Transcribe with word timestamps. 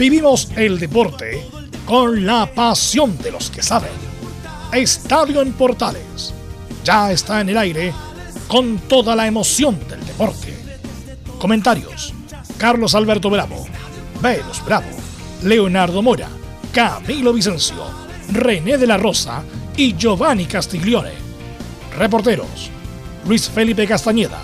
Vivimos 0.00 0.48
el 0.56 0.78
deporte 0.78 1.46
con 1.84 2.24
la 2.24 2.46
pasión 2.46 3.18
de 3.18 3.30
los 3.30 3.50
que 3.50 3.62
saben. 3.62 3.90
Estadio 4.72 5.42
en 5.42 5.52
Portales 5.52 6.32
ya 6.82 7.12
está 7.12 7.42
en 7.42 7.50
el 7.50 7.58
aire 7.58 7.92
con 8.48 8.78
toda 8.78 9.14
la 9.14 9.26
emoción 9.26 9.78
del 9.90 10.00
deporte. 10.06 10.56
Comentarios: 11.38 12.14
Carlos 12.56 12.94
Alberto 12.94 13.28
Bravo, 13.28 13.66
Velos 14.22 14.64
Bravo, 14.64 14.88
Leonardo 15.42 16.00
Mora, 16.00 16.30
Camilo 16.72 17.34
Vicencio, 17.34 17.84
René 18.32 18.78
de 18.78 18.86
la 18.86 18.96
Rosa 18.96 19.42
y 19.76 19.94
Giovanni 19.98 20.46
Castiglione. 20.46 21.12
Reporteros: 21.98 22.70
Luis 23.26 23.50
Felipe 23.50 23.86
Castañeda, 23.86 24.40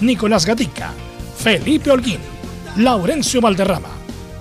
Nicolás 0.00 0.46
Gatica, 0.46 0.92
Felipe 1.36 1.90
Holguín, 1.90 2.20
Laurencio 2.76 3.42
Valderrama, 3.42 3.90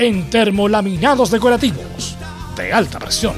en 0.00 0.30
termolaminados 0.30 1.30
decorativos 1.30 2.16
de 2.56 2.72
alta 2.72 2.98
presión. 2.98 3.34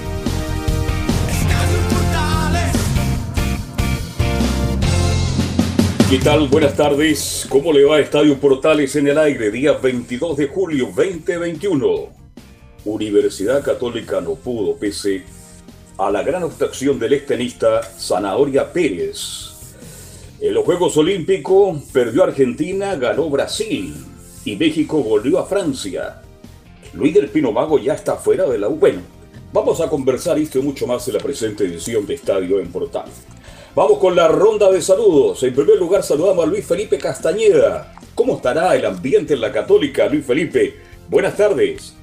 ¿Qué 6.08 6.18
tal? 6.18 6.46
Buenas 6.46 6.76
tardes. 6.76 7.46
¿Cómo 7.48 7.72
le 7.72 7.84
va 7.84 7.98
Estadio 7.98 8.38
Portales 8.38 8.94
en 8.94 9.08
el 9.08 9.18
aire? 9.18 9.50
Día 9.50 9.72
22 9.72 10.36
de 10.36 10.46
julio 10.46 10.92
2021. 10.94 12.10
Universidad 12.84 13.64
Católica 13.64 14.20
no 14.20 14.36
pudo, 14.36 14.76
pese 14.76 15.24
a 15.98 16.12
la 16.12 16.22
gran 16.22 16.44
obstrucción 16.44 16.96
del 17.00 17.14
extenista 17.14 17.82
Zanahoria 17.82 18.72
Pérez. 18.72 19.50
En 20.40 20.54
los 20.54 20.64
Juegos 20.64 20.96
Olímpicos 20.96 21.82
perdió 21.92 22.22
Argentina, 22.22 22.94
ganó 22.94 23.28
Brasil 23.30 23.96
y 24.44 24.54
México 24.54 25.02
volvió 25.02 25.40
a 25.40 25.46
Francia. 25.46 26.21
Luis 26.94 27.14
del 27.14 27.28
Pino 27.28 27.52
Mago 27.52 27.78
ya 27.78 27.94
está 27.94 28.16
fuera 28.16 28.44
de 28.46 28.58
la 28.58 28.68
U. 28.68 28.76
Bueno, 28.76 29.00
vamos 29.52 29.80
a 29.80 29.88
conversar 29.88 30.38
esto 30.38 30.58
y 30.58 30.62
mucho 30.62 30.86
más 30.86 31.06
en 31.08 31.14
la 31.14 31.20
presente 31.20 31.64
edición 31.64 32.06
de 32.06 32.14
Estadio 32.14 32.60
en 32.60 32.70
Portal. 32.70 33.04
Vamos 33.74 33.98
con 33.98 34.14
la 34.14 34.28
ronda 34.28 34.70
de 34.70 34.82
saludos. 34.82 35.42
En 35.42 35.54
primer 35.54 35.78
lugar 35.78 36.02
saludamos 36.02 36.44
a 36.44 36.48
Luis 36.48 36.66
Felipe 36.66 36.98
Castañeda. 36.98 37.94
¿Cómo 38.14 38.36
estará 38.36 38.76
el 38.76 38.84
ambiente 38.84 39.32
en 39.32 39.40
la 39.40 39.50
Católica, 39.50 40.06
Luis 40.06 40.26
Felipe? 40.26 40.76
Buenas 41.08 41.34
tardes. 41.34 41.94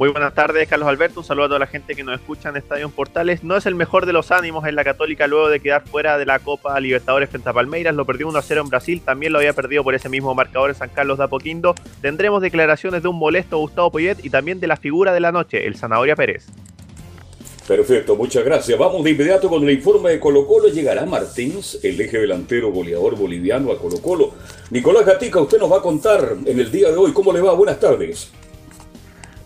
Muy 0.00 0.08
buenas 0.08 0.32
tardes, 0.32 0.66
Carlos 0.66 0.88
Alberto. 0.88 1.20
Un 1.20 1.26
saludo 1.26 1.44
a 1.44 1.48
toda 1.48 1.58
la 1.58 1.66
gente 1.66 1.94
que 1.94 2.02
nos 2.02 2.18
escucha 2.18 2.48
en 2.48 2.56
Estadio 2.56 2.88
Portales. 2.88 3.44
No 3.44 3.54
es 3.58 3.66
el 3.66 3.74
mejor 3.74 4.06
de 4.06 4.14
los 4.14 4.30
ánimos 4.30 4.66
en 4.66 4.74
la 4.74 4.82
Católica 4.82 5.26
luego 5.26 5.50
de 5.50 5.60
quedar 5.60 5.86
fuera 5.86 6.16
de 6.16 6.24
la 6.24 6.38
Copa 6.38 6.80
Libertadores 6.80 7.28
frente 7.28 7.50
a 7.50 7.52
Palmeiras. 7.52 7.94
Lo 7.94 8.06
perdió 8.06 8.26
1-0 8.30 8.62
en 8.62 8.68
Brasil. 8.70 9.02
También 9.04 9.30
lo 9.34 9.40
había 9.40 9.52
perdido 9.52 9.84
por 9.84 9.94
ese 9.94 10.08
mismo 10.08 10.34
marcador 10.34 10.70
en 10.70 10.76
San 10.76 10.88
Carlos 10.88 11.18
de 11.18 11.24
Apoquindo. 11.24 11.74
Tendremos 12.00 12.40
declaraciones 12.40 13.02
de 13.02 13.08
un 13.08 13.16
molesto 13.16 13.58
Gustavo 13.58 13.90
Poyet 13.90 14.24
y 14.24 14.30
también 14.30 14.58
de 14.58 14.68
la 14.68 14.78
figura 14.78 15.12
de 15.12 15.20
la 15.20 15.32
noche, 15.32 15.66
el 15.66 15.76
Zanahoria 15.76 16.16
Pérez. 16.16 16.46
Perfecto, 17.68 18.16
muchas 18.16 18.42
gracias. 18.42 18.78
Vamos 18.78 19.04
de 19.04 19.10
inmediato 19.10 19.50
con 19.50 19.62
el 19.64 19.70
informe 19.70 20.12
de 20.12 20.18
Colo 20.18 20.46
Colo. 20.46 20.68
Llegará 20.68 21.04
Martínez, 21.04 21.78
el 21.82 22.00
eje 22.00 22.20
delantero 22.20 22.72
goleador 22.72 23.16
boliviano 23.16 23.70
a 23.70 23.78
Colo 23.78 24.00
Colo. 24.00 24.32
Nicolás 24.70 25.04
Gatica, 25.04 25.42
usted 25.42 25.58
nos 25.58 25.70
va 25.70 25.76
a 25.76 25.82
contar 25.82 26.38
en 26.46 26.58
el 26.58 26.70
día 26.70 26.90
de 26.90 26.96
hoy 26.96 27.12
cómo 27.12 27.34
le 27.34 27.42
va. 27.42 27.52
Buenas 27.52 27.78
tardes. 27.78 28.30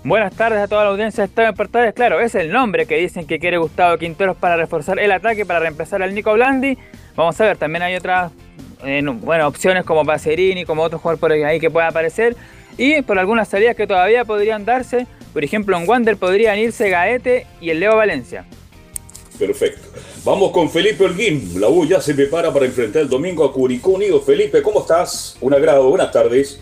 Buenas 0.05 0.37
tardes 0.37 0.59
a 0.59 0.69
toda 0.69 0.85
la 0.85 0.91
audiencia 0.91 1.23
de 1.23 1.29
Estadio 1.29 1.55
Portales. 1.55 1.95
Claro, 1.95 2.21
es 2.21 2.35
el 2.35 2.53
nombre 2.53 2.85
que 2.85 2.99
dicen 2.99 3.27
que 3.27 3.39
quiere 3.39 3.57
Gustavo 3.57 3.97
Quinteros 3.97 4.37
para 4.37 4.55
reforzar 4.55 4.99
el 4.99 5.11
ataque, 5.11 5.47
para 5.47 5.61
reemplazar 5.61 6.03
al 6.03 6.15
Nico 6.15 6.35
Blandi. 6.35 6.77
Vamos 7.17 7.41
a 7.41 7.45
ver, 7.47 7.57
también 7.57 7.83
hay 7.83 7.97
otras 7.97 8.31
eh, 8.85 9.03
opciones 9.43 9.83
como 9.85 10.05
Pacerini, 10.05 10.67
como 10.67 10.83
otros 10.83 11.01
jugadores 11.01 11.21
por 11.21 11.33
ahí 11.33 11.59
que 11.59 11.71
pueda 11.71 11.89
aparecer. 11.89 12.37
Y 12.77 13.01
por 13.01 13.19
algunas 13.19 13.49
salidas 13.49 13.77
que 13.77 13.87
todavía 13.87 14.27
podrían 14.27 14.67
darse. 14.67 15.07
Por 15.33 15.43
ejemplo, 15.43 15.75
en 15.79 15.89
Wander 15.89 16.19
podrían 16.19 16.59
irse 16.59 16.91
Gaete 16.91 17.47
y 17.63 17.71
el 17.71 17.81
Leo 17.81 17.97
Valencia. 17.97 18.45
Perfecto. 19.39 19.89
Vamos 20.23 20.51
con 20.51 20.69
Felipe 20.69 21.03
Holguín. 21.03 21.59
La 21.59 21.69
U 21.71 21.87
ya 21.87 22.03
se 22.03 22.13
prepara 22.13 22.53
para 22.53 22.67
enfrentar 22.67 23.01
el 23.01 23.09
domingo 23.09 23.43
a 23.43 23.51
Curicó 23.55 23.93
Unido. 23.93 24.21
Felipe, 24.21 24.61
¿cómo 24.61 24.81
estás? 24.81 25.39
Un 25.41 25.55
agrado. 25.55 25.89
Buenas 25.89 26.13
tardes. 26.13 26.61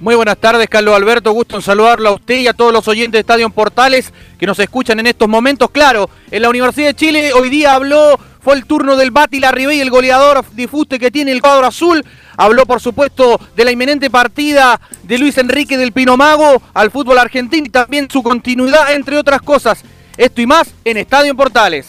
Muy 0.00 0.14
buenas 0.14 0.38
tardes, 0.38 0.66
Carlos 0.66 0.96
Alberto. 0.96 1.30
Gusto 1.32 1.56
en 1.56 1.62
saludarlo 1.62 2.08
a 2.08 2.12
usted 2.12 2.38
y 2.38 2.46
a 2.46 2.54
todos 2.54 2.72
los 2.72 2.88
oyentes 2.88 3.12
de 3.12 3.18
Estadio 3.18 3.50
Portales 3.50 4.14
que 4.38 4.46
nos 4.46 4.58
escuchan 4.58 4.98
en 4.98 5.06
estos 5.06 5.28
momentos. 5.28 5.70
Claro, 5.70 6.08
en 6.30 6.40
la 6.40 6.48
Universidad 6.48 6.88
de 6.88 6.94
Chile 6.94 7.32
hoy 7.34 7.50
día 7.50 7.74
habló, 7.74 8.18
fue 8.40 8.54
el 8.54 8.64
turno 8.64 8.96
del 8.96 9.10
Bati 9.10 9.40
Larribey, 9.40 9.78
el 9.78 9.90
goleador 9.90 10.42
difuste 10.54 10.98
que 10.98 11.10
tiene 11.10 11.32
el 11.32 11.42
cuadro 11.42 11.66
azul. 11.66 12.02
Habló, 12.38 12.64
por 12.64 12.80
supuesto, 12.80 13.38
de 13.54 13.62
la 13.62 13.72
inminente 13.72 14.08
partida 14.08 14.80
de 15.02 15.18
Luis 15.18 15.36
Enrique 15.36 15.76
del 15.76 15.92
Pinomago 15.92 16.62
al 16.72 16.90
fútbol 16.90 17.18
argentino 17.18 17.66
y 17.66 17.70
también 17.70 18.08
su 18.10 18.22
continuidad, 18.22 18.94
entre 18.94 19.18
otras 19.18 19.42
cosas. 19.42 19.84
Esto 20.16 20.40
y 20.40 20.46
más 20.46 20.72
en 20.82 20.96
Estadio 20.96 21.36
Portales. 21.36 21.88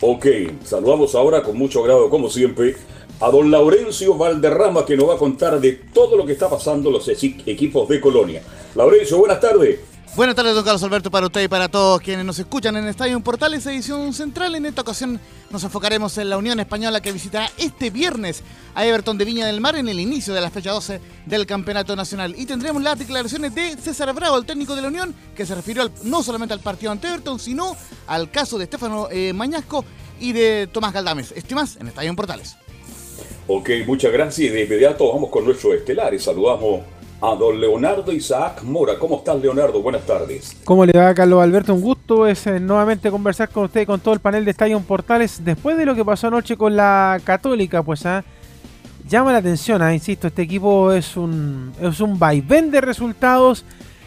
Ok, 0.00 0.26
saludamos 0.64 1.14
ahora 1.14 1.44
con 1.44 1.56
mucho 1.56 1.80
grado, 1.84 2.10
como 2.10 2.28
siempre 2.28 2.74
a 3.20 3.30
don 3.30 3.50
Laurencio 3.50 4.16
Valderrama 4.16 4.84
que 4.84 4.96
nos 4.96 5.08
va 5.08 5.14
a 5.14 5.18
contar 5.18 5.60
de 5.60 5.72
todo 5.72 6.16
lo 6.16 6.26
que 6.26 6.32
está 6.32 6.50
pasando 6.50 6.90
los 6.90 7.08
equipos 7.08 7.88
de 7.88 8.00
Colonia. 8.00 8.42
Laurencio, 8.74 9.18
buenas 9.18 9.40
tardes. 9.40 9.80
Buenas 10.14 10.34
tardes, 10.34 10.54
don 10.54 10.64
Carlos 10.64 10.82
Alberto, 10.82 11.10
para 11.10 11.26
usted 11.26 11.42
y 11.42 11.48
para 11.48 11.68
todos 11.68 12.00
quienes 12.00 12.24
nos 12.24 12.38
escuchan 12.38 12.74
en 12.76 12.86
Estadio 12.86 13.20
Portales, 13.20 13.66
edición 13.66 14.14
central. 14.14 14.54
En 14.54 14.64
esta 14.64 14.80
ocasión 14.80 15.20
nos 15.50 15.62
enfocaremos 15.62 16.16
en 16.16 16.30
la 16.30 16.38
Unión 16.38 16.58
Española 16.58 17.02
que 17.02 17.12
visitará 17.12 17.50
este 17.58 17.90
viernes 17.90 18.42
a 18.74 18.86
Everton 18.86 19.18
de 19.18 19.26
Viña 19.26 19.46
del 19.46 19.60
Mar 19.60 19.76
en 19.76 19.90
el 19.90 20.00
inicio 20.00 20.32
de 20.32 20.40
la 20.40 20.50
fecha 20.50 20.70
12 20.72 21.02
del 21.26 21.44
Campeonato 21.44 21.94
Nacional. 21.94 22.34
Y 22.38 22.46
tendremos 22.46 22.82
las 22.82 22.98
declaraciones 22.98 23.54
de 23.54 23.76
César 23.76 24.10
Bravo, 24.14 24.38
el 24.38 24.46
técnico 24.46 24.74
de 24.74 24.80
la 24.80 24.88
Unión, 24.88 25.14
que 25.34 25.44
se 25.44 25.54
refirió 25.54 25.90
no 26.04 26.22
solamente 26.22 26.54
al 26.54 26.60
partido 26.60 26.92
ante 26.92 27.08
Everton, 27.08 27.38
sino 27.38 27.76
al 28.06 28.30
caso 28.30 28.56
de 28.56 28.64
Estefano 28.64 29.08
eh, 29.10 29.34
Mañasco 29.34 29.84
y 30.18 30.32
de 30.32 30.66
Tomás 30.72 30.94
Galdames. 30.94 31.32
Estimas 31.32 31.76
en 31.76 31.88
Estadio 31.88 32.16
Portales. 32.16 32.56
Ok, 33.48 33.70
muchas 33.86 34.12
gracias. 34.12 34.50
Y 34.50 34.52
de 34.52 34.64
inmediato 34.64 35.12
vamos 35.12 35.30
con 35.30 35.44
nuestro 35.44 35.72
estelar 35.72 36.12
y 36.12 36.18
saludamos 36.18 36.80
a 37.20 37.34
don 37.34 37.60
Leonardo 37.60 38.12
Isaac 38.12 38.62
Mora. 38.62 38.98
¿Cómo 38.98 39.18
estás, 39.18 39.40
Leonardo? 39.40 39.80
Buenas 39.80 40.04
tardes. 40.04 40.56
¿Cómo 40.64 40.84
le 40.84 40.92
va, 40.92 41.14
Carlos 41.14 41.42
Alberto? 41.42 41.72
Un 41.72 41.80
gusto 41.80 42.26
es 42.26 42.46
eh, 42.46 42.58
nuevamente 42.58 43.10
conversar 43.10 43.48
con 43.48 43.64
usted 43.64 43.82
y 43.82 43.86
con 43.86 44.00
todo 44.00 44.14
el 44.14 44.20
panel 44.20 44.44
de 44.44 44.50
Estadio 44.50 44.80
Portales. 44.80 45.44
Después 45.44 45.76
de 45.76 45.86
lo 45.86 45.94
que 45.94 46.04
pasó 46.04 46.26
anoche 46.26 46.56
con 46.56 46.74
la 46.74 47.20
Católica, 47.24 47.82
pues 47.84 48.04
ah, 48.04 48.24
llama 49.08 49.32
la 49.32 49.38
atención, 49.38 49.80
ah, 49.80 49.94
insisto, 49.94 50.26
este 50.26 50.42
equipo 50.42 50.92
es 50.92 51.16
un, 51.16 51.72
es 51.80 52.00
un 52.00 52.18
vaivén 52.18 52.72
de 52.72 52.80
resultados 52.80 53.64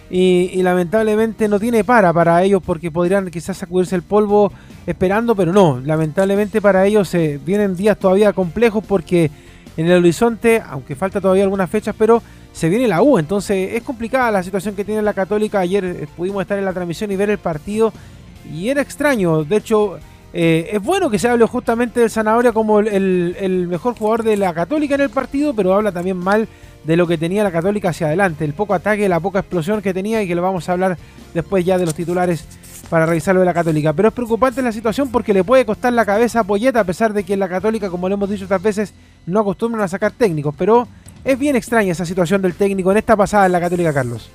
y, 0.10 0.62
lamentablemente 0.62 1.48
no 1.48 1.60
tiene 1.60 1.84
para 1.84 2.12
para 2.12 2.44
ellos 2.44 2.62
porque 2.66 2.92
podrían 2.92 3.30
quizás 3.30 3.58
sacudirse 3.58 3.96
el 3.96 4.02
polvo 4.02 4.52
esperando, 4.90 5.36
pero 5.36 5.54
no, 5.54 5.80
lamentablemente 5.80 6.62
para 6.62 6.86
ellos 6.86 7.14
eh, 7.14 7.40
vienen 7.46 7.76
días 7.76 7.98
todavía 8.00 8.34
complejos 8.34 8.84
porque 8.86 9.30
en 9.78 9.86
el 9.86 10.00
horizonte, 10.00 10.64
aunque 10.68 10.96
falta 10.96 11.22
todavía 11.22 11.44
algunas 11.44 11.70
fechas, 11.70 11.96
pero 11.98 12.24
se 12.52 12.70
viene 12.70 12.88
la 12.88 13.04
U, 13.04 13.20
entonces 13.20 13.76
es 13.76 13.84
complicada 13.84 14.32
la 14.32 14.42
situación 14.42 14.76
que 14.76 14.84
tiene 14.84 15.04
la 15.04 15.14
Católica. 15.14 15.60
Ayer 15.60 15.86
eh, 15.86 16.08
pudimos 16.18 16.42
estar 16.42 16.58
en 16.58 16.66
la 16.66 16.74
transmisión 16.74 17.12
y 17.12 17.16
ver 17.16 17.30
el 17.30 17.38
partido 17.38 17.94
y 18.52 18.70
era 18.70 18.82
extraño, 18.82 19.44
de 19.44 19.58
hecho 19.58 20.00
eh, 20.34 20.70
es 20.74 20.82
bueno 20.82 21.12
que 21.12 21.20
se 21.20 21.28
hable 21.28 21.46
justamente 21.46 22.00
del 22.00 22.10
Zanahoria 22.10 22.52
como 22.52 22.80
el 22.80 23.68
mejor 23.70 23.96
jugador 23.96 24.24
de 24.24 24.38
la 24.38 24.56
Católica 24.56 24.96
en 24.96 25.02
el 25.02 25.10
partido, 25.12 25.54
pero 25.54 25.76
habla 25.76 25.92
también 25.92 26.18
mal 26.18 26.48
de 26.84 26.98
lo 26.98 27.06
que 27.06 27.20
tenía 27.20 27.44
la 27.44 27.52
Católica 27.52 27.90
hacia 27.90 28.08
adelante, 28.08 28.44
el 28.44 28.54
poco 28.54 28.74
ataque, 28.74 29.08
la 29.08 29.20
poca 29.20 29.40
explosión 29.40 29.84
que 29.84 29.94
tenía 29.94 30.24
y 30.24 30.28
que 30.28 30.34
lo 30.34 30.42
vamos 30.42 30.68
a 30.68 30.72
hablar 30.72 30.98
después 31.34 31.64
ya 31.64 31.78
de 31.78 31.86
los 31.86 31.94
titulares 31.94 32.48
para 32.90 33.06
revisarlo 33.06 33.42
de 33.42 33.46
la 33.46 33.54
Católica. 33.54 33.94
Pero 33.94 34.10
es 34.10 34.14
preocupante 34.14 34.62
la 34.62 34.72
situación 34.72 35.12
porque 35.12 35.34
le 35.34 35.44
puede 35.44 35.66
costar 35.66 35.94
la 35.94 36.06
cabeza 36.06 36.42
a 36.42 36.44
Poyeta, 36.44 36.80
a 36.80 36.84
pesar 36.84 37.14
de 37.14 37.24
que 37.24 37.38
la 37.38 37.48
Católica, 37.48 37.90
como 37.90 38.10
lo 38.10 38.16
hemos 38.16 38.30
dicho 38.30 38.46
otras 38.46 38.62
veces, 38.62 38.94
no 39.26 39.40
acostumbran 39.40 39.84
a 39.84 39.88
sacar 39.88 40.12
técnicos. 40.12 40.56
Pero 40.58 40.88
es 41.24 41.38
bien 41.38 41.56
extraña 41.56 41.92
esa 41.92 42.06
situación 42.06 42.42
del 42.42 42.56
técnico 42.56 42.92
en 42.92 42.98
esta 42.98 43.16
pasada 43.16 43.46
en 43.46 43.52
la 43.52 43.60
Católica, 43.60 43.94
Carlos. 43.94 44.30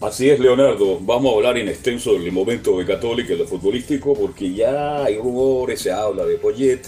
Así 0.00 0.28
es, 0.28 0.38
Leonardo. 0.38 0.98
Vamos 1.00 1.32
a 1.32 1.36
hablar 1.36 1.56
en 1.56 1.68
extenso 1.68 2.12
del 2.12 2.30
momento 2.30 2.78
de 2.78 2.84
Católica 2.84 3.32
y 3.32 3.38
lo 3.38 3.46
futbolístico, 3.46 4.14
porque 4.14 4.52
ya 4.52 5.04
hay 5.04 5.16
rumores, 5.16 5.80
se 5.80 5.90
habla 5.90 6.24
de 6.24 6.36
Poyet, 6.36 6.82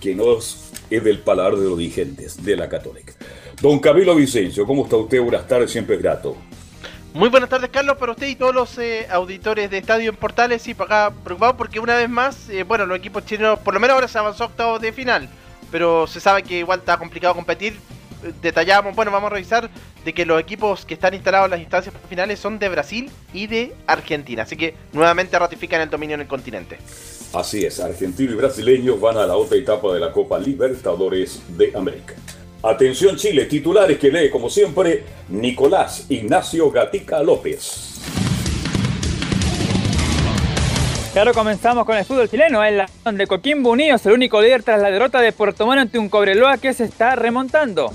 que 0.00 0.14
no 0.14 0.38
es 0.38 0.70
del 0.88 1.18
paladar 1.18 1.56
de 1.56 1.68
los 1.68 1.78
dirigentes 1.78 2.42
de 2.42 2.56
la 2.56 2.68
Católica. 2.68 3.12
Don 3.60 3.78
Camilo 3.78 4.14
Vicencio, 4.14 4.66
¿cómo 4.66 4.84
está 4.84 4.96
usted? 4.96 5.20
Buenas 5.20 5.46
tardes, 5.46 5.70
siempre 5.70 5.96
es 5.96 6.02
grato. 6.02 6.34
Muy 7.12 7.28
buenas 7.28 7.50
tardes, 7.50 7.70
Carlos, 7.70 7.96
para 7.96 8.12
usted 8.12 8.28
y 8.28 8.36
todos 8.36 8.54
los 8.54 8.78
eh, 8.78 9.08
auditores 9.10 9.68
de 9.68 9.78
Estadio 9.78 10.10
en 10.10 10.16
Portales. 10.16 10.68
Y 10.68 10.74
para 10.74 11.08
acá 11.08 11.16
preocupado 11.24 11.56
porque 11.56 11.80
una 11.80 11.96
vez 11.96 12.08
más, 12.08 12.48
eh, 12.48 12.62
bueno, 12.62 12.86
los 12.86 12.98
equipos 12.98 13.24
chilenos, 13.24 13.58
por 13.58 13.74
lo 13.74 13.80
menos 13.80 13.94
ahora 13.94 14.06
se 14.06 14.16
avanzó 14.16 14.44
a 14.44 14.46
octavos 14.46 14.80
de 14.80 14.92
final, 14.92 15.28
pero 15.72 16.06
se 16.06 16.20
sabe 16.20 16.44
que 16.44 16.60
igual 16.60 16.78
está 16.78 16.98
complicado 16.98 17.34
competir. 17.34 17.72
Eh, 18.22 18.32
Detallamos, 18.40 18.94
bueno, 18.94 19.10
vamos 19.10 19.26
a 19.26 19.34
revisar 19.34 19.68
de 20.04 20.12
que 20.12 20.24
los 20.24 20.40
equipos 20.40 20.86
que 20.86 20.94
están 20.94 21.12
instalados 21.12 21.46
en 21.46 21.50
las 21.50 21.60
instancias 21.60 21.92
finales 22.08 22.38
son 22.38 22.60
de 22.60 22.68
Brasil 22.68 23.10
y 23.32 23.48
de 23.48 23.74
Argentina. 23.88 24.44
Así 24.44 24.56
que 24.56 24.76
nuevamente 24.92 25.36
ratifican 25.36 25.80
el 25.80 25.90
dominio 25.90 26.14
en 26.14 26.20
el 26.20 26.28
continente. 26.28 26.78
Así 27.34 27.64
es, 27.64 27.80
argentino 27.80 28.32
y 28.32 28.36
brasileño 28.36 28.98
van 28.98 29.16
a 29.16 29.26
la 29.26 29.36
otra 29.36 29.58
etapa 29.58 29.92
de 29.92 29.98
la 29.98 30.12
Copa 30.12 30.38
Libertadores 30.38 31.42
de 31.58 31.72
América. 31.74 32.14
Atención 32.62 33.16
Chile, 33.16 33.46
titulares 33.46 33.98
que 33.98 34.10
lee 34.10 34.28
como 34.28 34.50
siempre 34.50 35.04
Nicolás 35.30 36.04
Ignacio 36.10 36.70
Gatica 36.70 37.22
López. 37.22 37.98
Claro, 41.14 41.32
comenzamos 41.32 41.86
con 41.86 41.96
el 41.96 42.04
fútbol 42.04 42.28
chileno, 42.28 42.62
en 42.62 42.76
la 42.76 42.90
donde 43.02 43.26
Coquimbo 43.26 43.70
Unidos, 43.70 44.04
el 44.04 44.12
único 44.12 44.42
líder 44.42 44.62
tras 44.62 44.80
la 44.80 44.90
derrota 44.90 45.22
de 45.22 45.32
Puerto 45.32 45.64
Montt 45.64 45.78
ante 45.78 45.98
un 45.98 46.10
Cobreloa 46.10 46.58
que 46.58 46.74
se 46.74 46.84
está 46.84 47.16
remontando. 47.16 47.92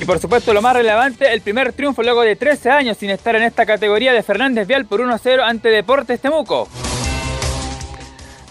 Y 0.00 0.04
por 0.04 0.18
supuesto 0.18 0.52
lo 0.52 0.60
más 0.60 0.74
relevante, 0.74 1.32
el 1.32 1.40
primer 1.40 1.72
triunfo 1.72 2.02
luego 2.02 2.22
de 2.22 2.34
13 2.34 2.70
años 2.70 2.96
sin 2.96 3.10
estar 3.10 3.36
en 3.36 3.44
esta 3.44 3.64
categoría 3.64 4.12
de 4.12 4.24
Fernández 4.24 4.66
Vial 4.66 4.86
por 4.86 5.00
1-0 5.00 5.40
ante 5.40 5.68
Deportes 5.68 6.20
Temuco. 6.20 6.68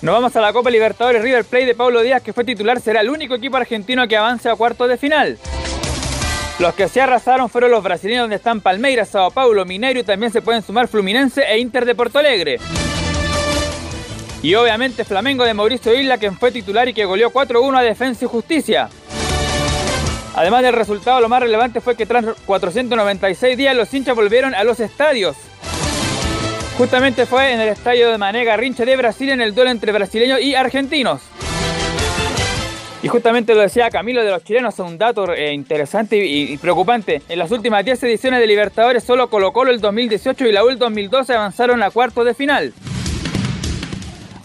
Nos 0.01 0.15
vamos 0.15 0.33
a 0.33 0.39
la 0.39 0.53
Copa 0.53 0.69
Libertadores 0.69 1.21
River 1.21 1.43
Plate 1.43 1.65
de 1.65 1.75
Pablo 1.75 2.01
Díaz, 2.01 2.21
que 2.21 2.31
fue 2.31 2.45
titular, 2.45 2.79
será 2.79 3.01
el 3.01 3.09
único 3.09 3.35
equipo 3.35 3.57
argentino 3.57 4.07
que 4.07 4.15
avance 4.15 4.49
a 4.49 4.55
cuartos 4.55 4.87
de 4.87 4.95
final. 4.95 5.37
Los 6.57 6.73
que 6.73 6.87
se 6.87 7.01
arrasaron 7.01 7.49
fueron 7.49 7.71
los 7.71 7.83
brasileños 7.83 8.23
donde 8.23 8.37
están 8.37 8.61
Palmeiras, 8.61 9.09
Sao 9.09 9.29
Paulo, 9.29 9.65
Mineiro 9.65 9.99
y 9.99 10.03
también 10.03 10.31
se 10.31 10.41
pueden 10.41 10.61
sumar 10.61 10.87
Fluminense 10.87 11.41
e 11.43 11.59
Inter 11.59 11.83
de 11.83 11.95
Porto 11.95 12.17
Alegre. 12.17 12.59
Y 14.41 14.55
obviamente 14.55 15.03
Flamengo 15.03 15.43
de 15.43 15.53
Mauricio 15.53 15.93
Isla, 15.93 16.17
quien 16.17 16.37
fue 16.37 16.53
titular 16.53 16.87
y 16.87 16.93
que 16.93 17.03
goleó 17.03 17.29
4-1 17.31 17.77
a 17.77 17.81
Defensa 17.81 18.23
y 18.23 18.27
Justicia. 18.29 18.89
Además 20.33 20.63
del 20.63 20.75
resultado, 20.75 21.19
lo 21.19 21.27
más 21.27 21.41
relevante 21.41 21.81
fue 21.81 21.97
que 21.97 22.05
tras 22.05 22.23
496 22.45 23.57
días 23.57 23.75
los 23.75 23.93
hinchas 23.93 24.15
volvieron 24.15 24.55
a 24.55 24.63
los 24.63 24.79
estadios. 24.79 25.35
Justamente 26.79 27.25
fue 27.25 27.51
en 27.51 27.59
el 27.59 27.67
estadio 27.67 28.09
de 28.09 28.17
Mané 28.17 28.45
Garrincha 28.45 28.85
de 28.85 28.95
Brasil 28.95 29.29
en 29.31 29.41
el 29.41 29.53
duelo 29.53 29.69
entre 29.69 29.91
brasileños 29.91 30.39
y 30.39 30.55
argentinos. 30.55 31.21
Y 33.03 33.09
justamente 33.09 33.53
lo 33.53 33.59
decía 33.59 33.89
Camilo 33.89 34.23
de 34.23 34.31
los 34.31 34.45
chilenos, 34.45 34.79
un 34.79 34.97
dato 34.97 35.33
eh, 35.33 35.51
interesante 35.51 36.15
y, 36.15 36.57
preocupante. 36.57 37.21
En 37.27 37.37
las 37.37 37.51
últimas 37.51 37.83
10 37.83 38.03
ediciones 38.03 38.39
de 38.39 38.47
Libertadores, 38.47 39.03
solo 39.03 39.29
Colo 39.29 39.51
Colo 39.51 39.71
el 39.71 39.81
2018 39.81 40.47
y 40.47 40.53
la 40.53 40.63
U 40.63 40.69
el 40.69 40.79
2012 40.79 41.33
avanzaron 41.33 41.83
a 41.83 41.91
cuartos 41.91 42.25
de 42.25 42.33
final. 42.33 42.73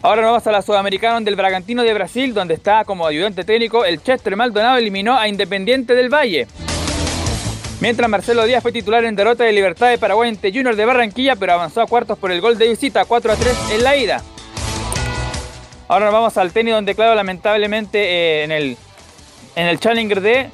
Ahora 0.02 0.22
nos 0.22 0.32
vamos 0.32 0.46
a 0.48 0.50
la 0.50 0.62
Sudamericana 0.62 1.20
del 1.20 1.36
Bragantino 1.36 1.84
de 1.84 1.94
Brasil, 1.94 2.34
donde 2.34 2.54
está 2.54 2.84
como 2.84 3.06
ayudante 3.06 3.44
técnico 3.44 3.84
el 3.84 4.02
Chester 4.02 4.34
Maldonado 4.34 4.78
eliminó 4.78 5.16
a 5.16 5.28
Independiente 5.28 5.94
del 5.94 6.12
Valle. 6.12 6.48
Mientras 7.84 8.08
Marcelo 8.08 8.46
Díaz 8.46 8.62
fue 8.62 8.72
titular 8.72 9.04
en 9.04 9.14
derrota 9.14 9.44
de 9.44 9.52
Libertad 9.52 9.90
de 9.90 9.98
Paraguay 9.98 10.30
ante 10.30 10.50
Junior 10.50 10.74
de 10.74 10.86
Barranquilla, 10.86 11.36
pero 11.36 11.52
avanzó 11.52 11.82
a 11.82 11.86
cuartos 11.86 12.18
por 12.18 12.32
el 12.32 12.40
gol 12.40 12.56
de 12.56 12.68
visita 12.68 13.04
4 13.04 13.32
a 13.32 13.36
3 13.36 13.56
en 13.72 13.84
la 13.84 13.94
ida. 13.94 14.22
Ahora 15.86 16.06
nos 16.06 16.14
vamos 16.14 16.38
al 16.38 16.50
tenis 16.50 16.72
donde 16.72 16.94
claro 16.94 17.14
lamentablemente 17.14 17.98
eh, 17.98 18.44
en, 18.44 18.52
el, 18.52 18.78
en 19.54 19.66
el 19.66 19.78
Challenger 19.78 20.22
de 20.22 20.48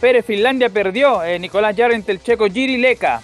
Pérez 0.00 0.24
Finlandia 0.24 0.70
perdió 0.70 1.22
eh, 1.22 1.38
Nicolás 1.38 1.76
Jarre 1.76 1.94
ante 1.94 2.10
el 2.10 2.22
checo 2.22 2.46
Giri 2.46 2.78
Leka. 2.78 3.20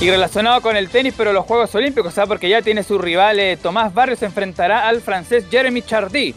Y 0.00 0.08
relacionado 0.08 0.60
con 0.60 0.76
el 0.76 0.88
tenis, 0.90 1.12
pero 1.16 1.32
los 1.32 1.44
Juegos 1.44 1.74
Olímpicos, 1.74 2.14
¿sabes? 2.14 2.28
porque 2.28 2.48
ya 2.48 2.62
tiene 2.62 2.84
su 2.84 2.98
rival 3.00 3.40
eh, 3.40 3.58
Tomás 3.60 3.92
Barrios, 3.92 4.22
enfrentará 4.22 4.86
al 4.86 5.00
francés 5.00 5.46
Jeremy 5.50 5.82
Chardy. 5.82 6.36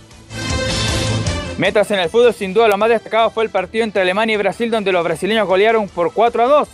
Mientras 1.59 1.91
en 1.91 1.99
el 1.99 2.09
fútbol, 2.09 2.33
sin 2.33 2.53
duda, 2.53 2.69
lo 2.69 2.77
más 2.77 2.87
destacado 2.87 3.29
fue 3.31 3.43
el 3.43 3.49
partido 3.49 3.83
entre 3.83 4.01
Alemania 4.01 4.35
y 4.35 4.37
Brasil, 4.37 4.71
donde 4.71 4.93
los 4.93 5.03
brasileños 5.03 5.45
golearon 5.45 5.89
por 5.89 6.13
4 6.13 6.43
a 6.43 6.47
2. 6.47 6.69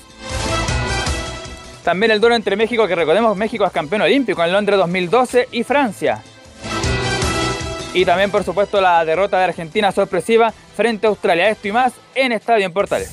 También 1.84 2.12
el 2.12 2.22
duelo 2.22 2.36
entre 2.36 2.56
México, 2.56 2.88
que 2.88 2.94
recordemos, 2.94 3.36
México 3.36 3.66
es 3.66 3.72
campeón 3.72 4.04
olímpico 4.04 4.44
en 4.44 4.52
Londres 4.52 4.78
2012, 4.78 5.50
y 5.54 5.64
Francia. 5.64 6.22
Y 7.96 8.06
también, 8.06 8.30
por 8.30 8.44
supuesto, 8.44 8.80
la 8.80 9.04
derrota 9.04 9.40
de 9.40 9.46
Argentina 9.46 9.92
sorpresiva 9.92 10.54
frente 10.76 11.08
a 11.08 11.10
Australia. 11.10 11.50
Esto 11.50 11.68
y 11.68 11.72
más 11.72 11.94
en 12.14 12.32
Estadio 12.34 12.68
en 12.68 12.72
Portales. 12.72 13.10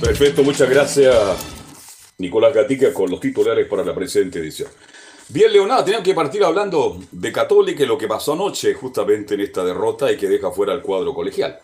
Perfecto, 0.00 0.42
muchas 0.42 0.70
gracias, 0.70 1.14
Nicolás 2.16 2.54
Gatica, 2.54 2.94
con 2.94 3.10
los 3.10 3.20
titulares 3.20 3.66
para 3.68 3.84
la 3.84 3.94
presente 3.94 4.38
edición. 4.38 4.70
Bien, 5.28 5.52
Leonardo, 5.52 5.84
tenían 5.84 6.02
que 6.02 6.14
partir 6.14 6.44
hablando 6.44 6.98
de 7.10 7.32
Católica 7.32 7.82
y 7.82 7.86
lo 7.86 7.98
que 7.98 8.06
pasó 8.06 8.34
anoche 8.34 8.74
justamente 8.74 9.34
en 9.34 9.40
esta 9.40 9.64
derrota 9.64 10.10
y 10.10 10.16
que 10.16 10.28
deja 10.28 10.50
fuera 10.52 10.72
el 10.72 10.82
cuadro 10.82 11.12
colegial. 11.12 11.58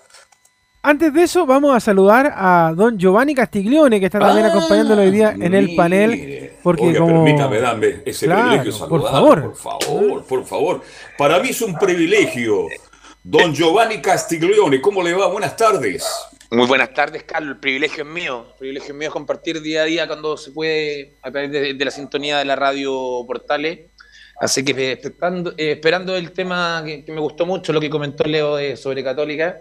Antes 0.85 1.15
de 1.15 1.23
eso, 1.23 1.47
vamos 1.47 1.77
a 1.77 1.79
saludar 1.79 2.33
a 2.35 2.73
don 2.75 2.99
Giovanni 2.99 3.37
Castiglione, 3.37 4.01
que 4.01 4.07
está 4.07 4.19
también 4.19 4.47
ah, 4.47 4.49
acompañándolo 4.49 5.03
hoy 5.03 5.13
día 5.13 5.31
en 5.31 5.55
el 5.55 5.77
panel. 5.77 6.51
Porque 6.61 6.97
como... 6.97 7.25
permítame, 7.25 7.61
dame 7.61 8.03
ese 8.05 8.27
Claro, 8.27 8.49
privilegio 8.49 8.89
por 8.89 9.03
saludar, 9.03 9.13
favor. 9.13 9.43
por 9.43 9.57
favor, 9.57 10.25
por 10.25 10.45
favor. 10.45 10.81
Para 11.17 11.39
mí 11.39 11.51
es 11.51 11.63
un 11.63 11.79
privilegio. 11.79 12.67
Don 13.23 13.55
Giovanni 13.55 14.03
Castiglione, 14.03 14.81
¿cómo 14.81 15.05
le 15.05 15.13
va? 15.13 15.29
Buenas 15.29 15.57
tardes. 15.57 16.05
Muy 16.53 16.67
buenas 16.67 16.93
tardes, 16.93 17.23
Carlos. 17.23 17.55
El 17.55 17.61
privilegio 17.61 18.05
es 18.05 18.09
mío. 18.11 18.47
El 18.53 18.59
privilegio 18.59 18.93
es 18.93 18.99
mío 18.99 19.11
compartir 19.11 19.61
día 19.63 19.83
a 19.83 19.85
día 19.87 20.07
cuando 20.07 20.37
se 20.37 20.51
puede 20.51 21.15
a 21.23 21.31
través 21.31 21.51
de, 21.51 21.73
de 21.75 21.85
la 21.85 21.91
sintonía 21.91 22.39
de 22.39 22.45
la 22.45 22.57
radio 22.57 23.25
Portales. 23.27 23.81
Así 24.39 24.63
que 24.65 24.73
eh, 24.73 24.99
esperando, 25.03 25.53
eh, 25.57 25.73
esperando 25.73 26.15
el 26.17 26.33
tema 26.33 26.83
que, 26.85 27.05
que 27.05 27.13
me 27.13 27.21
gustó 27.21 27.47
mucho, 27.47 27.73
lo 27.73 27.81
que 27.81 27.89
comentó 27.89 28.25
Leo 28.25 28.59
eh, 28.59 28.77
sobre 28.77 29.03
Católica. 29.03 29.61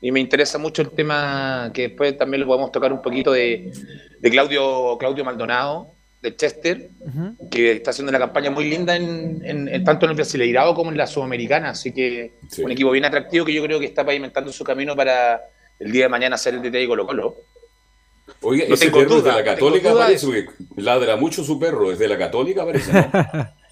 Y 0.00 0.12
me 0.12 0.20
interesa 0.20 0.56
mucho 0.58 0.80
el 0.82 0.90
tema 0.90 1.70
que 1.74 1.88
después 1.88 2.16
también 2.16 2.40
lo 2.40 2.46
podemos 2.46 2.72
tocar 2.72 2.92
un 2.92 3.02
poquito 3.02 3.32
de, 3.32 3.70
de 4.18 4.30
Claudio, 4.30 4.96
Claudio 4.98 5.24
Maldonado, 5.24 5.92
de 6.22 6.34
Chester, 6.36 6.88
Ujú. 7.00 7.50
que 7.50 7.72
está 7.72 7.90
haciendo 7.90 8.08
una 8.10 8.18
campaña 8.18 8.50
muy 8.50 8.64
linda 8.68 8.96
en, 8.96 9.42
en- 9.44 9.68
en- 9.68 9.84
tanto 9.84 10.06
en 10.06 10.10
el 10.10 10.16
Brasileirado 10.16 10.74
como 10.74 10.90
en 10.90 10.96
la 10.96 11.06
Sudamericana. 11.06 11.70
Así 11.70 11.92
que 11.92 12.32
Sí. 12.50 12.62
un 12.62 12.70
equipo 12.70 12.90
bien 12.92 13.04
atractivo 13.04 13.44
que 13.44 13.52
yo 13.52 13.62
creo 13.62 13.78
que 13.78 13.86
está 13.86 14.04
pavimentando 14.06 14.50
su 14.52 14.64
camino 14.64 14.94
para 14.96 15.40
el 15.80 15.92
día 15.92 16.04
de 16.04 16.08
mañana 16.08 16.36
ser 16.38 16.54
el 16.54 16.62
DT 16.62 16.72
de 16.72 16.86
Colo 16.86 17.06
Colo. 17.06 17.36
Oiga, 18.40 18.64
No 18.68 18.74
ese 18.74 18.86
tengo 18.86 18.98
perro 19.00 19.16
es 19.18 19.24
de 19.24 19.30
duda, 19.30 19.32
la 19.32 19.38
no 19.38 19.44
tengo 19.44 19.54
Católica 19.56 19.88
de 19.90 19.94
parece, 19.96 20.26
porque 20.26 20.46
ladra 20.76 21.16
mucho 21.16 21.44
su 21.44 21.58
perro, 21.58 21.92
es 21.92 21.98
de 21.98 22.08
la 22.08 22.18
Católica 22.18 22.64
parece, 22.64 22.92
¿no? 22.92 23.10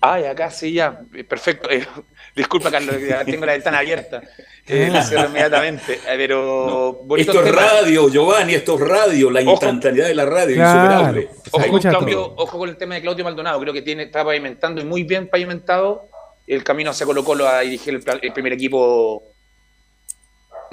Ay, 0.00 0.24
acá 0.24 0.50
sí, 0.50 0.74
ya, 0.74 1.00
eh, 1.14 1.24
perfecto. 1.24 1.70
Eh, 1.70 1.86
disculpa, 2.34 2.70
Carlos, 2.70 2.96
que 2.96 3.08
ya 3.08 3.24
tengo 3.24 3.46
la 3.46 3.52
ventana 3.52 3.78
abierta. 3.78 4.22
Eh, 4.68 4.88
la 4.90 5.00
cierro 5.00 5.28
inmediatamente. 5.28 5.94
Eh, 5.94 6.14
Pero 6.16 7.06
Esto 7.16 7.40
es 7.40 7.54
radio, 7.54 8.08
Giovanni, 8.10 8.54
esto 8.54 8.74
es 8.74 8.80
radio, 8.80 9.30
la 9.30 9.40
Ojo. 9.42 9.52
instantaneidad 9.52 10.08
de 10.08 10.14
la 10.16 10.26
radio, 10.26 10.56
Claro. 10.56 10.80
insuperable. 10.80 11.28
Ojo 11.52 11.68
con, 11.68 11.80
Claudio, 11.80 12.34
ojo 12.36 12.58
con 12.58 12.68
el 12.70 12.76
tema 12.76 12.96
de 12.96 13.00
Claudio 13.02 13.22
Maldonado. 13.22 13.60
Creo 13.60 13.72
que 13.72 13.82
tiene, 13.82 14.02
está 14.02 14.24
pavimentando 14.24 14.80
y 14.80 14.84
muy 14.84 15.04
bien 15.04 15.28
pavimentado 15.28 16.08
el 16.48 16.64
camino 16.64 16.90
hacia 16.90 17.06
Colo 17.06 17.22
Colo 17.24 17.46
a 17.46 17.60
dirigir 17.60 17.94
el 17.94 18.32
primer 18.32 18.54
equipo. 18.54 19.22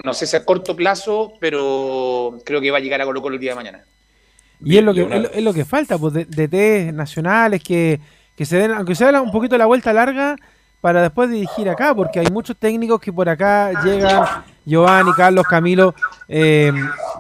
No 0.04 0.14
sé 0.14 0.26
si 0.26 0.36
a 0.36 0.46
corto 0.46 0.76
plazo, 0.76 1.34
pero 1.40 2.38
creo 2.46 2.62
que 2.62 2.72
va 2.72 2.78
a 2.78 2.82
llegar 2.82 3.02
a 3.02 3.06
Colo 3.06 3.22
Colo 3.22 3.36
el 3.36 3.42
día 3.42 3.52
de 3.52 3.56
mañana. 3.56 3.84
Y 4.64 4.78
es 4.78 4.84
lo 4.84 4.94
que, 4.94 5.02
es 5.02 5.10
lo, 5.10 5.32
es 5.32 5.44
lo 5.44 5.54
que 5.54 5.66
falta, 5.66 5.98
pues, 5.98 6.14
de, 6.14 6.26
de 6.26 6.92
nacionales 6.94 7.62
que, 7.62 8.00
que 8.36 8.46
se 8.46 8.58
den, 8.58 8.72
aunque 8.72 8.96
sea 8.96 9.22
un 9.22 9.32
poquito 9.32 9.58
la 9.58 9.66
vuelta 9.66 9.92
larga, 9.92 10.36
para 10.84 11.02
después 11.02 11.30
dirigir 11.30 11.70
acá, 11.70 11.96
porque 11.96 12.20
hay 12.20 12.28
muchos 12.28 12.58
técnicos 12.58 13.00
que 13.00 13.14
por 13.14 13.30
acá 13.30 13.72
llegan, 13.86 14.26
Giovanni, 14.66 15.14
Carlos, 15.14 15.46
Camilo, 15.48 15.96
eh, 16.28 16.74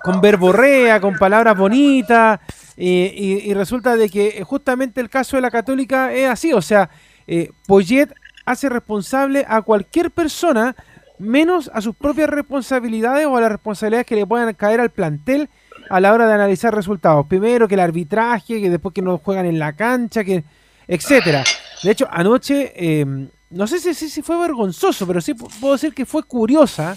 con 0.03 0.19
verborrea, 0.19 0.99
con 0.99 1.15
palabras 1.15 1.57
bonitas, 1.57 2.41
eh, 2.75 3.13
y, 3.15 3.49
y 3.49 3.53
resulta 3.53 3.95
de 3.95 4.09
que 4.09 4.43
justamente 4.43 4.99
el 4.99 5.09
caso 5.09 5.37
de 5.37 5.41
la 5.41 5.49
Católica 5.49 6.11
es 6.11 6.27
así, 6.27 6.51
o 6.51 6.61
sea, 6.61 6.89
eh, 7.25 7.51
Poyet 7.65 8.13
hace 8.45 8.67
responsable 8.67 9.45
a 9.47 9.61
cualquier 9.61 10.11
persona 10.11 10.75
menos 11.23 11.71
a 11.73 11.81
sus 11.81 11.95
propias 11.95 12.29
responsabilidades 12.29 13.25
o 13.25 13.35
a 13.37 13.41
las 13.41 13.51
responsabilidades 13.51 14.05
que 14.05 14.15
le 14.15 14.25
puedan 14.27 14.53
caer 14.53 14.79
al 14.79 14.89
plantel 14.91 15.49
a 15.89 15.99
la 15.99 16.13
hora 16.13 16.27
de 16.27 16.33
analizar 16.33 16.73
resultados. 16.75 17.25
Primero 17.27 17.67
que 17.67 17.73
el 17.75 17.79
arbitraje, 17.81 18.61
que 18.61 18.69
después 18.69 18.93
que 18.93 19.01
no 19.01 19.17
juegan 19.17 19.45
en 19.45 19.59
la 19.59 19.73
cancha, 19.73 20.23
que 20.23 20.43
etcétera. 20.87 21.43
De 21.83 21.91
hecho, 21.91 22.07
anoche, 22.11 22.71
eh, 22.75 23.05
no 23.49 23.67
sé 23.67 23.79
si, 23.79 23.93
si, 24.09 24.21
fue 24.21 24.37
vergonzoso, 24.39 25.05
pero 25.07 25.21
sí 25.21 25.33
pu- 25.33 25.49
puedo 25.59 25.73
decir 25.73 25.93
que 25.93 26.05
fue 26.05 26.23
curiosa 26.23 26.95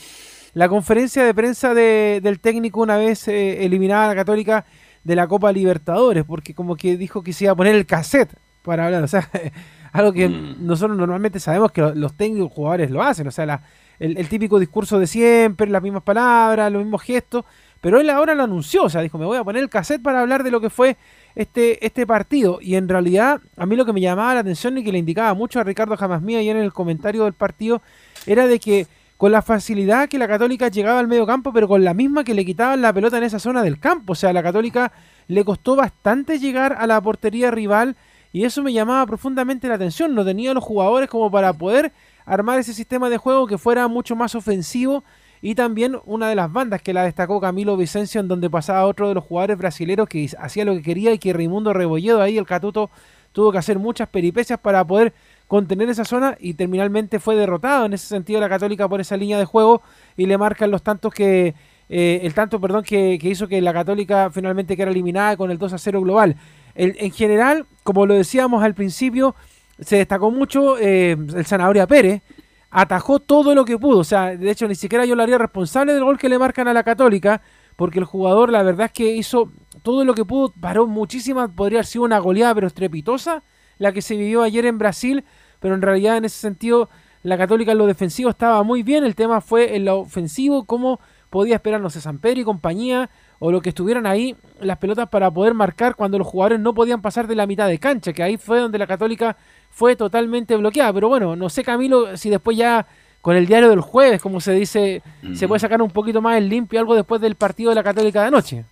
la 0.54 0.68
conferencia 0.68 1.24
de 1.24 1.34
prensa 1.34 1.74
de- 1.74 2.20
del 2.22 2.40
técnico 2.40 2.80
una 2.80 2.96
vez 2.96 3.28
eh, 3.28 3.64
eliminada 3.64 4.08
la 4.08 4.14
Católica 4.14 4.64
de 5.04 5.14
la 5.16 5.26
Copa 5.28 5.52
Libertadores, 5.52 6.24
porque 6.24 6.54
como 6.54 6.76
que 6.76 6.96
dijo 6.96 7.22
que 7.22 7.32
se 7.32 7.44
iba 7.44 7.52
a 7.52 7.56
poner 7.56 7.74
el 7.74 7.86
cassette 7.86 8.32
para 8.62 8.86
hablar, 8.86 9.02
o 9.04 9.08
sea, 9.08 9.28
algo 9.92 10.12
que 10.12 10.28
Mm. 10.28 10.66
nosotros 10.66 10.96
normalmente 10.96 11.38
sabemos 11.40 11.70
que 11.72 11.80
lo- 11.82 11.94
los 11.94 12.14
técnicos 12.16 12.52
jugadores 12.52 12.90
lo 12.90 13.02
hacen, 13.02 13.26
o 13.28 13.30
sea, 13.30 13.46
la- 13.46 13.62
el, 13.98 14.18
el 14.18 14.28
típico 14.28 14.58
discurso 14.58 14.98
de 14.98 15.06
siempre, 15.06 15.68
las 15.68 15.82
mismas 15.82 16.02
palabras, 16.02 16.72
los 16.72 16.82
mismos 16.82 17.02
gestos, 17.02 17.44
pero 17.80 18.00
él 18.00 18.10
ahora 18.10 18.34
lo 18.34 18.42
anunció, 18.42 18.84
o 18.84 18.88
sea, 18.88 19.00
dijo, 19.02 19.18
me 19.18 19.26
voy 19.26 19.36
a 19.36 19.44
poner 19.44 19.62
el 19.62 19.68
cassette 19.68 20.02
para 20.02 20.20
hablar 20.20 20.42
de 20.42 20.50
lo 20.50 20.60
que 20.60 20.70
fue 20.70 20.96
este, 21.36 21.84
este 21.86 22.06
partido. 22.06 22.58
Y 22.60 22.74
en 22.74 22.88
realidad, 22.88 23.40
a 23.56 23.66
mí 23.66 23.76
lo 23.76 23.84
que 23.84 23.92
me 23.92 24.00
llamaba 24.00 24.34
la 24.34 24.40
atención 24.40 24.76
y 24.78 24.82
que 24.82 24.92
le 24.92 24.98
indicaba 24.98 25.34
mucho 25.34 25.60
a 25.60 25.64
Ricardo 25.64 25.96
Jamasmía 25.96 26.42
y 26.42 26.48
en 26.48 26.56
el 26.56 26.72
comentario 26.72 27.24
del 27.24 27.34
partido, 27.34 27.82
era 28.26 28.46
de 28.46 28.58
que 28.58 28.86
con 29.16 29.32
la 29.32 29.40
facilidad 29.40 30.08
que 30.08 30.18
la 30.18 30.28
Católica 30.28 30.68
llegaba 30.68 30.98
al 30.98 31.06
medio 31.06 31.26
campo, 31.26 31.52
pero 31.52 31.68
con 31.68 31.84
la 31.84 31.94
misma 31.94 32.24
que 32.24 32.34
le 32.34 32.44
quitaban 32.44 32.82
la 32.82 32.92
pelota 32.92 33.18
en 33.18 33.24
esa 33.24 33.38
zona 33.38 33.62
del 33.62 33.78
campo. 33.78 34.12
O 34.12 34.16
sea, 34.16 34.32
la 34.32 34.42
Católica 34.42 34.92
le 35.28 35.44
costó 35.44 35.76
bastante 35.76 36.38
llegar 36.38 36.76
a 36.78 36.86
la 36.86 37.00
portería 37.00 37.50
rival 37.50 37.96
y 38.32 38.44
eso 38.44 38.62
me 38.62 38.72
llamaba 38.72 39.06
profundamente 39.06 39.68
la 39.68 39.74
atención. 39.74 40.14
No 40.14 40.24
tenía 40.24 40.52
los 40.52 40.64
jugadores 40.64 41.08
como 41.08 41.30
para 41.30 41.52
poder 41.52 41.92
armar 42.26 42.58
ese 42.58 42.74
sistema 42.74 43.08
de 43.08 43.16
juego 43.16 43.46
que 43.46 43.56
fuera 43.56 43.88
mucho 43.88 44.16
más 44.16 44.34
ofensivo 44.34 45.04
y 45.40 45.54
también 45.54 45.96
una 46.04 46.28
de 46.28 46.34
las 46.34 46.52
bandas 46.52 46.82
que 46.82 46.92
la 46.92 47.04
destacó 47.04 47.40
Camilo 47.40 47.76
Vicencio 47.76 48.20
en 48.20 48.28
donde 48.28 48.50
pasaba 48.50 48.84
otro 48.84 49.08
de 49.08 49.14
los 49.14 49.24
jugadores 49.24 49.56
brasileños 49.56 50.08
que 50.08 50.28
hacía 50.38 50.64
lo 50.64 50.74
que 50.74 50.82
quería 50.82 51.12
y 51.12 51.18
que 51.18 51.32
Raimundo 51.32 51.72
Rebolledo 51.72 52.20
ahí 52.20 52.36
el 52.36 52.46
Catuto 52.46 52.90
tuvo 53.32 53.52
que 53.52 53.58
hacer 53.58 53.78
muchas 53.78 54.08
peripecias 54.08 54.58
para 54.58 54.84
poder 54.84 55.12
contener 55.46 55.88
esa 55.88 56.04
zona 56.04 56.36
y 56.40 56.54
terminalmente 56.54 57.20
fue 57.20 57.36
derrotado 57.36 57.86
en 57.86 57.92
ese 57.92 58.08
sentido 58.08 58.40
la 58.40 58.48
Católica 58.48 58.88
por 58.88 59.00
esa 59.00 59.16
línea 59.16 59.38
de 59.38 59.44
juego 59.44 59.82
y 60.16 60.26
le 60.26 60.36
marcan 60.36 60.70
los 60.70 60.82
tantos 60.82 61.14
que 61.14 61.54
eh, 61.88 62.20
el 62.24 62.34
tanto 62.34 62.60
perdón 62.60 62.82
que, 62.82 63.16
hizo 63.22 63.46
que 63.46 63.60
la 63.60 63.72
Católica 63.72 64.30
finalmente 64.32 64.74
quedara 64.74 64.90
eliminada 64.90 65.36
con 65.36 65.52
el 65.52 65.58
2 65.58 65.74
a 65.74 65.78
0 65.78 66.00
global. 66.00 66.34
en 66.74 67.12
general, 67.12 67.66
como 67.84 68.06
lo 68.06 68.14
decíamos 68.14 68.64
al 68.64 68.74
principio, 68.74 69.36
se 69.80 69.96
destacó 69.96 70.30
mucho 70.30 70.78
eh, 70.78 71.12
el 71.12 71.46
Zanahoria 71.46 71.86
Pérez, 71.86 72.22
atajó 72.70 73.20
todo 73.20 73.54
lo 73.54 73.64
que 73.64 73.78
pudo, 73.78 73.98
o 73.98 74.04
sea, 74.04 74.36
de 74.36 74.50
hecho 74.50 74.68
ni 74.68 74.74
siquiera 74.74 75.04
yo 75.04 75.14
lo 75.14 75.22
haría 75.22 75.38
responsable 75.38 75.94
del 75.94 76.04
gol 76.04 76.18
que 76.18 76.28
le 76.28 76.38
marcan 76.38 76.68
a 76.68 76.74
la 76.74 76.82
Católica, 76.82 77.42
porque 77.76 77.98
el 77.98 78.04
jugador 78.04 78.50
la 78.50 78.62
verdad 78.62 78.86
es 78.86 78.92
que 78.92 79.14
hizo 79.14 79.50
todo 79.82 80.04
lo 80.04 80.14
que 80.14 80.24
pudo, 80.24 80.52
paró 80.60 80.86
muchísimas, 80.86 81.50
podría 81.50 81.78
haber 81.78 81.86
sido 81.86 82.04
una 82.04 82.18
goleada 82.18 82.54
pero 82.54 82.66
estrepitosa 82.66 83.42
la 83.78 83.92
que 83.92 84.02
se 84.02 84.16
vivió 84.16 84.42
ayer 84.42 84.66
en 84.66 84.78
Brasil, 84.78 85.24
pero 85.60 85.74
en 85.74 85.82
realidad 85.82 86.16
en 86.16 86.24
ese 86.24 86.38
sentido 86.38 86.88
la 87.22 87.36
Católica 87.36 87.72
en 87.72 87.78
lo 87.78 87.86
defensivo 87.86 88.30
estaba 88.30 88.62
muy 88.62 88.82
bien, 88.82 89.04
el 89.04 89.14
tema 89.14 89.40
fue 89.40 89.76
en 89.76 89.84
lo 89.84 90.00
ofensivo, 90.00 90.64
cómo 90.64 91.00
podía 91.30 91.56
esperar, 91.56 91.80
no 91.80 91.90
sé, 91.90 92.00
San 92.00 92.18
Pedro 92.18 92.40
y 92.40 92.44
compañía, 92.44 93.10
o 93.38 93.50
lo 93.50 93.60
que 93.60 93.70
estuvieran 93.70 94.06
ahí 94.06 94.36
las 94.60 94.78
pelotas 94.78 95.08
para 95.08 95.30
poder 95.30 95.52
marcar 95.52 95.94
cuando 95.94 96.18
los 96.18 96.26
jugadores 96.26 96.60
no 96.60 96.72
podían 96.72 97.02
pasar 97.02 97.26
de 97.26 97.34
la 97.34 97.46
mitad 97.46 97.68
de 97.68 97.78
cancha, 97.78 98.12
que 98.12 98.22
ahí 98.22 98.36
fue 98.36 98.60
donde 98.60 98.78
la 98.78 98.86
Católica 98.86 99.36
fue 99.76 99.94
totalmente 99.94 100.56
bloqueada. 100.56 100.90
Pero 100.94 101.08
bueno, 101.08 101.36
no 101.36 101.50
sé 101.50 101.62
Camilo 101.62 102.16
si 102.16 102.30
después 102.30 102.56
ya 102.56 102.86
con 103.20 103.36
el 103.36 103.46
diario 103.46 103.68
del 103.68 103.82
jueves, 103.82 104.22
como 104.22 104.40
se 104.40 104.52
dice, 104.52 105.02
se 105.34 105.46
puede 105.46 105.60
sacar 105.60 105.82
un 105.82 105.90
poquito 105.90 106.22
más 106.22 106.38
el 106.38 106.48
limpio 106.48 106.80
algo 106.80 106.94
después 106.94 107.20
del 107.20 107.34
partido 107.34 107.70
de 107.70 107.74
la 107.74 107.82
Católica 107.82 108.22
de 108.22 108.28
anoche. 108.28 108.64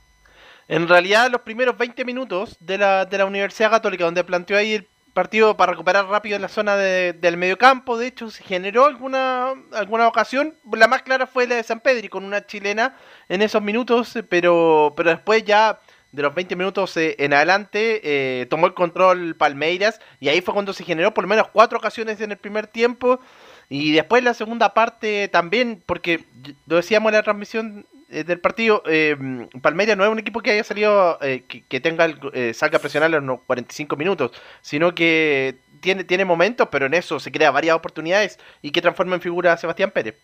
En 0.67 0.89
realidad, 0.89 1.31
los 1.31 1.43
primeros 1.43 1.77
20 1.77 2.07
minutos 2.07 2.57
de 2.59 2.79
la, 2.79 3.05
de 3.05 3.19
la 3.19 3.27
Universidad 3.27 3.71
Católica, 3.71 4.05
donde 4.05 4.25
planteó 4.25 4.57
ahí 4.57 4.73
el 4.73 4.89
partido 5.13 5.59
para 5.59 5.73
recuperar 5.73 6.07
rápido 6.07 6.37
en 6.37 6.43
la 6.43 6.49
zona 6.49 6.77
del 6.77 7.37
mediocampo. 7.37 7.99
De 7.99 8.07
hecho, 8.07 8.31
se 8.31 8.43
generó 8.43 8.87
alguna, 8.87 9.53
alguna 9.73 10.09
ocasión. 10.09 10.55
La 10.73 10.89
más 10.89 11.03
clara 11.03 11.27
fue 11.27 11.47
la 11.47 11.57
de 11.57 11.63
San 11.65 11.81
Pedro 11.81 12.09
con 12.09 12.25
una 12.25 12.47
chilena 12.47 12.97
en 13.29 13.43
esos 13.43 13.61
minutos, 13.61 14.19
pero, 14.31 14.95
pero 14.97 15.11
después 15.11 15.45
ya 15.45 15.81
de 16.15 16.23
los 16.23 16.35
20 16.35 16.55
minutos 16.57 16.97
eh, 16.97 17.17
en 17.19 17.33
adelante 17.33 18.01
eh, 18.05 18.47
tomó 18.47 18.67
el 18.67 18.75
control 18.75 19.35
Palmeiras 19.35 20.01
y 20.21 20.29
ahí 20.29 20.41
fue 20.41 20.55
cuando 20.55 20.73
se 20.73 20.85
generó 20.85 21.13
por 21.13 21.25
lo 21.25 21.29
menos 21.29 21.49
cuatro 21.53 21.79
ocasiones 21.79 22.21
en 22.21 22.31
el 22.31 22.39
primer 22.39 22.67
tiempo. 22.67 23.21
Y 23.69 23.93
después 23.93 24.23
la 24.23 24.35
segunda 24.35 24.75
parte 24.75 25.29
también, 25.29 25.83
porque 25.85 26.25
lo 26.67 26.77
decíamos 26.77 27.11
en 27.11 27.15
la 27.15 27.23
transmisión 27.23 27.87
eh, 28.11 28.23
del 28.23 28.39
partido, 28.39 28.83
eh, 28.87 29.17
Palmeiras 29.61 29.97
no 29.97 30.05
es 30.05 30.11
un 30.11 30.19
equipo 30.19 30.41
que 30.41 30.53
haya 30.53 30.63
salido, 30.63 31.19
que, 31.19 31.81
tenga 31.81 32.07
eh, 32.33 32.55
salga 32.55 32.79
a 32.79 32.81
presionar 32.81 33.13
en 33.15 33.27
los 33.27 33.41
45 33.41 33.97
minutos, 33.97 34.31
sino 34.61 34.95
que 34.95 35.57
tiene, 35.81 36.05
tiene 36.05 36.25
momentos, 36.25 36.69
pero 36.71 36.87
en 36.87 36.95
eso 36.95 37.19
se 37.19 37.33
crea 37.33 37.51
varias 37.51 37.75
oportunidades 37.75 38.39
y 38.63 38.71
que 38.71 38.83
transforma 38.83 39.17
en 39.17 39.21
figura 39.21 39.53
a 39.53 39.57
Sebastián 39.57 39.91
Pérez. 39.91 40.15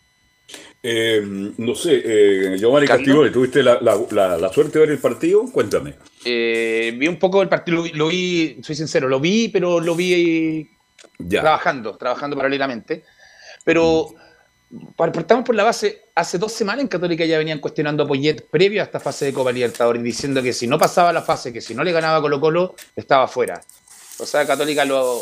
No 0.83 1.75
sé, 1.75 2.57
Giovanni 2.59 2.87
Castillo, 2.87 3.31
¿tuviste 3.31 3.63
la, 3.63 4.51
suerte 4.53 4.79
de 4.79 4.87
ver 4.87 4.91
el 4.91 4.99
partido? 4.99 5.45
Cuéntame. 5.53 5.95
vi 6.25 7.09
un 7.09 7.19
poco 7.19 7.43
el 7.43 7.49
partido, 7.49 7.85
lo, 7.95 8.09
vi, 8.09 8.59
soy 8.63 8.75
sincero, 8.75 9.09
lo 9.09 9.21
vi, 9.21 9.49
pero 9.49 9.81
lo 9.81 9.95
vi 9.95 10.69
trabajando, 11.29 11.97
trabajando 11.97 12.37
paralelamente. 12.37 13.05
Pero 13.65 14.15
partamos 14.97 15.45
por 15.45 15.55
la 15.55 15.65
base, 15.65 16.05
hace 16.15 16.39
dos 16.39 16.53
semanas 16.53 16.83
en 16.83 16.89
Católica 16.89 17.25
ya 17.25 17.39
venían 17.39 17.59
cuestionando 17.59 18.05
a 18.05 18.07
Poyet 18.07 18.47
previo 18.51 18.81
a 18.81 18.85
esta 18.85 19.01
fase 19.01 19.27
de 19.27 19.33
Copa 19.33 19.53
Libertadores, 19.53 20.03
diciendo 20.03 20.43
que 20.43 20.53
si 20.53 20.67
no 20.67 20.79
pasaba 20.79 21.13
la 21.13 21.23
fase, 21.23 21.53
que 21.53 21.61
si 21.61 21.75
no 21.75 21.83
le 21.83 21.93
ganaba 21.93 22.21
Colo 22.21 22.41
Colo, 22.41 22.75
estaba 22.95 23.27
fuera. 23.27 23.61
O 24.19 24.27
sea, 24.27 24.47
Católica 24.47 24.85
lo, 24.85 25.21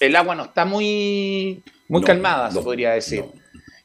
el 0.00 0.14
agua 0.14 0.34
no 0.34 0.44
está 0.44 0.64
muy, 0.64 1.62
muy 1.88 2.02
calmada, 2.02 2.50
se 2.50 2.60
podría 2.60 2.92
decir. 2.92 3.24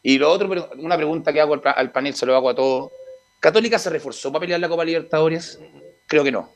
Y 0.03 0.17
lo 0.17 0.31
otro, 0.31 0.69
una 0.77 0.97
pregunta 0.97 1.31
que 1.31 1.41
hago 1.41 1.61
al, 1.63 1.91
panel, 1.91 2.13
se 2.13 2.25
lo 2.25 2.35
hago 2.35 2.49
a 2.49 2.55
todos. 2.55 2.91
¿Católica 3.39 3.77
se 3.77 3.89
reforzó 3.89 4.31
para 4.31 4.41
pelear 4.41 4.59
la 4.59 4.69
Copa 4.69 4.83
Libertadores? 4.83 5.59
Creo 6.07 6.23
que 6.23 6.31
no. 6.31 6.49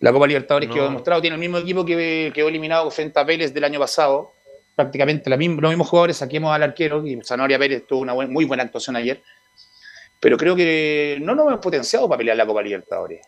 La 0.00 0.12
Copa 0.12 0.26
Libertadores 0.26 0.68
quedó 0.70 0.84
demostrado, 0.84 1.20
tiene 1.20 1.34
el 1.34 1.40
mismo 1.40 1.58
equipo 1.58 1.84
que 1.84 2.30
quedó 2.34 2.48
eliminado 2.48 2.90
frente 2.90 3.18
a 3.18 3.24
Vélez 3.24 3.52
del 3.52 3.64
año 3.64 3.80
pasado 3.80 4.32
prácticamente 4.78 5.28
los 5.28 5.40
mismos 5.40 5.88
jugadores, 5.88 6.18
saquemos 6.18 6.54
al 6.54 6.62
arquero, 6.62 7.04
y 7.04 7.18
Zanoria 7.24 7.58
Pérez 7.58 7.84
tuvo 7.84 7.98
una 7.98 8.14
muy 8.14 8.44
buena 8.44 8.62
actuación 8.62 8.94
ayer, 8.94 9.20
pero 10.20 10.36
creo 10.36 10.54
que 10.54 11.18
no 11.20 11.34
nos 11.34 11.48
hemos 11.48 11.58
potenciado 11.58 12.08
para 12.08 12.18
pelear 12.18 12.36
la 12.36 12.46
Copa 12.46 12.62
Libertadores. 12.62 13.26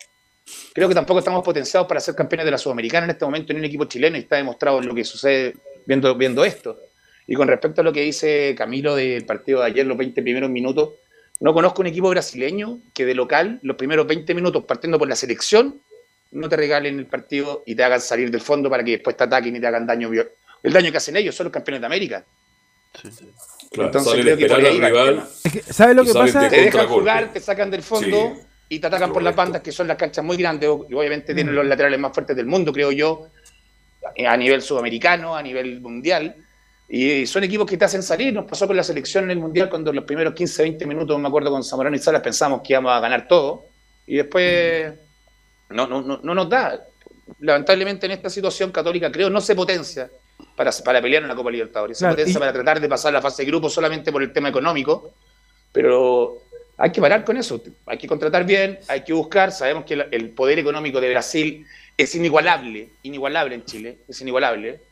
Creo 0.73 0.89
que 0.89 0.95
tampoco 0.95 1.19
estamos 1.19 1.43
potenciados 1.43 1.89
para 1.89 1.99
ser 1.99 2.15
campeones 2.15 2.45
de 2.45 2.53
la 2.53 2.59
Sudamericana 2.59 3.07
en 3.07 3.11
este 3.11 3.25
momento 3.25 3.53
en 3.53 3.59
un 3.59 3.65
equipo 3.65 3.85
chileno 3.87 4.17
y 4.17 4.21
está 4.21 4.37
demostrado 4.37 4.81
lo 4.81 4.95
que 4.95 5.03
sucede 5.03 5.55
viendo, 5.87 6.15
viendo 6.15 6.45
esto. 6.45 6.79
Y 7.30 7.37
con 7.37 7.46
respecto 7.46 7.80
a 7.80 7.84
lo 7.84 7.92
que 7.92 8.00
dice 8.00 8.56
Camilo 8.58 8.96
del 8.96 9.25
partido 9.25 9.60
de 9.60 9.66
ayer, 9.66 9.87
los 9.87 9.96
20 9.96 10.20
primeros 10.20 10.50
minutos, 10.50 10.94
no 11.38 11.54
conozco 11.54 11.80
un 11.80 11.87
equipo 11.87 12.10
brasileño 12.10 12.80
que 12.92 13.06
de 13.06 13.14
local, 13.14 13.60
los 13.62 13.76
primeros 13.76 14.04
20 14.08 14.34
minutos 14.34 14.64
partiendo 14.64 14.99
por 14.99 15.08
la 15.08 15.14
selección, 15.14 15.80
no 16.32 16.49
te 16.49 16.56
regalen 16.56 16.99
el 16.99 17.06
partido 17.06 17.62
y 17.66 17.76
te 17.76 17.84
hagan 17.84 18.00
salir 18.00 18.32
del 18.32 18.40
fondo 18.40 18.68
para 18.68 18.82
que 18.82 18.90
después 18.90 19.16
te 19.16 19.22
ataquen 19.22 19.54
y 19.54 19.60
te 19.60 19.66
hagan 19.68 19.87
daño 19.87 20.10
el 20.10 20.72
daño 20.72 20.90
que 20.90 20.96
hacen 20.96 21.16
ellos, 21.16 21.37
son 21.37 21.44
los 21.44 21.52
campeones 21.52 21.80
de 21.80 21.87
América. 21.87 22.25
Entonces 23.70 24.12
creo 24.12 24.37
que 24.37 24.46
por 24.49 24.66
ahí 24.66 24.80
rival, 24.80 25.28
¿Sabes 25.70 25.94
lo 25.94 26.04
que 26.04 26.12
pasa? 26.12 26.49
Te 26.49 26.62
dejan 26.62 26.88
jugar, 26.88 27.32
te 27.32 27.38
sacan 27.38 27.70
del 27.70 27.84
fondo 27.84 28.40
y 28.68 28.80
te 28.80 28.88
atacan 28.88 29.12
por 29.12 29.22
las 29.22 29.37
bandas, 29.37 29.62
que 29.62 29.70
son 29.70 29.87
las 29.87 29.96
canchas 29.96 30.25
muy 30.25 30.37
grandes, 30.37 30.68
y 30.68 30.94
obviamente 30.94 31.32
tienen 31.32 31.54
mm. 31.54 31.58
los 31.58 31.66
laterales 31.66 32.00
más 32.00 32.12
fuertes 32.12 32.34
del 32.34 32.46
mundo, 32.46 32.72
creo 32.72 32.90
yo, 32.90 33.28
a 34.26 34.37
nivel 34.37 34.62
sudamericano, 34.62 35.37
a 35.37 35.42
nivel 35.44 35.80
mundial. 35.80 36.34
Y 36.92 37.25
son 37.25 37.44
equipos 37.44 37.66
que 37.66 37.76
te 37.76 37.85
hacen 37.85 38.02
salir. 38.02 38.35
Nos 38.35 38.47
pasó 38.47 38.66
con 38.66 38.76
la 38.76 38.82
selección 38.82 39.25
en 39.25 39.30
el 39.30 39.38
Mundial 39.38 39.70
cuando 39.70 39.92
los 39.92 40.02
primeros 40.04 40.35
15, 40.35 40.62
20 40.62 40.87
minutos, 40.87 41.20
me 41.20 41.28
acuerdo 41.28 41.49
con 41.49 41.62
Zamorano 41.62 41.94
y 41.94 42.00
Salas, 42.00 42.20
pensamos 42.20 42.62
que 42.62 42.73
íbamos 42.73 42.90
a 42.90 42.99
ganar 42.99 43.28
todo. 43.28 43.64
Y 44.09 44.16
después 44.16 44.92
no, 45.68 45.87
no, 45.87 46.02
no, 46.02 46.18
no 46.20 46.35
nos 46.35 46.49
da. 46.49 46.85
Lamentablemente 47.38 48.06
en 48.06 48.12
esta 48.12 48.28
situación 48.28 48.73
Católica 48.73 49.12
creo 49.12 49.30
no 49.30 49.40
se 49.40 49.54
potencia 49.54 50.11
para, 50.56 50.73
para 50.85 51.00
pelear 51.00 51.23
en 51.23 51.28
la 51.28 51.37
Copa 51.37 51.52
Libertadores. 51.52 51.97
Se 51.97 52.09
potencia 52.09 52.40
para 52.40 52.52
tratar 52.52 52.80
de 52.80 52.88
pasar 52.88 53.12
la 53.12 53.23
fase 53.23 53.44
de 53.44 53.50
grupo 53.50 53.70
solamente 53.70 54.11
por 54.11 54.25
el 54.25 54.32
tema 54.32 54.49
económico, 54.49 55.14
pero 55.70 56.42
hay 56.76 56.90
que 56.90 57.00
parar 57.00 57.25
con 57.25 57.37
eso. 57.37 57.62
Hay 57.87 57.99
que 57.99 58.09
contratar 58.09 58.44
bien, 58.44 58.80
hay 58.88 59.04
que 59.04 59.12
buscar. 59.12 59.52
Sabemos 59.52 59.85
que 59.85 59.94
el 60.11 60.30
poder 60.30 60.59
económico 60.59 61.00
de 61.00 61.11
Brasil 61.11 61.64
es 61.97 62.16
inigualable, 62.16 62.88
inigualable 63.04 63.54
en 63.54 63.64
Chile, 63.64 63.99
es 64.09 64.20
inigualable. 64.20 64.89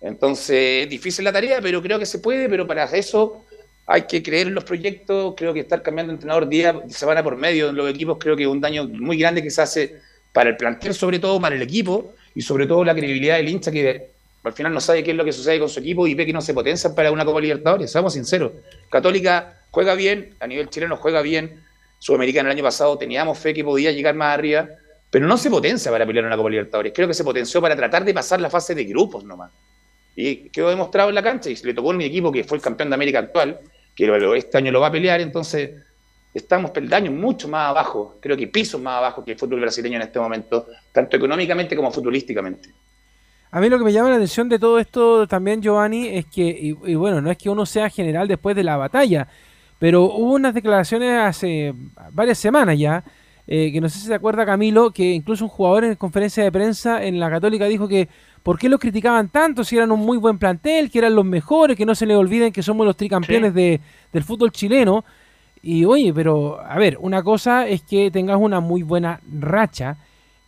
Entonces 0.00 0.84
es 0.84 0.88
difícil 0.88 1.24
la 1.24 1.32
tarea, 1.32 1.60
pero 1.60 1.82
creo 1.82 1.98
que 1.98 2.06
se 2.06 2.18
puede, 2.18 2.48
pero 2.48 2.66
para 2.66 2.84
eso 2.84 3.44
hay 3.86 4.02
que 4.02 4.22
creer 4.22 4.48
en 4.48 4.54
los 4.54 4.64
proyectos, 4.64 5.34
creo 5.36 5.54
que 5.54 5.60
estar 5.60 5.82
cambiando 5.82 6.12
de 6.12 6.16
entrenador 6.16 6.48
día, 6.48 6.80
semana 6.88 7.22
por 7.22 7.36
medio 7.36 7.70
en 7.70 7.76
los 7.76 7.90
equipos, 7.90 8.18
creo 8.20 8.36
que 8.36 8.42
es 8.42 8.48
un 8.48 8.60
daño 8.60 8.86
muy 8.86 9.18
grande 9.18 9.42
que 9.42 9.50
se 9.50 9.62
hace 9.62 10.00
para 10.32 10.50
el 10.50 10.56
plantel, 10.56 10.94
sobre 10.94 11.18
todo 11.18 11.40
para 11.40 11.56
el 11.56 11.62
equipo, 11.62 12.12
y 12.34 12.42
sobre 12.42 12.66
todo 12.66 12.84
la 12.84 12.94
credibilidad 12.94 13.36
del 13.36 13.48
hincha 13.48 13.72
que 13.72 14.10
al 14.44 14.52
final 14.52 14.72
no 14.72 14.80
sabe 14.80 15.02
qué 15.02 15.10
es 15.10 15.16
lo 15.16 15.24
que 15.24 15.32
sucede 15.32 15.58
con 15.58 15.68
su 15.68 15.80
equipo 15.80 16.06
y 16.06 16.14
ve 16.14 16.24
que 16.24 16.32
no 16.32 16.40
se 16.40 16.54
potencia 16.54 16.94
para 16.94 17.10
una 17.10 17.24
Copa 17.24 17.40
Libertadores, 17.40 17.90
seamos 17.90 18.12
sinceros. 18.12 18.52
Católica 18.90 19.58
juega 19.70 19.94
bien, 19.94 20.34
a 20.38 20.46
nivel 20.46 20.68
chileno 20.68 20.96
juega 20.96 21.22
bien, 21.22 21.62
Sudamericana 21.98 22.50
el 22.50 22.56
año 22.56 22.62
pasado 22.62 22.96
teníamos 22.96 23.38
fe 23.38 23.52
que 23.52 23.64
podía 23.64 23.90
llegar 23.90 24.14
más 24.14 24.34
arriba, 24.34 24.68
pero 25.10 25.26
no 25.26 25.36
se 25.36 25.50
potencia 25.50 25.90
para 25.90 26.06
pelear 26.06 26.26
una 26.26 26.36
Copa 26.36 26.50
Libertadores. 26.50 26.92
Creo 26.94 27.08
que 27.08 27.14
se 27.14 27.24
potenció 27.24 27.60
para 27.60 27.74
tratar 27.74 28.04
de 28.04 28.14
pasar 28.14 28.40
la 28.40 28.50
fase 28.50 28.74
de 28.74 28.84
grupos 28.84 29.24
nomás. 29.24 29.50
Y 30.20 30.48
quedó 30.48 30.68
demostrado 30.70 31.10
en 31.10 31.14
la 31.14 31.22
cancha 31.22 31.48
y 31.48 31.54
le 31.54 31.72
tocó 31.72 31.92
a 31.92 31.94
mi 31.94 32.04
equipo 32.04 32.32
que 32.32 32.42
fue 32.42 32.58
el 32.58 32.62
campeón 32.62 32.90
de 32.90 32.96
América 32.96 33.20
actual, 33.20 33.60
que 33.94 34.34
este 34.36 34.58
año 34.58 34.72
lo 34.72 34.80
va 34.80 34.88
a 34.88 34.90
pelear, 34.90 35.20
entonces 35.20 35.70
estamos 36.34 36.72
peldaños 36.72 37.14
mucho 37.14 37.46
más 37.46 37.70
abajo, 37.70 38.16
creo 38.20 38.36
que 38.36 38.48
pisos 38.48 38.80
más 38.80 38.98
abajo 38.98 39.24
que 39.24 39.30
el 39.30 39.38
fútbol 39.38 39.60
brasileño 39.60 39.94
en 39.94 40.02
este 40.02 40.18
momento, 40.18 40.66
tanto 40.90 41.16
económicamente 41.16 41.76
como 41.76 41.92
futbolísticamente. 41.92 42.70
A 43.52 43.60
mí 43.60 43.68
lo 43.68 43.78
que 43.78 43.84
me 43.84 43.92
llama 43.92 44.10
la 44.10 44.16
atención 44.16 44.48
de 44.48 44.58
todo 44.58 44.80
esto 44.80 45.28
también, 45.28 45.62
Giovanni, 45.62 46.08
es 46.08 46.26
que, 46.26 46.42
y, 46.42 46.94
bueno, 46.96 47.20
no 47.20 47.30
es 47.30 47.38
que 47.38 47.48
uno 47.48 47.64
sea 47.64 47.88
general 47.88 48.26
después 48.26 48.56
de 48.56 48.64
la 48.64 48.76
batalla, 48.76 49.28
pero 49.78 50.02
hubo 50.02 50.32
unas 50.32 50.52
declaraciones 50.52 51.16
hace 51.16 51.72
varias 52.10 52.38
semanas 52.38 52.76
ya, 52.76 53.04
eh, 53.46 53.70
que 53.70 53.80
no 53.80 53.88
sé 53.88 54.00
si 54.00 54.06
se 54.08 54.14
acuerda 54.14 54.44
Camilo, 54.44 54.90
que 54.90 55.12
incluso 55.12 55.44
un 55.44 55.48
jugador 55.48 55.84
en 55.84 55.94
conferencia 55.94 56.42
de 56.42 56.50
prensa 56.50 57.04
en 57.04 57.20
la 57.20 57.30
Católica 57.30 57.66
dijo 57.66 57.86
que 57.86 58.08
por 58.42 58.58
qué 58.58 58.68
los 58.68 58.80
criticaban 58.80 59.28
tanto 59.28 59.64
si 59.64 59.76
eran 59.76 59.92
un 59.92 60.00
muy 60.00 60.18
buen 60.18 60.38
plantel, 60.38 60.90
que 60.90 60.98
eran 60.98 61.14
los 61.14 61.24
mejores, 61.24 61.76
que 61.76 61.86
no 61.86 61.94
se 61.94 62.06
les 62.06 62.16
olviden 62.16 62.52
que 62.52 62.62
somos 62.62 62.86
los 62.86 62.96
tricampeones 62.96 63.54
de, 63.54 63.80
del 64.12 64.24
fútbol 64.24 64.52
chileno. 64.52 65.04
Y 65.62 65.84
oye, 65.84 66.12
pero 66.14 66.60
a 66.60 66.78
ver, 66.78 66.98
una 67.00 67.22
cosa 67.22 67.66
es 67.66 67.82
que 67.82 68.10
tengas 68.10 68.38
una 68.40 68.60
muy 68.60 68.82
buena 68.82 69.20
racha, 69.30 69.96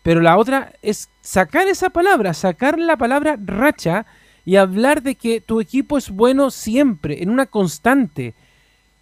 pero 0.02 0.20
la 0.20 0.38
otra 0.38 0.72
es 0.82 1.10
sacar 1.20 1.68
esa 1.68 1.90
palabra, 1.90 2.32
sacar 2.32 2.78
la 2.78 2.96
palabra 2.96 3.36
racha 3.44 4.06
y 4.44 4.56
hablar 4.56 5.02
de 5.02 5.16
que 5.16 5.40
tu 5.40 5.60
equipo 5.60 5.98
es 5.98 6.10
bueno 6.10 6.50
siempre, 6.50 7.22
en 7.22 7.30
una 7.30 7.46
constante. 7.46 8.34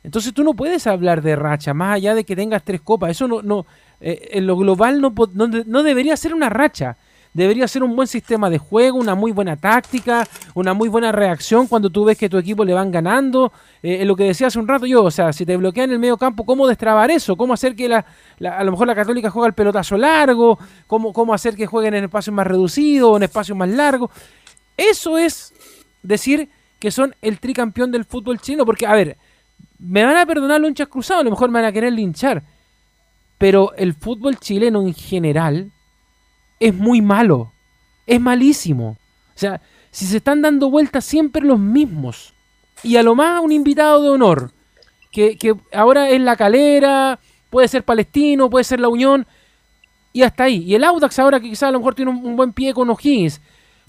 Entonces 0.02 0.32
tú 0.32 0.42
no 0.42 0.54
puedes 0.54 0.86
hablar 0.86 1.22
de 1.22 1.36
racha, 1.36 1.74
más 1.74 1.96
allá 1.96 2.14
de 2.14 2.24
que 2.24 2.36
tengas 2.36 2.64
tres 2.64 2.80
copas. 2.80 3.10
Eso 3.10 3.28
no, 3.28 3.42
no 3.42 3.66
eh, 4.00 4.30
en 4.32 4.46
lo 4.46 4.56
global 4.56 5.00
no, 5.00 5.12
no, 5.34 5.48
no 5.48 5.82
debería 5.82 6.16
ser 6.16 6.34
una 6.34 6.48
racha. 6.48 6.96
Debería 7.38 7.68
ser 7.68 7.84
un 7.84 7.94
buen 7.94 8.08
sistema 8.08 8.50
de 8.50 8.58
juego, 8.58 8.98
una 8.98 9.14
muy 9.14 9.30
buena 9.30 9.56
táctica, 9.56 10.26
una 10.54 10.74
muy 10.74 10.88
buena 10.88 11.12
reacción 11.12 11.68
cuando 11.68 11.88
tú 11.88 12.04
ves 12.04 12.18
que 12.18 12.28
tu 12.28 12.36
equipo 12.36 12.64
le 12.64 12.74
van 12.74 12.90
ganando. 12.90 13.52
Eh, 13.80 14.04
lo 14.04 14.16
que 14.16 14.24
decía 14.24 14.48
hace 14.48 14.58
un 14.58 14.66
rato 14.66 14.86
yo, 14.86 15.04
o 15.04 15.10
sea, 15.12 15.32
si 15.32 15.46
te 15.46 15.56
bloquean 15.56 15.92
el 15.92 16.00
medio 16.00 16.16
campo, 16.16 16.44
¿cómo 16.44 16.66
destrabar 16.66 17.12
eso? 17.12 17.36
¿Cómo 17.36 17.54
hacer 17.54 17.76
que 17.76 17.88
la, 17.88 18.04
a 18.40 18.64
lo 18.64 18.72
mejor 18.72 18.88
la 18.88 18.94
Católica 18.96 19.30
juega 19.30 19.46
el 19.46 19.54
pelotazo 19.54 19.96
largo? 19.96 20.58
¿Cómo, 20.88 21.12
¿Cómo 21.12 21.32
hacer 21.32 21.54
que 21.54 21.68
jueguen 21.68 21.94
en 21.94 22.04
espacios 22.04 22.34
más 22.34 22.44
reducidos, 22.44 23.16
en 23.16 23.22
espacios 23.22 23.56
más 23.56 23.68
largos? 23.68 24.10
Eso 24.76 25.16
es 25.16 25.54
decir 26.02 26.48
que 26.80 26.90
son 26.90 27.14
el 27.22 27.38
tricampeón 27.38 27.92
del 27.92 28.04
fútbol 28.04 28.40
chino, 28.40 28.66
porque, 28.66 28.84
a 28.84 28.94
ver, 28.94 29.16
me 29.78 30.04
van 30.04 30.16
a 30.16 30.26
perdonar 30.26 30.60
los 30.60 30.70
hinchas 30.70 30.88
cruzados, 30.88 31.20
a 31.20 31.24
lo 31.24 31.30
mejor 31.30 31.50
me 31.50 31.60
van 31.60 31.68
a 31.68 31.72
querer 31.72 31.92
linchar, 31.92 32.42
pero 33.38 33.74
el 33.76 33.94
fútbol 33.94 34.38
chileno 34.38 34.82
en 34.82 34.92
general 34.92 35.70
es 36.60 36.74
muy 36.74 37.00
malo. 37.00 37.52
Es 38.06 38.20
malísimo. 38.20 38.96
O 39.34 39.38
sea, 39.38 39.60
si 39.90 40.06
se 40.06 40.18
están 40.18 40.42
dando 40.42 40.70
vueltas 40.70 41.04
siempre 41.04 41.42
los 41.42 41.58
mismos. 41.58 42.34
Y 42.82 42.96
a 42.96 43.02
lo 43.02 43.14
más 43.14 43.42
un 43.42 43.52
invitado 43.52 44.02
de 44.02 44.08
honor, 44.10 44.52
que, 45.12 45.56
ahora 45.72 46.10
es 46.10 46.20
la 46.20 46.36
calera, 46.36 47.18
puede 47.50 47.68
ser 47.68 47.82
palestino, 47.82 48.48
puede 48.48 48.64
ser 48.64 48.80
la 48.80 48.88
Unión, 48.88 49.26
y 50.12 50.22
hasta 50.22 50.44
ahí. 50.44 50.64
Y 50.64 50.74
el 50.74 50.84
Audax 50.84 51.18
ahora 51.18 51.40
que 51.40 51.48
quizás 51.48 51.68
a 51.68 51.72
lo 51.72 51.78
mejor 51.78 51.94
tiene 51.94 52.10
un, 52.10 52.36
buen 52.36 52.52
pie 52.52 52.72
con 52.72 52.90
O'Higgins. 52.90 53.40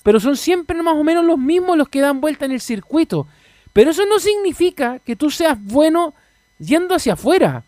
Pero 0.03 0.19
son 0.19 0.37
siempre 0.37 0.81
más 0.81 0.95
o 0.95 1.03
menos 1.03 1.25
los 1.25 1.37
mismos 1.37 1.77
los 1.77 1.89
que 1.89 2.01
dan 2.01 2.21
vuelta 2.21 2.45
en 2.45 2.51
el 2.51 2.61
circuito. 2.61 3.27
Pero 3.73 3.91
eso 3.91 4.05
no 4.05 4.19
significa 4.19 4.99
que 4.99 5.15
tú 5.15 5.29
seas 5.29 5.57
bueno 5.61 6.13
yendo 6.57 6.95
hacia 6.95 7.13
afuera. 7.13 7.63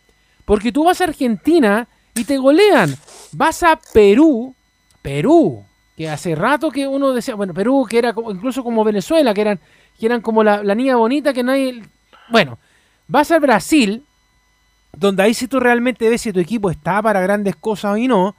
Porque 0.45 0.71
tú 0.71 0.85
vas 0.85 1.01
a 1.01 1.05
Argentina 1.05 1.87
y 2.15 2.23
te 2.23 2.37
golean. 2.37 2.95
Vas 3.33 3.63
a 3.63 3.79
Perú 3.93 4.55
Perú, 5.01 5.63
que 5.97 6.09
hace 6.09 6.35
rato 6.35 6.71
que 6.71 6.87
uno 6.87 7.13
decía, 7.13 7.35
bueno, 7.35 7.53
Perú, 7.53 7.85
que 7.89 7.97
era 7.97 8.13
incluso 8.29 8.63
como 8.63 8.83
Venezuela, 8.83 9.33
que 9.33 9.41
eran, 9.41 9.59
que 9.99 10.05
eran 10.05 10.21
como 10.21 10.43
la, 10.43 10.63
niña 10.75 10.95
bonita 10.95 11.33
que 11.33 11.43
nadie... 11.43 11.83
Bueno, 12.29 12.59
vas 13.07 13.31
a 13.31 13.39
Brasil, 13.39 14.05
donde 14.93 15.23
ahí 15.23 15.33
sí 15.33 15.47
tú 15.47 15.59
realmente 15.59 16.09
ves 16.09 16.21
si 16.21 16.31
tu 16.31 16.39
equipo 16.39 16.69
está 16.69 17.01
para 17.01 17.21
grandes 17.21 17.55
cosas 17.55 17.95
o 17.95 18.07
no, 18.07 18.35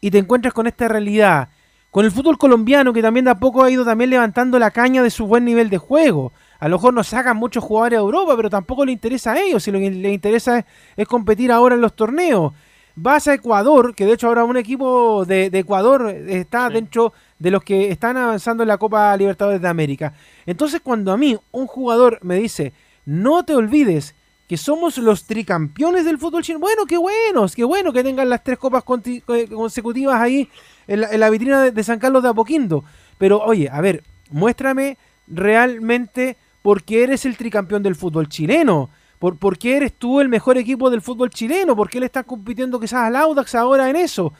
y 0.00 0.10
te 0.10 0.18
encuentras 0.18 0.54
con 0.54 0.66
esta 0.66 0.88
realidad. 0.88 1.48
Con 1.90 2.04
el 2.04 2.12
fútbol 2.12 2.36
colombiano, 2.36 2.92
que 2.92 3.02
también 3.02 3.24
de 3.24 3.30
a 3.30 3.38
poco 3.38 3.64
ha 3.64 3.70
ido 3.70 3.84
también 3.84 4.10
levantando 4.10 4.58
la 4.58 4.70
caña 4.70 5.02
de 5.02 5.10
su 5.10 5.26
buen 5.26 5.44
nivel 5.44 5.70
de 5.70 5.78
juego. 5.78 6.32
A 6.60 6.68
lo 6.68 6.76
mejor 6.76 6.92
no 6.92 7.02
sacan 7.02 7.36
muchos 7.36 7.64
jugadores 7.64 7.96
a 7.96 8.02
Europa, 8.02 8.36
pero 8.36 8.50
tampoco 8.50 8.84
le 8.84 8.92
interesa 8.92 9.32
a 9.32 9.40
ellos. 9.40 9.62
Si 9.62 9.72
lo 9.72 9.78
que 9.78 9.90
les 9.90 10.12
interesa 10.12 10.66
es 10.96 11.08
competir 11.08 11.50
ahora 11.50 11.74
en 11.74 11.80
los 11.80 11.96
torneos 11.96 12.52
vas 13.00 13.28
a 13.28 13.34
Ecuador, 13.34 13.94
que 13.94 14.06
de 14.06 14.12
hecho 14.12 14.26
ahora 14.26 14.44
un 14.44 14.56
equipo 14.56 15.24
de, 15.24 15.46
Ecuador 15.52 16.08
está 16.10 16.68
dentro 16.68 17.12
de 17.38 17.50
los 17.50 17.62
que 17.62 17.90
están 17.90 18.16
avanzando 18.16 18.64
en 18.64 18.68
la 18.68 18.78
Copa 18.78 19.16
Libertadores 19.16 19.62
de 19.62 19.68
América. 19.68 20.14
Entonces 20.46 20.80
cuando 20.82 21.12
a 21.12 21.16
mí 21.16 21.38
un 21.52 21.66
jugador 21.66 22.18
me 22.22 22.36
dice, 22.36 22.72
no 23.06 23.44
te 23.44 23.54
olvides 23.54 24.14
que 24.48 24.56
somos 24.56 24.98
los 24.98 25.24
tricampeones 25.24 26.04
del 26.04 26.18
fútbol 26.18 26.42
chino, 26.42 26.58
bueno, 26.58 26.86
qué 26.86 26.96
buenos, 26.96 27.54
qué 27.54 27.64
bueno 27.64 27.92
que 27.92 28.02
tengan 28.02 28.28
las 28.28 28.42
tres 28.42 28.58
copas 28.58 28.82
consecutivas 28.82 30.20
ahí 30.20 30.48
en 30.86 31.20
la, 31.20 31.30
vitrina 31.30 31.62
de, 31.62 31.70
de 31.70 31.84
San 31.84 31.98
Carlos 31.98 32.22
de 32.22 32.30
Apoquindo. 32.30 32.82
Pero 33.18 33.40
oye, 33.40 33.68
a 33.70 33.80
ver, 33.80 34.02
muéstrame 34.30 34.96
realmente 35.28 36.36
por 36.62 36.82
qué 36.82 37.04
eres 37.04 37.26
el 37.26 37.36
tricampeón 37.36 37.82
del 37.82 37.94
fútbol 37.94 38.28
chileno. 38.28 38.90
¿Por, 39.18 39.58
qué 39.58 39.76
eres 39.76 39.92
tú 39.94 40.20
el 40.20 40.28
mejor 40.28 40.58
equipo 40.58 40.90
del 40.90 41.02
fútbol 41.02 41.30
chileno? 41.30 41.74
¿Por 41.74 41.90
qué 41.90 41.98
le 41.98 42.06
estás 42.06 42.24
compitiendo 42.24 42.78
quizás 42.78 43.00
al 43.04 43.16
Audax 43.16 43.54
ahora 43.56 43.90
en 43.90 43.96
eso? 43.96 44.32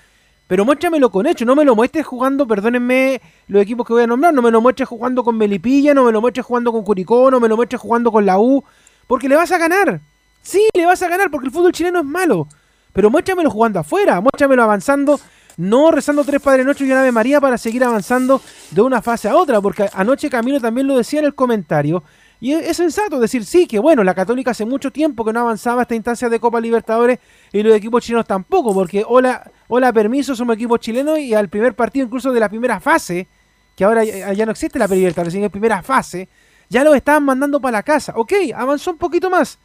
Pero 0.47 0.65
muéstramelo 0.65 1.11
con 1.11 1.27
hecho, 1.27 1.45
no 1.45 1.57
me 1.57 1.65
lo 1.65 1.75
muestres 1.75 2.07
jugando, 2.07 2.47
perdónenme 2.47 3.21
los 3.49 3.61
equipos 3.61 3.87
que 3.87 3.93
voy 3.93 4.05
a 4.05 4.07
nombrar, 4.07 4.33
no 4.33 4.41
me 4.41 4.51
lo 4.51 4.61
muestres 4.61 4.89
jugando 4.89 5.23
con 5.25 5.37
Melipilla, 5.37 5.93
no 5.95 6.05
me 6.05 6.13
lo 6.13 6.21
muestres 6.21 6.47
jugando 6.47 6.73
con 6.73 6.85
Curicó, 6.85 7.31
no 7.31 7.41
me 7.41 7.49
lo 7.49 7.57
muestres 7.57 7.83
jugando 7.83 8.11
con 8.11 8.25
la 8.25 8.39
U, 8.39 8.65
porque 9.07 9.29
le 9.29 9.37
vas 9.37 9.51
a 9.53 9.59
ganar. 9.59 10.01
Sí, 10.41 10.69
le 10.73 10.87
vas 10.87 11.03
a 11.03 11.09
ganar 11.09 11.31
porque 11.31 11.49
el 11.49 11.53
fútbol 11.53 11.73
chileno 11.73 11.99
es 11.99 12.07
malo. 12.07 12.47
Pero 12.93 13.11
muéstramelo 13.11 13.51
jugando 13.51 13.81
afuera, 13.81 14.21
muéstramelo 14.21 14.63
avanzando, 14.63 15.21
no 15.59 15.91
rezando 15.91 16.25
tres 16.25 16.41
Padres 16.41 16.65
Noche 16.65 16.87
y 16.87 16.91
una 16.91 17.01
Ave 17.01 17.13
María 17.13 17.41
para 17.41 17.59
seguir 17.59 17.85
avanzando 17.85 18.41
de 18.71 18.81
una 18.81 19.03
fase 19.03 19.29
a 19.29 19.37
otra, 19.37 19.61
porque 19.61 19.91
anoche 19.93 20.31
Camilo 20.31 20.61
también 20.61 20.87
lo 20.87 20.97
decía 20.97 21.19
en 21.19 21.27
el 21.27 21.35
comentario, 21.35 22.05
y 22.41 22.53
es, 22.53 22.77
sensato 22.77 23.19
decir, 23.19 23.45
sí, 23.45 23.67
que 23.67 23.81
bueno, 23.81 24.05
la 24.05 24.15
Católica 24.15 24.53
hace 24.53 24.65
mucho 24.65 24.93
tiempo 24.93 25.25
que 25.25 25.33
no 25.33 25.41
avanzaba 25.41 25.83
esta 25.83 25.97
instancia 25.97 26.29
de 26.29 26.39
Copa 26.39 26.61
Libertadores 26.61 27.19
y 27.53 27.63
los 27.63 27.75
equipos 27.75 28.05
chilenos 28.05 28.27
tampoco, 28.27 28.73
porque 28.73 29.05
hola, 29.07 29.51
hola, 29.67 29.93
permiso, 29.93 30.37
somos 30.37 30.55
equipos 30.55 30.79
chilenos 30.79 31.19
y 31.19 31.35
al 31.35 31.49
primer 31.49 31.75
partido 31.75 32.07
incluso 32.07 32.33
de 32.33 32.39
la 32.39 32.49
primera 32.49 32.79
fase, 32.79 33.27
que 33.75 33.85
ahora 33.85 34.05
ya, 34.05 34.47
no 34.47 34.53
existe 34.53 34.79
la 34.79 34.87
Libertadores, 34.87 35.33
sino 35.33 35.47
la 35.47 35.51
primera 35.51 35.83
fase, 35.83 36.29
ya 36.69 36.85
lo 36.85 36.95
estaban 36.95 37.25
mandando 37.25 37.61
para 37.61 37.79
la 37.79 37.83
casa. 37.83 38.13
Ok, 38.15 38.33
avanzó 38.55 38.93
un 38.93 38.99
poquito 38.99 39.31
más, 39.31 39.59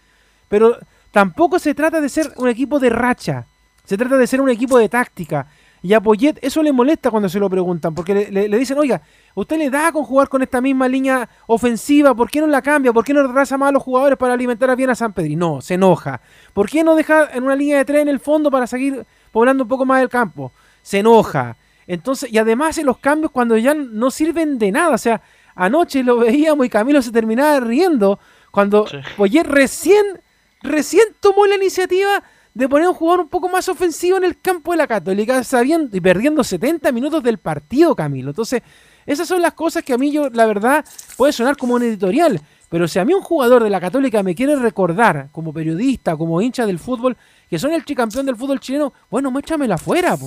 pero 0.47 0.77
tampoco 1.11 1.59
se 1.59 1.75
trata 1.75 2.01
de 2.01 2.09
ser 2.09 2.33
un 2.37 2.49
equipo 2.49 2.79
de 2.79 2.89
racha, 2.89 3.45
se 3.85 3.97
trata 3.97 4.17
de 4.17 4.25
ser 4.25 4.41
un 4.41 4.49
equipo 4.49 4.79
de 4.79 4.89
táctica. 4.89 5.45
Y 5.85 5.93
a 5.93 5.99
Poyet 5.99 6.39
eso 6.41 6.63
le 6.63 6.71
molesta 6.71 7.11
cuando 7.11 7.27
se 7.27 7.39
lo 7.39 7.49
preguntan, 7.49 7.93
porque 7.93 8.31
le, 8.31 8.57
dicen, 8.57 8.77
oiga, 8.77 9.01
usted 9.35 9.57
le 9.57 9.69
da 9.69 9.91
con 9.91 10.05
jugar 10.05 10.29
con 10.29 10.41
esta 10.41 10.61
misma 10.61 10.87
línea 10.87 11.27
ofensiva, 11.45 12.15
¿por 12.15 12.31
qué 12.31 12.39
no 12.39 12.47
la 12.47 12.61
cambia? 12.61 12.93
¿Por 12.93 13.03
qué 13.03 13.13
no 13.13 13.21
retrasa 13.21 13.57
más 13.57 13.67
a 13.67 13.71
los 13.73 13.83
jugadores 13.83 14.17
para 14.17 14.33
alimentar 14.33 14.73
bien 14.77 14.89
a 14.89 14.95
San 14.95 15.11
Pedro? 15.11 15.33
No, 15.35 15.59
se 15.59 15.73
enoja. 15.73 16.21
¿Por 16.53 16.69
qué 16.69 16.85
no 16.85 16.95
deja 16.95 17.29
en 17.33 17.43
una 17.43 17.57
línea 17.57 17.79
de 17.79 17.83
tres 17.83 18.01
en 18.01 18.07
el 18.07 18.21
fondo 18.21 18.49
para 18.49 18.65
seguir 18.65 19.05
poblando 19.33 19.65
un 19.65 19.67
poco 19.67 19.85
más 19.85 20.01
el 20.01 20.07
campo? 20.07 20.53
Se 20.81 20.99
enoja. 20.99 21.57
Entonces, 21.85 22.31
y 22.31 22.37
además 22.37 22.77
en 22.77 22.85
los 22.85 22.99
cambios 22.99 23.31
cuando 23.31 23.57
ya 23.57 23.73
no 23.73 24.09
sirven 24.09 24.57
de 24.57 24.71
nada, 24.71 24.95
o 24.95 24.97
sea, 24.97 25.21
anoche 25.53 26.01
lo 26.01 26.15
veíamos 26.15 26.65
y 26.65 26.69
Camilo 26.69 27.01
se 27.01 27.11
terminaba 27.11 27.59
riendo 27.59 28.19
cuando 28.51 28.85
Poyet 29.17 29.43
recién, 29.43 30.21
recién 30.61 31.07
tomó 31.19 31.45
la 31.45 31.55
iniciativa 31.55 32.23
de 32.53 32.69
poner 32.69 32.87
un 32.87 32.93
jugador 32.93 33.21
un 33.21 33.29
poco 33.29 33.49
más 33.49 33.67
ofensivo 33.67 34.17
en 34.17 34.23
el 34.23 34.39
campo 34.39 34.71
de 34.71 34.77
la 34.77 34.87
Católica, 34.87 35.43
sabiendo 35.43 35.95
y 35.95 36.01
perdiendo 36.01 36.43
70 36.43 36.91
minutos 36.91 37.23
del 37.23 37.39
partido, 37.39 37.95
Camilo. 37.95 38.29
Entonces, 38.29 38.61
esas 39.05 39.27
son 39.27 39.41
las 39.41 39.53
cosas 39.53 39.83
que 39.83 39.93
a 39.93 39.97
mí 39.97 40.11
yo, 40.11 40.29
la 40.29 40.45
verdad, 40.45 40.85
puede 41.17 41.33
sonar 41.33 41.57
como 41.57 41.75
un 41.75 41.83
editorial, 41.83 42.39
pero 42.69 42.87
si 42.87 42.99
a 42.99 43.05
mí 43.05 43.13
un 43.13 43.21
jugador 43.21 43.63
de 43.63 43.69
la 43.69 43.79
Católica 43.81 44.23
me 44.23 44.33
quiere 44.33 44.55
recordar, 44.55 45.29
como 45.31 45.53
periodista, 45.53 46.15
como 46.15 46.41
hincha 46.41 46.65
del 46.65 46.79
fútbol, 46.79 47.17
que 47.49 47.59
son 47.59 47.73
el 47.73 47.83
tricampeón 47.83 48.25
del 48.25 48.35
fútbol 48.35 48.59
chileno, 48.59 48.93
bueno, 49.09 49.29
muéstramelo 49.29 49.75
afuera. 49.75 50.17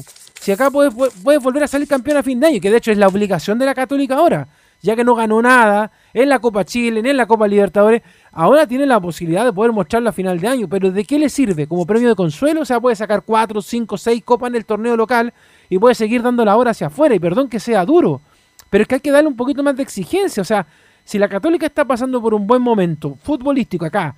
Si 0.41 0.53
acá 0.53 0.71
puedes, 0.71 0.95
puedes 1.23 1.43
volver 1.43 1.65
a 1.65 1.69
salir 1.69 1.89
campeón 1.89 2.19
a 2.19 2.23
fin 2.23 2.39
de 2.39 2.47
año, 2.49 2.61
que 2.61 2.71
de 2.71 2.77
hecho 2.77 2.93
es 2.93 2.99
la 2.99 3.09
obligación 3.09 3.59
de 3.59 3.67
la 3.67 3.75
Católica 3.75 4.17
ahora, 4.17 4.47
ya 4.81 4.95
que 4.95 5.03
no 5.03 5.15
ganó 5.15 5.41
nada 5.43 5.91
en 6.13 6.29
la 6.29 6.39
Copa 6.39 6.65
Chile, 6.65 7.01
en 7.05 7.17
la 7.17 7.27
Copa 7.27 7.49
Libertadores, 7.49 8.03
Ahora 8.39 8.67
tiene 8.67 8.85
la 8.85 9.01
posibilidad 9.01 9.47
de 9.47 9.53
poder 9.55 9.73
mostrarlo 9.73 10.11
a 10.11 10.13
final 10.13 10.39
de 10.39 10.47
año, 10.47 10.69
pero 10.69 10.93
¿de 10.93 11.05
qué 11.05 11.19
le 11.19 11.31
sirve? 11.31 11.67
Como 11.67 11.87
premio 11.87 12.11
de 12.11 12.15
consuelo, 12.15 12.61
o 12.61 12.65
sea, 12.67 12.79
puede 12.79 12.95
sacar 12.95 13.23
4, 13.23 13.63
5, 13.63 13.97
6 13.97 14.23
copas 14.23 14.51
en 14.51 14.57
el 14.57 14.67
torneo 14.67 14.95
local 14.95 15.33
y 15.71 15.79
puede 15.79 15.95
seguir 15.95 16.23
dando 16.23 16.45
la 16.45 16.55
hora 16.55 16.73
hacia 16.73 16.89
afuera, 16.89 17.15
y 17.15 17.19
perdón 17.19 17.49
que 17.49 17.59
sea 17.59 17.83
duro, 17.87 18.21
pero 18.69 18.83
es 18.83 18.89
que 18.89 18.97
hay 18.97 19.01
que 19.01 19.11
darle 19.11 19.29
un 19.29 19.37
poquito 19.37 19.63
más 19.63 19.75
de 19.75 19.83
exigencia, 19.83 20.43
o 20.43 20.45
sea, 20.45 20.67
si 21.03 21.19
la 21.19 21.31
Católica 21.31 21.65
está 21.65 21.87
pasando 21.87 22.21
por 22.21 22.35
un 22.35 22.47
buen 22.47 22.61
momento 22.61 23.17
futbolístico 23.23 23.87
acá, 23.87 24.15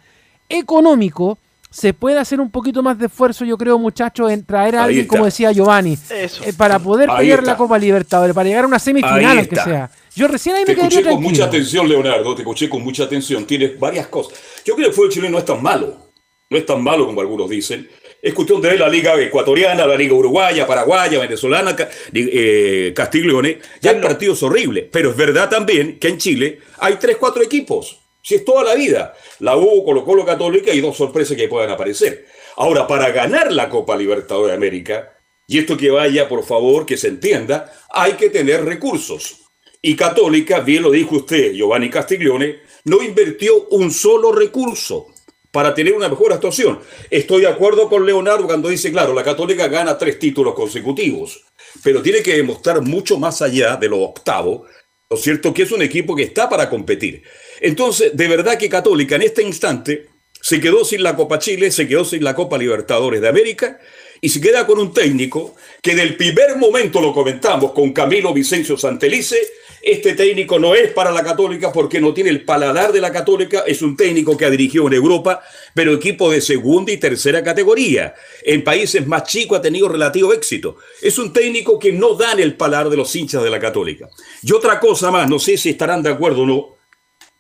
económico, 0.48 1.38
se 1.70 1.92
puede 1.92 2.18
hacer 2.18 2.40
un 2.40 2.50
poquito 2.50 2.82
más 2.82 2.98
de 2.98 3.06
esfuerzo, 3.06 3.44
yo 3.44 3.58
creo, 3.58 3.78
muchachos, 3.78 4.30
en 4.30 4.44
traer 4.44 4.76
a 4.76 4.84
alguien, 4.84 5.06
como 5.06 5.26
decía 5.26 5.52
Giovanni, 5.52 5.98
eh, 6.10 6.28
para 6.56 6.78
poder 6.78 7.10
pelear 7.16 7.44
la 7.44 7.56
Copa 7.56 7.78
Libertadores, 7.78 8.34
para 8.34 8.48
llegar 8.48 8.64
a 8.64 8.68
una 8.68 8.78
semifinal, 8.78 9.38
aunque 9.38 9.56
sea. 9.56 9.90
Yo 10.14 10.26
recién 10.26 10.56
ahí 10.56 10.64
me 10.66 10.74
Te 10.74 10.80
escuché 10.80 11.02
con 11.04 11.22
mucha 11.22 11.44
atención, 11.44 11.88
Leonardo, 11.88 12.34
te 12.34 12.42
escuché 12.42 12.68
con 12.68 12.82
mucha 12.82 13.04
atención. 13.04 13.44
Tienes 13.44 13.78
varias 13.78 14.08
cosas. 14.08 14.36
Yo 14.64 14.74
creo 14.74 14.86
que 14.86 14.90
el 14.90 14.92
fútbol 14.92 15.10
chileno 15.10 15.32
no 15.32 15.38
es 15.38 15.44
tan 15.44 15.62
malo. 15.62 16.08
No 16.50 16.58
es 16.58 16.66
tan 16.66 16.82
malo 16.82 17.06
como 17.06 17.20
algunos 17.20 17.48
dicen. 17.48 17.88
Es 18.20 18.34
cuestión 18.34 18.60
de 18.60 18.76
la 18.76 18.88
liga 18.88 19.14
ecuatoriana, 19.20 19.86
la 19.86 19.94
liga 19.94 20.14
uruguaya, 20.14 20.66
paraguaya, 20.66 21.20
venezolana, 21.20 21.76
eh, 22.12 22.92
Castillo 22.96 23.40
Ya 23.80 23.92
hay 23.92 24.00
partidos 24.00 24.42
horribles. 24.42 24.86
Pero 24.90 25.10
es 25.10 25.16
verdad 25.16 25.48
también 25.48 26.00
que 26.00 26.08
en 26.08 26.18
Chile 26.18 26.58
hay 26.78 26.96
tres, 26.96 27.16
cuatro 27.18 27.40
equipos. 27.42 28.00
Si 28.28 28.34
es 28.34 28.44
toda 28.44 28.62
la 28.62 28.74
vida. 28.74 29.14
La 29.38 29.56
U, 29.56 29.82
Colo 29.86 30.04
Colo 30.04 30.22
Católica 30.22 30.70
y 30.74 30.82
dos 30.82 30.98
sorpresas 30.98 31.34
que 31.34 31.48
puedan 31.48 31.70
aparecer. 31.70 32.26
Ahora, 32.56 32.86
para 32.86 33.10
ganar 33.10 33.50
la 33.50 33.70
Copa 33.70 33.96
Libertadores 33.96 34.50
de 34.50 34.54
América, 34.54 35.18
y 35.46 35.58
esto 35.58 35.78
que 35.78 35.88
vaya, 35.88 36.28
por 36.28 36.44
favor, 36.44 36.84
que 36.84 36.98
se 36.98 37.08
entienda, 37.08 37.72
hay 37.88 38.12
que 38.18 38.28
tener 38.28 38.66
recursos. 38.66 39.46
Y 39.80 39.96
Católica, 39.96 40.60
bien 40.60 40.82
lo 40.82 40.90
dijo 40.90 41.16
usted, 41.16 41.54
Giovanni 41.54 41.88
Castiglione, 41.88 42.58
no 42.84 43.02
invirtió 43.02 43.66
un 43.70 43.90
solo 43.90 44.30
recurso 44.30 45.06
para 45.50 45.72
tener 45.72 45.94
una 45.94 46.10
mejor 46.10 46.34
actuación. 46.34 46.80
Estoy 47.08 47.40
de 47.40 47.48
acuerdo 47.48 47.88
con 47.88 48.04
Leonardo 48.04 48.44
cuando 48.44 48.68
dice, 48.68 48.92
claro, 48.92 49.14
la 49.14 49.24
Católica 49.24 49.68
gana 49.68 49.96
tres 49.96 50.18
títulos 50.18 50.52
consecutivos, 50.52 51.46
pero 51.82 52.02
tiene 52.02 52.22
que 52.22 52.36
demostrar 52.36 52.82
mucho 52.82 53.18
más 53.18 53.40
allá 53.40 53.76
de 53.76 53.88
lo 53.88 54.02
octavo, 54.02 54.66
¿no 55.08 55.16
cierto? 55.16 55.54
Que 55.54 55.62
es 55.62 55.72
un 55.72 55.80
equipo 55.80 56.14
que 56.14 56.24
está 56.24 56.46
para 56.46 56.68
competir. 56.68 57.22
Entonces, 57.60 58.12
de 58.14 58.28
verdad 58.28 58.58
que 58.58 58.68
Católica 58.68 59.16
en 59.16 59.22
este 59.22 59.42
instante 59.42 60.06
se 60.40 60.60
quedó 60.60 60.84
sin 60.84 61.02
la 61.02 61.16
Copa 61.16 61.38
Chile, 61.38 61.70
se 61.70 61.88
quedó 61.88 62.04
sin 62.04 62.22
la 62.22 62.34
Copa 62.34 62.58
Libertadores 62.58 63.20
de 63.20 63.28
América 63.28 63.78
y 64.20 64.28
se 64.28 64.40
queda 64.40 64.66
con 64.66 64.78
un 64.78 64.92
técnico 64.92 65.54
que 65.82 65.94
del 65.94 66.16
primer 66.16 66.56
momento 66.56 67.00
lo 67.00 67.12
comentamos 67.12 67.72
con 67.72 67.92
Camilo 67.92 68.32
Vicencio 68.32 68.76
Santelice, 68.76 69.38
este 69.80 70.14
técnico 70.14 70.58
no 70.58 70.74
es 70.74 70.92
para 70.92 71.12
la 71.12 71.22
Católica 71.22 71.72
porque 71.72 72.00
no 72.00 72.12
tiene 72.12 72.30
el 72.30 72.44
paladar 72.44 72.92
de 72.92 73.00
la 73.00 73.12
Católica, 73.12 73.62
es 73.66 73.80
un 73.80 73.96
técnico 73.96 74.36
que 74.36 74.44
ha 74.44 74.50
dirigido 74.50 74.88
en 74.88 74.94
Europa, 74.94 75.40
pero 75.72 75.94
equipo 75.94 76.30
de 76.30 76.40
segunda 76.40 76.90
y 76.92 76.96
tercera 76.96 77.44
categoría. 77.44 78.14
En 78.42 78.64
países 78.64 79.06
más 79.06 79.24
chicos 79.24 79.58
ha 79.58 79.62
tenido 79.62 79.88
relativo 79.88 80.32
éxito. 80.32 80.76
Es 81.00 81.18
un 81.18 81.32
técnico 81.32 81.78
que 81.78 81.92
no 81.92 82.14
da 82.14 82.32
en 82.32 82.40
el 82.40 82.56
paladar 82.56 82.90
de 82.90 82.96
los 82.96 83.14
hinchas 83.14 83.42
de 83.42 83.50
la 83.50 83.60
Católica. 83.60 84.08
Y 84.42 84.52
otra 84.52 84.80
cosa 84.80 85.10
más, 85.12 85.28
no 85.28 85.38
sé 85.38 85.56
si 85.56 85.70
estarán 85.70 86.02
de 86.02 86.10
acuerdo 86.10 86.42
o 86.42 86.46
no, 86.46 86.77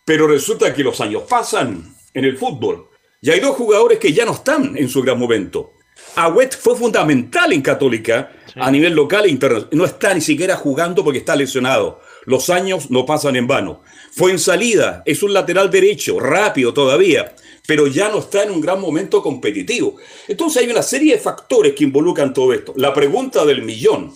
pero 0.08 0.26
resulta 0.26 0.72
que 0.72 0.82
los 0.82 1.02
años 1.02 1.24
pasan 1.28 1.94
en 2.14 2.24
el 2.24 2.38
fútbol 2.38 2.88
y 3.20 3.28
hay 3.28 3.40
dos 3.40 3.54
jugadores 3.54 3.98
que 3.98 4.10
ya 4.10 4.24
no 4.24 4.32
están 4.32 4.74
en 4.74 4.88
su 4.88 5.02
gran 5.02 5.18
momento. 5.18 5.74
Agüet 6.16 6.56
fue 6.56 6.74
fundamental 6.76 7.52
en 7.52 7.60
Católica 7.60 8.32
a 8.54 8.70
nivel 8.70 8.94
local 8.94 9.26
e 9.26 9.28
internacional. 9.28 9.68
No 9.76 9.84
está 9.84 10.14
ni 10.14 10.22
siquiera 10.22 10.56
jugando 10.56 11.04
porque 11.04 11.18
está 11.18 11.36
lesionado. 11.36 12.00
Los 12.24 12.48
años 12.48 12.90
no 12.90 13.04
pasan 13.04 13.36
en 13.36 13.46
vano. 13.46 13.82
Fue 14.10 14.30
en 14.30 14.38
salida, 14.38 15.02
es 15.04 15.22
un 15.22 15.34
lateral 15.34 15.70
derecho, 15.70 16.18
rápido 16.18 16.72
todavía, 16.72 17.34
pero 17.66 17.86
ya 17.86 18.08
no 18.08 18.20
está 18.20 18.44
en 18.44 18.52
un 18.52 18.62
gran 18.62 18.80
momento 18.80 19.20
competitivo. 19.22 19.96
Entonces 20.26 20.62
hay 20.62 20.70
una 20.70 20.82
serie 20.82 21.16
de 21.16 21.20
factores 21.20 21.74
que 21.74 21.84
involucran 21.84 22.32
todo 22.32 22.54
esto. 22.54 22.72
La 22.76 22.94
pregunta 22.94 23.44
del 23.44 23.60
millón. 23.60 24.14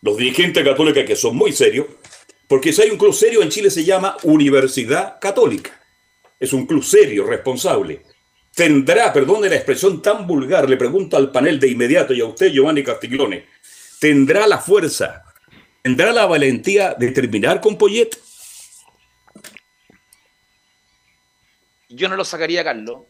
Los 0.00 0.16
dirigentes 0.16 0.62
católicos 0.62 1.02
que 1.02 1.16
son 1.16 1.34
muy 1.34 1.50
serios, 1.50 1.86
porque 2.48 2.72
si 2.72 2.82
hay 2.82 2.90
un 2.90 2.98
club 2.98 3.14
serio 3.14 3.42
en 3.42 3.50
Chile 3.50 3.70
se 3.70 3.84
llama 3.84 4.16
Universidad 4.24 5.20
Católica. 5.20 5.80
Es 6.40 6.52
un 6.52 6.66
club 6.66 6.82
serio, 6.82 7.24
responsable 7.24 8.02
tendrá, 8.58 9.12
perdone 9.12 9.48
la 9.48 9.54
expresión 9.54 10.02
tan 10.02 10.26
vulgar, 10.26 10.68
le 10.68 10.76
pregunto 10.76 11.16
al 11.16 11.30
panel 11.30 11.60
de 11.60 11.68
inmediato 11.68 12.12
y 12.12 12.20
a 12.20 12.24
usted, 12.24 12.50
Giovanni 12.50 12.82
Castiglione, 12.82 13.46
¿tendrá 14.00 14.48
la 14.48 14.58
fuerza, 14.58 15.22
tendrá 15.80 16.12
la 16.12 16.26
valentía 16.26 16.92
de 16.94 17.12
terminar 17.12 17.60
con 17.60 17.78
Poyet? 17.78 18.18
Yo 21.88 22.08
no 22.08 22.16
lo 22.16 22.24
sacaría, 22.24 22.64
Carlos, 22.64 23.02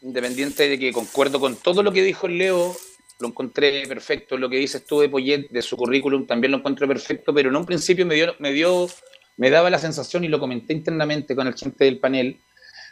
independiente 0.00 0.70
de 0.70 0.78
que 0.78 0.90
concuerdo 0.90 1.38
con 1.38 1.54
todo 1.56 1.82
lo 1.82 1.92
que 1.92 2.02
dijo 2.02 2.26
Leo, 2.26 2.74
lo 3.20 3.28
encontré 3.28 3.86
perfecto, 3.86 4.36
lo 4.36 4.48
que 4.48 4.56
dices 4.56 4.84
tú 4.84 5.00
de 5.00 5.08
Poyet, 5.08 5.48
de 5.50 5.62
su 5.62 5.76
currículum, 5.76 6.26
también 6.26 6.50
lo 6.50 6.58
encontré 6.58 6.86
perfecto, 6.86 7.32
pero 7.32 7.48
en 7.48 7.56
un 7.56 7.64
principio 7.64 8.04
me 8.06 8.14
dio, 8.14 8.34
me 8.38 8.52
dio, 8.52 8.88
me 9.36 9.50
daba 9.50 9.70
la 9.70 9.78
sensación, 9.78 10.24
y 10.24 10.28
lo 10.28 10.40
comenté 10.40 10.72
internamente 10.72 11.34
con 11.36 11.46
el 11.46 11.54
gente 11.54 11.84
del 11.84 11.98
panel, 11.98 12.38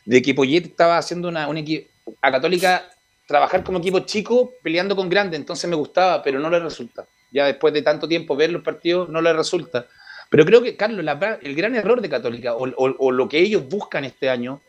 de 0.04 0.22
que 0.22 0.34
Poyet 0.34 0.66
estaba 0.66 0.98
haciendo 0.98 1.28
una, 1.28 1.48
un 1.48 1.58
equipo, 1.58 1.88
a 2.20 2.30
Católica 2.30 2.88
trabajar 3.26 3.64
como 3.64 3.78
equipo 3.78 4.00
chico 4.00 4.52
peleando 4.62 4.94
con 4.96 5.08
grandes, 5.08 5.38
entonces 5.38 5.68
me 5.68 5.76
gustaba, 5.76 6.22
pero 6.22 6.38
no 6.38 6.50
le 6.50 6.60
resulta. 6.60 7.06
Ya 7.30 7.46
después 7.46 7.72
de 7.72 7.82
tanto 7.82 8.06
tiempo 8.06 8.36
ver 8.36 8.50
los 8.50 8.62
partidos, 8.62 9.08
no 9.08 9.20
le 9.22 9.32
resulta. 9.32 9.86
Pero 10.28 10.44
creo 10.44 10.62
que, 10.62 10.76
Carlos, 10.76 11.04
el 11.42 11.54
gran 11.54 11.74
error 11.74 12.00
de 12.00 12.08
Católica, 12.08 12.54
o, 12.54 13.10
lo 13.10 13.28
que 13.28 13.38
ellos 13.38 13.68
buscan 13.68 14.04
este 14.04 14.28
año, 14.28 14.60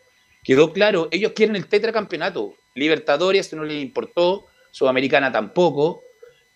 quedó 0.43 0.73
claro, 0.73 1.07
ellos 1.11 1.33
quieren 1.33 1.55
el 1.55 1.67
tetracampeonato. 1.67 2.53
Libertadores 2.75 3.53
no 3.53 3.63
les 3.63 3.81
importó, 3.81 4.47
Sudamericana 4.73 5.31
tampoco. 5.31 6.03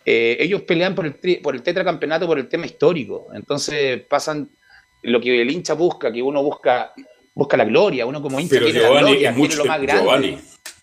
Eh, 0.03 0.37
ellos 0.39 0.63
pelean 0.63 0.95
por 0.95 1.05
el, 1.05 1.39
por 1.41 1.53
el 1.53 1.61
tetracampeonato 1.61 2.25
por 2.25 2.39
el 2.39 2.49
tema 2.49 2.65
histórico. 2.65 3.27
Entonces 3.33 4.01
pasan 4.01 4.49
lo 5.03 5.21
que 5.21 5.41
el 5.41 5.51
hincha 5.51 5.75
busca, 5.75 6.11
que 6.11 6.21
uno 6.21 6.41
busca 6.41 6.93
busca 7.35 7.55
la 7.55 7.65
gloria, 7.65 8.07
uno 8.07 8.19
como 8.19 8.39
hincha 8.39 8.57
quiere 8.59 8.81
la 8.81 8.89
gloria, 8.89 9.33
quiere 9.35 9.55
lo 9.55 9.65
más 9.65 9.81
grande. 9.81 10.39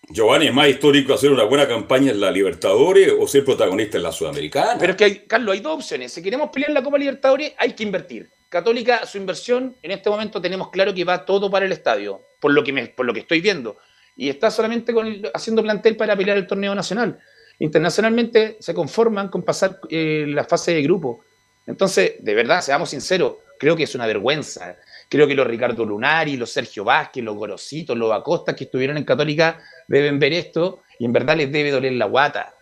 Giovanni, 0.08 0.46
¿es 0.46 0.54
más 0.54 0.68
histórico 0.68 1.14
hacer 1.14 1.32
una 1.32 1.44
buena 1.44 1.66
campaña 1.66 2.12
en 2.12 2.20
la 2.20 2.30
Libertadores 2.30 3.12
o 3.18 3.26
ser 3.26 3.44
protagonista 3.44 3.96
en 3.96 4.04
la 4.04 4.12
Sudamericana? 4.12 4.76
Pero 4.78 4.92
es 4.92 4.96
que, 4.96 5.24
Carlos, 5.24 5.54
hay 5.54 5.60
dos 5.60 5.76
opciones. 5.76 6.12
Si 6.12 6.22
queremos 6.22 6.50
pelear 6.50 6.70
en 6.70 6.74
la 6.74 6.82
Copa 6.82 6.98
Libertadores, 6.98 7.54
hay 7.58 7.72
que 7.72 7.82
invertir. 7.82 8.28
Católica, 8.48 9.04
su 9.06 9.18
inversión, 9.18 9.74
en 9.82 9.90
este 9.90 10.10
momento 10.10 10.40
tenemos 10.40 10.70
claro 10.70 10.94
que 10.94 11.02
va 11.04 11.24
todo 11.24 11.50
para 11.50 11.66
el 11.66 11.72
estadio, 11.72 12.20
por 12.38 12.52
lo 12.52 12.62
que, 12.62 12.72
me, 12.72 12.86
por 12.86 13.06
lo 13.06 13.12
que 13.12 13.20
estoy 13.20 13.40
viendo. 13.40 13.78
Y 14.16 14.28
está 14.28 14.50
solamente 14.50 14.94
haciendo 15.32 15.62
plantel 15.62 15.96
para 15.96 16.16
pelear 16.16 16.36
el 16.36 16.46
torneo 16.46 16.74
nacional. 16.74 17.18
Internacionalmente 17.58 18.56
se 18.60 18.74
conforman 18.74 19.28
con 19.28 19.42
pasar 19.42 19.78
eh, 19.88 20.24
la 20.28 20.44
fase 20.44 20.74
de 20.74 20.82
grupo. 20.82 21.24
Entonces, 21.66 22.14
de 22.20 22.34
verdad, 22.34 22.60
seamos 22.60 22.90
sinceros, 22.90 23.36
creo 23.58 23.76
que 23.76 23.84
es 23.84 23.94
una 23.94 24.06
vergüenza. 24.06 24.76
Creo 25.08 25.26
que 25.26 25.34
los 25.34 25.46
Ricardo 25.46 25.84
Lunari, 25.84 26.36
los 26.36 26.50
Sergio 26.50 26.84
Vázquez, 26.84 27.22
los 27.22 27.36
Gorositos, 27.36 27.96
los 27.96 28.12
Acosta 28.12 28.54
que 28.56 28.64
estuvieron 28.64 28.96
en 28.96 29.04
Católica 29.04 29.60
deben 29.86 30.18
ver 30.18 30.32
esto 30.32 30.82
y 30.98 31.04
en 31.04 31.12
verdad 31.12 31.36
les 31.36 31.52
debe 31.52 31.70
doler 31.70 31.92
la 31.92 32.06
guata. 32.06 32.54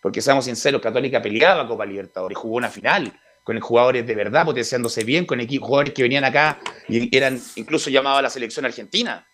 Porque 0.00 0.20
seamos 0.20 0.44
sinceros, 0.44 0.82
Católica 0.82 1.22
peleaba 1.22 1.66
Copa 1.66 1.86
Libertadores, 1.86 2.36
jugó 2.36 2.56
una 2.56 2.68
final 2.68 3.12
con 3.44 3.58
jugadores 3.60 4.06
de 4.06 4.14
verdad, 4.14 4.44
potenciándose 4.44 5.04
bien, 5.04 5.26
con 5.26 5.40
equipos, 5.40 5.68
jugadores 5.68 5.94
que 5.94 6.02
venían 6.02 6.24
acá 6.24 6.60
y 6.88 7.14
eran 7.16 7.40
incluso 7.56 7.90
llamados 7.90 8.18
a 8.18 8.22
la 8.22 8.30
selección 8.30 8.64
argentina. 8.64 9.26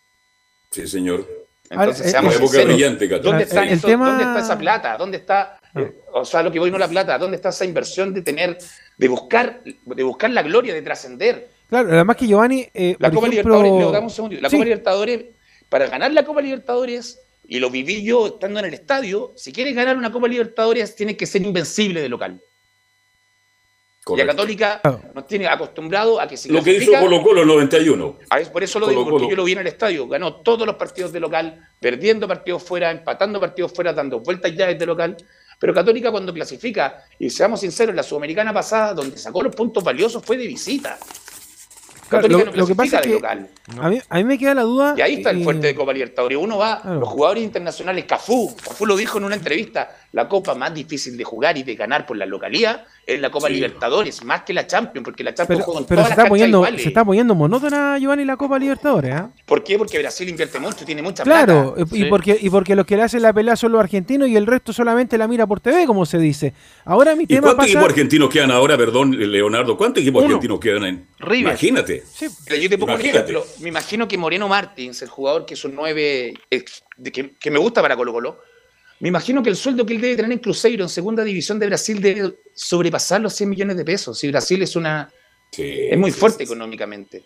Sí, 0.70 0.86
señor. 0.86 1.26
Entonces, 1.70 2.06
eh, 2.06 2.10
seamos 2.10 2.34
sinceros, 2.34 2.78
¿dónde 3.22 3.44
está, 3.44 3.60
¿dónde 3.66 4.24
está 4.24 4.40
esa 4.40 4.58
plata? 4.58 4.96
¿Dónde 4.96 5.18
está, 5.18 5.60
eh, 5.74 6.00
o 6.12 6.24
sea, 6.24 6.42
lo 6.42 6.50
que 6.50 6.58
voy 6.58 6.70
no 6.70 6.78
la 6.78 6.88
plata, 6.88 7.18
¿dónde 7.18 7.36
está 7.36 7.50
esa 7.50 7.66
inversión 7.66 8.14
de 8.14 8.22
tener, 8.22 8.56
de 8.96 9.08
buscar, 9.08 9.60
de 9.64 10.02
buscar 10.02 10.30
la 10.30 10.42
gloria, 10.42 10.72
de 10.72 10.80
trascender? 10.80 11.48
Claro, 11.68 11.92
además 11.92 12.16
que 12.16 12.26
Giovanni. 12.26 12.66
Eh, 12.72 12.96
la 12.98 13.10
Copa 13.10 13.28
Libertadores, 13.28 13.72
le 13.72 13.92
damos 13.92 14.12
un 14.12 14.16
segundo. 14.16 14.36
La 14.40 14.48
Copa 14.48 14.64
Libertadores, 14.64 15.24
para 15.68 15.86
ganar 15.88 16.12
la 16.12 16.24
Copa 16.24 16.40
Libertadores, 16.40 17.20
y 17.46 17.58
lo 17.58 17.70
viví 17.70 18.02
yo 18.02 18.26
estando 18.28 18.60
en 18.60 18.66
el 18.66 18.74
estadio, 18.74 19.32
si 19.36 19.52
quieres 19.52 19.74
ganar 19.74 19.96
una 19.98 20.10
Copa 20.10 20.28
Libertadores, 20.28 20.94
tienes 20.94 21.16
que 21.16 21.26
ser 21.26 21.42
invencible 21.42 22.00
de 22.00 22.08
local. 22.08 22.40
Y 24.14 24.16
la 24.16 24.26
Católica 24.26 24.80
nos 25.14 25.26
tiene 25.26 25.46
acostumbrado 25.46 26.20
a 26.20 26.26
que 26.26 26.36
si 26.36 26.50
Lo 26.50 26.62
que 26.62 26.76
hizo 26.76 26.92
Colo 26.92 27.22
Colo 27.22 27.42
en 27.42 27.48
91. 27.48 28.16
por 28.52 28.62
eso 28.62 28.78
lo 28.78 28.88
digo, 28.88 29.08
porque 29.08 29.28
yo 29.28 29.36
lo 29.36 29.44
vi 29.44 29.52
en 29.52 29.58
el 29.58 29.66
estadio. 29.66 30.06
Ganó 30.08 30.36
todos 30.36 30.66
los 30.66 30.76
partidos 30.76 31.12
de 31.12 31.20
local, 31.20 31.68
perdiendo 31.80 32.26
partidos 32.28 32.62
fuera, 32.62 32.90
empatando 32.90 33.40
partidos 33.40 33.72
fuera, 33.72 33.92
dando 33.92 34.20
vueltas 34.20 34.54
ya 34.54 34.66
desde 34.66 34.86
local. 34.86 35.16
Pero 35.60 35.74
Católica 35.74 36.10
cuando 36.10 36.32
clasifica, 36.32 37.04
y 37.18 37.30
seamos 37.30 37.60
sinceros, 37.60 37.94
la 37.94 38.04
Sudamericana 38.04 38.52
pasada, 38.52 38.94
donde 38.94 39.18
sacó 39.18 39.42
los 39.42 39.54
puntos 39.54 39.82
valiosos, 39.82 40.24
fue 40.24 40.36
de 40.36 40.46
visita 40.46 40.98
lo, 42.10 42.66
que 42.66 42.74
pasa 42.74 43.00
es 43.00 43.06
que 43.06 43.26
a, 43.26 43.34
mí, 43.88 43.98
a, 44.08 44.16
mí, 44.16 44.24
me 44.24 44.38
queda 44.38 44.54
la 44.54 44.62
duda. 44.62 44.94
Y 44.96 45.02
ahí 45.02 45.14
está 45.14 45.30
el 45.30 45.44
fuerte 45.44 45.68
de 45.68 45.74
Copa 45.74 45.92
Libertadores. 45.92 46.38
Uno 46.38 46.58
va, 46.58 46.80
los 46.84 47.08
jugadores 47.08 47.44
internacionales, 47.44 48.04
Cafú, 48.06 48.54
Cafú 48.56 48.86
lo 48.86 48.96
dijo 48.96 49.18
en 49.18 49.24
una 49.24 49.34
entrevista, 49.34 49.96
la 50.12 50.28
copa 50.28 50.54
más 50.54 50.72
difícil 50.72 51.16
de 51.16 51.24
jugar 51.24 51.58
y 51.58 51.62
de 51.62 51.74
ganar 51.74 52.06
por 52.06 52.16
la 52.16 52.26
localía 52.26 52.86
es 53.08 53.18
la 53.18 53.30
Copa 53.30 53.48
Libertadores, 53.48 54.22
más 54.22 54.42
que 54.42 54.52
la 54.52 54.66
Champions, 54.66 55.02
porque 55.02 55.24
la 55.24 55.32
Champions 55.32 55.64
pero, 55.66 55.86
pero 55.86 56.04
se 56.04 56.10
está 56.10 56.26
poniendo, 56.26 56.66
Se 56.76 56.88
está 56.88 57.04
poniendo 57.06 57.34
monótona, 57.34 57.98
Giovanni, 57.98 58.26
la 58.26 58.36
Copa 58.36 58.58
Libertadores. 58.58 59.14
¿eh? 59.14 59.22
¿Por 59.46 59.64
qué? 59.64 59.78
Porque 59.78 59.98
Brasil 59.98 60.28
invierte 60.28 60.58
mucho, 60.58 60.84
tiene 60.84 61.00
mucha 61.00 61.22
claro, 61.22 61.72
plata. 61.74 61.88
Claro, 61.88 62.04
y, 62.06 62.10
porque, 62.10 62.38
y 62.38 62.50
porque 62.50 62.76
los 62.76 62.84
que 62.84 62.96
le 62.96 63.04
hacen 63.04 63.22
la 63.22 63.32
pelea 63.32 63.56
son 63.56 63.72
los 63.72 63.80
argentinos 63.80 64.28
y 64.28 64.36
el 64.36 64.46
resto 64.46 64.74
solamente 64.74 65.16
la 65.16 65.26
mira 65.26 65.46
por 65.46 65.58
TV, 65.60 65.86
como 65.86 66.04
se 66.04 66.18
dice. 66.18 66.52
Ahora 66.84 67.16
mi 67.16 67.26
tema 67.26 67.40
¿Cuántos 67.46 67.64
equipos 67.64 67.84
argentinos 67.84 68.28
quedan 68.28 68.50
ahora, 68.50 68.76
perdón, 68.76 69.16
Leonardo? 69.16 69.78
¿Cuántos 69.78 70.02
equipos 70.02 70.24
argentinos 70.24 70.60
quedan 70.60 70.84
en 70.84 71.06
River? 71.18 71.52
Imagínate. 71.52 72.04
yo 72.60 72.68
te 72.68 72.76
pongo 72.76 72.92
un 72.92 73.00
ejemplo. 73.00 73.42
Me 73.60 73.70
imagino 73.70 74.06
que 74.06 74.18
Moreno 74.18 74.48
Martins, 74.48 75.00
el 75.00 75.08
jugador 75.08 75.46
que 75.46 75.54
es 75.54 75.64
un 75.64 75.74
9, 75.74 76.34
que, 76.50 77.30
que 77.40 77.50
me 77.50 77.58
gusta 77.58 77.80
para 77.80 77.96
Colo 77.96 78.12
Colo, 78.12 78.38
me 79.00 79.08
imagino 79.08 79.42
que 79.42 79.50
el 79.50 79.56
sueldo 79.56 79.86
que 79.86 79.94
él 79.94 80.00
debe 80.00 80.16
tener 80.16 80.32
en 80.32 80.38
Cruzeiro, 80.38 80.84
en 80.84 80.88
segunda 80.88 81.22
división 81.22 81.58
de 81.58 81.66
Brasil, 81.66 82.00
debe 82.00 82.34
sobrepasar 82.54 83.20
los 83.20 83.32
100 83.34 83.50
millones 83.50 83.76
de 83.76 83.84
pesos. 83.84 84.18
Si 84.18 84.28
Brasil 84.28 84.62
es 84.62 84.74
una 84.76 85.10
es 85.56 85.98
muy 85.98 86.10
fuerte 86.10 86.44
económicamente. 86.44 87.24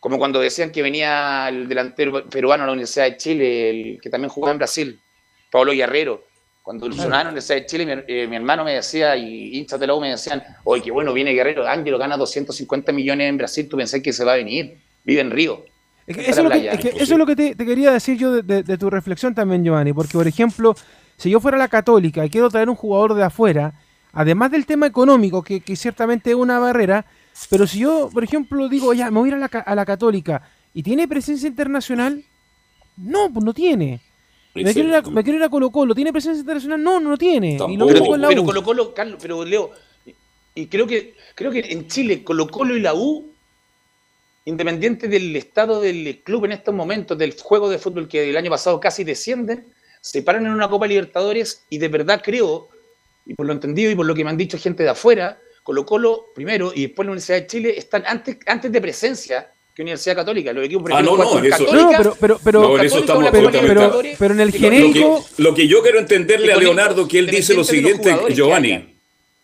Como 0.00 0.18
cuando 0.18 0.40
decían 0.40 0.72
que 0.72 0.82
venía 0.82 1.48
el 1.48 1.68
delantero 1.68 2.28
peruano 2.28 2.64
a 2.64 2.66
la 2.66 2.72
Universidad 2.72 3.04
de 3.04 3.16
Chile, 3.16 3.70
el 3.70 4.00
que 4.00 4.10
también 4.10 4.30
jugaba 4.30 4.52
en 4.52 4.58
Brasil, 4.58 5.00
Pablo 5.50 5.72
Guerrero. 5.72 6.24
Cuando 6.62 6.86
claro. 6.86 7.02
sonaron 7.02 7.20
en 7.20 7.24
la 7.26 7.30
Universidad 7.30 7.56
de 7.56 7.66
Chile, 7.66 7.86
mi, 7.86 8.02
eh, 8.06 8.26
mi, 8.26 8.36
hermano 8.36 8.64
me 8.64 8.74
decía, 8.74 9.16
y 9.16 9.56
hinchas 9.56 9.78
de 9.78 9.86
la 9.86 9.94
U 9.94 10.00
me 10.00 10.10
decían, 10.10 10.42
oye, 10.64 10.82
qué 10.82 10.90
bueno, 10.90 11.12
viene 11.12 11.32
Guerrero, 11.32 11.66
Ángelo 11.66 11.98
gana 11.98 12.16
250 12.16 12.92
millones 12.92 13.28
en 13.28 13.36
Brasil, 13.36 13.68
tú 13.68 13.76
pensás 13.76 14.00
que 14.00 14.12
se 14.12 14.24
va 14.24 14.34
a 14.34 14.36
venir, 14.36 14.78
vive 15.04 15.20
en 15.20 15.30
Río. 15.30 15.64
Es 16.06 16.16
que 16.16 16.22
Esa 16.22 16.30
eso, 16.30 16.30
es 16.30 16.38
es 16.40 16.44
lo 16.44 16.50
que, 16.50 16.54
playa. 16.60 16.72
es 16.72 16.80
que 16.80 16.88
eso 17.02 17.12
es 17.14 17.18
lo 17.18 17.26
que 17.26 17.36
te, 17.36 17.54
te 17.54 17.64
quería 17.66 17.92
decir 17.92 18.16
yo 18.18 18.32
de, 18.32 18.42
de- 18.42 18.62
de 18.62 18.78
tu 18.78 18.90
reflexión 18.90 19.34
también, 19.34 19.64
Giovanni. 19.64 19.92
Porque, 19.92 20.12
por 20.14 20.26
ejemplo, 20.26 20.74
si 21.16 21.30
yo 21.30 21.40
fuera 21.40 21.56
la 21.58 21.68
católica 21.68 22.24
y 22.26 22.30
quiero 22.30 22.50
traer 22.50 22.68
un 22.68 22.74
jugador 22.76 23.14
de 23.14 23.22
afuera, 23.22 23.74
además 24.12 24.50
del 24.50 24.66
tema 24.66 24.86
económico, 24.86 25.42
que, 25.42 25.60
que 25.60 25.76
ciertamente 25.76 26.30
es 26.30 26.36
una 26.36 26.58
barrera, 26.58 27.06
pero 27.50 27.66
si 27.66 27.78
yo, 27.80 28.10
por 28.12 28.24
ejemplo, 28.24 28.68
digo, 28.68 28.92
ya, 28.94 29.10
me 29.10 29.18
voy 29.20 29.28
a 29.28 29.32
ir 29.32 29.34
a 29.36 29.38
la, 29.38 29.48
ca- 29.48 29.60
a 29.60 29.74
la 29.74 29.84
católica 29.86 30.42
y 30.74 30.82
tiene 30.82 31.06
presencia 31.08 31.48
internacional, 31.48 32.24
no, 32.96 33.32
pues 33.32 33.44
no 33.44 33.54
tiene. 33.54 34.00
Me 34.54 34.64
quiero, 34.74 34.90
ir 34.90 34.94
a, 34.96 35.02
me 35.02 35.22
quiero 35.22 35.38
ir 35.38 35.44
a 35.44 35.48
Colo 35.48 35.70
Colo, 35.70 35.94
¿tiene 35.94 36.12
presencia 36.12 36.40
internacional? 36.40 36.82
No, 36.82 37.00
no 37.00 37.10
lo 37.10 37.16
tiene. 37.16 37.54
Y 37.68 37.76
lo 37.76 37.86
Pero, 37.86 38.04
con 38.04 38.20
la 38.20 38.28
pero 38.28 38.42
U. 38.42 38.44
Colo 38.44 38.62
Colo, 38.62 38.92
Carlos, 38.94 39.18
pero 39.22 39.44
Leo, 39.46 39.70
y 40.54 40.66
creo 40.66 40.86
que 40.86 41.14
creo 41.34 41.50
que 41.50 41.60
en 41.60 41.88
Chile 41.88 42.22
Colo 42.22 42.48
Colo 42.48 42.76
y 42.76 42.80
la 42.80 42.92
U, 42.92 43.31
independiente 44.44 45.08
del 45.08 45.34
estado 45.36 45.80
del 45.80 46.20
club 46.24 46.44
en 46.46 46.52
estos 46.52 46.74
momentos, 46.74 47.16
del 47.16 47.34
juego 47.40 47.70
de 47.70 47.78
fútbol 47.78 48.08
que 48.08 48.28
el 48.28 48.36
año 48.36 48.50
pasado 48.50 48.80
casi 48.80 49.04
descienden, 49.04 49.66
se 50.00 50.22
paran 50.22 50.46
en 50.46 50.52
una 50.52 50.68
Copa 50.68 50.86
Libertadores 50.86 51.64
y 51.70 51.78
de 51.78 51.88
verdad 51.88 52.20
creo, 52.24 52.68
y 53.24 53.34
por 53.34 53.46
lo 53.46 53.52
entendido 53.52 53.90
y 53.90 53.94
por 53.94 54.06
lo 54.06 54.14
que 54.14 54.24
me 54.24 54.30
han 54.30 54.36
dicho 54.36 54.58
gente 54.58 54.82
de 54.82 54.88
afuera, 54.88 55.38
Colo 55.62 55.86
Colo 55.86 56.26
primero 56.34 56.72
y 56.74 56.82
después 56.82 57.06
la 57.06 57.12
Universidad 57.12 57.38
de 57.38 57.46
Chile 57.46 57.74
están 57.76 58.02
antes, 58.06 58.36
antes 58.46 58.72
de 58.72 58.80
presencia 58.80 59.52
que 59.74 59.82
Universidad 59.82 60.16
Católica. 60.16 60.52
Los 60.52 60.66
equipos 60.66 60.90
Ah, 60.92 61.02
no, 61.02 61.16
no, 61.16 61.42
eso- 61.42 61.72
No, 61.72 61.90
pero, 61.96 62.16
pero, 62.20 62.40
pero, 62.44 62.62
No, 62.62 62.78
en 62.78 62.84
eso 62.84 62.98
estamos 62.98 63.24
pero, 63.30 64.34
en 64.34 64.40
el 64.40 64.48
Lo 64.50 64.58
genérico, 64.58 65.26
que, 65.36 65.42
lo 65.42 65.54
que 65.54 65.68
yo 65.68 65.82
quiero 65.82 65.98
entenderle 65.98 66.52
a 66.52 66.56
Leonardo, 66.56 67.08
que 67.08 67.18
él 67.18 67.26
dice 67.28 67.54
lo 67.54 67.64
siguiente, 67.64 68.14
Giovanni. 68.34 68.96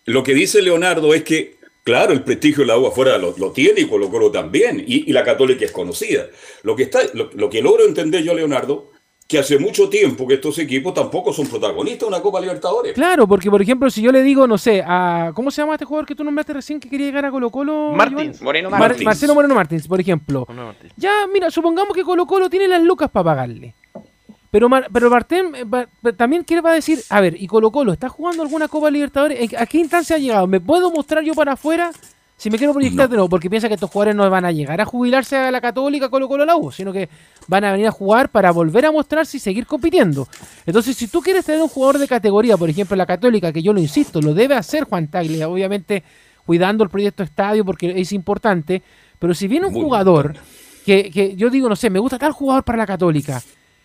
Lo 0.04 0.22
que 0.22 0.34
dice 0.34 0.60
Leonardo 0.60 1.14
es 1.14 1.22
que, 1.22 1.57
claro, 1.88 2.12
el 2.12 2.22
prestigio 2.22 2.58
de 2.64 2.66
la 2.66 2.78
U 2.78 2.86
afuera 2.86 3.16
lo, 3.16 3.34
lo 3.38 3.50
tiene 3.52 3.80
y 3.80 3.86
Colo 3.86 4.10
Colo 4.10 4.30
también, 4.30 4.84
y, 4.86 5.08
y 5.08 5.12
la 5.12 5.24
Católica 5.24 5.64
es 5.64 5.72
conocida. 5.72 6.26
Lo 6.62 6.76
que, 6.76 6.82
está, 6.82 7.00
lo, 7.14 7.30
lo 7.34 7.48
que 7.48 7.62
logro 7.62 7.86
entender 7.86 8.22
yo, 8.22 8.34
Leonardo, 8.34 8.90
que 9.26 9.38
hace 9.38 9.58
mucho 9.58 9.88
tiempo 9.88 10.26
que 10.26 10.34
estos 10.34 10.58
equipos 10.58 10.92
tampoco 10.94 11.32
son 11.32 11.46
protagonistas 11.46 12.00
de 12.00 12.14
una 12.14 12.20
Copa 12.22 12.40
Libertadores. 12.40 12.92
Claro, 12.94 13.26
porque 13.26 13.50
por 13.50 13.60
ejemplo, 13.62 13.88
si 13.90 14.02
yo 14.02 14.12
le 14.12 14.22
digo, 14.22 14.46
no 14.46 14.56
sé, 14.58 14.82
a. 14.86 15.32
¿Cómo 15.34 15.50
se 15.50 15.60
llama 15.62 15.74
este 15.74 15.84
jugador 15.86 16.06
que 16.06 16.14
tú 16.14 16.24
nombraste 16.24 16.52
recién 16.54 16.78
que 16.80 16.88
quería 16.88 17.06
llegar 17.06 17.24
a 17.26 17.30
Colo 17.30 17.50
Colo? 17.50 17.92
Martins. 17.94 18.40
Moreno 18.42 18.70
Mar- 18.70 18.80
Martins. 18.80 19.04
Marcelo 19.04 19.34
Moreno 19.34 19.54
Martins, 19.54 19.86
por 19.88 20.00
ejemplo. 20.00 20.46
No, 20.48 20.66
Martín. 20.66 20.90
Ya, 20.96 21.26
mira, 21.32 21.50
supongamos 21.50 21.94
que 21.94 22.04
Colo 22.04 22.26
Colo 22.26 22.48
tiene 22.50 22.68
las 22.68 22.82
lucas 22.82 23.10
para 23.10 23.24
pagarle. 23.24 23.74
Pero, 24.50 24.68
Mar- 24.68 24.88
pero 24.92 25.10
Martín 25.10 25.52
eh, 25.54 26.12
también 26.16 26.42
quiere 26.44 26.62
va 26.62 26.70
a 26.70 26.74
decir, 26.74 27.00
a 27.10 27.20
ver, 27.20 27.40
¿y 27.40 27.46
Colo 27.46 27.70
Colo 27.70 27.92
está 27.92 28.08
jugando 28.08 28.42
alguna 28.42 28.68
Copa 28.68 28.90
Libertadores? 28.90 29.38
¿En- 29.52 29.58
¿A 29.60 29.66
qué 29.66 29.78
instancia 29.78 30.16
ha 30.16 30.18
llegado? 30.18 30.46
¿Me 30.46 30.60
puedo 30.60 30.90
mostrar 30.90 31.22
yo 31.22 31.34
para 31.34 31.52
afuera? 31.52 31.90
Si 32.36 32.50
me 32.50 32.56
quiero 32.56 32.72
proyectar 32.72 33.08
de 33.08 33.16
nuevo, 33.16 33.28
porque 33.28 33.50
piensa 33.50 33.66
que 33.66 33.74
estos 33.74 33.90
jugadores 33.90 34.14
no 34.14 34.30
van 34.30 34.44
a 34.44 34.52
llegar 34.52 34.80
a 34.80 34.84
jubilarse 34.84 35.36
a 35.36 35.50
la 35.50 35.60
Católica, 35.60 36.08
Colo 36.08 36.28
Colo, 36.28 36.44
la 36.44 36.56
U, 36.56 36.70
sino 36.70 36.92
que 36.92 37.08
van 37.48 37.64
a 37.64 37.72
venir 37.72 37.88
a 37.88 37.90
jugar 37.90 38.28
para 38.30 38.52
volver 38.52 38.86
a 38.86 38.92
mostrarse 38.92 39.38
y 39.38 39.40
seguir 39.40 39.66
compitiendo. 39.66 40.28
Entonces, 40.64 40.96
si 40.96 41.08
tú 41.08 41.20
quieres 41.20 41.44
tener 41.44 41.60
un 41.60 41.66
jugador 41.68 41.98
de 41.98 42.06
categoría, 42.06 42.56
por 42.56 42.70
ejemplo, 42.70 42.96
la 42.96 43.06
Católica, 43.06 43.52
que 43.52 43.60
yo 43.60 43.72
lo 43.72 43.80
insisto, 43.80 44.20
lo 44.22 44.34
debe 44.34 44.54
hacer 44.54 44.84
Juan 44.84 45.08
Taglia, 45.08 45.48
obviamente 45.48 46.04
cuidando 46.46 46.84
el 46.84 46.90
proyecto 46.90 47.24
estadio 47.24 47.64
porque 47.64 48.00
es 48.00 48.12
importante, 48.12 48.82
pero 49.18 49.34
si 49.34 49.48
viene 49.48 49.66
un 49.66 49.72
Muy 49.72 49.82
jugador 49.82 50.34
que, 50.86 51.10
que 51.10 51.34
yo 51.34 51.50
digo, 51.50 51.68
no 51.68 51.74
sé, 51.74 51.90
me 51.90 51.98
gusta 51.98 52.18
tal 52.18 52.30
jugador 52.32 52.62
para 52.62 52.78
la 52.78 52.86
Católica, 52.86 53.42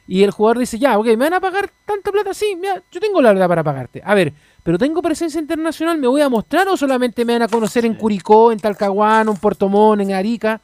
y 0.08 0.24
el 0.24 0.32
jugador 0.32 0.60
dice, 0.60 0.78
ya, 0.78 0.98
ok, 0.98 1.06
¿me 1.06 1.16
van 1.16 1.34
a 1.34 1.40
pagar 1.40 1.72
tanta 1.86 2.12
plata? 2.12 2.34
Sí, 2.34 2.58
mira, 2.60 2.82
yo 2.92 3.00
tengo 3.00 3.22
la 3.22 3.32
verdad 3.32 3.48
para 3.48 3.64
pagarte. 3.64 4.02
A 4.04 4.14
ver, 4.14 4.34
pero 4.62 4.78
tengo 4.78 5.02
presencia 5.02 5.40
internacional, 5.40 5.98
¿me 5.98 6.08
voy 6.08 6.22
a 6.22 6.30
mostrar 6.30 6.68
o 6.68 6.76
solamente 6.76 7.24
me 7.24 7.34
van 7.34 7.44
a 7.44 7.48
conocer 7.48 7.86
en 7.86 7.96
Curicó, 7.96 8.52
en 8.52 8.60
Talcahuano, 8.60 9.32
en 9.32 9.38
Puerto 9.38 9.70
Montt, 9.70 10.02
en 10.02 10.14
Arica? 10.14 10.60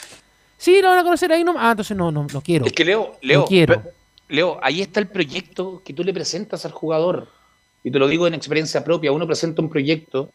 Sí, 0.58 0.82
lo 0.82 0.90
van 0.90 1.00
a 1.00 1.04
conocer 1.04 1.32
ahí, 1.32 1.44
no, 1.44 1.56
ah, 1.58 1.72
entonces 1.72 1.96
no, 1.96 2.12
no, 2.12 2.28
no 2.32 2.42
quiero. 2.42 2.66
Es 2.66 2.74
que 2.74 2.84
Leo, 2.84 3.16
Leo, 3.22 3.42
no 3.42 3.46
quiero. 3.46 3.82
Leo, 4.28 4.60
ahí 4.62 4.82
está 4.82 5.00
el 5.00 5.08
proyecto 5.08 5.82
que 5.86 5.94
tú 5.94 6.04
le 6.04 6.14
presentas 6.14 6.66
al 6.66 6.72
jugador. 6.72 7.30
Y 7.82 7.92
te 7.92 7.98
lo 8.00 8.10
digo 8.10 8.28
en 8.28 8.34
experiencia 8.34 8.84
propia. 8.84 9.14
Uno 9.14 9.26
presenta 9.26 9.62
un 9.62 9.70
proyecto 9.70 10.32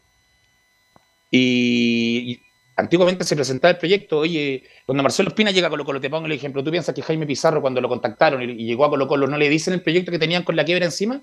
y, 1.30 2.32
y 2.32 2.42
antiguamente 2.76 3.24
se 3.24 3.34
presentaba 3.36 3.72
el 3.72 3.78
proyecto. 3.78 4.18
Oye, 4.18 4.64
cuando 4.86 5.02
Marcelo 5.02 5.28
Espina 5.28 5.50
llega 5.50 5.66
a 5.68 5.70
Colo 5.70 5.84
Colo, 5.84 6.00
te 6.00 6.10
pongo 6.10 6.26
el 6.26 6.32
ejemplo. 6.32 6.62
¿Tú 6.64 6.70
piensas 6.70 6.94
que 6.94 7.02
Jaime 7.02 7.26
Pizarro, 7.26 7.60
cuando 7.60 7.80
lo 7.80 7.88
contactaron 7.88 8.42
y, 8.42 8.52
y 8.52 8.66
llegó 8.66 8.84
a 8.84 8.90
Colo 8.90 9.06
Colo, 9.06 9.26
no 9.26 9.36
le 9.38 9.48
dicen 9.48 9.74
el 9.74 9.82
proyecto 9.82 10.10
que 10.10 10.18
tenían 10.18 10.42
con 10.42 10.56
la 10.56 10.64
quiebra 10.64 10.84
encima? 10.84 11.20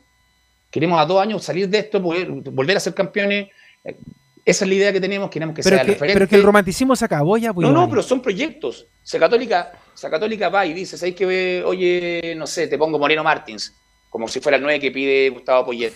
Queremos 0.69 0.99
a 1.01 1.05
dos 1.05 1.21
años 1.21 1.43
salir 1.43 1.67
de 1.69 1.79
esto, 1.79 2.01
poder- 2.01 2.29
volver 2.29 2.77
a 2.77 2.79
ser 2.79 2.93
campeones. 2.93 3.49
Eh, 3.83 3.95
Esa 4.45 4.65
es 4.65 4.69
la 4.69 4.75
idea 4.75 4.93
que 4.93 5.01
tenemos. 5.01 5.29
Queremos 5.29 5.53
que 5.55 5.61
Pero 5.61 5.75
sea 5.75 5.85
que, 5.85 5.91
referente. 5.91 6.13
pero 6.13 6.23
es 6.25 6.29
que 6.29 6.35
el 6.37 6.43
romanticismo 6.43 6.95
se 6.95 7.05
acabó 7.05 7.37
ya, 7.37 7.53
pues, 7.53 7.67
No, 7.67 7.73
no, 7.73 7.89
pero 7.89 8.01
son 8.01 8.21
proyectos. 8.21 8.87
Si 9.03 9.19
Católica, 9.19 9.71
si 9.93 10.09
Católica 10.09 10.49
va 10.49 10.65
y 10.65 10.73
dice, 10.73 10.97
¿sabes 10.97 11.13
que 11.15 11.61
Oye, 11.65 12.33
no 12.37 12.47
sé, 12.47 12.67
te 12.67 12.77
pongo 12.77 12.97
Moreno 12.97 13.23
Martins, 13.23 13.75
como 14.09 14.27
si 14.27 14.39
fuera 14.39 14.55
el 14.57 14.63
9 14.63 14.79
que 14.79 14.91
pide 14.91 15.29
Gustavo 15.29 15.65
Poyet. 15.65 15.93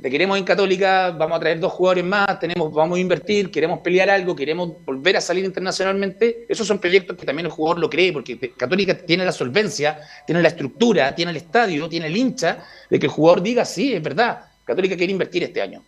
Te 0.00 0.10
queremos 0.10 0.38
en 0.38 0.44
Católica, 0.44 1.10
vamos 1.10 1.36
a 1.36 1.40
traer 1.40 1.60
dos 1.60 1.72
jugadores 1.72 2.04
más, 2.04 2.40
tenemos, 2.40 2.72
vamos 2.72 2.96
a 2.96 3.00
invertir, 3.00 3.50
queremos 3.50 3.80
pelear 3.80 4.08
algo, 4.08 4.34
queremos 4.34 4.72
volver 4.84 5.18
a 5.18 5.20
salir 5.20 5.44
internacionalmente. 5.44 6.46
Esos 6.48 6.66
son 6.66 6.78
proyectos 6.78 7.18
que 7.18 7.26
también 7.26 7.46
el 7.46 7.52
jugador 7.52 7.78
lo 7.78 7.90
cree, 7.90 8.12
porque 8.12 8.54
Católica 8.56 8.94
tiene 8.94 9.26
la 9.26 9.32
solvencia, 9.32 10.00
tiene 10.26 10.40
la 10.40 10.48
estructura, 10.48 11.14
tiene 11.14 11.32
el 11.32 11.36
estadio, 11.36 11.88
tiene 11.88 12.06
el 12.06 12.16
hincha, 12.16 12.64
de 12.88 12.98
que 12.98 13.06
el 13.06 13.12
jugador 13.12 13.42
diga, 13.42 13.64
sí, 13.66 13.92
es 13.92 14.02
verdad, 14.02 14.46
Católica 14.64 14.96
quiere 14.96 15.12
invertir 15.12 15.42
este 15.42 15.60
año. 15.60 15.82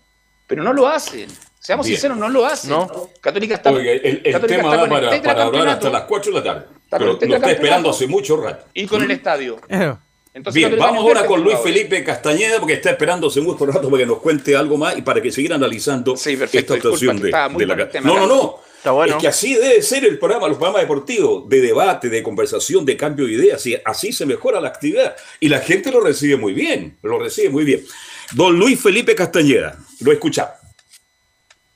Pero 0.47 0.63
no 0.63 0.75
lo 0.75 0.87
hacen. 0.87 1.29
Seamos 1.59 1.87
Bien. 1.87 1.97
sinceros, 1.97 2.19
no 2.19 2.29
lo 2.29 2.45
hacen. 2.45 2.71
No. 2.71 3.09
Católica 3.21 3.55
está, 3.55 3.71
Oiga, 3.71 3.93
el, 3.93 4.21
el 4.25 4.33
Católica 4.33 4.57
tema 4.61 4.75
está 4.75 4.85
da 4.85 4.89
para, 4.91 5.23
para 5.23 5.43
hablar 5.45 5.69
hasta 5.69 5.89
las 5.89 6.03
4 6.03 6.33
de 6.33 6.39
la 6.39 6.45
tarde. 6.45 6.67
Pero 6.91 7.19
lo 7.19 7.37
está 7.37 7.51
esperando 7.51 7.89
hace 7.89 8.07
mucho 8.07 8.37
rato. 8.37 8.67
y 8.75 8.87
con 8.87 9.03
el 9.03 9.11
estadio. 9.11 9.59
Eh, 10.35 10.39
Entonces, 10.39 10.69
Bien, 10.69 10.79
vamos 10.79 11.03
no 11.03 11.09
ahora 11.09 11.27
con 11.27 11.43
Luis 11.43 11.57
jugadores. 11.57 11.75
Felipe 11.85 12.05
Castañeda, 12.05 12.59
porque 12.59 12.75
está 12.75 12.91
esperando 12.91 13.27
hace 13.27 13.41
mucho 13.41 13.67
rato 13.67 13.91
para 13.91 14.03
que 14.03 14.07
nos 14.07 14.19
cuente 14.19 14.57
algo 14.57 14.79
más 14.79 14.97
y 14.97 15.03
para 15.03 15.21
que 15.21 15.31
sigan 15.31 15.53
analizando 15.53 16.17
Sí, 16.17 16.37
perfecto, 16.37 16.75
esta 16.75 16.91
que 16.91 17.07
de, 17.07 17.59
de 17.59 17.67
la 17.67 17.89
tema, 17.91 18.09
No, 18.09 18.21
no, 18.21 18.27
no. 18.27 18.61
Está 18.77 18.91
bueno. 18.91 19.15
Es 19.15 19.21
que 19.21 19.29
así 19.29 19.55
debe 19.55 19.81
ser 19.81 20.05
el 20.05 20.19
programa, 20.19 20.49
los 20.49 20.57
programas 20.57 20.83
deportivos, 20.83 21.49
de 21.49 21.61
debate, 21.61 22.09
de 22.09 22.21
conversación, 22.21 22.85
de 22.85 22.97
cambio 22.97 23.27
de 23.27 23.35
ideas. 23.35 23.65
Y 23.67 23.77
así 23.85 24.13
se 24.13 24.27
mejora 24.27 24.61
la 24.61 24.69
actividad. 24.69 25.15
Y 25.39 25.49
la 25.49 25.61
gente 25.61 25.93
lo 25.93 26.01
recibe 26.01 26.37
muy 26.37 26.53
bien, 26.53 26.97
lo 27.03 27.19
recibe 27.21 27.51
muy 27.51 27.65
bien. 27.65 27.85
Don 28.33 28.59
Luis 28.59 28.81
Felipe 28.81 29.15
Castañeda, 29.15 29.79
lo 30.01 30.11
escucha. 30.11 30.55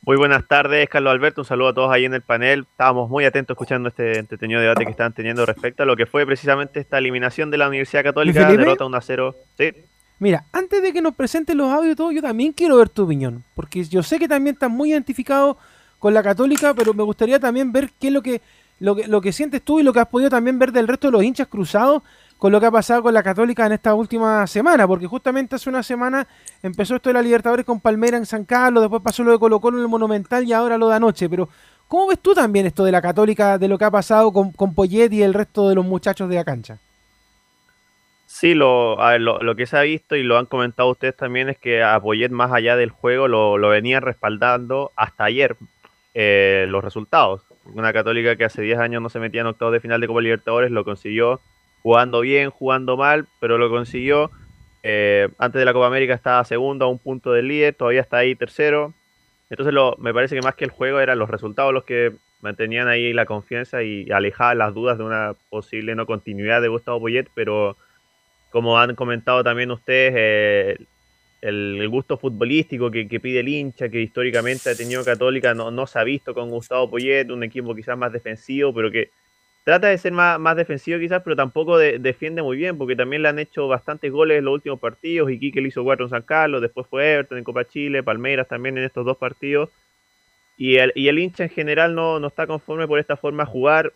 Muy 0.06 0.16
buenas 0.16 0.46
tardes, 0.46 0.88
Carlos 0.88 1.10
Alberto. 1.10 1.40
Un 1.40 1.46
saludo 1.46 1.70
a 1.70 1.74
todos 1.74 1.92
ahí 1.92 2.04
en 2.04 2.14
el 2.14 2.22
panel. 2.22 2.64
Estábamos 2.70 3.10
muy 3.10 3.24
atentos 3.24 3.56
escuchando 3.56 3.88
este 3.88 4.20
entretenido 4.20 4.60
debate 4.60 4.84
que 4.84 4.92
estaban 4.92 5.12
teniendo 5.12 5.44
respecto 5.44 5.82
a 5.82 5.86
lo 5.86 5.96
que 5.96 6.06
fue 6.06 6.24
precisamente 6.24 6.78
esta 6.78 6.98
eliminación 6.98 7.50
de 7.50 7.58
la 7.58 7.66
Universidad 7.66 8.04
Católica, 8.04 8.48
derrota 8.48 8.84
1 8.84 8.96
a 8.96 9.00
0. 9.00 9.34
Sí. 9.58 9.72
Mira, 10.20 10.44
antes 10.52 10.80
de 10.80 10.92
que 10.92 11.02
nos 11.02 11.16
presenten 11.16 11.58
los 11.58 11.72
audios 11.72 11.94
y 11.94 11.96
todo, 11.96 12.12
yo 12.12 12.22
también 12.22 12.52
quiero 12.52 12.76
ver 12.76 12.88
tu 12.88 13.02
opinión. 13.02 13.42
Porque 13.56 13.82
yo 13.82 14.04
sé 14.04 14.20
que 14.20 14.28
también 14.28 14.54
estás 14.54 14.70
muy 14.70 14.92
identificado 14.92 15.58
con 15.98 16.14
la 16.14 16.22
católica, 16.22 16.72
pero 16.72 16.94
me 16.94 17.02
gustaría 17.02 17.40
también 17.40 17.72
ver 17.72 17.90
qué 17.98 18.06
es 18.06 18.12
lo 18.12 18.22
que, 18.22 18.40
lo 18.78 18.94
que, 18.94 19.08
lo 19.08 19.20
que 19.20 19.32
sientes 19.32 19.60
tú 19.60 19.80
y 19.80 19.82
lo 19.82 19.92
que 19.92 19.98
has 19.98 20.08
podido 20.08 20.30
también 20.30 20.56
ver 20.60 20.70
del 20.70 20.86
resto 20.86 21.08
de 21.08 21.12
los 21.14 21.24
hinchas 21.24 21.48
cruzados 21.48 22.04
con 22.38 22.52
lo 22.52 22.60
que 22.60 22.66
ha 22.66 22.70
pasado 22.70 23.02
con 23.02 23.14
la 23.14 23.22
católica 23.22 23.66
en 23.66 23.72
esta 23.72 23.94
última 23.94 24.46
semana. 24.46 24.86
Porque 24.86 25.06
justamente 25.06 25.56
hace 25.56 25.68
una 25.68 25.82
semana 25.82 26.26
empezó 26.62 26.96
esto 26.96 27.10
de 27.10 27.14
la 27.14 27.22
Libertadores 27.22 27.64
con 27.64 27.80
Palmera 27.80 28.16
en 28.16 28.26
San 28.26 28.44
Carlos, 28.44 28.82
después 28.82 29.02
pasó 29.02 29.24
lo 29.24 29.32
de 29.32 29.38
Colo 29.38 29.60
Colo 29.60 29.78
en 29.78 29.84
el 29.84 29.88
Monumental 29.88 30.44
y 30.44 30.52
ahora 30.52 30.78
lo 30.78 30.88
de 30.88 30.96
anoche. 30.96 31.28
Pero, 31.28 31.48
¿cómo 31.88 32.08
ves 32.08 32.20
tú 32.20 32.34
también 32.34 32.66
esto 32.66 32.84
de 32.84 32.92
la 32.92 33.02
católica, 33.02 33.58
de 33.58 33.68
lo 33.68 33.78
que 33.78 33.84
ha 33.84 33.90
pasado 33.90 34.32
con, 34.32 34.52
con 34.52 34.74
Poyet 34.74 35.12
y 35.12 35.22
el 35.22 35.34
resto 35.34 35.68
de 35.68 35.74
los 35.74 35.84
muchachos 35.84 36.28
de 36.28 36.36
la 36.36 36.44
cancha? 36.44 36.78
Sí, 38.26 38.54
lo, 38.54 39.00
a 39.00 39.12
ver, 39.12 39.20
lo, 39.20 39.56
que 39.56 39.66
se 39.66 39.78
ha 39.78 39.82
visto 39.82 40.16
y 40.16 40.22
lo 40.22 40.36
han 40.36 40.46
comentado 40.46 40.90
ustedes 40.90 41.16
también 41.16 41.48
es 41.48 41.58
que 41.58 41.82
a 41.82 41.98
Poyet 42.00 42.30
más 42.30 42.52
allá 42.52 42.76
del 42.76 42.90
juego 42.90 43.28
lo, 43.28 43.56
lo 43.56 43.68
venían 43.68 44.02
respaldando 44.02 44.92
hasta 44.96 45.24
ayer 45.24 45.56
eh, 46.12 46.66
los 46.68 46.82
resultados. 46.82 47.42
Una 47.66 47.92
católica 47.92 48.36
que 48.36 48.44
hace 48.44 48.62
10 48.62 48.78
años 48.78 49.00
no 49.00 49.08
se 49.08 49.20
metía 49.20 49.42
en 49.42 49.46
octavos 49.46 49.72
de 49.72 49.80
final 49.80 50.00
de 50.00 50.06
Copa 50.06 50.20
Libertadores 50.20 50.70
lo 50.70 50.84
consiguió 50.84 51.40
jugando 51.86 52.20
bien, 52.22 52.50
jugando 52.50 52.96
mal, 52.96 53.28
pero 53.38 53.58
lo 53.58 53.70
consiguió. 53.70 54.32
Eh, 54.82 55.28
antes 55.38 55.60
de 55.60 55.64
la 55.64 55.72
Copa 55.72 55.86
América 55.86 56.14
estaba 56.14 56.44
segundo 56.44 56.84
a 56.84 56.88
un 56.88 56.98
punto 56.98 57.32
del 57.32 57.46
líder, 57.46 57.74
todavía 57.74 58.00
está 58.00 58.16
ahí 58.16 58.34
tercero. 58.34 58.92
Entonces 59.50 59.72
me 59.98 60.12
parece 60.12 60.34
que 60.34 60.42
más 60.42 60.56
que 60.56 60.64
el 60.64 60.72
juego 60.72 60.98
eran 60.98 61.16
los 61.20 61.30
resultados 61.30 61.72
los 61.72 61.84
que 61.84 62.12
mantenían 62.40 62.88
ahí 62.88 63.12
la 63.12 63.24
confianza 63.24 63.84
y 63.84 64.10
alejaban 64.10 64.58
las 64.58 64.74
dudas 64.74 64.98
de 64.98 65.04
una 65.04 65.36
posible 65.48 65.94
no 65.94 66.06
continuidad 66.06 66.60
de 66.60 66.66
Gustavo 66.66 66.98
Poyet, 66.98 67.28
pero 67.36 67.76
como 68.50 68.80
han 68.80 68.96
comentado 68.96 69.44
también 69.44 69.70
ustedes, 69.70 70.12
eh, 70.16 70.76
el, 71.40 71.88
gusto 71.88 72.18
futbolístico 72.18 72.90
que, 72.90 73.06
que 73.06 73.20
pide 73.20 73.38
el 73.38 73.48
hincha, 73.48 73.88
que 73.88 74.00
históricamente 74.00 74.70
ha 74.70 74.74
tenido 74.74 75.04
Católica, 75.04 75.54
no, 75.54 75.70
no 75.70 75.86
se 75.86 76.00
ha 76.00 76.02
visto 76.02 76.34
con 76.34 76.50
Gustavo 76.50 76.90
Poyet, 76.90 77.30
un 77.30 77.44
equipo 77.44 77.76
quizás 77.76 77.96
más 77.96 78.12
defensivo, 78.12 78.74
pero 78.74 78.90
que 78.90 79.10
trata 79.66 79.88
de 79.88 79.98
ser 79.98 80.12
más, 80.12 80.38
más 80.38 80.56
defensivo 80.56 81.00
quizás, 81.00 81.22
pero 81.24 81.34
tampoco 81.34 81.76
de- 81.76 81.98
defiende 81.98 82.40
muy 82.40 82.56
bien, 82.56 82.78
porque 82.78 82.94
también 82.94 83.22
le 83.22 83.28
han 83.28 83.40
hecho 83.40 83.66
bastantes 83.66 84.12
goles 84.12 84.38
en 84.38 84.44
los 84.44 84.54
últimos 84.54 84.78
partidos, 84.78 85.28
y 85.28 85.40
Quique 85.40 85.60
le 85.60 85.68
hizo 85.68 85.82
cuatro 85.82 86.06
en 86.06 86.10
San 86.10 86.22
Carlos, 86.22 86.62
después 86.62 86.86
fue 86.86 87.14
Everton 87.14 87.38
en 87.38 87.42
Copa 87.42 87.64
Chile, 87.64 88.04
Palmeiras 88.04 88.46
también 88.46 88.78
en 88.78 88.84
estos 88.84 89.04
dos 89.04 89.16
partidos, 89.16 89.70
y 90.56 90.76
el, 90.76 90.92
y 90.94 91.08
el 91.08 91.18
hincha 91.18 91.42
en 91.42 91.50
general 91.50 91.96
no, 91.96 92.20
no 92.20 92.28
está 92.28 92.46
conforme 92.46 92.86
por 92.86 93.00
esta 93.00 93.16
forma 93.16 93.42
de 93.42 93.50
jugar, 93.50 93.92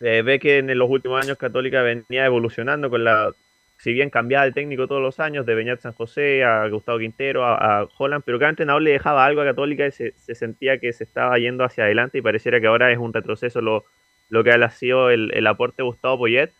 eh, 0.00 0.22
ve 0.22 0.40
que 0.40 0.58
en 0.58 0.76
los 0.76 0.90
últimos 0.90 1.22
años 1.24 1.38
Católica 1.38 1.82
venía 1.82 2.26
evolucionando 2.26 2.90
con 2.90 3.04
la, 3.04 3.32
si 3.78 3.92
bien 3.92 4.10
cambiaba 4.10 4.44
de 4.44 4.50
técnico 4.50 4.88
todos 4.88 5.00
los 5.02 5.20
años, 5.20 5.46
de 5.46 5.54
Beñat 5.54 5.82
San 5.82 5.92
José 5.92 6.42
a 6.42 6.66
Gustavo 6.66 6.98
Quintero, 6.98 7.44
a, 7.44 7.86
Holland, 7.96 8.24
pero 8.26 8.40
cada 8.40 8.50
entrenador 8.50 8.82
le 8.82 8.90
dejaba 8.90 9.24
algo 9.24 9.40
a 9.42 9.44
Católica 9.44 9.86
y 9.86 9.92
se, 9.92 10.14
se, 10.16 10.34
sentía 10.34 10.80
que 10.80 10.92
se 10.92 11.04
estaba 11.04 11.38
yendo 11.38 11.62
hacia 11.62 11.84
adelante 11.84 12.18
y 12.18 12.22
pareciera 12.22 12.60
que 12.60 12.66
ahora 12.66 12.90
es 12.90 12.98
un 12.98 13.12
retroceso 13.12 13.60
lo, 13.60 13.84
lo 14.28 14.44
que 14.44 14.50
ha 14.50 14.70
sido 14.70 15.10
el, 15.10 15.32
el 15.34 15.46
aporte 15.46 15.82
de 15.82 15.88
Gustavo 15.88 16.18
Poyet 16.18 16.52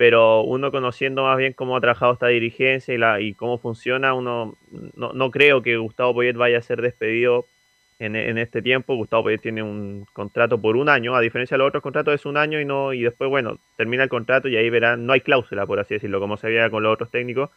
pero 0.00 0.40
uno 0.44 0.70
conociendo 0.72 1.24
más 1.24 1.36
bien 1.36 1.52
cómo 1.52 1.76
ha 1.76 1.80
trabajado 1.82 2.14
esta 2.14 2.28
dirigencia 2.28 2.94
y, 2.94 2.96
la, 2.96 3.20
y 3.20 3.34
cómo 3.34 3.58
funciona, 3.58 4.14
uno 4.14 4.54
no, 4.96 5.12
no, 5.12 5.30
creo 5.30 5.60
que 5.60 5.76
Gustavo 5.76 6.14
Poyet 6.14 6.32
vaya 6.32 6.56
a 6.56 6.62
ser 6.62 6.80
despedido 6.80 7.44
en, 7.98 8.16
en, 8.16 8.38
este 8.38 8.62
tiempo. 8.62 8.94
Gustavo 8.94 9.24
Poyet 9.24 9.42
tiene 9.42 9.62
un 9.62 10.06
contrato 10.14 10.58
por 10.58 10.78
un 10.78 10.88
año, 10.88 11.14
a 11.14 11.20
diferencia 11.20 11.56
de 11.56 11.58
los 11.58 11.68
otros 11.68 11.82
contratos 11.82 12.14
es 12.14 12.24
un 12.24 12.38
año 12.38 12.58
y 12.58 12.64
no 12.64 12.94
y 12.94 13.02
después, 13.02 13.28
bueno, 13.28 13.58
termina 13.76 14.02
el 14.02 14.08
contrato 14.08 14.48
y 14.48 14.56
ahí 14.56 14.70
verán, 14.70 15.04
no 15.04 15.12
hay 15.12 15.20
cláusula, 15.20 15.66
por 15.66 15.78
así 15.80 15.92
decirlo, 15.92 16.18
como 16.18 16.38
se 16.38 16.46
veía 16.46 16.70
con 16.70 16.82
los 16.82 16.94
otros 16.94 17.10
técnicos, 17.10 17.50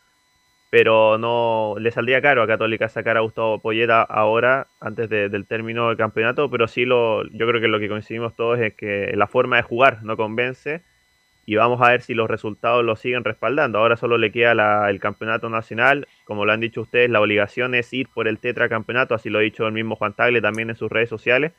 pero 0.74 1.20
no 1.20 1.76
le 1.78 1.92
saldría 1.92 2.20
caro 2.20 2.42
a 2.42 2.48
Católica 2.48 2.90
sacar 2.90 3.16
a 3.16 3.20
Gustavo 3.20 3.60
Poyet 3.60 3.92
ahora, 3.92 4.66
antes 4.80 5.08
de, 5.08 5.30
del 5.30 5.46
término 5.46 5.90
del 5.90 5.98
campeonato, 5.98 6.50
pero 6.50 6.68
sí 6.68 6.84
lo, 6.84 7.24
yo 7.30 7.48
creo 7.48 7.62
que 7.62 7.68
lo 7.68 7.78
que 7.80 7.88
coincidimos 7.88 8.36
todos 8.36 8.60
es 8.60 8.74
que 8.74 9.14
la 9.16 9.28
forma 9.28 9.58
de 9.58 9.62
jugar 9.62 10.02
no 10.02 10.18
convence 10.18 10.82
y 11.46 11.58
vamos 11.58 11.80
a 11.80 11.92
ver 11.92 12.02
si 12.02 12.16
los 12.16 12.28
resultados 12.28 12.84
lo 12.84 12.96
siguen 12.96 13.24
respaldando. 13.24 13.78
Ahora 13.78 13.98
solo 13.98 14.18
le 14.18 14.32
queda 14.32 14.90
el 14.90 15.00
campeonato 15.00 15.48
nacional, 15.48 16.08
como 16.26 16.44
lo 16.44 16.54
han 16.54 16.62
dicho 16.62 16.82
ustedes, 16.82 17.08
la 17.08 17.22
obligación 17.22 17.76
es 17.76 17.94
ir 17.94 18.08
por 18.12 18.28
el 18.28 18.40
tetracampeonato, 18.40 19.14
así 19.14 19.30
lo 19.30 19.38
ha 19.38 19.44
dicho 19.44 19.68
el 19.68 19.74
mismo 19.74 19.96
Juan 19.96 20.14
Tagle 20.14 20.42
también 20.42 20.72
en 20.72 20.76
sus 20.76 20.92
redes 20.92 21.10
sociales. 21.10 21.52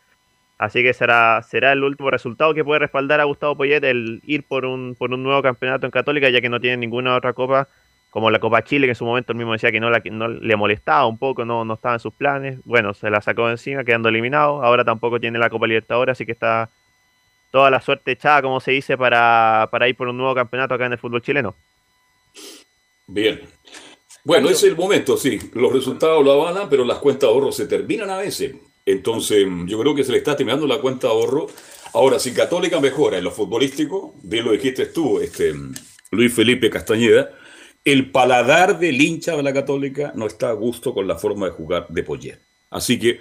Así 0.59 0.83
que 0.83 0.93
será, 0.93 1.41
será 1.43 1.71
el 1.71 1.85
último 1.85 2.11
resultado 2.11 2.53
que 2.53 2.65
puede 2.65 2.81
respaldar 2.81 3.21
a 3.21 3.25
Gustavo 3.25 3.57
Poyet 3.57 3.85
el 3.85 4.23
ir 4.27 4.43
por 4.43 4.65
un, 4.65 4.97
por 4.99 5.15
un 5.15 5.23
nuevo 5.23 5.41
campeonato 5.41 5.87
en 5.87 5.93
Católica, 5.93 6.31
ya 6.31 6.41
que 6.41 6.49
no 6.49 6.59
tiene 6.59 6.79
ninguna 6.79 7.15
otra 7.15 7.33
copa, 7.33 7.69
como 8.15 8.31
la 8.31 8.39
Copa 8.39 8.63
Chile, 8.63 8.87
que 8.87 8.93
en 8.93 8.95
su 8.95 9.05
momento 9.05 9.33
él 9.33 9.39
mismo 9.39 9.55
decía 9.55 9.73
que 9.73 9.81
no, 9.81 9.91
la, 9.91 10.01
no 10.05 10.29
le 10.29 10.55
molestaba 10.55 11.05
un 11.05 11.19
poco, 11.19 11.45
no, 11.45 11.65
no 11.65 11.75
estaba 11.75 11.97
en 11.97 12.01
sus 12.01 12.15
planes. 12.15 12.61
Bueno, 12.65 12.95
se 12.95 13.11
la 13.11 13.21
sacó 13.21 13.47
de 13.47 13.55
encima, 13.55 13.83
quedando 13.83 14.09
eliminado. 14.09 14.63
Ahora 14.63 14.85
tampoco 14.85 15.19
tiene 15.19 15.37
la 15.37 15.51
Copa 15.51 15.67
Libertadores, 15.67 16.13
así 16.13 16.25
que 16.25 16.31
está 16.31 16.71
toda 17.51 17.73
la 17.73 17.81
suerte 17.81 18.13
echada, 18.13 18.41
como 18.41 18.61
se 18.61 18.71
dice, 18.71 18.97
para, 18.97 19.67
para, 19.69 19.89
ir 19.89 19.97
por 19.97 20.07
un 20.07 20.17
nuevo 20.17 20.33
campeonato 20.33 20.75
acá 20.75 20.87
en 20.87 20.93
el 20.93 20.99
fútbol 20.99 21.23
chileno. 21.23 21.57
Bien. 23.09 23.41
Bueno, 24.23 24.47
ese 24.47 24.67
es 24.67 24.73
el 24.73 24.77
momento, 24.77 25.17
sí. 25.17 25.51
Los 25.53 25.73
resultados 25.73 26.25
lo 26.25 26.41
avalan, 26.41 26.69
pero 26.71 26.85
las 26.85 26.99
cuentas 26.99 27.29
de 27.29 27.35
ahorro 27.35 27.51
se 27.51 27.67
terminan 27.67 28.11
a 28.11 28.19
veces. 28.19 28.55
Entonces, 28.87 29.45
yo 29.67 29.77
creo 29.81 29.93
que 29.93 30.05
se 30.05 30.13
le 30.13 30.19
está 30.19 30.37
terminando 30.37 30.69
la 30.69 30.79
cuenta 30.79 31.09
de 31.09 31.15
ahorro. 31.15 31.49
Ahora, 31.93 32.21
si 32.21 32.33
Católica 32.33 32.79
mejora 32.79 33.19
en 33.19 33.25
lo 33.25 33.33
futbolístico, 33.33 34.15
bien 34.23 34.45
lo 34.45 34.53
dijiste 34.53 34.87
tú, 34.87 35.19
este, 35.19 35.53
Luis 36.13 36.33
Felipe 36.33 36.71
Castañeda, 36.71 37.29
el 37.85 38.11
paladar 38.11 38.79
del 38.79 39.01
hincha 39.01 39.37
de 39.37 39.43
la 39.43 39.53
Católica 39.53 40.13
no 40.15 40.27
está 40.27 40.49
a 40.51 40.53
gusto 40.53 40.95
con 40.95 41.07
la 41.07 41.17
forma 41.17 41.47
de 41.47 41.53
jugar 41.53 41.87
de 41.89 42.03
Poyer. 42.03 42.41
Así 42.71 42.99
que 42.99 43.21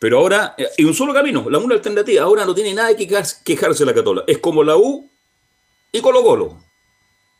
pero 0.00 0.18
ahora, 0.20 0.54
hay 0.78 0.84
un 0.84 0.94
solo 0.94 1.12
camino, 1.12 1.50
la 1.50 1.58
una 1.58 1.74
alternativa. 1.74 2.22
Ahora 2.22 2.44
no 2.44 2.54
tiene 2.54 2.72
nada 2.72 2.94
que 2.96 3.08
quejarse 3.44 3.84
la 3.84 3.92
Catola. 3.92 4.22
Es 4.28 4.38
como 4.38 4.62
la 4.62 4.76
U 4.76 5.10
y 5.90 6.00
Colo 6.00 6.22
Colo. 6.22 6.62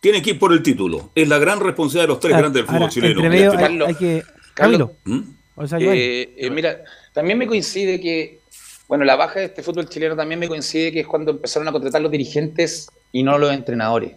Tiene 0.00 0.20
que 0.22 0.30
ir 0.30 0.38
por 0.40 0.52
el 0.52 0.60
título. 0.62 1.12
Es 1.14 1.28
la 1.28 1.38
gran 1.38 1.60
responsabilidad 1.60 2.02
de 2.04 2.08
los 2.08 2.20
tres 2.20 2.34
Ah, 2.34 2.38
grandes 2.38 2.54
del 2.60 2.66
fútbol 2.66 2.82
ahora, 2.82 2.92
chileno. 2.92 3.14
entre 3.20 3.28
medio 3.30 3.52
Este- 3.52 3.64
hay, 3.64 3.80
hay 3.82 3.94
que. 3.94 4.22
Camilo. 4.54 4.92
¿Mm? 5.04 5.20
O 5.54 5.66
sea, 5.68 5.78
Eh, 5.80 6.34
eh, 6.36 6.50
mira, 6.50 6.82
también 7.12 7.38
me 7.38 7.46
coincide 7.46 8.00
que, 8.00 8.40
bueno, 8.88 9.04
la 9.04 9.14
baja 9.14 9.38
de 9.38 9.46
este 9.46 9.62
fútbol 9.62 9.88
chileno 9.88 10.16
también 10.16 10.40
me 10.40 10.48
coincide 10.48 10.90
que 10.92 11.00
es 11.00 11.06
cuando 11.06 11.30
empezaron 11.32 11.68
a 11.68 11.72
contratar 11.72 12.00
los 12.02 12.10
dirigentes 12.10 12.88
y 13.12 13.22
no 13.22 13.38
los 13.38 13.52
entrenadores. 13.52 14.16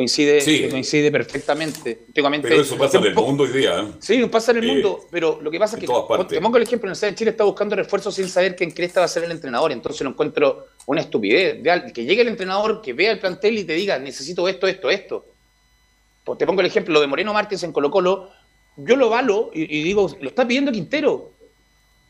Coincide, 0.00 0.40
Sí. 0.40 0.66
coincide 0.70 1.10
perfectamente. 1.12 2.06
Pero 2.14 2.62
eso 2.62 2.78
pasa 2.78 2.96
en 2.96 3.04
el 3.04 3.14
mundo 3.14 3.44
hoy 3.44 3.50
día. 3.50 3.80
¿eh? 3.80 3.92
Sí, 3.98 4.24
pasa 4.26 4.52
en 4.52 4.58
el 4.58 4.64
Eh, 4.64 4.72
mundo, 4.72 5.00
pero 5.10 5.38
lo 5.42 5.50
que 5.50 5.58
pasa 5.58 5.76
es 5.76 5.80
que, 5.80 5.86
te 5.86 6.40
pongo 6.40 6.56
el 6.56 6.62
ejemplo, 6.62 6.88
en 6.88 6.94
el 6.94 7.00
de 7.00 7.14
Chile 7.14 7.32
está 7.32 7.44
buscando 7.44 7.76
refuerzos 7.76 8.14
sin 8.14 8.26
saber 8.26 8.56
quién 8.56 8.70
cresta 8.70 9.00
va 9.00 9.04
a 9.04 9.08
ser 9.08 9.24
el 9.24 9.30
entrenador, 9.30 9.72
entonces 9.72 10.00
lo 10.00 10.08
encuentro 10.08 10.68
una 10.86 11.02
estupidez. 11.02 11.58
Que 11.92 12.06
llegue 12.06 12.22
el 12.22 12.28
entrenador, 12.28 12.80
que 12.80 12.94
vea 12.94 13.10
el 13.12 13.18
plantel 13.18 13.58
y 13.58 13.64
te 13.64 13.74
diga, 13.74 13.98
necesito 13.98 14.48
esto, 14.48 14.66
esto, 14.66 14.88
esto. 14.88 15.26
Pues 16.24 16.38
te 16.38 16.46
pongo 16.46 16.62
el 16.62 16.66
ejemplo 16.68 16.94
lo 16.94 17.00
de 17.02 17.06
Moreno 17.06 17.34
Martins 17.34 17.62
en 17.64 17.72
Colo 17.72 17.90
Colo, 17.90 18.30
yo 18.78 18.96
lo 18.96 19.10
valo 19.10 19.50
y, 19.52 19.64
y 19.80 19.82
digo, 19.82 20.10
lo 20.18 20.28
está 20.30 20.48
pidiendo 20.48 20.72
Quintero. 20.72 21.32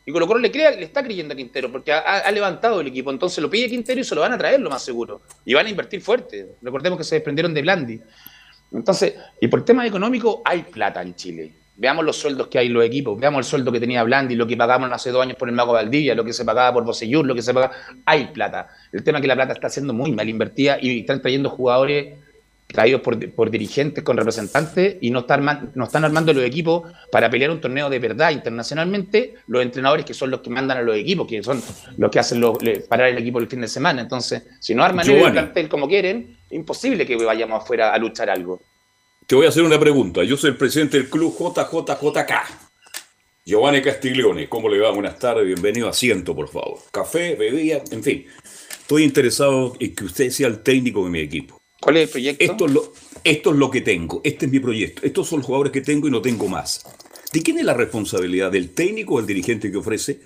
Y 0.05 0.11
Colo 0.11 0.25
Colo 0.25 0.39
le, 0.39 0.51
crea, 0.51 0.71
le 0.71 0.83
está 0.83 1.03
creyendo 1.03 1.33
a 1.33 1.37
Quintero, 1.37 1.71
porque 1.71 1.91
ha, 1.91 2.29
levantado 2.31 2.81
el 2.81 2.87
equipo, 2.87 3.11
entonces 3.11 3.41
lo 3.41 3.49
pide 3.49 3.69
Quintero 3.69 4.01
y 4.01 4.03
se 4.03 4.15
lo 4.15 4.21
van 4.21 4.33
a 4.33 4.37
traer 4.37 4.59
lo 4.59 4.69
más 4.69 4.83
seguro. 4.83 5.21
Y 5.45 5.53
van 5.53 5.67
a 5.67 5.69
invertir 5.69 6.01
fuerte. 6.01 6.55
Recordemos 6.61 6.97
que 6.97 7.03
se 7.03 7.15
desprendieron 7.15 7.53
de 7.53 7.61
Blandi. 7.61 8.01
Entonces, 8.71 9.15
y 9.39 9.47
por 9.47 9.63
tema 9.63 9.85
económico, 9.85 10.41
hay 10.43 10.63
plata 10.63 11.01
en 11.01 11.15
Chile. 11.15 11.51
Veamos 11.77 12.05
los 12.05 12.17
sueldos 12.17 12.47
que 12.47 12.59
hay 12.59 12.67
en 12.67 12.73
los 12.73 12.83
equipos, 12.83 13.19
veamos 13.19 13.39
el 13.39 13.43
sueldo 13.45 13.71
que 13.71 13.79
tenía 13.79 14.03
Blandi, 14.03 14.35
lo 14.35 14.45
que 14.45 14.55
pagamos 14.55 14.91
hace 14.91 15.09
dos 15.09 15.23
años 15.23 15.37
por 15.37 15.49
el 15.49 15.55
Mago 15.55 15.73
Valdivia, 15.73 16.13
lo 16.15 16.23
que 16.23 16.33
se 16.33 16.45
pagaba 16.45 16.73
por 16.73 16.83
Bosellur, 16.83 17.25
lo 17.25 17.33
que 17.33 17.41
se 17.41 17.53
pagaba. 17.53 17.73
Hay 18.05 18.27
plata. 18.27 18.69
El 18.91 19.03
tema 19.03 19.17
es 19.17 19.21
que 19.21 19.27
la 19.27 19.35
plata 19.35 19.53
está 19.53 19.69
siendo 19.69 19.93
muy 19.93 20.11
mal 20.11 20.27
invertida 20.27 20.77
y 20.81 20.99
están 20.99 21.21
trayendo 21.21 21.49
jugadores 21.49 22.19
traídos 22.71 23.01
por, 23.01 23.31
por 23.31 23.51
dirigentes 23.51 24.03
con 24.03 24.17
representantes 24.17 24.97
y 25.01 25.09
no 25.09 25.19
están, 25.19 25.71
no 25.75 25.83
están 25.83 26.05
armando 26.05 26.33
los 26.33 26.43
equipos 26.43 26.91
para 27.11 27.29
pelear 27.29 27.51
un 27.51 27.61
torneo 27.61 27.89
de 27.89 27.99
verdad 27.99 28.31
internacionalmente. 28.31 29.35
Los 29.47 29.61
entrenadores 29.61 30.05
que 30.05 30.13
son 30.13 30.31
los 30.31 30.41
que 30.41 30.49
mandan 30.49 30.77
a 30.77 30.81
los 30.81 30.95
equipos, 30.95 31.27
que 31.27 31.43
son 31.43 31.61
los 31.97 32.11
que 32.11 32.19
hacen 32.19 32.39
los, 32.39 32.57
parar 32.87 33.09
el 33.09 33.17
equipo 33.17 33.39
el 33.39 33.47
fin 33.47 33.61
de 33.61 33.67
semana. 33.67 34.01
Entonces, 34.01 34.43
si 34.59 34.73
no 34.73 34.83
arman 34.83 35.05
el 35.07 35.15
Giovanni. 35.15 35.33
plantel 35.33 35.69
como 35.69 35.87
quieren, 35.87 36.37
imposible 36.51 37.05
que 37.05 37.15
vayamos 37.15 37.63
afuera 37.63 37.93
a 37.93 37.97
luchar 37.97 38.29
algo. 38.29 38.61
Te 39.27 39.35
voy 39.35 39.45
a 39.45 39.49
hacer 39.49 39.63
una 39.63 39.79
pregunta. 39.79 40.23
Yo 40.23 40.35
soy 40.37 40.51
el 40.51 40.57
presidente 40.57 40.97
del 40.97 41.09
club 41.09 41.35
JJJK. 41.37 42.31
Giovanni 43.45 43.81
Castiglione, 43.81 44.47
¿cómo 44.47 44.69
le 44.69 44.79
va? 44.79 44.91
Buenas 44.91 45.17
tardes, 45.17 45.45
bienvenido. 45.45 45.89
Asiento, 45.89 46.35
por 46.35 46.47
favor. 46.47 46.79
Café, 46.91 47.35
bebida, 47.35 47.81
en 47.91 48.03
fin. 48.03 48.25
Estoy 48.81 49.03
interesado 49.03 49.73
en 49.79 49.95
que 49.95 50.03
usted 50.03 50.29
sea 50.29 50.47
el 50.47 50.59
técnico 50.59 51.03
de 51.05 51.09
mi 51.09 51.19
equipo. 51.19 51.60
¿Cuál 51.81 51.97
es 51.97 52.03
el 52.03 52.09
proyecto? 52.09 52.43
Esto 52.45 52.65
es, 52.67 52.71
lo, 52.71 52.93
esto 53.23 53.49
es 53.51 53.55
lo 53.57 53.69
que 53.71 53.81
tengo. 53.81 54.21
Este 54.23 54.45
es 54.45 54.51
mi 54.51 54.59
proyecto. 54.59 55.01
Estos 55.05 55.27
son 55.27 55.39
los 55.39 55.45
jugadores 55.47 55.73
que 55.73 55.81
tengo 55.81 56.07
y 56.07 56.11
no 56.11 56.21
tengo 56.21 56.47
más. 56.47 56.83
¿De 57.33 57.41
quién 57.41 57.57
es 57.59 57.65
la 57.65 57.73
responsabilidad? 57.73 58.51
¿Del 58.51 58.69
técnico 58.71 59.15
o 59.15 59.17
del 59.17 59.27
dirigente 59.27 59.71
que 59.71 59.77
ofrece? 59.77 60.19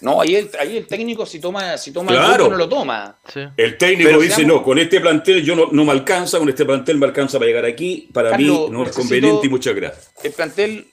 No, 0.00 0.20
ahí 0.20 0.34
el, 0.36 0.50
ahí 0.58 0.76
el 0.76 0.86
técnico 0.86 1.24
si 1.24 1.38
toma, 1.38 1.78
si 1.78 1.90
toma 1.92 2.10
Claro. 2.12 2.28
el 2.32 2.34
grupo 2.36 2.50
no 2.50 2.56
lo 2.58 2.68
toma. 2.68 3.18
El 3.56 3.78
técnico 3.78 4.08
Pero 4.10 4.20
dice, 4.20 4.36
seamos- 4.36 4.56
no, 4.56 4.62
con 4.62 4.78
este 4.78 5.00
plantel 5.00 5.42
yo 5.44 5.56
no, 5.56 5.68
no 5.72 5.84
me 5.84 5.92
alcanza, 5.92 6.38
con 6.38 6.48
este 6.48 6.64
plantel 6.64 6.98
me 6.98 7.06
alcanza 7.06 7.38
para 7.38 7.46
llegar 7.48 7.64
aquí. 7.64 8.10
Para 8.12 8.30
Carlos, 8.30 8.70
mí 8.70 8.76
no 8.76 8.84
es 8.84 8.90
conveniente 8.94 9.46
y 9.46 9.50
muchas 9.50 9.74
gracias. 9.74 10.10
El 10.22 10.32
plantel, 10.32 10.88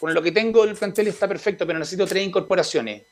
con 0.00 0.12
lo 0.14 0.22
que 0.22 0.32
tengo, 0.32 0.64
el 0.64 0.74
plantel 0.74 1.06
está 1.08 1.28
perfecto, 1.28 1.66
pero 1.66 1.78
necesito 1.78 2.06
tres 2.06 2.26
incorporaciones. 2.26 3.02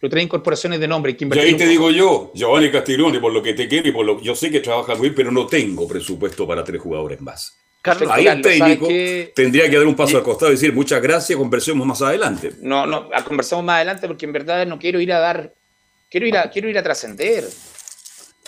Pero 0.00 0.10
tres 0.10 0.24
incorporaciones 0.24 0.78
de 0.78 0.86
nombre. 0.88 1.16
Que 1.16 1.24
Y 1.24 1.38
ahí 1.38 1.56
te 1.56 1.66
digo 1.66 1.90
yo, 1.90 2.30
Giovanni 2.34 2.70
Castiglione, 2.70 3.18
por 3.18 3.32
lo 3.32 3.42
que 3.42 3.54
te 3.54 3.66
quiero 3.66 3.88
y 3.88 3.92
por 3.92 4.04
lo 4.04 4.20
yo 4.20 4.34
sé 4.34 4.50
que 4.50 4.60
trabajas 4.60 4.98
muy 4.98 5.08
bien, 5.08 5.14
pero 5.14 5.32
no 5.32 5.46
tengo 5.46 5.88
presupuesto 5.88 6.46
para 6.46 6.62
tres 6.62 6.80
jugadores 6.82 7.20
más. 7.20 7.56
Carlos, 7.80 8.10
Ahí 8.12 8.26
el 8.26 8.42
Carlos, 8.42 8.44
¿sabes 8.44 8.58
técnico 8.78 8.88
qué? 8.88 9.32
tendría 9.34 9.70
que 9.70 9.76
dar 9.78 9.86
un 9.86 9.94
paso 9.94 10.12
Y- 10.12 10.16
al 10.16 10.22
costado 10.24 10.50
y 10.50 10.54
decir 10.56 10.72
muchas 10.74 11.00
gracias, 11.00 11.38
conversemos 11.38 11.86
más 11.86 12.02
adelante. 12.02 12.52
No, 12.60 12.84
no, 12.86 13.08
a- 13.14 13.24
conversamos 13.24 13.64
más 13.64 13.76
adelante 13.76 14.06
porque 14.08 14.26
en 14.26 14.32
verdad 14.32 14.66
no 14.66 14.78
quiero 14.78 15.00
ir 15.00 15.12
a 15.12 15.20
dar, 15.20 15.54
quiero 16.10 16.26
ir 16.26 16.36
a, 16.36 16.50
quiero 16.50 16.68
ir 16.68 16.76
a 16.78 16.82
trascender. 16.82 17.44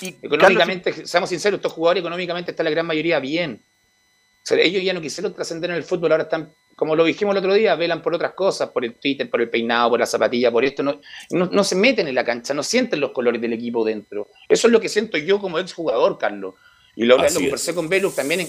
y 0.01 0.09
Económicamente, 0.23 1.07
seamos 1.07 1.31
sinceros, 1.31 1.59
estos 1.59 1.73
jugadores 1.73 2.01
económicamente 2.03 2.51
está 2.51 2.63
la 2.63 2.71
gran 2.71 2.85
mayoría 2.87 3.21
bien. 3.21 3.61
O 3.63 4.47
sea, 4.49 4.59
ellos 4.59 4.83
ya 4.83 4.93
no 4.93 5.01
quisieron 5.01 5.33
trascender 5.35 5.71
en 5.71 5.77
el 5.77 5.83
fútbol, 5.85 6.11
ahora 6.13 6.25
están, 6.25 6.53
como 6.79 6.95
lo 6.95 7.05
dijimos 7.05 7.35
el 7.35 7.39
otro 7.41 7.53
día, 7.55 7.75
velan 7.75 8.01
por 8.01 8.15
otras 8.15 8.33
cosas, 8.35 8.71
por 8.71 8.85
el 8.85 8.95
Twitter, 8.95 9.29
por 9.29 9.41
el 9.43 9.51
peinado, 9.51 9.91
por 9.91 9.99
la 10.01 10.07
zapatilla, 10.07 10.53
por 10.53 10.65
esto. 10.65 10.85
No, 10.85 11.01
no, 11.31 11.47
no 11.47 11.65
se 11.65 11.75
meten 11.75 12.07
en 12.07 12.15
la 12.15 12.25
cancha, 12.25 12.55
no 12.55 12.63
sienten 12.63 13.01
los 13.01 13.11
colores 13.11 13.41
del 13.43 13.53
equipo 13.53 13.85
dentro. 13.85 14.29
Eso 14.49 14.69
es 14.69 14.73
lo 14.73 14.81
que 14.81 14.89
siento 14.89 15.19
yo 15.19 15.41
como 15.41 15.59
exjugador, 15.59 16.17
Carlos. 16.19 16.55
Y 16.95 17.05
lo, 17.05 17.17
lo 17.17 17.23
conversé 17.41 17.75
con 17.75 17.89
Velus 17.89 18.15
también, 18.15 18.41
en- 18.41 18.49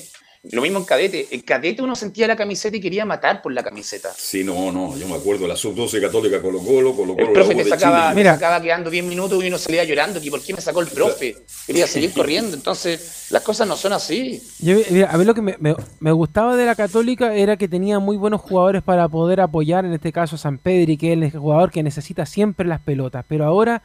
lo 0.51 0.61
mismo 0.61 0.79
en 0.79 0.85
cadete. 0.85 1.27
En 1.31 1.41
cadete 1.41 1.81
uno 1.81 1.95
sentía 1.97 2.25
la 2.25 2.35
camiseta 2.37 2.77
y 2.77 2.79
quería 2.79 3.03
matar 3.05 3.41
por 3.41 3.51
la 3.51 3.61
camiseta. 3.61 4.09
Sí, 4.15 4.43
no, 4.43 4.71
no, 4.71 4.97
yo 4.97 5.05
me 5.07 5.15
acuerdo 5.15 5.47
la 5.47 5.57
sub-12 5.57 5.99
católica 5.99 6.41
Colo 6.41 6.59
Colo, 6.59 6.95
Colo 6.95 7.11
El 7.17 7.25
Colo, 7.25 7.27
la 7.27 7.33
profe 7.33 7.55
te 7.55 7.63
de 7.65 7.69
sacaba, 7.69 8.13
Mira. 8.13 8.35
sacaba 8.35 8.61
quedando 8.61 8.89
10 8.89 9.03
minutos 9.03 9.43
y 9.43 9.47
uno 9.47 9.57
salía 9.57 9.83
llorando. 9.83 10.21
que 10.21 10.29
¿Por 10.31 10.41
qué 10.41 10.53
me 10.53 10.61
sacó 10.61 10.79
el 10.79 10.87
profe? 10.87 11.35
Quería 11.67 11.87
seguir 11.87 12.13
corriendo. 12.13 12.55
Entonces, 12.55 13.27
las 13.31 13.43
cosas 13.43 13.67
no 13.67 13.75
son 13.75 13.91
así. 13.93 14.41
Yo, 14.59 14.77
mira, 14.89 15.11
a 15.11 15.17
ver, 15.17 15.27
lo 15.27 15.33
que 15.35 15.41
me, 15.41 15.57
me- 15.59 15.75
me 15.99 16.11
gustaba 16.13 16.55
de 16.55 16.65
la 16.65 16.75
Católica 16.75 17.35
era 17.35 17.57
que 17.57 17.67
tenía 17.67 17.99
muy 17.99 18.15
buenos 18.15 18.39
jugadores 18.39 18.81
para 18.81 19.09
poder 19.09 19.41
apoyar, 19.41 19.83
en 19.83 19.93
este 19.93 20.13
caso 20.13 20.37
San 20.37 20.57
Pedri, 20.57 20.95
que 20.97 21.11
es 21.11 21.21
el 21.21 21.31
jugador 21.37 21.69
que 21.69 21.83
necesita 21.83 22.25
siempre 22.25 22.65
las 22.65 22.79
pelotas, 22.79 23.25
pero 23.27 23.43
ahora 23.45 23.83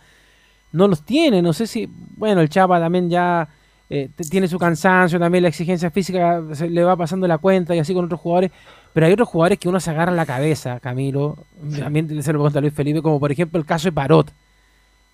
no 0.70 0.86
los 0.86 1.04
tiene. 1.04 1.42
No 1.42 1.52
sé 1.52 1.66
si, 1.66 1.88
bueno, 2.16 2.40
el 2.40 2.48
Chapa 2.48 2.78
también 2.78 3.10
ya 3.10 3.48
eh, 3.90 4.08
tiene 4.30 4.48
su 4.48 4.58
cansancio, 4.58 5.18
también 5.18 5.42
la 5.42 5.48
exigencia 5.48 5.90
física 5.90 6.42
se 6.52 6.68
le 6.70 6.82
va 6.84 6.96
pasando 6.96 7.26
la 7.28 7.38
cuenta 7.38 7.74
y 7.74 7.78
así 7.78 7.92
con 7.94 8.06
otros 8.06 8.20
jugadores, 8.20 8.50
pero 8.92 9.06
hay 9.06 9.12
otros 9.12 9.28
jugadores 9.28 9.58
que 9.58 9.68
uno 9.68 9.78
se 9.80 9.90
agarra 9.90 10.12
la 10.12 10.24
cabeza, 10.26 10.80
Camilo. 10.80 11.36
También 11.78 12.08
se 12.22 12.32
lo 12.32 12.38
pregunta 12.38 12.58
a 12.58 12.62
Luis 12.62 12.72
Felipe, 12.74 13.02
como 13.02 13.18
por 13.20 13.30
ejemplo 13.32 13.58
el 13.58 13.66
caso 13.66 13.88
de 13.88 13.92
Parot. 13.92 14.32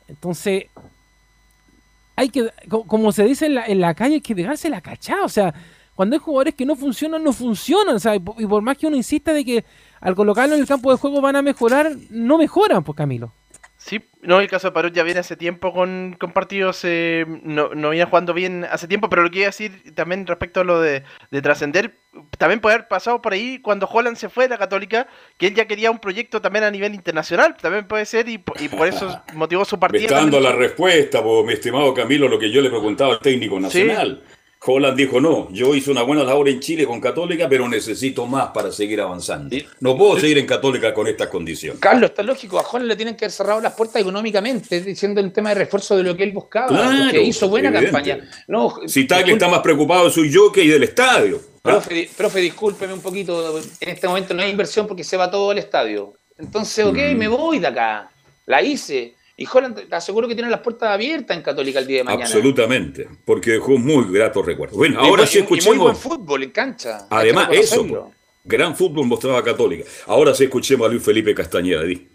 Entonces, 0.09 0.64
hay 2.16 2.29
que, 2.29 2.51
co- 2.68 2.85
como 2.85 3.12
se 3.12 3.25
dice 3.25 3.47
en 3.47 3.55
la, 3.55 3.66
en 3.66 3.81
la 3.81 3.95
calle, 3.95 4.14
hay 4.14 4.21
que 4.21 4.35
pegarse 4.35 4.68
la 4.68 4.81
cachada. 4.81 5.25
O 5.25 5.29
sea, 5.29 5.55
cuando 5.95 6.14
hay 6.16 6.21
jugadores 6.21 6.55
que 6.55 6.66
no 6.66 6.77
funcionan, 6.77 7.25
no 7.25 7.33
funcionan. 7.33 7.97
O 7.97 7.99
sea, 7.99 8.14
y 8.16 8.21
por 8.21 8.62
más 8.62 8.77
que 8.77 8.87
uno 8.87 8.97
insista 8.97 9.33
de 9.33 9.45
que 9.45 9.64
al 10.01 10.14
colocarlo 10.14 10.55
en 10.55 10.61
el 10.61 10.66
campo 10.66 10.91
de 10.91 10.99
juego 10.99 11.21
van 11.21 11.37
a 11.37 11.43
mejorar, 11.43 11.93
no 12.11 12.39
mejoran, 12.39 12.85
pues 12.85 12.97
Camilo. 12.97 13.33
Sí, 13.83 13.99
no, 14.20 14.41
el 14.41 14.47
caso 14.49 14.68
de 14.68 14.72
Parot 14.72 14.93
ya 14.93 15.03
viene 15.05 15.20
hace 15.20 15.37
tiempo 15.39 15.72
con, 15.72 16.14
con 16.20 16.33
partidos, 16.33 16.81
eh, 16.85 17.24
no, 17.45 17.74
no 17.74 17.89
viene 17.89 18.05
jugando 18.05 18.35
bien 18.35 18.66
hace 18.70 18.87
tiempo, 18.87 19.09
pero 19.09 19.22
lo 19.22 19.31
que 19.31 19.39
iba 19.39 19.47
a 19.47 19.49
decir 19.49 19.95
también 19.95 20.26
respecto 20.26 20.61
a 20.61 20.64
lo 20.64 20.83
de, 20.83 21.03
de 21.31 21.41
trascender, 21.43 21.97
también 22.37 22.61
puede 22.61 22.74
haber 22.74 22.89
pasado 22.89 23.22
por 23.22 23.33
ahí 23.33 23.59
cuando 23.62 23.87
Holland 23.91 24.18
se 24.18 24.28
fue 24.28 24.45
de 24.45 24.51
la 24.51 24.59
Católica, 24.59 25.09
que 25.39 25.47
él 25.47 25.55
ya 25.55 25.64
quería 25.64 25.91
un 25.91 25.99
proyecto 25.99 26.43
también 26.43 26.64
a 26.66 26.70
nivel 26.70 26.95
internacional, 26.95 27.57
también 27.57 27.89
puede 27.89 28.05
ser, 28.05 28.28
y, 28.28 28.37
po- 28.37 28.53
y 28.61 28.68
por 28.68 28.87
eso 28.87 29.22
motivó 29.33 29.64
su 29.64 29.78
Me 29.78 29.99
está 29.99 30.16
dando 30.16 30.41
la 30.41 30.53
respuesta, 30.53 31.22
po, 31.22 31.43
mi 31.43 31.55
estimado 31.55 31.95
Camilo, 31.95 32.28
lo 32.28 32.39
que 32.39 32.51
yo 32.51 32.61
le 32.61 32.68
preguntaba 32.68 33.14
al 33.14 33.20
técnico 33.20 33.59
nacional. 33.59 34.22
Holland 34.62 34.94
dijo, 34.96 35.20
no, 35.22 35.48
yo 35.52 35.74
hice 35.74 35.90
una 35.90 36.02
buena 36.02 36.22
labor 36.22 36.46
en 36.50 36.61
Chile 36.61 36.84
con 36.86 37.00
Católica, 37.00 37.48
pero 37.48 37.66
necesito 37.66 38.26
más 38.26 38.48
para 38.50 38.70
seguir 38.70 39.00
avanzando. 39.00 39.56
No 39.80 39.96
puedo 39.96 40.20
seguir 40.20 40.36
en 40.36 40.46
Católica 40.46 40.92
con 40.92 41.06
estas 41.08 41.28
condiciones. 41.28 41.80
Carlos, 41.80 42.11
está 42.11 42.22
lógico, 42.22 42.58
a 42.58 42.62
Juan 42.62 42.86
le 42.86 42.94
tienen 42.94 43.16
que 43.16 43.24
haber 43.24 43.32
cerrado 43.32 43.61
las 43.62 43.72
puertas 43.72 44.02
económicamente, 44.02 44.82
diciendo 44.82 45.20
el 45.20 45.32
tema 45.32 45.48
de 45.50 45.54
refuerzo 45.56 45.96
de 45.96 46.02
lo 46.02 46.14
que 46.14 46.24
él 46.24 46.32
buscaba, 46.32 46.68
Claro, 46.68 46.90
porque 47.04 47.22
hizo 47.22 47.48
buena 47.48 47.68
evidente. 47.68 47.90
campaña. 47.90 48.30
No, 48.48 48.74
Si 48.86 49.06
Tagle 49.06 49.24
disculpe, 49.24 49.44
está 49.44 49.48
más 49.56 49.61
preocupado 49.62 50.04
de 50.04 50.11
su 50.11 50.26
jockey 50.30 50.64
y 50.64 50.68
del 50.68 50.82
estadio. 50.82 51.40
¿ah? 51.64 51.70
profe, 51.70 52.11
profe, 52.14 52.40
discúlpeme 52.40 52.92
un 52.92 53.00
poquito, 53.00 53.58
en 53.58 53.88
este 53.88 54.06
momento 54.08 54.34
no 54.34 54.42
hay 54.42 54.50
inversión 54.50 54.86
porque 54.86 55.04
se 55.04 55.16
va 55.16 55.30
todo 55.30 55.50
al 55.52 55.58
estadio. 55.58 56.12
Entonces, 56.38 56.84
ok, 56.84 56.96
Mm. 57.14 57.16
me 57.18 57.28
voy 57.28 57.58
de 57.61 57.66
acá, 57.66 58.11
la 58.46 58.61
hice. 58.62 59.14
Y 59.43 59.47
Holland, 59.51 59.88
te 59.88 59.95
aseguro 59.97 60.28
que 60.28 60.34
tiene 60.34 60.51
las 60.51 60.61
puertas 60.61 60.91
abiertas 60.91 61.34
en 61.34 61.43
Católica 61.43 61.78
el 61.78 61.86
día 61.86 61.97
de 61.99 62.05
mañana. 62.05 62.24
Absolutamente, 62.26 63.09
porque 63.24 63.53
dejó 63.53 63.78
muy 63.78 64.12
gratos 64.12 64.45
recuerdos. 64.45 64.76
Bueno, 64.76 65.01
ahora 65.01 65.26
sí 65.26 65.38
y- 65.38 65.59
y 65.59 65.66
muy 65.66 65.78
buen 65.78 65.97
fútbol 65.97 66.43
en 66.43 66.51
cancha. 66.51 67.07
Además, 67.09 67.49
eso, 67.53 68.12
gran 68.45 68.76
fútbol 68.76 69.07
mostraba 69.07 69.43
Católica. 69.43 69.84
Ahora 70.07 70.34
sí 70.34 70.45
escuchemos 70.45 70.86
a 70.86 70.91
Luis 70.91 71.03
Felipe 71.03 71.34
Castañeda. 71.34 71.82
di. 71.84 72.07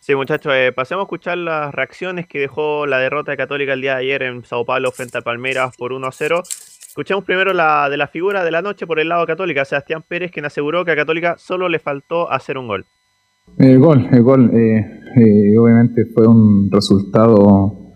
Sí, 0.00 0.14
muchachos, 0.14 0.52
eh, 0.54 0.70
pasemos 0.72 1.02
a 1.02 1.06
escuchar 1.06 1.38
las 1.38 1.74
reacciones 1.74 2.26
que 2.26 2.40
dejó 2.40 2.84
la 2.84 2.98
derrota 2.98 3.30
de 3.30 3.38
Católica 3.38 3.72
el 3.72 3.80
día 3.80 3.94
de 3.94 4.00
ayer 4.00 4.22
en 4.24 4.44
Sao 4.44 4.66
Paulo 4.66 4.92
frente 4.92 5.16
al 5.16 5.24
Palmeiras 5.24 5.74
por 5.78 5.94
1 5.94 6.06
a 6.06 6.12
0. 6.12 6.42
Escuchemos 6.88 7.24
primero 7.24 7.54
la 7.54 7.88
de 7.88 7.96
la 7.96 8.08
figura 8.08 8.44
de 8.44 8.50
la 8.50 8.60
noche 8.60 8.86
por 8.86 9.00
el 9.00 9.08
lado 9.08 9.26
Católica, 9.26 9.64
Sebastián 9.64 10.02
Pérez, 10.06 10.30
quien 10.30 10.44
aseguró 10.44 10.84
que 10.84 10.90
a 10.90 10.96
Católica 10.96 11.36
solo 11.38 11.70
le 11.70 11.78
faltó 11.78 12.30
hacer 12.30 12.58
un 12.58 12.68
gol. 12.68 12.84
El 13.56 13.78
gol, 13.78 14.08
el 14.12 14.22
gol, 14.22 14.50
eh, 14.54 14.86
eh, 15.16 15.58
obviamente 15.58 16.04
fue 16.14 16.26
un 16.26 16.70
resultado 16.70 17.88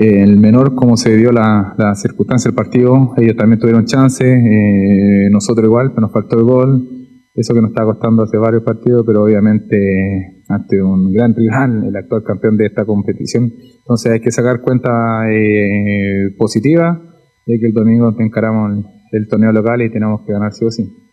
eh, 0.00 0.22
el 0.22 0.38
menor 0.38 0.74
como 0.74 0.96
se 0.96 1.14
dio 1.14 1.30
la, 1.30 1.74
circunstancia 1.94 2.48
del 2.48 2.54
partido. 2.54 3.12
Ellos 3.18 3.36
también 3.36 3.60
tuvieron 3.60 3.84
chance, 3.84 4.24
eh, 4.24 5.28
nosotros 5.30 5.66
igual, 5.66 5.90
pero 5.90 6.02
nos 6.02 6.12
faltó 6.12 6.38
el 6.38 6.44
gol. 6.44 6.88
Eso 7.34 7.52
que 7.52 7.60
nos 7.60 7.70
está 7.70 7.84
costando 7.84 8.22
hace 8.22 8.38
varios 8.38 8.62
partidos, 8.62 9.04
pero 9.06 9.24
obviamente 9.24 10.42
ante 10.48 10.82
un 10.82 11.12
gran 11.12 11.34
rival, 11.34 11.84
el 11.86 11.94
actual 11.94 12.22
campeón 12.24 12.56
de 12.56 12.66
esta 12.66 12.86
competición. 12.86 13.52
Entonces 13.78 14.12
hay 14.12 14.20
que 14.20 14.30
sacar 14.30 14.62
cuenta 14.62 14.90
eh, 15.30 16.34
positiva 16.38 16.98
de 17.46 17.58
que 17.58 17.66
el 17.66 17.72
domingo 17.74 18.14
encaramos 18.18 18.72
el, 18.72 18.84
el 19.12 19.28
torneo 19.28 19.52
local 19.52 19.82
y 19.82 19.90
tenemos 19.90 20.22
que 20.26 20.32
ganar 20.32 20.54
sí 20.54 20.64
o 20.64 20.70
sí. 20.70 21.09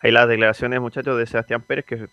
Ahí 0.00 0.12
las 0.12 0.28
declaraciones, 0.28 0.80
muchachos, 0.80 1.16
de 1.18 1.26
Sebastián 1.26 1.62
Pérez, 1.62 1.84
que 1.86 2.06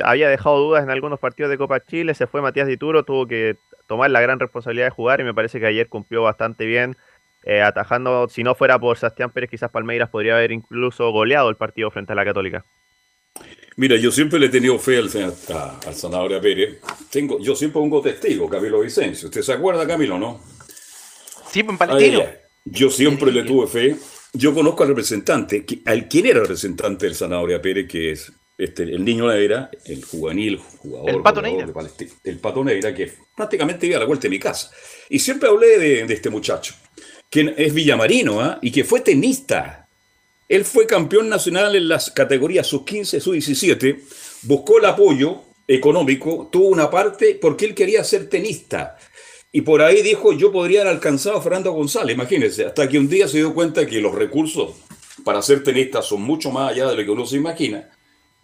había 0.00 0.28
dejado 0.28 0.58
dudas 0.58 0.84
en 0.84 0.90
algunos 0.90 1.18
partidos 1.18 1.50
de 1.50 1.58
Copa 1.58 1.84
Chile, 1.84 2.14
se 2.14 2.26
fue 2.26 2.40
Matías 2.40 2.68
Dituro, 2.68 3.04
tuvo 3.04 3.26
que 3.26 3.56
tomar 3.88 4.10
la 4.10 4.20
gran 4.20 4.38
responsabilidad 4.38 4.86
de 4.86 4.90
jugar 4.90 5.20
y 5.20 5.24
me 5.24 5.34
parece 5.34 5.58
que 5.60 5.66
ayer 5.66 5.88
cumplió 5.88 6.22
bastante 6.22 6.64
bien, 6.64 6.96
eh, 7.42 7.60
atajando, 7.60 8.28
si 8.28 8.42
no 8.44 8.54
fuera 8.54 8.78
por 8.78 8.96
Sebastián 8.96 9.30
Pérez, 9.30 9.50
quizás 9.50 9.70
Palmeiras 9.70 10.08
podría 10.10 10.36
haber 10.36 10.52
incluso 10.52 11.10
goleado 11.10 11.50
el 11.50 11.56
partido 11.56 11.90
frente 11.90 12.12
a 12.12 12.16
la 12.16 12.24
Católica. 12.24 12.64
Mira, 13.76 13.96
yo 13.96 14.12
siempre 14.12 14.38
le 14.38 14.46
he 14.46 14.50
tenido 14.50 14.78
fe 14.78 14.98
al, 14.98 15.10
a- 15.52 15.80
al 15.88 15.94
Zanahoria 15.94 16.40
Pérez. 16.40 16.78
Tengo, 17.10 17.40
yo 17.40 17.56
siempre 17.56 17.80
pongo 17.80 18.00
testigo, 18.00 18.48
Camilo 18.48 18.80
Vicencio. 18.80 19.28
¿Usted 19.28 19.42
se 19.42 19.52
acuerda, 19.52 19.84
Camilo, 19.86 20.16
no? 20.16 20.40
Sí, 21.48 21.60
en 21.60 21.76
Palestino. 21.76 22.22
Yo 22.64 22.88
siempre 22.90 23.32
le 23.32 23.42
tuve 23.42 23.66
fe. 23.66 23.96
Yo 24.34 24.52
conozco 24.52 24.82
al 24.82 24.88
representante, 24.90 25.64
al 25.84 26.08
quién 26.08 26.26
era 26.26 26.40
el 26.40 26.42
representante 26.42 27.06
del 27.06 27.14
Zanahoria 27.14 27.62
Pérez, 27.62 27.88
que 27.88 28.10
es 28.10 28.32
este, 28.58 28.82
el 28.82 29.04
niño 29.04 29.28
Neira, 29.28 29.70
el 29.84 30.04
juvenil 30.04 30.58
jugador. 30.58 31.10
El 31.10 31.22
Pato 31.22 31.40
Neira. 31.40 31.66
de 31.66 31.72
Palestina, 31.72 32.10
el 32.24 32.38
Pato 32.38 32.64
Neira, 32.64 32.92
que 32.92 33.12
prácticamente 33.36 33.86
vive 33.86 33.96
a 33.96 34.00
la 34.00 34.06
vuelta 34.06 34.24
de 34.24 34.30
mi 34.30 34.40
casa. 34.40 34.70
Y 35.08 35.20
siempre 35.20 35.48
hablé 35.48 35.78
de, 35.78 36.04
de 36.04 36.14
este 36.14 36.30
muchacho, 36.30 36.74
que 37.30 37.54
es 37.56 37.72
villamarino, 37.72 38.40
¿ah? 38.40 38.58
y 38.60 38.72
que 38.72 38.82
fue 38.82 39.00
tenista. 39.00 39.88
Él 40.48 40.64
fue 40.64 40.86
campeón 40.86 41.28
nacional 41.28 41.76
en 41.76 41.88
las 41.88 42.10
categorías 42.10 42.66
sub-15, 42.66 43.20
sub-17, 43.20 44.00
buscó 44.42 44.78
el 44.78 44.84
apoyo 44.86 45.42
económico, 45.66 46.48
tuvo 46.50 46.68
una 46.68 46.90
parte 46.90 47.38
porque 47.40 47.64
él 47.66 47.74
quería 47.74 48.04
ser 48.04 48.28
tenista. 48.28 48.98
Y 49.56 49.60
por 49.62 49.80
ahí 49.82 50.02
dijo, 50.02 50.32
yo 50.32 50.50
podría 50.50 50.80
haber 50.80 50.94
alcanzado 50.94 51.36
a 51.36 51.40
Fernando 51.40 51.70
González, 51.70 52.12
imagínense, 52.16 52.64
hasta 52.66 52.88
que 52.88 52.98
un 52.98 53.08
día 53.08 53.28
se 53.28 53.36
dio 53.36 53.54
cuenta 53.54 53.86
que 53.86 54.00
los 54.00 54.12
recursos 54.12 54.72
para 55.24 55.40
ser 55.42 55.62
tenista 55.62 56.02
son 56.02 56.22
mucho 56.22 56.50
más 56.50 56.72
allá 56.72 56.88
de 56.88 56.96
lo 56.96 57.04
que 57.04 57.10
uno 57.10 57.24
se 57.24 57.36
imagina. 57.36 57.88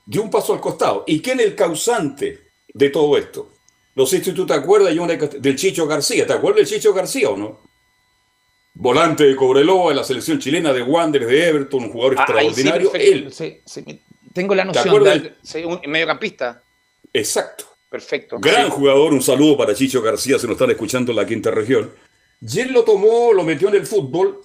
Dio 0.07 0.23
un 0.23 0.31
paso 0.31 0.53
al 0.55 0.61
costado. 0.61 1.03
¿Y 1.09 1.21
quién 1.21 1.41
es 1.41 1.47
el 1.47 1.57
causante 1.57 2.39
de 2.73 2.91
todo 2.91 3.19
esto? 3.19 3.51
No 3.97 4.07
sé 4.07 4.23
si 4.23 4.31
tú 4.31 4.47
te 4.47 4.53
acuerdas 4.55 4.95
del 5.43 5.57
Chicho 5.57 5.85
García. 5.89 6.29
¿Te 6.29 6.33
acuerdas 6.33 6.69
del 6.71 6.79
Chicho 6.79 6.95
García 6.95 7.29
o 7.31 7.37
no? 7.37 7.59
Volante 8.75 9.25
de 9.25 9.35
Cobreloa 9.35 9.91
en 9.91 9.97
la 9.97 10.05
selección 10.05 10.39
chilena 10.39 10.73
de 10.73 10.83
Wanderers, 10.83 11.29
de 11.29 11.49
Everton, 11.49 11.85
un 11.87 11.91
jugador 11.93 12.15
Ah, 12.21 12.25
sí, 12.25 12.33
extraordinario. 12.33 12.95
Él, 12.95 13.33
Sí, 13.33 13.59
sí, 13.67 13.85
tengo 14.33 14.55
la 14.55 14.65
noción. 14.65 14.87
acuerdas 14.87 15.23
de- 15.25 15.35
sí, 15.43 15.65
un 15.65 15.81
mediocampista. 15.89 16.63
exacto. 17.13 17.65
Perfecto. 17.91 18.39
Gran 18.41 18.67
Sí. 18.67 18.73
jugador, 18.73 19.13
un 19.13 19.21
saludo 19.23 19.57
para 19.57 19.75
Chicho 19.75 20.01
García, 20.01 20.39
se 20.39 20.47
nos 20.47 20.55
están 20.55 20.71
escuchando 20.71 21.11
en 21.13 21.17
la 21.17 21.27
quinta 21.27 21.51
región. 21.51 21.91
Y 22.41 22.61
él 22.61 22.73
lo 22.73 22.85
tomó, 22.85 23.33
lo 23.33 23.43
metió 23.43 23.69
en 23.69 23.75
el 23.75 23.87
fútbol, 23.87 24.41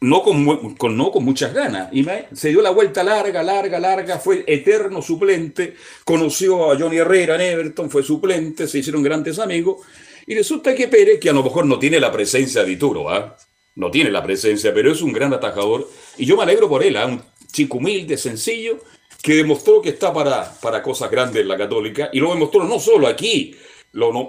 no 0.00 0.22
con, 0.22 0.76
con- 0.76 0.96
no 0.96 1.10
con 1.10 1.24
muchas 1.24 1.52
ganas. 1.54 1.88
Y 1.92 2.02
me- 2.02 2.26
se 2.32 2.50
dio 2.50 2.60
la 2.62 2.70
vuelta 2.70 3.02
larga, 3.02 3.42
larga, 3.42 3.80
larga, 3.80 4.18
fue 4.18 4.44
eterno 4.46 5.00
suplente, 5.02 5.74
conoció 6.04 6.70
a 6.70 6.78
Johnny 6.78 6.98
Herrera 6.98 7.34
en 7.36 7.40
Everton, 7.40 7.90
fue 7.90 8.02
suplente, 8.02 8.68
se 8.68 8.78
hicieron 8.78 9.02
grandes 9.02 9.38
amigos. 9.38 9.84
Y 10.26 10.34
resulta 10.34 10.74
que 10.74 10.88
Pérez, 10.88 11.18
que 11.18 11.30
a 11.30 11.32
lo 11.32 11.42
mejor 11.42 11.64
no 11.64 11.78
tiene 11.78 11.98
la 11.98 12.12
presencia 12.12 12.62
de 12.62 12.72
Ituro, 12.72 13.08
¿ah? 13.08 13.34
no 13.76 13.90
tiene 13.90 14.10
la 14.10 14.22
presencia, 14.22 14.74
pero 14.74 14.92
es 14.92 15.00
un 15.02 15.12
gran 15.12 15.32
atajador. 15.32 15.88
Y 16.18 16.26
yo 16.26 16.36
me 16.36 16.42
alegro 16.42 16.68
por 16.68 16.82
él, 16.84 16.96
¿ah? 16.98 17.06
un 17.06 17.22
chico 17.50 17.78
humilde, 17.78 18.16
sencillo, 18.18 18.78
que 19.22 19.34
demostró 19.34 19.82
que 19.82 19.90
está 19.90 20.12
para, 20.12 20.52
para 20.60 20.82
cosas 20.82 21.10
grandes 21.10 21.44
la 21.44 21.56
Católica. 21.56 22.10
Y 22.12 22.20
lo 22.20 22.32
demostró 22.32 22.64
no 22.64 22.78
solo 22.78 23.06
aquí, 23.06 23.56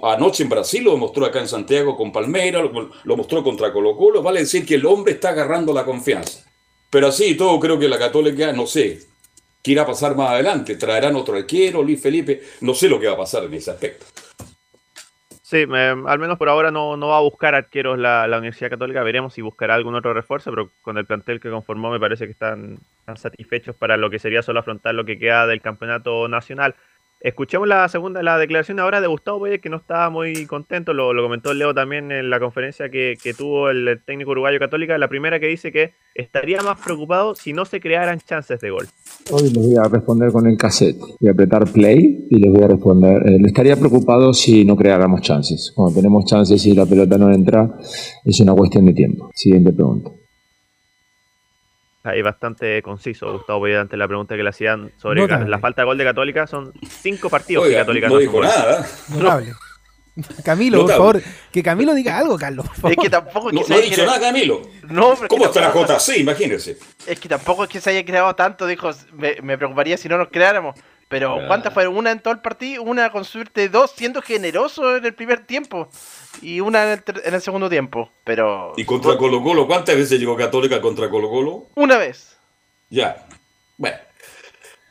anoche 0.02 0.42
en 0.42 0.48
Brasil, 0.48 0.84
lo 0.84 0.92
demostró 0.92 1.26
acá 1.26 1.40
en 1.40 1.48
Santiago 1.48 1.96
con 1.96 2.12
Palmera, 2.12 2.60
lo, 2.60 3.16
mostró 3.16 3.42
contra 3.42 3.72
Colo 3.72 3.96
Colo. 3.96 4.22
Vale 4.22 4.40
decir 4.40 4.66
que 4.66 4.74
el 4.74 4.86
hombre 4.86 5.14
está 5.14 5.30
agarrando 5.30 5.72
la 5.72 5.84
confianza. 5.84 6.44
Pero 6.90 7.06
así 7.06 7.36
todo, 7.36 7.58
creo 7.60 7.78
que 7.78 7.88
la 7.88 7.98
Católica, 7.98 8.52
no 8.52 8.66
sé, 8.66 9.00
qué 9.62 9.72
irá 9.72 9.82
a 9.82 9.86
pasar 9.86 10.16
más 10.16 10.30
adelante. 10.30 10.74
Traerán 10.74 11.14
otro 11.14 11.36
arquero, 11.36 11.82
Luis 11.82 12.00
Felipe. 12.00 12.42
No 12.60 12.74
sé 12.74 12.88
lo 12.88 12.98
que 12.98 13.06
va 13.06 13.12
a 13.12 13.18
pasar 13.18 13.44
en 13.44 13.54
ese 13.54 13.70
aspecto. 13.70 14.06
Sí, 15.50 15.64
al 15.64 16.18
menos 16.20 16.38
por 16.38 16.48
ahora 16.48 16.70
no, 16.70 16.96
no 16.96 17.08
va 17.08 17.16
a 17.16 17.22
buscar 17.22 17.56
arqueros 17.56 17.98
la, 17.98 18.28
la 18.28 18.38
Universidad 18.38 18.70
Católica. 18.70 19.02
Veremos 19.02 19.34
si 19.34 19.42
buscará 19.42 19.74
algún 19.74 19.96
otro 19.96 20.14
refuerzo, 20.14 20.50
pero 20.50 20.70
con 20.80 20.96
el 20.96 21.06
plantel 21.06 21.40
que 21.40 21.50
conformó 21.50 21.90
me 21.90 21.98
parece 21.98 22.26
que 22.26 22.30
están 22.30 22.78
satisfechos 23.16 23.74
para 23.74 23.96
lo 23.96 24.10
que 24.10 24.20
sería 24.20 24.42
solo 24.42 24.60
afrontar 24.60 24.94
lo 24.94 25.04
que 25.04 25.18
queda 25.18 25.48
del 25.48 25.60
campeonato 25.60 26.28
nacional. 26.28 26.76
Escuchemos 27.20 27.68
la 27.68 27.86
segunda, 27.88 28.22
la 28.22 28.38
declaración 28.38 28.80
ahora 28.80 29.02
de 29.02 29.06
Gustavo 29.06 29.40
Boyer, 29.40 29.60
que 29.60 29.68
no 29.68 29.76
estaba 29.76 30.08
muy 30.08 30.46
contento, 30.46 30.94
lo, 30.94 31.12
lo 31.12 31.22
comentó 31.22 31.52
Leo 31.52 31.74
también 31.74 32.10
en 32.12 32.30
la 32.30 32.40
conferencia 32.40 32.88
que, 32.88 33.18
que 33.22 33.34
tuvo 33.34 33.68
el 33.68 34.00
técnico 34.06 34.30
uruguayo 34.30 34.58
Católica, 34.58 34.96
la 34.96 35.08
primera 35.08 35.38
que 35.38 35.46
dice 35.46 35.70
que 35.70 35.92
estaría 36.14 36.62
más 36.62 36.80
preocupado 36.80 37.34
si 37.34 37.52
no 37.52 37.66
se 37.66 37.78
crearan 37.78 38.20
chances 38.20 38.58
de 38.60 38.70
gol. 38.70 38.86
Hoy 39.30 39.42
les 39.42 39.52
voy 39.52 39.76
a 39.76 39.88
responder 39.88 40.32
con 40.32 40.46
el 40.46 40.56
cassette. 40.56 40.96
Voy 41.20 41.28
a 41.28 41.32
apretar 41.32 41.70
play 41.70 42.26
y 42.30 42.38
les 42.38 42.52
voy 42.52 42.64
a 42.64 42.68
responder. 42.68 43.22
Eh, 43.28 43.38
estaría 43.44 43.76
preocupado 43.76 44.32
si 44.32 44.64
no 44.64 44.74
creáramos 44.74 45.20
chances. 45.20 45.72
Cuando 45.74 45.94
tenemos 45.94 46.24
chances 46.24 46.64
y 46.66 46.74
la 46.74 46.86
pelota 46.86 47.18
no 47.18 47.30
entra, 47.30 47.70
es 48.24 48.40
una 48.40 48.54
cuestión 48.54 48.86
de 48.86 48.94
tiempo. 48.94 49.30
Siguiente 49.34 49.72
pregunta. 49.72 50.10
Ahí 52.02 52.22
bastante 52.22 52.80
conciso 52.82 53.30
Gustavo 53.32 53.58
Boyer 53.58 53.78
ante 53.78 53.96
la 53.96 54.08
pregunta 54.08 54.34
que 54.36 54.42
le 54.42 54.48
hacían 54.48 54.90
sobre 54.96 55.20
Notable. 55.20 55.48
la 55.50 55.58
falta 55.58 55.82
de 55.82 55.86
gol 55.86 55.98
de 55.98 56.04
Católica. 56.04 56.46
Son 56.46 56.72
cinco 56.88 57.28
partidos 57.28 57.64
Oiga, 57.64 57.76
que 57.76 57.80
Católica 57.82 58.08
no 58.08 58.14
hace 58.16 58.22
dijo 58.22 58.40
nada. 58.42 58.86
Notable. 59.10 59.52
Camilo, 60.44 60.80
por 60.82 60.90
favor, 60.90 61.22
que 61.52 61.62
Camilo 61.62 61.94
diga 61.94 62.18
algo, 62.18 62.36
Carlos. 62.38 62.66
por 62.66 62.74
favor. 62.76 62.90
Es 62.92 62.96
que 62.98 63.10
tampoco 63.10 63.48
es 63.50 63.54
No, 63.54 63.62
no 63.68 63.74
ha 63.74 63.78
dicho 63.78 63.94
creado- 63.94 64.10
nada, 64.12 64.20
Camilo. 64.20 64.62
No, 64.88 65.14
¿Cómo 65.28 65.44
está 65.46 65.60
la 65.60 65.72
JC? 65.72 66.18
Imagínense. 66.18 66.78
Es 67.06 67.20
que 67.20 67.28
tampoco 67.28 67.64
es 67.64 67.70
que 67.70 67.80
se 67.80 67.90
haya 67.90 68.04
creado 68.04 68.34
tanto, 68.34 68.66
dijo, 68.66 68.90
me, 69.12 69.36
me 69.42 69.56
preocuparía 69.56 69.96
si 69.96 70.08
no 70.08 70.18
nos 70.18 70.28
creáramos. 70.28 70.74
Pero 71.10 71.32
Claro. 71.34 71.48
¿cuántas 71.48 71.74
fueron? 71.74 71.96
Una 71.96 72.12
en 72.12 72.20
todo 72.20 72.32
el 72.32 72.38
partido, 72.40 72.84
una 72.84 73.10
con 73.10 73.24
suerte 73.24 73.68
dos, 73.68 73.92
siendo 73.96 74.22
generoso 74.22 74.96
en 74.96 75.04
el 75.04 75.12
primer 75.12 75.44
tiempo. 75.44 75.90
Y 76.40 76.60
una 76.60 76.84
en 76.84 76.90
el, 76.90 77.02
ter- 77.02 77.20
en 77.24 77.34
el 77.34 77.40
segundo 77.42 77.68
tiempo. 77.68 78.10
Pero. 78.22 78.72
Y 78.76 78.84
contra 78.84 79.16
Colo 79.18 79.42
Colo, 79.42 79.66
¿cuántas 79.66 79.96
veces 79.96 80.20
llegó 80.20 80.36
Católica 80.36 80.80
contra 80.80 81.10
Colo 81.10 81.28
Colo? 81.28 81.66
Una 81.74 81.98
vez. 81.98 82.36
Ya. 82.90 83.26
Bueno. 83.76 83.96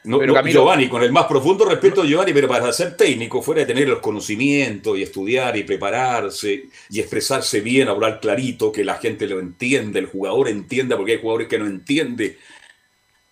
No, 0.04 0.18
Pero, 0.20 0.34
no, 0.34 0.40
Camilo- 0.40 0.52
Giovanni, 0.60 0.90
con 0.90 1.04
el 1.04 1.12
más 1.12 1.26
profundo 1.26 1.66
respeto 1.66 2.02
a 2.02 2.06
Giovanni, 2.06 2.34
pero 2.34 2.48
para 2.48 2.72
ser 2.74 2.96
técnico, 2.98 3.42
fuera 3.42 3.62
de 3.62 3.68
tener 3.68 3.88
los 3.88 4.00
conocimientos 4.00 4.98
y 4.98 5.04
estudiar 5.04 5.56
y 5.58 5.64
prepararse 5.64 6.66
y 6.90 7.00
expresarse 7.00 7.62
bien, 7.62 7.88
hablar 7.90 8.20
clarito, 8.20 8.72
que 8.72 8.84
la 8.86 8.96
gente 8.96 9.26
lo 9.28 9.40
entienda, 9.40 10.00
el 10.00 10.06
jugador 10.08 10.48
entienda, 10.50 10.96
porque 10.98 11.14
hay 11.14 11.22
jugadores 11.22 11.48
que 11.50 11.60
no 11.60 11.66
entienden 11.66 12.38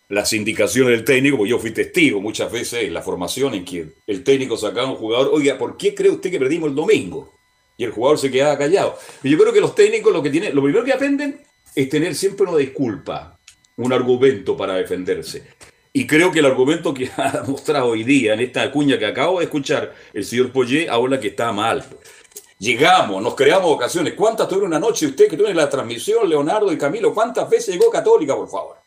las 0.10 0.32
indicaciones 0.34 0.92
del 0.92 1.04
técnico, 1.04 1.38
porque 1.38 1.50
yo 1.50 1.60
fui 1.60 1.72
testigo 1.72 2.22
muchas 2.22 2.52
veces 2.52 2.84
en 2.84 2.94
la 2.94 3.02
formación 3.02 3.54
en 3.54 3.66
que 3.66 3.88
el 4.08 4.24
técnico 4.24 4.58
sacaba 4.58 4.88
a 4.88 4.92
un 4.92 4.98
jugador, 4.98 5.32
oiga, 5.34 5.58
¿por 5.58 5.76
qué 5.76 5.94
cree 5.94 6.12
usted 6.12 6.32
que 6.32 6.40
perdimos 6.40 6.70
el 6.70 6.76
domingo? 6.76 7.34
Y 7.78 7.84
el 7.84 7.92
jugador 7.92 8.18
se 8.18 8.32
quedaba 8.32 8.58
callado. 8.58 8.98
Y 9.22 9.30
yo 9.30 9.38
creo 9.38 9.54
que 9.54 9.62
los 9.62 9.76
técnicos 9.76 10.14
lo 10.14 10.24
que 10.24 10.30
tienen, 10.30 10.56
lo 10.56 10.64
primero 10.64 10.84
que 10.84 10.94
aprenden 10.94 11.42
es 11.76 11.90
tener 11.90 12.16
siempre 12.16 12.48
una 12.48 12.58
disculpa, 12.58 13.38
un 13.76 13.94
argumento 13.94 14.56
para 14.56 14.76
defenderse. 14.76 15.44
Y 15.94 16.08
creo 16.08 16.32
que 16.32 16.40
el 16.40 16.46
argumento 16.46 16.94
que 16.94 17.10
ha 17.18 17.44
mostrado 17.46 17.88
hoy 17.88 18.04
día 18.04 18.34
en 18.34 18.40
esta 18.40 18.72
cuña 18.72 18.98
que 18.98 19.06
acabo 19.06 19.40
de 19.40 19.46
escuchar 19.46 19.94
el 20.14 20.24
señor 20.24 20.52
Poyet 20.52 20.90
habla 20.90 21.20
que 21.20 21.28
está 21.28 21.52
mal. 21.52 21.84
Llegamos, 22.60 23.22
nos 23.22 23.36
creamos 23.36 23.70
ocasiones. 23.72 24.14
¿Cuántas 24.14 24.48
tuvieron 24.48 24.70
una 24.70 24.80
noche 24.80 25.06
usted 25.06 25.28
que 25.28 25.38
tuvo 25.38 25.50
la 25.50 25.70
transmisión, 25.70 26.28
Leonardo 26.28 26.72
y 26.72 26.78
Camilo? 26.78 27.14
¿Cuántas 27.14 27.48
veces 27.48 27.76
llegó 27.76 27.92
Católica, 27.92 28.36
por 28.36 28.50
favor? 28.50 28.87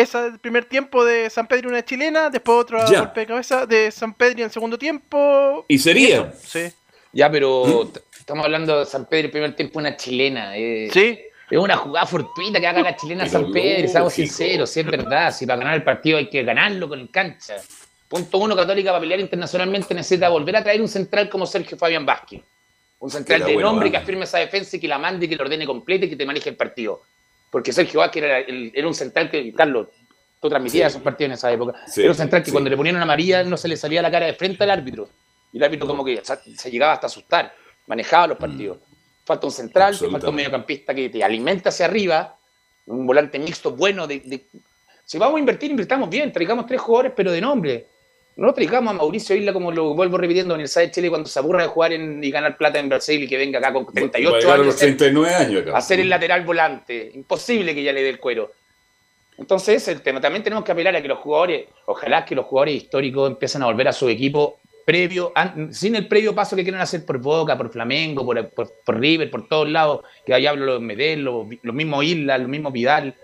Esa 0.00 0.22
del 0.30 0.38
primer 0.38 0.64
tiempo 0.64 1.04
de 1.04 1.28
San 1.30 1.46
Pedro, 1.48 1.68
una 1.70 1.84
chilena. 1.84 2.30
Después 2.30 2.58
otro 2.58 2.78
Ya. 2.90 3.00
golpe 3.00 3.20
de 3.20 3.26
cabeza 3.26 3.66
de 3.66 3.90
San 3.90 4.14
Pedro 4.14 4.38
en 4.38 4.44
el 4.44 4.50
segundo 4.50 4.78
tiempo. 4.78 5.64
Y 5.68 5.78
sería. 5.78 6.32
eso, 6.32 6.32
Sí. 6.46 6.72
Ya, 7.12 7.30
pero 7.30 7.64
¿Mm? 7.64 7.98
estamos 8.18 8.44
hablando 8.44 8.80
de 8.80 8.86
San 8.86 9.06
Pedro 9.06 9.26
el 9.26 9.30
primer 9.32 9.56
tiempo, 9.56 9.78
una 9.78 9.96
chilena. 9.96 10.56
eh. 10.56 10.88
Sí. 10.92 11.18
Es 11.50 11.58
una 11.58 11.76
jugada 11.78 12.06
fortuita 12.06 12.60
que 12.60 12.66
haga 12.66 12.82
la 12.82 12.94
chilena 12.94 13.24
Pero 13.24 13.32
San 13.44 13.52
Pedro, 13.52 13.88
seamos 13.88 14.12
sinceros, 14.12 14.68
si 14.70 14.80
es 14.80 14.86
verdad, 14.86 15.32
si 15.32 15.46
para 15.46 15.58
ganar 15.60 15.74
el 15.76 15.82
partido 15.82 16.18
hay 16.18 16.28
que 16.28 16.42
ganarlo 16.42 16.86
con 16.88 17.00
el 17.00 17.10
cancha. 17.10 17.56
Punto 18.06 18.38
uno, 18.38 18.54
Católica 18.54 18.90
para 18.90 19.00
pelear 19.00 19.20
internacionalmente 19.20 19.94
necesita 19.94 20.28
volver 20.28 20.56
a 20.56 20.62
traer 20.62 20.80
un 20.82 20.88
central 20.88 21.28
como 21.30 21.46
Sergio 21.46 21.76
Fabián 21.78 22.04
Vázquez. 22.04 22.42
Un 23.00 23.10
central 23.10 23.44
de 23.44 23.56
nombre 23.56 23.90
que 23.90 23.96
afirme 23.96 24.24
esa 24.24 24.38
defensa 24.38 24.76
y 24.76 24.80
que 24.80 24.88
la 24.88 24.98
mande 24.98 25.24
y 25.24 25.28
que 25.30 25.36
la 25.36 25.42
ordene 25.44 25.64
completa 25.66 26.04
y 26.04 26.10
que 26.10 26.16
te 26.16 26.26
maneje 26.26 26.50
el 26.50 26.56
partido. 26.56 27.02
Porque 27.50 27.72
Sergio 27.72 28.00
Vázquez 28.00 28.22
era, 28.24 28.86
un 28.88 28.94
central 28.94 29.30
que, 29.30 29.52
Carlos, 29.54 29.88
tú 30.40 30.48
transmitías 30.48 30.92
Sí. 30.92 30.96
esos 30.96 31.02
partidos 31.02 31.28
en 31.28 31.32
esa 31.32 31.50
época. 31.52 31.74
Sí, 31.86 32.00
era 32.02 32.10
un 32.10 32.16
central 32.16 32.42
que 32.42 32.46
sí. 32.46 32.52
cuando 32.52 32.68
le 32.70 32.76
ponían 32.76 32.96
una 32.96 33.04
amarilla 33.04 33.42
no 33.44 33.56
se 33.56 33.68
le 33.68 33.76
salía 33.76 34.02
la 34.02 34.10
cara 34.10 34.26
de 34.26 34.34
frente 34.34 34.62
al 34.64 34.70
árbitro. 34.70 35.08
Y 35.52 35.56
el 35.58 35.64
árbitro 35.64 35.86
como 35.86 36.04
que 36.04 36.20
se 36.56 36.70
llegaba 36.70 36.92
hasta 36.92 37.06
asustar. 37.06 37.54
Manejaba 37.86 38.26
los 38.28 38.36
partidos. 38.38 38.78
Falta 39.24 39.46
un 39.46 39.52
central, 39.52 39.94
falta 39.94 40.28
un 40.28 40.34
mediocampista 40.34 40.94
que 40.94 41.08
te 41.08 41.24
alimenta 41.24 41.70
hacia 41.70 41.86
arriba, 41.86 42.36
un 42.86 43.06
volante 43.06 43.38
mixto 43.38 43.72
bueno. 43.72 44.06
De, 44.06 44.20
de- 44.20 44.46
Si 45.04 45.16
vamos 45.18 45.36
a 45.36 45.40
invertir, 45.40 45.70
invirtamos 45.70 46.08
bien, 46.10 46.30
traigamos 46.32 46.66
tres 46.66 46.80
jugadores, 46.80 47.12
pero 47.16 47.32
de 47.32 47.40
nombre. 47.40 47.86
No 48.38 48.54
traigamos 48.54 48.92
a 48.94 48.96
Mauricio 48.96 49.34
Isla, 49.34 49.52
como 49.52 49.72
lo 49.72 49.94
vuelvo 49.94 50.16
repitiendo, 50.16 50.54
en 50.54 50.60
el 50.60 50.68
de 50.68 50.90
Chile, 50.92 51.08
cuando 51.10 51.28
se 51.28 51.38
aburra 51.40 51.62
de 51.62 51.68
jugar 51.68 51.92
en- 51.92 52.22
y 52.22 52.30
ganar 52.30 52.56
plata 52.56 52.78
en 52.78 52.88
Brasil 52.88 53.20
y 53.22 53.26
que 53.26 53.36
venga 53.36 53.58
acá 53.58 53.72
con 53.72 53.84
Va 53.84 53.88
a 53.90 53.92
38 53.92 54.36
llegar 54.38 54.50
a 54.50 54.54
años 54.54 54.66
los 54.66 54.74
a 54.76 54.78
ser- 54.78 54.96
39 54.96 55.34
años 55.34 55.62
acá. 55.62 55.80
ser 55.80 55.98
el 56.00 56.08
lateral 56.08 56.44
volante. 56.44 57.10
Imposible 57.14 57.74
que 57.74 57.82
ya 57.82 57.92
le 57.92 58.00
dé 58.02 58.10
el 58.10 58.20
cuero. 58.20 58.52
Entonces, 59.38 59.82
ese 59.82 59.90
es 59.90 59.96
el 59.98 60.02
tema. 60.04 60.20
También 60.20 60.44
tenemos 60.44 60.64
que 60.64 60.70
apelar 60.70 60.94
a 60.94 61.02
que 61.02 61.08
los 61.08 61.18
jugadores, 61.18 61.66
ojalá 61.86 62.24
que 62.24 62.36
los 62.36 62.46
jugadores 62.46 62.74
históricos 62.76 63.28
empiecen 63.28 63.62
a 63.62 63.66
volver 63.66 63.88
a 63.88 63.92
su 63.92 64.08
equipo 64.08 64.58
previo, 64.84 65.32
sin 65.72 65.96
el 65.96 66.06
previo 66.08 66.32
paso 66.34 66.54
que 66.56 66.62
quieren 66.62 66.80
hacer 66.80 67.04
por 67.04 67.18
Boca, 67.18 67.58
por 67.58 67.70
Flamengo, 67.70 68.24
por, 68.24 68.48
por- 68.50 68.72
por 68.84 68.98
River, 69.00 69.30
por 69.30 69.46
todos 69.48 69.68
lados, 69.68 70.00
que 70.24 70.32
ahí 70.32 70.46
hablo 70.46 70.64
los 70.64 70.80
Medel, 70.80 71.22
los, 71.24 71.46
los 71.62 71.74
mismos 71.74 72.04
Isla, 72.04 72.38
los 72.38 72.48
mismos 72.48 72.72
Vidal. 72.72 73.14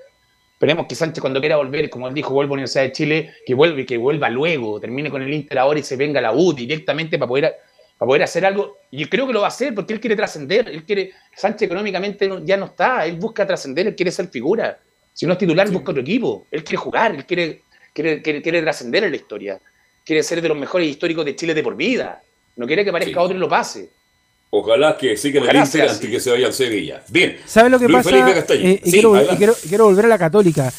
Esperemos 0.54 0.86
que 0.86 0.94
Sánchez 0.94 1.20
cuando 1.20 1.40
quiera 1.40 1.56
volver, 1.56 1.90
como 1.90 2.08
él 2.08 2.14
dijo, 2.14 2.32
vuelva 2.32 2.50
a 2.50 2.52
la 2.52 2.54
Universidad 2.54 2.84
de 2.84 2.92
Chile, 2.92 3.34
que 3.44 3.54
vuelva 3.54 3.80
y 3.80 3.84
que 3.86 3.98
vuelva 3.98 4.30
luego, 4.30 4.80
termine 4.80 5.10
con 5.10 5.20
el 5.20 5.32
Inter 5.32 5.58
ahora 5.58 5.78
y 5.80 5.82
se 5.82 5.96
venga 5.96 6.20
a 6.20 6.22
la 6.22 6.32
U 6.32 6.52
directamente 6.54 7.18
para 7.18 7.28
poder, 7.28 7.54
para 7.98 8.06
poder 8.06 8.22
hacer 8.22 8.46
algo. 8.46 8.78
Y 8.90 9.04
creo 9.06 9.26
que 9.26 9.32
lo 9.32 9.40
va 9.40 9.46
a 9.46 9.48
hacer 9.48 9.74
porque 9.74 9.92
él 9.92 10.00
quiere 10.00 10.16
trascender, 10.16 10.68
él 10.68 10.84
quiere, 10.84 11.10
Sánchez 11.36 11.62
económicamente 11.66 12.28
no- 12.28 12.44
ya 12.44 12.56
no 12.56 12.66
está, 12.66 13.04
él 13.04 13.16
busca 13.16 13.46
trascender, 13.46 13.88
él 13.88 13.96
quiere 13.96 14.10
ser 14.12 14.28
figura. 14.28 14.78
Si 15.12 15.26
no 15.26 15.32
es 15.32 15.38
titular, 15.38 15.68
busca 15.70 15.90
otro 15.90 16.02
equipo. 16.02 16.46
Él 16.50 16.62
quiere 16.64 16.76
jugar, 16.78 17.14
él 17.14 17.24
quiere, 17.26 17.62
quiere, 17.92 18.22
quiere, 18.22 18.40
quiere 18.42 18.62
trascender 18.62 19.04
en 19.04 19.10
la 19.10 19.16
historia. 19.16 19.60
Quiere 20.04 20.22
ser 20.22 20.40
de 20.40 20.48
los 20.48 20.56
mejores 20.58 20.88
históricos 20.88 21.24
de 21.24 21.36
Chile 21.36 21.54
de 21.54 21.62
por 21.62 21.76
vida. 21.76 22.22
No 22.56 22.66
quiere 22.66 22.84
que 22.84 22.92
parezca 22.92 23.12
Sí. 23.20 23.24
otro 23.24 23.36
y 23.36 23.40
lo 23.40 23.48
pase. 23.48 23.90
Ojalá 24.56 24.96
que 24.96 25.16
siga 25.16 25.40
en 25.40 25.48
el 25.50 25.56
Inter 25.56 25.66
sea 25.66 25.90
antes 25.92 26.08
que 26.08 26.20
se 26.20 26.30
vaya 26.30 26.46
al 26.46 26.52
Sevilla. 26.52 27.02
Bien. 27.08 27.38
¿Sabes 27.44 27.72
lo 27.72 27.78
que 27.80 27.88
Luis 27.88 28.04
pasa? 28.04 28.54
Eh, 28.54 28.80
y, 28.84 28.90
Sí, 28.90 28.92
quiero, 28.92 29.10
vol- 29.10 29.14
y 29.14 29.18
adelante. 29.18 29.38
quiero- 29.38 29.54
quiero 29.68 29.84
volver 29.86 30.04
a 30.04 30.08
la 30.08 30.18
católica. 30.18 30.72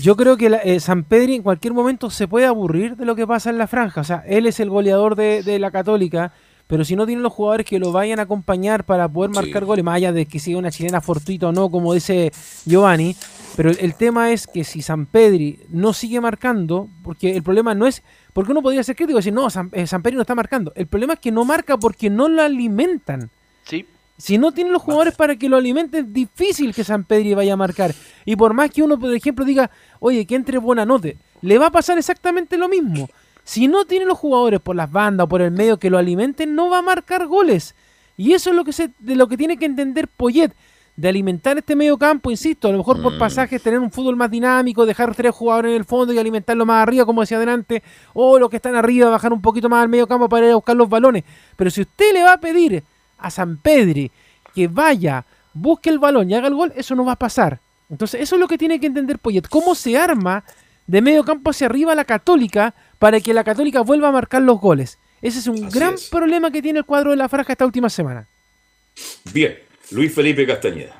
Yo 0.00 0.16
creo 0.16 0.36
que 0.36 0.48
la- 0.48 0.58
eh, 0.58 0.78
San 0.78 1.02
Pedri 1.04 1.34
en 1.34 1.42
cualquier 1.42 1.74
momento 1.74 2.08
se 2.10 2.28
puede 2.28 2.46
aburrir 2.46 2.96
de 2.96 3.04
lo 3.04 3.16
que 3.16 3.26
pasa 3.26 3.50
en 3.50 3.58
la 3.58 3.66
franja. 3.66 4.00
O 4.00 4.04
sea, 4.04 4.22
él 4.28 4.46
es 4.46 4.60
el 4.60 4.70
goleador 4.70 5.16
de, 5.16 5.42
de 5.42 5.58
la 5.58 5.70
católica, 5.72 6.32
pero 6.70 6.84
si 6.84 6.94
no 6.96 7.04
tiene 7.04 7.20
los 7.20 7.32
jugadores 7.32 7.66
que 7.66 7.78
lo 7.80 7.90
vayan 7.92 8.20
a 8.20 8.22
acompañar 8.22 8.84
para 8.84 9.08
poder 9.08 9.30
marcar 9.32 9.62
Sí. 9.62 9.66
goles, 9.66 9.84
más 9.84 9.96
allá 9.96 10.12
de 10.12 10.24
que 10.24 10.38
siga 10.38 10.58
una 10.58 10.70
chilena 10.70 11.00
fortuita 11.00 11.48
o 11.48 11.52
no, 11.52 11.68
como 11.70 11.92
dice 11.92 12.30
Giovanni, 12.64 13.16
pero 13.56 13.70
el, 13.70 13.78
el 13.80 13.94
tema 13.96 14.30
es 14.30 14.46
que 14.46 14.62
si 14.64 14.80
San 14.80 15.04
Pedri 15.06 15.58
no 15.68 15.92
sigue 15.92 16.20
marcando, 16.20 16.88
porque 17.02 17.36
el 17.36 17.42
problema 17.42 17.74
no 17.74 17.86
es, 17.86 18.02
porque 18.32 18.52
uno 18.52 18.62
podría 18.62 18.84
ser 18.84 18.94
crítico 18.96 19.18
y 19.18 19.20
decir, 19.20 19.32
no, 19.32 19.50
San, 19.50 19.68
eh, 19.72 19.86
San 19.88 20.00
Pedri 20.00 20.14
no 20.14 20.22
está 20.22 20.36
marcando. 20.36 20.72
El 20.76 20.86
problema 20.86 21.14
es 21.14 21.18
que 21.20 21.32
no 21.32 21.44
marca 21.44 21.76
porque 21.76 22.08
no 22.08 22.28
lo 22.28 22.40
alimentan. 22.40 23.30
Sí. 23.64 23.84
Si 24.16 24.38
no 24.38 24.52
tienen 24.52 24.72
los 24.72 24.82
jugadores 24.82 25.16
para 25.16 25.34
que 25.36 25.48
lo 25.48 25.56
alimenten, 25.56 26.06
es 26.06 26.12
difícil 26.12 26.74
que 26.74 26.84
San 26.84 27.04
Pedri 27.04 27.34
vaya 27.34 27.54
a 27.54 27.56
marcar. 27.56 27.92
Y 28.24 28.36
por 28.36 28.54
más 28.54 28.70
que 28.70 28.82
uno, 28.82 28.98
por 28.98 29.12
ejemplo, 29.12 29.44
diga, 29.44 29.70
oye, 29.98 30.26
que 30.26 30.36
entre 30.36 30.58
Buenanote, 30.58 31.16
le 31.42 31.58
va 31.58 31.66
a 31.66 31.70
pasar 31.72 31.98
exactamente 31.98 32.56
lo 32.58 32.68
mismo. 32.68 33.08
Si 33.50 33.66
no 33.66 33.84
tiene 33.84 34.04
los 34.04 34.16
jugadores 34.16 34.60
por 34.60 34.76
las 34.76 34.92
bandas 34.92 35.24
o 35.24 35.28
por 35.28 35.42
el 35.42 35.50
medio 35.50 35.76
que 35.76 35.90
lo 35.90 35.98
alimenten, 35.98 36.54
no 36.54 36.70
va 36.70 36.78
a 36.78 36.82
marcar 36.82 37.26
goles. 37.26 37.74
Y 38.16 38.32
eso 38.32 38.50
es 38.50 38.54
lo 38.54 38.64
que 38.64 38.72
se, 38.72 38.90
de 39.00 39.16
lo 39.16 39.26
que 39.26 39.36
tiene 39.36 39.56
que 39.56 39.64
entender 39.64 40.06
Poyet, 40.06 40.52
de 40.94 41.08
alimentar 41.08 41.58
este 41.58 41.74
medio 41.74 41.98
campo, 41.98 42.30
insisto, 42.30 42.68
a 42.68 42.70
lo 42.70 42.78
mejor 42.78 43.02
por 43.02 43.14
Mm. 43.14 43.18
pasajes 43.18 43.60
tener 43.60 43.80
un 43.80 43.90
fútbol 43.90 44.14
más 44.14 44.30
dinámico, 44.30 44.86
dejar 44.86 45.16
tres 45.16 45.34
jugadores 45.34 45.70
en 45.70 45.78
el 45.78 45.84
fondo 45.84 46.12
y 46.12 46.18
alimentarlo 46.20 46.64
más 46.64 46.84
arriba, 46.84 47.04
como 47.04 47.22
decía 47.22 47.38
adelante, 47.38 47.82
o 48.12 48.38
los 48.38 48.50
que 48.50 48.56
están 48.58 48.76
arriba, 48.76 49.10
bajar 49.10 49.32
un 49.32 49.42
poquito 49.42 49.68
más 49.68 49.82
al 49.82 49.88
medio 49.88 50.06
campo 50.06 50.28
para 50.28 50.46
ir 50.46 50.52
a 50.52 50.54
buscar 50.54 50.76
los 50.76 50.88
balones. 50.88 51.24
Pero 51.56 51.72
si 51.72 51.80
usted 51.80 52.12
le 52.12 52.22
va 52.22 52.34
a 52.34 52.40
pedir 52.40 52.84
a 53.18 53.32
San 53.32 53.56
Pedri 53.56 54.12
que 54.54 54.68
vaya, 54.68 55.24
busque 55.54 55.90
el 55.90 55.98
balón 55.98 56.30
y 56.30 56.34
haga 56.34 56.46
el 56.46 56.54
gol, 56.54 56.72
eso 56.76 56.94
no 56.94 57.04
va 57.04 57.12
a 57.14 57.16
pasar. 57.16 57.58
Entonces, 57.88 58.20
eso 58.20 58.36
es 58.36 58.40
lo 58.40 58.46
que 58.46 58.58
tiene 58.58 58.78
que 58.78 58.86
entender 58.86 59.18
Poyet. 59.18 59.48
¿Cómo 59.48 59.74
se 59.74 59.98
arma 59.98 60.44
de 60.86 61.02
medio 61.02 61.24
campo 61.24 61.50
hacia 61.50 61.66
arriba 61.66 61.96
la 61.96 62.04
Católica 62.04 62.74
para 63.00 63.18
que 63.18 63.34
la 63.34 63.42
Católica 63.42 63.80
vuelva 63.80 64.08
a 64.08 64.12
marcar 64.12 64.42
los 64.42 64.60
goles? 64.60 64.98
Ese 65.22 65.40
es 65.40 65.48
un 65.48 65.64
Así 65.64 65.76
gran 65.76 65.94
es. 65.94 66.08
problema 66.08 66.52
que 66.52 66.62
tiene 66.62 66.78
el 66.78 66.84
cuadro 66.84 67.10
de 67.10 67.16
la 67.16 67.28
franja 67.28 67.52
esta 67.52 67.66
última 67.66 67.88
semana. 67.88 68.28
Bien. 69.34 69.54
Luis 69.90 70.14
Felipe 70.14 70.46
Castañeda. 70.46 70.96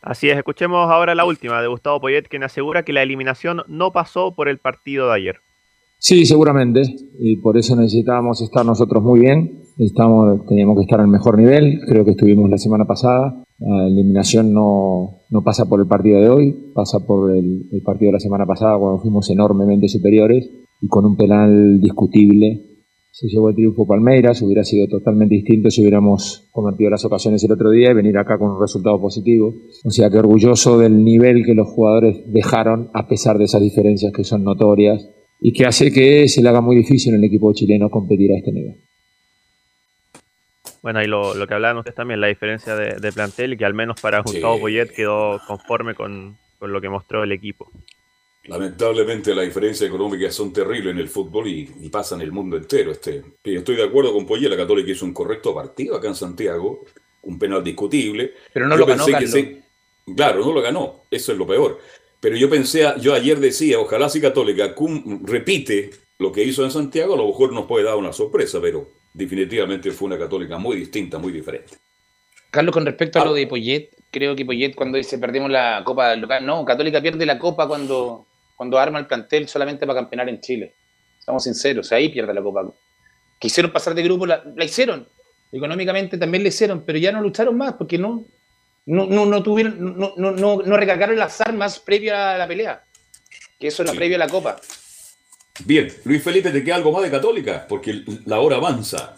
Así 0.00 0.30
es, 0.30 0.36
escuchemos 0.38 0.90
ahora 0.90 1.14
la 1.14 1.24
última 1.24 1.60
de 1.60 1.68
Gustavo 1.68 2.00
Poyet, 2.00 2.28
quien 2.28 2.44
asegura 2.44 2.82
que 2.82 2.92
la 2.92 3.02
eliminación 3.02 3.62
no 3.68 3.90
pasó 3.90 4.34
por 4.34 4.48
el 4.48 4.58
partido 4.58 5.08
de 5.08 5.14
ayer. 5.14 5.36
Sí, 5.98 6.26
seguramente, 6.26 6.82
y 7.18 7.36
por 7.36 7.56
eso 7.56 7.74
necesitábamos 7.74 8.40
estar 8.42 8.64
nosotros 8.64 9.02
muy 9.02 9.20
bien, 9.20 9.64
Estamos, 9.78 10.46
teníamos 10.46 10.76
que 10.76 10.82
estar 10.82 11.00
al 11.00 11.08
mejor 11.08 11.36
nivel, 11.36 11.80
creo 11.88 12.04
que 12.04 12.12
estuvimos 12.12 12.48
la 12.48 12.58
semana 12.58 12.84
pasada, 12.84 13.42
la 13.58 13.86
eliminación 13.88 14.52
no, 14.52 15.22
no 15.30 15.42
pasa 15.42 15.64
por 15.68 15.80
el 15.80 15.88
partido 15.88 16.20
de 16.20 16.28
hoy, 16.28 16.52
pasa 16.72 17.00
por 17.00 17.34
el, 17.34 17.66
el 17.72 17.82
partido 17.82 18.10
de 18.10 18.12
la 18.12 18.20
semana 18.20 18.46
pasada 18.46 18.78
cuando 18.78 19.00
fuimos 19.00 19.28
enormemente 19.30 19.88
superiores 19.88 20.48
y 20.84 20.88
con 20.88 21.06
un 21.06 21.16
penal 21.16 21.80
discutible 21.80 22.60
se 23.10 23.26
llevó 23.28 23.48
el 23.48 23.54
triunfo 23.54 23.86
Palmeiras, 23.86 24.42
hubiera 24.42 24.64
sido 24.64 24.86
totalmente 24.86 25.34
distinto 25.36 25.70
si 25.70 25.80
hubiéramos 25.80 26.48
convertido 26.52 26.90
las 26.90 27.04
ocasiones 27.06 27.42
el 27.42 27.52
otro 27.52 27.70
día 27.70 27.90
y 27.90 27.94
venir 27.94 28.18
acá 28.18 28.36
con 28.36 28.50
un 28.50 28.60
resultado 28.60 29.00
positivo. 29.00 29.54
O 29.84 29.90
sea 29.90 30.10
que 30.10 30.18
orgulloso 30.18 30.76
del 30.78 31.02
nivel 31.02 31.42
que 31.46 31.54
los 31.54 31.68
jugadores 31.68 32.20
dejaron 32.26 32.90
a 32.92 33.08
pesar 33.08 33.38
de 33.38 33.44
esas 33.44 33.62
diferencias 33.62 34.12
que 34.12 34.24
son 34.24 34.44
notorias 34.44 35.08
y 35.40 35.52
que 35.52 35.64
hace 35.64 35.90
que 35.90 36.28
se 36.28 36.42
le 36.42 36.50
haga 36.50 36.60
muy 36.60 36.76
difícil 36.76 37.14
al 37.14 37.24
equipo 37.24 37.54
chileno 37.54 37.88
competir 37.88 38.32
a 38.32 38.36
este 38.36 38.52
nivel. 38.52 38.76
Bueno, 40.82 41.02
y 41.02 41.06
lo, 41.06 41.34
lo 41.34 41.46
que 41.46 41.54
hablaban 41.54 41.78
ustedes 41.78 41.96
también, 41.96 42.20
la 42.20 42.26
diferencia 42.26 42.76
de, 42.76 42.96
de 43.00 43.12
plantel 43.12 43.54
y 43.54 43.56
que 43.56 43.64
al 43.64 43.72
menos 43.72 44.02
para 44.02 44.20
Gustavo 44.20 44.56
Sí. 44.56 44.60
Poyet 44.60 44.88
quedó 44.94 45.40
conforme 45.46 45.94
con, 45.94 46.36
con 46.58 46.72
lo 46.72 46.80
que 46.82 46.90
mostró 46.90 47.22
el 47.22 47.32
equipo. 47.32 47.70
Lamentablemente 48.46 49.34
las 49.34 49.46
diferencias 49.46 49.88
económicas 49.88 50.34
son 50.34 50.52
terribles 50.52 50.92
en 50.92 50.98
el 50.98 51.08
fútbol 51.08 51.48
y, 51.48 51.70
y 51.80 51.88
pasan 51.88 52.20
en 52.20 52.26
el 52.26 52.32
mundo 52.32 52.56
entero. 52.56 52.90
Este, 52.92 53.22
estoy 53.42 53.76
de 53.76 53.84
acuerdo 53.84 54.12
con 54.12 54.26
Poyet, 54.26 54.50
la 54.50 54.56
Católica 54.56 54.90
hizo 54.90 55.04
un 55.06 55.14
correcto 55.14 55.54
partido 55.54 55.96
acá 55.96 56.08
en 56.08 56.14
Santiago, 56.14 56.84
un 57.22 57.38
penal 57.38 57.64
discutible. 57.64 58.34
Pero 58.52 58.66
no 58.68 58.74
Yo 58.74 58.80
lo 58.80 58.86
ganó, 58.86 59.06
que 59.06 59.62
claro, 60.14 60.44
no 60.44 60.52
lo 60.52 60.60
ganó, 60.60 61.00
eso 61.10 61.32
es 61.32 61.38
lo 61.38 61.46
peor. 61.46 61.80
Pero 62.20 62.36
yo 62.36 62.48
pensé, 62.50 62.84
yo 63.00 63.14
ayer 63.14 63.38
decía, 63.38 63.78
ojalá 63.78 64.08
si 64.08 64.20
Católica 64.20 64.74
cum- 64.74 65.24
repite 65.26 65.90
lo 66.18 66.30
que 66.30 66.42
hizo 66.44 66.64
en 66.64 66.70
Santiago, 66.70 67.14
a 67.14 67.16
lo 67.18 67.26
mejor 67.28 67.52
nos 67.52 67.66
puede 67.66 67.84
dar 67.84 67.96
una 67.96 68.12
sorpresa, 68.12 68.60
pero 68.60 68.88
definitivamente 69.14 69.90
fue 69.90 70.06
una 70.06 70.18
Católica 70.18 70.58
muy 70.58 70.76
distinta, 70.76 71.18
muy 71.18 71.32
diferente. 71.32 71.76
Carlos, 72.50 72.72
con 72.74 72.84
respecto 72.86 73.18
a 73.18 73.22
Ah. 73.22 73.24
lo 73.26 73.34
de 73.34 73.46
Poyet, 73.46 73.88
creo 74.10 74.36
que 74.36 74.44
Poyet 74.44 74.74
cuando 74.74 74.96
dice 74.98 75.18
perdimos 75.18 75.50
la 75.50 75.82
Copa 75.84 76.14
local, 76.16 76.44
no, 76.46 76.64
Católica 76.64 77.00
pierde 77.02 77.26
la 77.26 77.38
Copa 77.38 77.66
cuando, 77.66 78.26
cuando 78.56 78.78
arma 78.78 78.98
el 78.98 79.06
plantel 79.06 79.48
solamente 79.48 79.86
para 79.86 80.00
campeonar 80.00 80.28
en 80.28 80.40
Chile. 80.40 80.74
Estamos 81.18 81.44
sinceros, 81.44 81.90
ahí 81.92 82.08
pierde 82.10 82.34
la 82.34 82.42
Copa. 82.42 82.70
Quisieron 83.38 83.72
pasar 83.72 83.94
de 83.94 84.02
grupo, 84.02 84.26
la, 84.26 84.42
la 84.54 84.64
hicieron. 84.64 85.08
Económicamente 85.52 86.18
también 86.18 86.42
la 86.42 86.48
hicieron, 86.48 86.82
pero 86.84 86.98
ya 86.98 87.12
no 87.12 87.20
lucharon 87.20 87.56
más 87.56 87.74
porque 87.74 87.96
no, 87.98 88.26
no, 88.86 89.06
no, 89.06 89.24
no 89.26 89.42
tuvieron, 89.42 89.96
no, 89.98 90.12
no, 90.16 90.30
no, 90.32 90.56
no 90.62 90.76
recargaron 90.76 91.16
las 91.16 91.40
armas 91.40 91.78
previo 91.78 92.16
a 92.16 92.36
la 92.36 92.46
pelea. 92.48 92.84
Que 93.58 93.68
eso 93.68 93.82
era 93.82 93.92
Sí. 93.92 93.98
previo 93.98 94.16
a 94.16 94.18
la 94.18 94.28
Copa. 94.28 94.56
Bien, 95.64 95.88
Luis 96.04 96.22
Felipe, 96.22 96.50
¿te 96.50 96.64
queda 96.64 96.76
algo 96.76 96.90
más 96.92 97.02
de 97.02 97.10
Católica? 97.10 97.66
Porque 97.68 98.02
la 98.26 98.40
hora 98.40 98.56
avanza. 98.56 99.16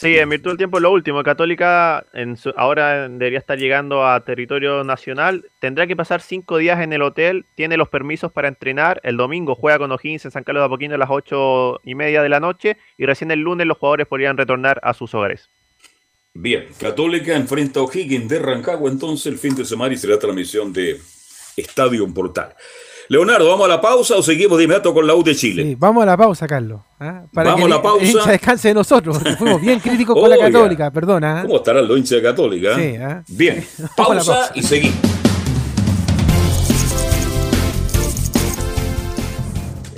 Sí, 0.00 0.16
en 0.16 0.28
virtud 0.28 0.50
del 0.50 0.58
tiempo 0.58 0.78
lo 0.78 0.92
último. 0.92 1.24
Católica 1.24 2.06
en 2.12 2.36
su- 2.36 2.54
ahora 2.56 3.08
debería 3.08 3.40
estar 3.40 3.58
llegando 3.58 4.06
a 4.06 4.20
territorio 4.24 4.84
nacional. 4.84 5.44
Tendrá 5.58 5.88
que 5.88 5.96
pasar 5.96 6.20
cinco 6.20 6.56
días 6.58 6.80
en 6.80 6.92
el 6.92 7.02
hotel. 7.02 7.46
Tiene 7.56 7.76
los 7.76 7.88
permisos 7.88 8.30
para 8.30 8.46
entrenar. 8.46 9.00
El 9.02 9.16
domingo 9.16 9.56
juega 9.56 9.78
con 9.78 9.90
O'Higgins 9.90 10.24
en 10.24 10.30
San 10.30 10.44
Carlos 10.44 10.60
de 10.62 10.66
Apoquindo 10.66 10.94
a 10.94 10.98
las 10.98 11.10
ocho 11.10 11.80
y 11.82 11.96
media 11.96 12.22
de 12.22 12.28
la 12.28 12.38
noche. 12.38 12.76
Y 12.96 13.06
recién 13.06 13.32
el 13.32 13.40
lunes 13.40 13.66
los 13.66 13.76
jugadores 13.76 14.06
podrían 14.06 14.36
retornar 14.36 14.78
a 14.84 14.94
sus 14.94 15.12
hogares. 15.16 15.48
Bien, 16.32 16.68
Católica 16.78 17.34
enfrenta 17.34 17.80
a 17.80 17.82
O'Higgins 17.82 18.28
de 18.28 18.38
Rancagua 18.38 18.88
entonces 18.92 19.26
el 19.26 19.38
fin 19.38 19.56
de 19.56 19.64
semana 19.64 19.94
y 19.94 19.96
será 19.96 20.16
transmisión 20.16 20.72
de 20.72 21.00
Estadio 21.56 22.06
Portal. 22.14 22.54
Leonardo, 23.10 23.48
¿vamos 23.48 23.64
a 23.64 23.68
la 23.68 23.80
pausa 23.80 24.16
o 24.16 24.22
seguimos 24.22 24.58
de 24.58 24.64
inmediato 24.64 24.92
con 24.92 25.06
la 25.06 25.14
U 25.14 25.22
de 25.22 25.34
Chile? 25.34 25.62
Sí, 25.62 25.74
vamos 25.78 26.02
a 26.02 26.06
la 26.06 26.16
pausa, 26.16 26.46
Carlos. 26.46 26.80
¿ah? 27.00 27.22
Para 27.32 27.50
Vamos 27.52 27.66
que 27.66 27.72
a 27.72 27.76
la 27.76 27.82
pausa. 27.82 28.04
el 28.04 28.10
hincha 28.10 28.30
descanse 28.30 28.68
de 28.68 28.74
nosotros, 28.74 29.16
porque 29.18 29.36
fuimos 29.36 29.60
bien 29.62 29.80
críticos 29.80 30.14
con 30.14 30.28
la. 30.28 30.36
Católica, 30.38 30.90
perdona. 30.90 31.40
¿ah? 31.40 31.42
¿Cómo 31.42 31.56
estarán 31.56 31.88
los 31.88 31.96
hinchas 31.96 32.18
de 32.18 32.22
Católica? 32.22 32.74
Sí, 32.76 32.96
¿ah? 32.96 33.22
Bien, 33.28 33.66
pausa 33.96 34.32
pausa. 34.34 34.52
y 34.54 34.62
seguimos. 34.62 34.96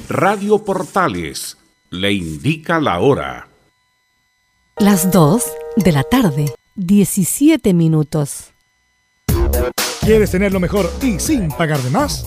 Radio 0.08 0.58
Portales 0.58 1.56
le 1.90 2.12
indica 2.12 2.80
la 2.80 3.00
hora. 3.00 3.48
Las 4.78 5.11
2 5.11 5.44
de 5.76 5.92
la 5.92 6.02
tarde, 6.04 6.52
17 6.76 7.74
minutos. 7.74 8.52
¿Quieres 10.00 10.30
tener 10.30 10.52
lo 10.52 10.61
mejor 10.61 10.90
y 11.02 11.18
sin 11.20 11.48
pagar 11.50 11.78
de 11.80 11.90
más? 11.90 12.26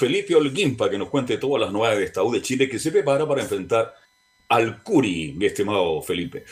Felipe 0.00 0.34
Holguín 0.34 0.78
para 0.78 0.90
que 0.90 0.98
nos 0.98 1.10
cuente 1.10 1.36
todas 1.36 1.60
las 1.60 1.70
novedades 1.70 1.98
de 1.98 2.04
esta 2.06 2.22
U 2.22 2.32
de 2.32 2.40
Chile 2.40 2.70
que 2.70 2.78
se 2.78 2.90
prepara 2.90 3.28
para 3.28 3.42
enfrentar 3.42 3.92
al 4.48 4.82
Curi, 4.82 5.34
mi 5.36 5.44
estimado 5.44 6.00
Felipe. 6.00 6.44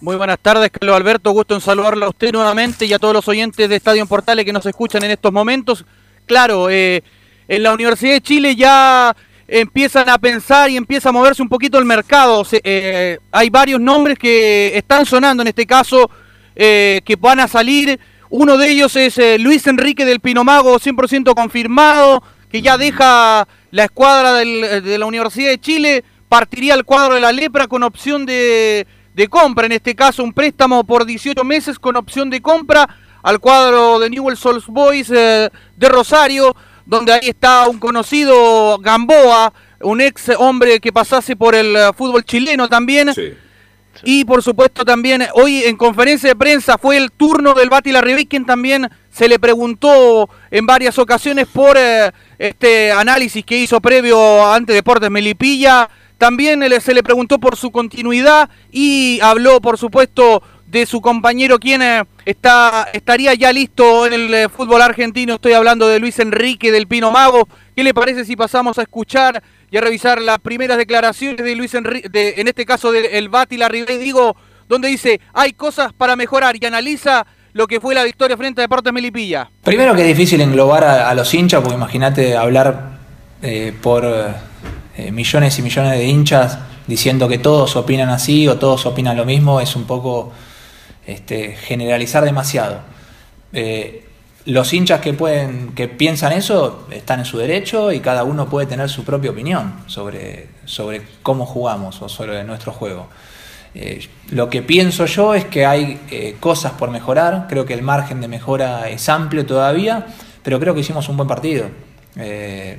Muy 0.00 0.16
buenas 0.16 0.38
tardes, 0.40 0.70
Carlos 0.70 0.96
Alberto. 0.96 1.30
Gusto 1.32 1.54
en 1.54 1.60
saludarlo 1.60 2.06
a 2.06 2.08
usted 2.08 2.32
nuevamente 2.32 2.86
y 2.86 2.92
a 2.94 2.98
todos 2.98 3.12
los 3.12 3.28
oyentes 3.28 3.68
de 3.68 3.76
Estadio 3.76 4.00
en 4.00 4.08
Portales 4.08 4.46
que 4.46 4.52
nos 4.52 4.64
escuchan 4.64 5.04
en 5.04 5.10
estos 5.10 5.30
momentos. 5.30 5.84
Claro, 6.24 6.70
eh, 6.70 7.02
en 7.48 7.62
la 7.62 7.74
Universidad 7.74 8.14
de 8.14 8.20
Chile 8.22 8.56
ya 8.56 9.14
empiezan 9.46 10.08
a 10.08 10.16
pensar 10.18 10.70
y 10.70 10.76
empieza 10.76 11.10
a 11.10 11.12
moverse 11.12 11.42
un 11.42 11.50
poquito 11.50 11.78
el 11.78 11.84
mercado. 11.84 12.46
Eh, 12.50 13.18
hay 13.30 13.50
varios 13.50 13.80
nombres 13.80 14.18
que 14.18 14.74
están 14.74 15.04
sonando 15.04 15.42
en 15.42 15.48
este 15.48 15.66
caso 15.66 16.10
eh, 16.56 17.02
que 17.04 17.16
van 17.16 17.40
a 17.40 17.48
salir. 17.48 18.00
Uno 18.30 18.56
de 18.56 18.70
ellos 18.70 18.96
es 18.96 19.18
Luis 19.38 19.66
Enrique 19.66 20.06
del 20.06 20.20
Pinomago, 20.20 20.78
100% 20.78 21.34
confirmado, 21.34 22.22
que 22.50 22.62
ya 22.62 22.76
deja 22.78 23.46
la 23.70 23.84
escuadra 23.84 24.34
del- 24.34 24.82
de 24.82 24.98
la 24.98 25.06
Universidad 25.06 25.50
de 25.50 25.60
Chile, 25.60 26.04
partiría 26.28 26.74
al 26.74 26.84
cuadro 26.84 27.14
de 27.14 27.20
la 27.20 27.32
Lepra 27.32 27.66
con 27.66 27.82
opción 27.82 28.26
de, 28.26 28.86
de 29.14 29.28
compra, 29.28 29.66
en 29.66 29.72
este 29.72 29.94
caso 29.94 30.22
un 30.22 30.32
préstamo 30.32 30.84
por 30.84 31.04
18 31.06 31.42
meses 31.44 31.78
con 31.78 31.96
opción 31.96 32.30
de 32.30 32.40
compra 32.42 32.88
al 33.22 33.40
cuadro 33.40 33.98
de 33.98 34.10
Newell's 34.10 34.44
Old 34.46 34.64
Boys 34.68 35.10
eh, 35.10 35.50
de 35.76 35.88
Rosario, 35.88 36.54
donde 36.86 37.12
ahí 37.12 37.20
está 37.28 37.68
un 37.68 37.78
conocido 37.78 38.78
Gamboa, 38.78 39.52
un 39.80 40.00
ex 40.00 40.30
hombre 40.38 40.80
que 40.80 40.92
pasase 40.92 41.36
por 41.36 41.54
el 41.54 41.74
eh, 41.76 41.90
fútbol 41.96 42.24
chileno 42.24 42.68
también. 42.68 43.12
Y 44.04 44.24
por 44.24 44.42
supuesto 44.44 44.84
también 44.84 45.26
hoy 45.34 45.64
en 45.64 45.76
conferencia 45.76 46.28
de 46.28 46.36
prensa 46.36 46.78
fue 46.78 46.96
el 46.96 47.10
turno 47.10 47.54
del 47.54 47.68
Bati 47.68 47.90
Larribey, 47.90 48.26
quien 48.26 48.46
también 48.46 48.88
se 49.18 49.26
le 49.26 49.40
preguntó 49.40 50.30
en 50.48 50.64
varias 50.64 50.96
ocasiones 50.96 51.48
por 51.48 51.76
eh, 51.76 52.12
este 52.38 52.92
análisis 52.92 53.44
que 53.44 53.58
hizo 53.58 53.80
previo 53.80 54.46
ante 54.46 54.72
Deportes 54.72 55.10
Melipilla. 55.10 55.90
También 56.18 56.62
se 56.80 56.94
le 56.94 57.02
preguntó 57.02 57.40
por 57.40 57.56
su 57.56 57.72
continuidad 57.72 58.48
y 58.70 59.18
habló, 59.20 59.60
por 59.60 59.76
supuesto, 59.76 60.40
de 60.68 60.86
su 60.86 61.00
compañero 61.00 61.58
quien 61.58 61.82
eh, 61.82 62.04
está, 62.26 62.90
estaría 62.92 63.34
ya 63.34 63.52
listo 63.52 64.06
en 64.06 64.12
el 64.12 64.32
eh, 64.32 64.48
fútbol 64.48 64.82
argentino. 64.82 65.34
Estoy 65.34 65.54
hablando 65.54 65.88
de 65.88 65.98
Luis 65.98 66.20
Enrique 66.20 66.70
del 66.70 66.86
Pino 66.86 67.10
Mago. 67.10 67.48
¿Qué 67.74 67.82
le 67.82 67.94
parece 67.94 68.24
si 68.24 68.36
pasamos 68.36 68.78
a 68.78 68.82
escuchar 68.82 69.42
y 69.68 69.78
a 69.78 69.80
revisar 69.80 70.22
las 70.22 70.38
primeras 70.38 70.78
declaraciones 70.78 71.44
de 71.44 71.56
Luis 71.56 71.74
Enrique, 71.74 72.08
en 72.36 72.46
este 72.46 72.64
caso 72.64 72.92
del 72.92 73.28
Bati 73.30 73.56
la 73.56 73.68
digo, 73.68 74.36
donde 74.68 74.86
dice 74.86 75.20
hay 75.34 75.54
cosas 75.54 75.92
para 75.92 76.14
mejorar 76.14 76.54
y 76.54 76.64
analiza 76.64 77.26
lo 77.52 77.66
que 77.66 77.80
fue 77.80 77.94
la 77.94 78.04
victoria 78.04 78.36
frente 78.36 78.60
a 78.60 78.62
Deportes 78.62 78.92
Melipilla? 78.92 79.50
Primero 79.62 79.94
que 79.94 80.02
es 80.02 80.08
difícil 80.08 80.40
englobar 80.40 80.84
a, 80.84 81.14
los 81.14 81.32
hinchas, 81.34 81.60
porque 81.60 81.76
imagínate 81.76 82.36
hablar 82.36 82.98
eh, 83.42 83.72
por 83.80 84.04
eh, 84.04 85.10
millones 85.12 85.58
y 85.58 85.62
millones 85.62 85.92
de 85.92 86.06
hinchas 86.06 86.58
diciendo 86.88 87.28
que 87.28 87.38
todos 87.38 87.76
opinan 87.76 88.08
así 88.08 88.48
o 88.48 88.58
todos 88.58 88.86
opinan 88.86 89.16
lo 89.16 89.24
mismo, 89.24 89.60
es 89.60 89.76
un 89.76 89.84
poco 89.84 90.32
este, 91.06 91.54
generalizar 91.54 92.24
demasiado. 92.24 92.80
Eh, 93.52 94.04
los 94.46 94.72
hinchas 94.72 95.00
que 95.00 95.12
pueden, 95.12 95.74
que 95.74 95.88
piensan 95.88 96.32
eso, 96.32 96.86
están 96.90 97.20
en 97.20 97.26
su 97.26 97.36
derecho 97.36 97.92
y 97.92 98.00
cada 98.00 98.24
uno 98.24 98.48
puede 98.48 98.66
tener 98.66 98.88
su 98.88 99.04
propia 99.04 99.30
opinión 99.30 99.74
sobre, 99.86 100.48
sobre 100.64 101.02
cómo 101.22 101.44
jugamos 101.44 102.00
o 102.00 102.08
sobre 102.08 102.42
nuestro 102.44 102.72
juego. 102.72 103.08
Eh, 103.74 104.08
lo 104.30 104.48
que 104.48 104.62
pienso 104.62 105.06
yo 105.06 105.34
es 105.34 105.44
que 105.44 105.66
hay 105.66 106.00
eh, 106.10 106.36
cosas 106.40 106.72
por 106.72 106.90
mejorar, 106.90 107.46
creo 107.48 107.64
que 107.64 107.74
el 107.74 107.82
margen 107.82 108.20
de 108.20 108.28
mejora 108.28 108.88
es 108.88 109.08
amplio 109.08 109.46
todavía, 109.46 110.06
pero 110.42 110.58
creo 110.58 110.74
que 110.74 110.80
hicimos 110.80 111.08
un 111.08 111.16
buen 111.16 111.28
partido. 111.28 111.66
Eh, 112.16 112.78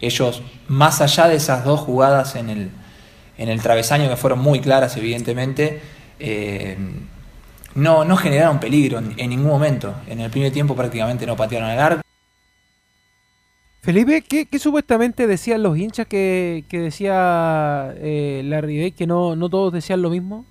ellos, 0.00 0.42
más 0.68 1.00
allá 1.00 1.28
de 1.28 1.36
esas 1.36 1.64
dos 1.64 1.80
jugadas 1.80 2.36
en 2.36 2.50
el, 2.50 2.70
en 3.38 3.48
el 3.48 3.60
travesaño 3.62 4.08
que 4.08 4.16
fueron 4.16 4.40
muy 4.40 4.60
claras, 4.60 4.96
evidentemente, 4.96 5.80
no, 7.74 8.04
no 8.04 8.16
generaron 8.16 8.60
peligro 8.60 8.98
en, 8.98 9.30
ningún 9.30 9.48
momento. 9.48 9.94
En 10.06 10.20
el 10.20 10.30
primer 10.30 10.52
tiempo 10.52 10.74
prácticamente 10.74 11.26
no 11.26 11.36
patearon 11.36 11.70
el 11.70 11.78
arco. 11.78 12.03
Felipe, 13.84 14.22
¿qué, 14.22 14.58
supuestamente 14.58 15.26
decían 15.26 15.62
los 15.62 15.76
hinchas 15.76 16.06
que, 16.06 16.64
decía 16.70 17.92
eh, 17.98 18.40
Larry 18.42 18.78
Day, 18.78 18.92
que 18.92 19.06
no, 19.06 19.36
no 19.36 19.50
todos 19.50 19.74
decían 19.74 20.00
lo 20.00 20.08
mismo? 20.08 20.46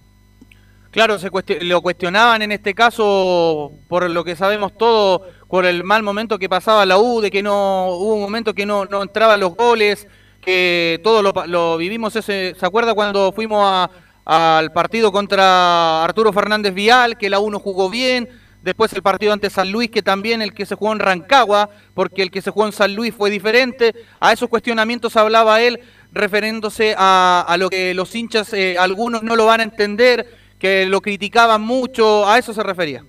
Claro, 0.92 1.18
se 1.18 1.32
lo 1.62 1.82
cuestionaban 1.82 2.44
en 2.44 2.52
este 2.52 2.76
caso 2.76 3.72
por 3.88 4.08
lo 4.08 4.24
que 4.24 4.36
sabemos 4.36 4.78
todos, 4.78 5.22
por 5.48 5.66
el 5.66 5.84
mal 5.84 6.04
momento 6.04 6.38
que 6.38 6.48
pasaba 6.48 6.86
la 6.86 7.00
U, 7.00 7.22
de 7.22 7.32
que 7.32 7.42
no 7.42 7.88
hubo 7.88 8.14
un 8.14 8.22
momento 8.22 8.54
que 8.54 8.68
no, 8.68 8.86
no 8.86 9.02
entraban 9.02 9.40
los 9.40 9.56
goles, 9.56 10.08
que 10.40 11.02
todos 11.04 11.24
lo, 11.24 11.34
lo 11.48 11.78
vivimos 11.78 12.16
ese, 12.16 12.54
¿se 12.54 12.66
acuerda 12.68 12.94
cuando 12.94 13.32
fuimos 13.32 13.90
al 14.26 14.72
partido 14.74 15.12
contra 15.12 16.04
Arturo 16.04 16.32
Fernández 16.34 16.76
Vial, 16.76 17.18
que 17.18 17.32
la 17.32 17.40
1 17.40 17.58
jugó 17.58 17.90
bien, 17.90 18.30
después 18.64 18.92
el 18.94 19.04
partido 19.04 19.34
ante 19.34 19.50
San 19.50 19.72
Luis, 19.72 19.92
que 19.92 20.02
también 20.02 20.42
el 20.42 20.54
que 20.54 20.66
se 20.66 20.76
jugó 20.76 20.94
en 20.94 21.00
Rancagua, 21.00 21.70
porque 21.94 22.24
el 22.24 22.32
que 22.32 22.42
se 22.42 22.50
jugó 22.50 22.66
en 22.66 22.72
San 22.72 22.96
Luis 22.96 23.14
fue 23.14 23.30
diferente, 23.30 23.94
a 24.20 24.34
esos 24.34 24.50
cuestionamientos 24.50 25.16
hablaba 25.16 25.62
él, 25.62 25.80
referiéndose 26.12 26.96
a, 26.98 27.56
lo 27.60 27.70
que 27.70 27.94
los 27.94 28.16
hinchas, 28.16 28.54
eh, 28.54 28.78
algunos 28.80 29.24
no 29.24 29.36
lo 29.36 29.46
van 29.46 29.60
a 29.60 29.64
entender, 29.64 30.28
que 30.58 30.86
lo 30.86 31.02
criticaban 31.02 31.62
mucho, 31.62 32.28
a 32.28 32.40
eso 32.40 32.54
se 32.54 32.64
refería. 32.64 33.06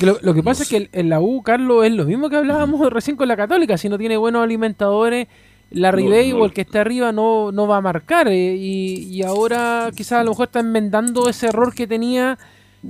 Lo, 0.00 0.18
lo, 0.22 0.34
que 0.34 0.42
pasa 0.42 0.64
es 0.64 0.68
que 0.68 0.88
en 0.92 1.08
la 1.08 1.20
U, 1.20 1.42
Carlos, 1.42 1.84
es 1.84 1.92
lo 1.92 2.04
mismo 2.04 2.28
que 2.28 2.36
hablábamos 2.36 2.90
recién 2.92 3.16
con 3.16 3.28
la 3.28 3.36
Católica, 3.36 3.76
si 3.78 3.88
no 3.88 3.98
tiene 3.98 4.16
buenos 4.16 4.42
alimentadores 4.42 5.28
la 5.70 5.92
Day 5.92 6.32
o 6.32 6.44
el 6.44 6.52
que 6.52 6.62
esté 6.62 6.80
arriba 6.80 7.12
no, 7.12 7.52
no 7.52 7.66
va 7.66 7.78
a 7.78 7.80
marcar. 7.80 8.28
Eh, 8.28 8.56
y, 8.56 9.22
ahora 9.22 9.90
quizás 9.94 10.20
a 10.20 10.24
lo 10.24 10.30
mejor 10.30 10.46
está 10.46 10.60
enmendando 10.60 11.28
ese 11.28 11.46
error 11.46 11.74
que 11.74 11.86
tenía 11.86 12.38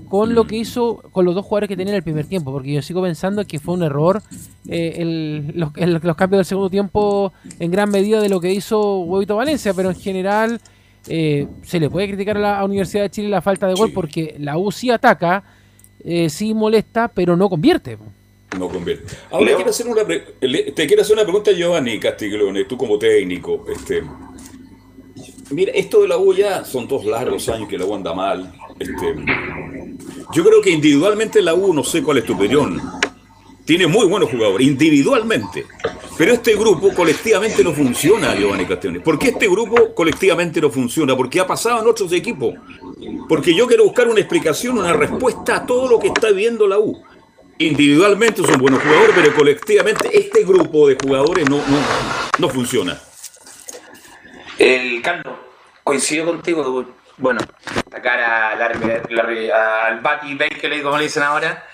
con 0.09 0.35
lo 0.35 0.47
que 0.47 0.57
hizo 0.57 1.03
con 1.13 1.25
los 1.25 1.35
dos 1.35 1.45
jugadores 1.45 1.69
que 1.69 1.77
tenía 1.77 1.93
en 1.93 1.97
el 1.97 2.03
primer 2.03 2.27
tiempo. 2.27 2.53
Porque 2.53 2.73
yo 2.73 2.83
sigo 2.83 3.03
pensando 3.03 3.45
que 3.47 3.59
fue 3.59 3.75
un 3.75 3.83
error 3.83 4.23
eh, 4.69 5.53
los, 5.55 5.73
cambios 6.17 6.39
del 6.39 6.45
segundo 6.45 6.71
tiempo 6.71 7.33
en 7.59 7.71
gran 7.71 7.91
medida 7.91 8.21
de 8.21 8.29
lo 8.29 8.41
que 8.41 8.53
hizo 8.53 9.01
Huevito 9.01 9.37
Valencia. 9.37 9.75
Pero 9.75 9.91
en 9.91 9.97
general 9.97 10.61
eh, 11.09 11.47
se 11.63 11.81
le 11.81 11.91
puede 11.91 12.09
criticar 12.09 12.37
a 12.37 12.41
la 12.41 12.65
Universidad 12.65 13.05
de 13.05 13.11
Chile 13.11 13.29
la 13.29 13.43
falta 13.43 13.67
de 13.67 13.75
gol 13.75 13.93
porque 13.93 14.37
la 14.39 14.59
U 14.59 14.71
sí 14.71 14.91
ataca, 14.91 15.43
sí 16.29 16.55
molesta, 16.55 17.09
pero 17.09 17.37
no 17.37 17.49
convierte. 17.49 17.99
No 18.59 18.69
convierte. 18.69 19.15
Ahora 19.31 19.55
quiero 19.55 19.71
hacer 19.71 19.87
una 19.87 20.05
te 20.05 20.87
quiero 20.87 21.03
hacer 21.03 21.15
una 21.15 21.23
pregunta, 21.23 21.53
Giovanni 21.53 22.01
Castiglione, 22.01 22.65
tú 22.65 22.77
como 22.77 22.99
técnico. 22.99 23.65
Este, 23.73 24.03
mira, 25.51 25.73
esto 25.73 26.03
de 26.03 26.09
la 26.09 26.19
U 26.19 26.35
ya 26.35 26.65
son 26.65 26.89
dos 26.89 27.05
largos 27.05 27.49
años 27.49 27.69
que 27.69 27.79
la 27.79 27.85
U 27.85 27.95
anda 27.95 28.15
mal. 28.15 28.53
Este, 28.79 29.15
yo 30.33 30.45
creo 30.45 30.61
que 30.61 30.71
individualmente 30.71 31.43
la 31.43 31.55
U, 31.55 31.73
no 31.73 31.85
sé 31.85 32.03
cuál 32.03 32.19
es 32.19 32.25
tu 32.25 32.35
opinión, 32.35 32.81
tiene 33.65 33.87
muy 33.87 34.07
buenos 34.07 34.31
jugadores, 34.31 34.67
individualmente. 34.67 35.67
Pero 36.17 36.33
este 36.33 36.55
grupo 36.55 36.93
colectivamente 36.93 37.65
no 37.65 37.73
funciona, 37.73 38.35
Giovanni 38.35 38.67
Castiglione. 38.67 39.01
¿Por 39.01 39.19
qué 39.19 39.29
este 39.29 39.49
grupo 39.49 39.95
colectivamente 39.95 40.61
no 40.61 40.71
funciona? 40.71 41.17
Porque 41.17 41.41
ha 41.41 41.47
pasado 41.47 41.81
en 41.81 41.89
otros 41.89 42.13
equipos. 42.13 42.55
Porque 43.29 43.55
yo 43.55 43.67
quiero 43.67 43.85
buscar 43.85 44.09
una 44.09 44.21
explicación, 44.21 44.79
una 44.79 44.93
respuesta 44.93 45.57
a 45.57 45.67
todo 45.67 45.89
lo 45.89 45.99
que 45.99 46.09
está 46.09 46.31
viendo 46.31 46.67
la 46.67 46.79
U 46.79 47.01
individualmente 47.61 48.43
son 48.43 48.59
buenos 48.59 48.83
jugadores, 48.83 49.15
pero 49.15 49.35
colectivamente 49.35 50.09
este 50.13 50.45
grupo 50.45 50.89
de 50.89 50.97
jugadores 51.01 51.49
no, 51.49 51.57
no, 51.57 51.79
no 52.39 52.49
funciona. 52.49 52.99
El 54.59 55.03
Carlos, 55.03 55.35
coincido 55.91 56.25
contigo. 56.27 56.87
Bueno, 57.19 57.41
destacar 57.75 58.21
a 58.21 59.89
al 59.89 60.01
Bati 60.01 60.35
Baker, 60.35 60.83
como 60.83 60.97
le 60.97 61.05
dicen 61.05 61.25
ahora, 61.25 61.67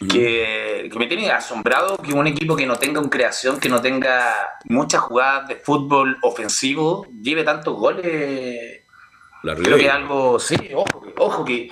que, 0.00 0.88
que, 0.92 0.98
me 0.98 1.06
tiene 1.06 1.30
asombrado 1.30 1.96
que 1.96 2.12
un 2.12 2.26
equipo 2.26 2.54
que 2.54 2.66
no 2.66 2.76
tenga 2.76 3.00
un 3.00 3.08
creación, 3.08 3.58
que 3.58 3.70
no 3.70 3.80
tenga 3.80 4.34
muchas 4.66 5.00
jugadas 5.00 5.48
de 5.48 5.56
fútbol 5.56 6.18
ofensivo, 6.22 7.06
lleve 7.22 7.42
tantos 7.42 7.74
goles. 7.74 8.82
La 9.42 9.54
creo 9.54 9.78
que 9.78 9.90
algo, 9.90 10.38
sí, 10.38 10.56
ojo, 10.74 11.06
ojo 11.18 11.44
que 11.44 11.70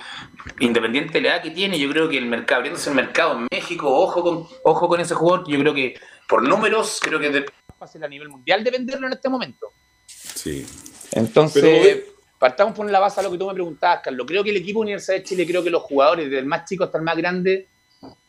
Independiente 0.59 1.13
de 1.13 1.21
la 1.21 1.35
edad 1.35 1.41
que 1.41 1.51
tiene, 1.51 1.79
yo 1.79 1.89
creo 1.89 2.09
que 2.09 2.17
el 2.17 2.25
mercado, 2.25 2.57
abriéndose 2.57 2.89
el 2.89 2.97
mercado 2.97 3.37
en 3.37 3.47
México, 3.49 3.89
ojo 3.89 4.21
con, 4.21 4.45
ojo 4.63 4.87
con 4.89 4.99
ese 4.99 5.15
jugador, 5.15 5.45
yo 5.47 5.57
creo 5.57 5.73
que 5.73 5.95
por 6.27 6.45
números, 6.45 6.99
creo 7.01 7.17
que 7.17 7.27
es 7.27 7.45
fácil 7.79 8.03
a 8.03 8.07
nivel 8.07 8.27
mundial 8.27 8.63
de 8.63 8.71
venderlo 8.71 9.07
en 9.07 9.13
este 9.13 9.29
momento. 9.29 9.71
Sí. 10.05 10.65
Entonces, 11.15 12.03
partamos 12.39 12.75
por 12.75 12.89
la 12.89 12.99
base 12.99 13.19
a 13.19 13.23
lo 13.23 13.31
que 13.31 13.37
tú 13.37 13.47
me 13.47 13.53
preguntabas, 13.53 14.01
Carlos. 14.03 14.25
Creo 14.27 14.43
que 14.43 14.49
el 14.49 14.57
equipo 14.57 14.79
Universidad 14.79 15.17
de 15.17 15.23
Chile, 15.23 15.45
creo 15.45 15.63
que 15.63 15.69
los 15.69 15.83
jugadores, 15.83 16.25
desde 16.25 16.39
el 16.39 16.45
más 16.45 16.67
chico 16.67 16.83
hasta 16.83 16.97
el 16.97 17.03
más 17.03 17.15
grande, 17.15 17.67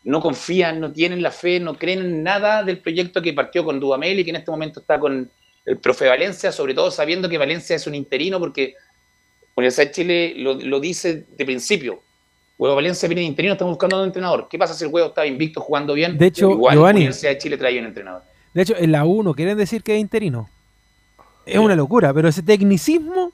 no 0.04 0.20
confían, 0.20 0.80
no 0.80 0.92
tienen 0.92 1.22
la 1.22 1.30
fe, 1.30 1.58
no 1.58 1.76
creen 1.76 2.00
en 2.00 2.22
nada 2.22 2.62
del 2.62 2.78
proyecto 2.78 3.22
que 3.22 3.32
partió 3.32 3.64
con 3.64 3.80
Dudamel 3.80 4.20
y 4.20 4.24
que 4.24 4.30
en 4.30 4.36
este 4.36 4.50
momento 4.50 4.80
está 4.80 5.00
con 5.00 5.30
el 5.64 5.78
profe 5.78 6.06
Valencia, 6.06 6.52
sobre 6.52 6.74
todo 6.74 6.90
sabiendo 6.90 7.28
que 7.28 7.38
Valencia 7.38 7.74
es 7.74 7.86
un 7.86 7.94
interino 7.94 8.38
porque 8.38 8.74
Universidad 9.56 9.86
de 9.86 9.92
Chile 9.92 10.34
lo, 10.36 10.80
dice 10.80 11.26
de 11.36 11.44
principio. 11.44 12.02
Huevo 12.58 12.76
Valencia 12.76 13.08
viene 13.08 13.22
de 13.22 13.28
interino, 13.28 13.54
estamos 13.54 13.72
buscando 13.72 13.98
un 13.98 14.06
entrenador. 14.06 14.46
¿Qué 14.48 14.58
pasa 14.58 14.74
si 14.74 14.84
el 14.84 14.90
huevo 14.92 15.08
está 15.08 15.26
invicto 15.26 15.60
jugando 15.60 15.94
bien? 15.94 16.18
De 16.18 16.26
hecho, 16.26 16.50
Igual, 16.50 16.78
Universidad 16.78 17.32
de 17.32 17.38
Chile 17.38 17.56
trae 17.56 17.78
un 17.78 17.86
entrenador. 17.86 18.22
De 18.52 18.62
hecho, 18.62 18.76
en 18.76 18.92
la 18.92 19.04
1 19.04 19.34
quieren 19.34 19.56
decir 19.58 19.82
que 19.82 19.94
es 19.94 20.00
interino. 20.00 20.48
Es 21.46 21.58
una 21.58 21.76
locura, 21.76 22.12
pero 22.12 22.28
ese 22.28 22.42
tecnicismo 22.42 23.32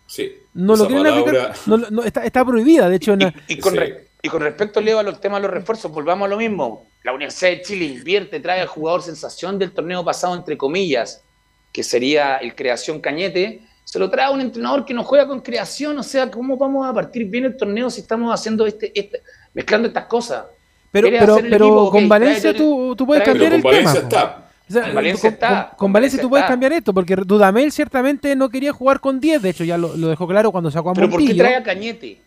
no 0.55 0.77
lo 0.77 0.87
quieren 0.87 1.07
aplicar. 1.07 1.55
No, 1.67 2.03
está, 2.03 2.25
está, 2.25 2.45
prohibida, 2.45 2.89
de 2.89 2.97
hecho. 2.97 3.15
Y, 3.49 3.59
con, 3.59 3.77
y 4.23 4.29
con 4.29 4.41
respecto, 4.43 4.81
Leo, 4.81 4.99
a 4.99 5.03
los 5.03 5.21
temas 5.21 5.41
de 5.41 5.49
los 5.49 5.55
refuerzos, 5.55 5.91
volvamos 5.93 6.27
a 6.27 6.29
lo 6.29 6.37
mismo. 6.37 6.87
La 7.03 7.13
Universidad 7.13 7.51
de 7.51 7.63
Chile 7.63 7.85
invierte, 7.87 8.41
trae 8.41 8.61
al 8.61 8.67
jugador 8.67 9.03
sensación 9.03 9.59
del 9.59 9.73
torneo 9.73 10.05
pasado, 10.05 10.35
entre 10.35 10.59
comillas, 10.59 11.23
que 11.73 11.83
sería 11.83 12.37
el 12.37 12.55
Creación 12.55 13.01
Cañete, 13.01 13.63
se 13.85 13.99
lo 13.99 14.09
trae 14.09 14.33
un 14.33 14.41
entrenador 14.41 14.85
que 14.85 14.95
no 14.95 15.03
juega 15.03 15.27
con 15.27 15.41
creación, 15.41 15.99
o 15.99 16.03
sea, 16.03 16.31
¿cómo 16.31 16.57
vamos 16.57 16.87
a 16.87 16.95
partir 16.95 17.25
bien 17.27 17.45
el 17.45 17.57
torneo 17.57 17.91
si 17.91 18.03
estamos 18.03 18.33
haciendo 18.33 18.65
este, 18.65 18.93
este 18.95 19.21
mezclando 19.53 19.89
estas 19.89 20.05
cosas? 20.05 20.45
Pero, 20.93 21.09
pero, 21.49 21.91
con 21.91 22.09
Valencia 22.09 22.55
tú, 22.55 22.95
puedes 23.05 23.25
cambiar 23.25 23.55
el 23.55 23.63
tema. 23.63 23.93
Está. 23.93 24.40
Con 24.73 24.95
Valencia 24.95 25.29
está. 25.29 25.73
Con, 25.77 25.93
Valencia 25.93 26.21
tú 26.21 26.29
puedes 26.29 26.47
cambiar 26.47 26.73
esto, 26.73 26.95
porque 26.95 27.17
Dudamel 27.17 27.73
ciertamente 27.73 28.35
no 28.37 28.49
quería 28.49 28.73
jugar 28.73 29.01
con 29.01 29.21
10, 29.21 29.43
de 29.43 29.51
hecho 29.51 29.65
ya 29.65 29.77
lo, 29.77 29.91
dejó 29.97 30.27
claro 30.27 30.53
cuando 30.53 30.71
sacó 30.71 30.91
a 30.91 30.95
Montillo. 30.95 31.09
Pero 31.09 31.19
¿por 31.19 31.27
qué 31.27 31.39
trae 31.39 31.57
a 31.57 31.63
Cañete? 31.63 32.19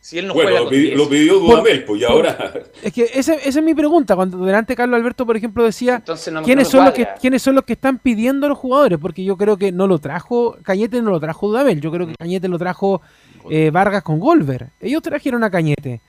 Si 0.00 0.18
él 0.18 0.26
no 0.26 0.32
bueno, 0.32 0.50
juega 0.50 0.64
lo, 0.96 1.08
pidió, 1.10 1.38
Dudamel, 1.38 1.84
pues 1.84 2.00
y 2.00 2.04
ahora. 2.04 2.54
Es 2.82 2.90
que 2.90 3.02
esa, 3.12 3.34
esa, 3.34 3.58
es 3.58 3.62
mi 3.62 3.74
pregunta. 3.74 4.16
Cuando 4.16 4.42
delante 4.46 4.74
Carlos 4.74 4.98
Alberto, 4.98 5.26
por 5.26 5.36
ejemplo, 5.36 5.62
decía 5.62 6.02
quiénes 6.42 6.68
son 6.68 6.86
los 6.86 6.94
que 6.94 7.06
quiénes 7.20 7.42
son 7.42 7.54
los 7.54 7.64
que 7.64 7.74
están 7.74 7.98
pidiendo 7.98 8.46
a 8.46 8.48
los 8.48 8.56
jugadores, 8.56 8.98
porque 8.98 9.22
yo 9.22 9.36
creo 9.36 9.58
que 9.58 9.72
no 9.72 9.86
lo 9.86 9.98
trajo 9.98 10.56
Cañete, 10.62 11.02
no 11.02 11.10
lo 11.10 11.20
trajo 11.20 11.48
Dudamel. 11.48 11.82
Yo 11.82 11.92
creo 11.92 12.06
que 12.06 12.14
Cañete 12.14 12.48
lo 12.48 12.58
trajo 12.58 13.02
eh, 13.50 13.70
Vargas 13.70 14.02
con 14.02 14.18
Golver. 14.18 14.68
Ellos 14.80 15.02
trajeron 15.02 15.44
a 15.44 15.50
Cañete. 15.50 16.00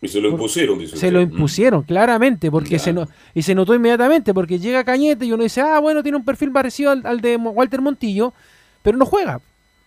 Y 0.00 0.08
se 0.08 0.20
lo 0.20 0.28
impusieron, 0.28 0.78
dice 0.78 0.96
Se 0.96 0.96
usted. 0.96 1.12
lo 1.12 1.20
impusieron, 1.22 1.82
claramente, 1.82 2.50
porque 2.50 2.78
se 2.78 2.92
no, 2.92 3.08
y 3.34 3.42
se 3.42 3.54
notó 3.54 3.74
inmediatamente, 3.74 4.34
porque 4.34 4.58
llega 4.58 4.84
Cañete 4.84 5.24
y 5.24 5.32
uno 5.32 5.42
dice, 5.42 5.62
ah, 5.62 5.78
bueno, 5.80 6.02
tiene 6.02 6.18
un 6.18 6.24
perfil 6.24 6.52
parecido 6.52 6.90
al, 6.90 7.04
al 7.06 7.20
de 7.20 7.36
Walter 7.36 7.80
Montillo, 7.80 8.34
pero 8.82 8.98
no 8.98 9.06
juega, 9.06 9.40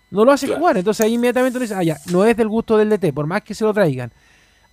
no 0.09 0.25
lo 0.25 0.31
hace 0.31 0.47
Claro. 0.47 0.59
jugar, 0.61 0.77
entonces 0.77 1.05
ahí 1.05 1.13
inmediatamente 1.13 1.57
uno 1.57 1.63
dice, 1.63 1.75
ah, 1.75 1.83
ya, 1.83 1.97
no 2.11 2.25
es 2.25 2.35
del 2.35 2.47
gusto 2.47 2.75
del 2.77 2.89
DT, 2.89 3.13
por 3.13 3.27
más 3.27 3.43
que 3.43 3.53
se 3.53 3.63
lo 3.63 3.73
traigan. 3.73 4.11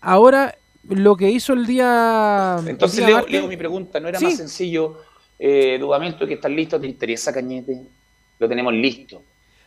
Ahora, 0.01 0.55
lo 0.89 1.17
que 1.17 1.31
hizo 1.31 1.53
el 1.53 1.67
día... 1.67 2.57
el 2.63 2.69
Entonces, 2.69 3.05
día 3.07 3.19
Leo, 3.19 3.27
Leo, 3.29 3.47
mi 3.49 3.57
pregunta, 3.59 4.01
¿no 4.01 4.09
era 4.09 4.19
Sí. 4.19 4.25
más 4.25 4.37
sencillo, 4.37 4.99
eh, 5.39 5.77
Dudamento, 5.79 6.27
que 6.27 6.35
estás 6.35 6.51
listo? 6.51 6.81
¿Te 6.81 6.87
interesa 6.87 7.33
Cañete? 7.33 7.83
Lo 8.39 8.49
tenemos 8.49 8.73
listo. 8.73 9.23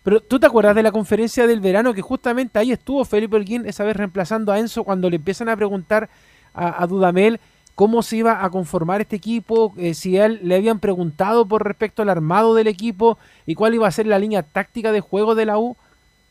Pero 0.10 0.22
tú 0.22 0.40
te 0.40 0.48
acuerdas 0.48 0.74
de 0.74 0.82
la 0.82 0.92
conferencia 0.92 1.46
del 1.46 1.60
verano 1.60 1.94
que 1.94 2.02
justamente 2.02 2.58
ahí 2.58 2.72
estuvo 2.72 3.06
Felipe 3.06 3.36
Holguín 3.36 3.68
esa 3.68 3.84
vez 3.84 3.96
reemplazando 3.96 4.52
a 4.52 4.58
Enzo 4.58 4.84
cuando 4.84 5.08
le 5.08 5.18
empiezan 5.18 5.50
a 5.50 5.56
preguntar 5.56 6.10
a, 6.52 6.88
Dudamel 6.88 7.40
cómo 7.76 8.02
se 8.02 8.18
iba 8.18 8.44
a 8.44 8.50
conformar 8.50 9.02
este 9.02 9.18
equipo, 9.18 9.72
eh, 9.78 9.94
si 9.94 10.18
él 10.18 10.40
le 10.42 10.56
habían 10.56 10.80
preguntado 10.80 11.48
por 11.48 11.64
respecto 11.64 12.02
al 12.02 12.10
armado 12.10 12.56
del 12.56 12.66
equipo 12.66 13.20
y 13.46 13.54
cuál 13.54 13.76
iba 13.76 13.88
a 13.88 13.92
ser 13.92 14.08
la 14.08 14.18
línea 14.18 14.42
táctica 14.42 14.92
de 14.92 15.00
juego 15.00 15.36
de 15.36 15.46
la 15.46 15.60
U. 15.60 15.78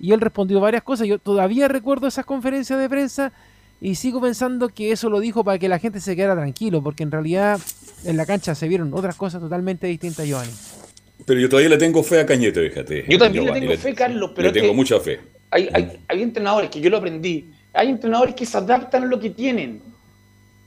Y 0.00 0.10
él 0.10 0.20
respondió 0.20 0.58
varias 0.58 0.82
cosas. 0.82 1.06
Yo 1.06 1.20
todavía 1.20 1.68
recuerdo 1.68 2.08
esas 2.08 2.26
conferencias 2.26 2.80
de 2.80 2.88
prensa 2.88 3.32
y 3.80 3.94
sigo 3.94 4.20
pensando 4.20 4.70
que 4.70 4.90
eso 4.90 5.08
lo 5.08 5.20
dijo 5.20 5.44
para 5.44 5.60
que 5.60 5.68
la 5.68 5.78
gente 5.78 6.00
se 6.00 6.16
quedara 6.16 6.34
tranquilo, 6.34 6.82
porque 6.82 7.04
en 7.04 7.12
realidad 7.12 7.60
en 8.04 8.16
la 8.16 8.26
cancha 8.26 8.56
se 8.56 8.66
vieron 8.66 8.92
otras 8.92 9.14
cosas 9.14 9.40
totalmente 9.40 9.86
distintas, 9.86 10.26
Giovanni. 10.26 10.88
Pero 11.26 11.40
yo 11.40 11.48
todavía 11.48 11.68
le 11.70 11.78
tengo 11.78 12.02
fe 12.02 12.20
a 12.20 12.26
Cañete, 12.26 12.68
fíjate. 12.70 13.04
Yo 13.08 13.18
también 13.18 13.44
le 13.44 13.52
tengo 13.52 13.76
fe, 13.76 13.94
Carlos, 13.94 14.32
pero 14.34 14.48
Le 14.48 14.52
tengo 14.54 14.68
que- 14.68 14.74
mucha 14.74 14.98
fe. 15.00 15.20
Hay, 15.50 15.68
hay, 15.72 15.98
hay 16.08 16.22
entrenadores 16.22 16.70
que 16.70 16.80
yo 16.80 16.90
lo 16.90 16.98
aprendí. 16.98 17.50
Hay 17.72 17.88
entrenadores 17.88 18.34
que 18.34 18.46
se 18.46 18.56
adaptan 18.56 19.02
a 19.04 19.06
lo 19.06 19.18
que 19.18 19.30
tienen. 19.30 19.80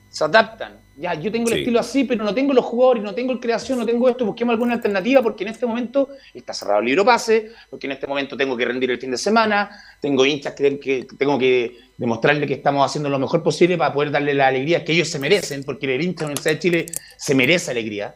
Se 0.10 0.24
adaptan. 0.24 0.74
Ya, 0.97 1.14
yo 1.16 1.32
tengo 1.32 1.47
el 1.47 1.54
Sí. 1.56 1.60
estilo 1.62 1.80
así, 1.80 2.04
pero 2.04 2.24
no 2.24 2.34
tengo 2.34 2.54
los 2.54 2.66
jugadores, 2.66 3.02
no 3.02 3.16
tengo 3.16 3.32
el 3.32 3.39
creación, 3.39 3.80
no 3.80 3.86
tengo 3.86 4.08
esto. 4.10 4.26
Busquemos 4.26 4.54
alguna 4.54 4.74
alternativa 4.74 5.22
porque 5.24 5.43
en 5.45 5.49
este 5.49 5.66
momento 5.66 6.10
está 6.34 6.54
cerrado 6.54 6.80
el 6.82 6.86
libro 6.88 7.06
pase, 7.06 7.49
porque 7.70 7.88
en 7.88 7.93
este 7.93 8.06
momento 8.08 8.36
tengo 8.38 8.56
que 8.58 8.66
rendir 8.66 8.91
el 8.91 8.99
fin 8.99 9.10
de 9.10 9.18
semana, 9.18 9.70
tengo 9.99 10.26
hinchas 10.26 10.54
que, 10.54 10.80
que 10.80 11.08
tengo 11.18 11.39
que 11.39 11.78
demostrarle 11.97 12.45
que 12.45 12.54
estamos 12.56 12.86
haciendo 12.86 13.10
lo 13.10 13.18
mejor 13.20 13.41
posible 13.41 13.78
para 13.78 13.93
poder 13.93 14.12
darle 14.12 14.34
la 14.34 14.47
alegría 14.47 14.84
que 14.84 14.91
ellos 14.91 15.08
se 15.08 15.18
merecen, 15.18 15.64
porque 15.64 15.95
el 15.95 16.02
hincha 16.02 16.20
de 16.20 16.22
la 16.24 16.34
Universidad 16.34 16.54
de 16.54 16.60
Chile 16.60 16.86
se 17.18 17.34
merece 17.36 17.72
alegría. 17.72 18.14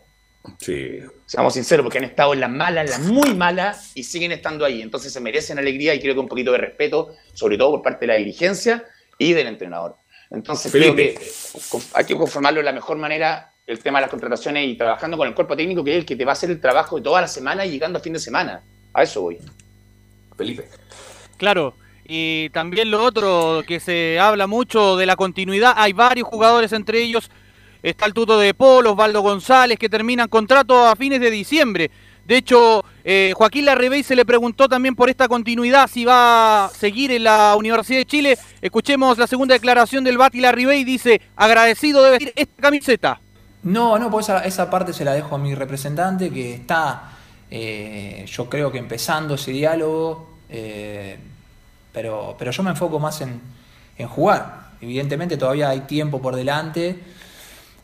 Sí. 0.60 1.00
Seamos 1.26 1.56
sinceros, 1.56 1.84
porque 1.84 1.98
han 1.98 2.04
estado 2.04 2.34
en 2.34 2.40
las 2.40 2.50
malas, 2.52 2.86
en 2.86 2.92
las 2.92 3.12
muy 3.12 3.34
malas, 3.34 3.92
y 3.96 4.04
siguen 4.04 4.32
estando 4.32 4.64
ahí. 4.64 4.82
Entonces 4.82 5.12
se 5.12 5.20
merecen 5.20 5.58
alegría 5.58 5.96
y 5.96 6.00
creo 6.00 6.14
que 6.14 6.20
un 6.20 6.28
poquito 6.28 6.52
de 6.52 6.60
respeto, 6.60 7.16
sobre 7.34 7.58
todo 7.58 7.72
por 7.72 7.82
parte 7.82 8.02
de 8.02 8.08
la 8.08 8.16
dirigencia 8.16 8.84
y 9.18 9.34
del 9.34 9.48
entrenador. 9.48 9.98
Entonces 10.30 10.72
creo 10.72 10.94
Felipe. 10.94 11.16
que 11.16 11.80
hay 11.94 12.06
que 12.06 12.16
conformarlo 12.16 12.60
de 12.60 12.66
la 12.66 12.74
mejor 12.74 12.98
manera, 12.98 13.54
el 13.66 13.80
tema 13.80 14.00
de 14.00 14.04
las 14.04 14.12
contrataciones 14.12 14.68
y 14.68 14.76
trabajando 14.76 15.18
con 15.18 15.28
el 15.28 15.34
cuerpo 15.34 15.56
técnico, 15.56 15.84
que 15.84 15.92
es 15.94 15.98
el 15.98 16.06
que 16.06 16.16
te 16.16 16.26
va 16.26 16.32
a 16.32 16.34
hacer 16.34 16.52
el 16.52 16.62
trabajo 16.62 16.98
de 16.98 17.02
toda 17.02 17.22
la 17.22 17.28
semana 17.28 17.66
y 17.66 17.72
llegando 17.72 17.98
a 17.98 18.02
fin 18.02 18.14
de 18.14 18.20
semana. 18.20 18.62
A 18.94 19.04
eso 19.04 19.22
voy. 19.22 19.40
Felipe. 20.38 20.68
Claro, 21.38 21.76
y 22.08 22.50
también 22.50 22.92
lo 22.92 23.04
otro 23.04 23.64
que 23.68 23.80
se 23.80 24.20
habla 24.20 24.46
mucho 24.46 24.96
de 24.96 25.06
la 25.06 25.16
continuidad, 25.16 25.74
hay 25.76 25.94
varios 25.94 26.28
jugadores 26.28 26.72
entre 26.72 27.02
ellos, 27.02 27.32
está 27.90 28.08
el 28.08 28.14
tuto 28.14 28.40
de 28.40 28.54
Polo, 28.54 28.94
Osvaldo 28.94 29.22
González, 29.22 29.78
que 29.78 29.90
terminan 29.90 30.28
contrato 30.28 30.88
a 30.88 30.96
fines 30.96 31.20
de 31.22 31.30
diciembre. 31.30 31.92
De 32.26 32.38
hecho, 32.38 32.84
eh, 33.04 33.34
Joaquín 33.36 33.66
Larribey 33.66 34.02
se 34.02 34.16
le 34.16 34.26
preguntó 34.26 34.68
también 34.68 34.96
por 34.96 35.12
esta 35.12 35.28
continuidad, 35.28 35.88
si 35.88 36.04
va 36.04 36.66
a 36.66 36.70
seguir 36.70 37.12
en 37.12 37.24
la 37.24 37.56
Universidad 37.56 38.00
de 38.00 38.06
Chile. 38.06 38.38
Escuchemos 38.60 39.20
la 39.20 39.28
segunda 39.28 39.54
declaración 39.54 40.04
del 40.04 40.18
Bati 40.18 40.42
Larribey, 40.42 40.84
dice, 40.84 41.22
agradecido 41.36 42.04
de 42.04 42.12
vestir 42.12 42.34
esta 42.36 42.60
camiseta. 42.60 43.22
No, 43.62 44.00
no, 44.00 44.10
pues 44.10 44.30
esa, 44.30 44.70
parte 44.72 44.92
se 44.92 45.06
la 45.06 45.14
dejo 45.14 45.36
a 45.36 45.38
mi 45.38 45.54
representante 45.54 46.32
que 46.32 46.56
está, 46.56 47.12
eh, 47.52 48.26
yo 48.28 48.50
creo 48.50 48.72
que 48.72 48.80
empezando 48.80 49.36
ese 49.36 49.52
diálogo, 49.52 50.38
eh, 50.50 51.20
pero, 51.94 52.36
pero 52.40 52.50
yo 52.50 52.64
me 52.64 52.72
enfoco 52.72 53.00
más 53.00 53.22
en, 53.22 53.40
en 54.00 54.08
jugar. 54.08 54.70
Evidentemente 54.82 55.38
todavía 55.38 55.70
hay 55.70 55.82
tiempo 55.82 56.20
por 56.20 56.36
delante, 56.36 57.00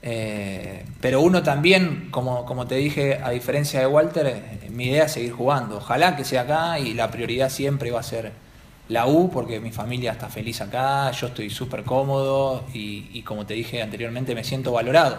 eh, 0.03 0.83
pero 0.99 1.21
uno 1.21 1.43
también, 1.43 2.07
como, 2.11 2.45
como 2.45 2.65
te 2.65 2.75
dije, 2.75 3.19
a 3.23 3.29
diferencia 3.29 3.79
de 3.79 3.87
Walter, 3.87 4.27
eh, 4.27 4.69
mi 4.69 4.85
idea 4.85 5.05
es 5.05 5.11
seguir 5.13 5.31
jugando. 5.31 5.77
Ojalá 5.77 6.15
que 6.15 6.25
sea 6.25 6.41
acá 6.41 6.79
y 6.79 6.93
la 6.93 7.11
prioridad 7.11 7.49
siempre 7.49 7.91
va 7.91 7.99
a 7.99 8.03
ser 8.03 8.31
la 8.89 9.07
U, 9.07 9.29
porque 9.31 9.59
mi 9.59 9.71
familia 9.71 10.11
está 10.11 10.27
feliz 10.27 10.59
acá, 10.59 11.11
yo 11.11 11.27
estoy 11.27 11.49
súper 11.49 11.83
cómodo 11.83 12.65
y, 12.73 13.21
como 13.21 13.45
te 13.45 13.53
dije 13.53 13.81
anteriormente, 13.81 14.35
me 14.35 14.43
siento 14.43 14.73
valorado 14.73 15.17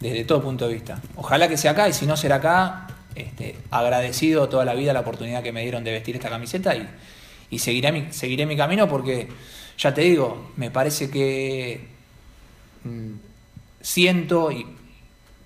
desde 0.00 0.24
todo 0.24 0.42
punto 0.42 0.68
de 0.68 0.74
vista. 0.74 1.00
Ojalá 1.16 1.48
que 1.48 1.56
sea 1.56 1.70
acá 1.70 1.88
y 1.88 1.92
si 1.92 2.04
no 2.04 2.16
será 2.16 2.36
acá, 2.36 2.88
este, 3.14 3.56
agradecido 3.70 4.48
toda 4.48 4.64
la 4.64 4.74
vida 4.74 4.92
la 4.92 5.00
oportunidad 5.00 5.42
que 5.42 5.52
me 5.52 5.62
dieron 5.62 5.82
de 5.84 5.92
vestir 5.92 6.16
esta 6.16 6.28
camiseta 6.28 6.76
y, 6.76 6.86
y 7.48 7.58
seguiré, 7.60 7.90
mi, 7.92 8.12
seguiré 8.12 8.44
mi 8.44 8.56
camino 8.56 8.86
porque, 8.86 9.28
ya 9.78 9.94
te 9.94 10.02
digo, 10.02 10.50
me 10.56 10.70
parece 10.70 11.08
que 11.08 11.86
mm, 12.82 13.12
siento 13.84 14.50
y 14.50 14.66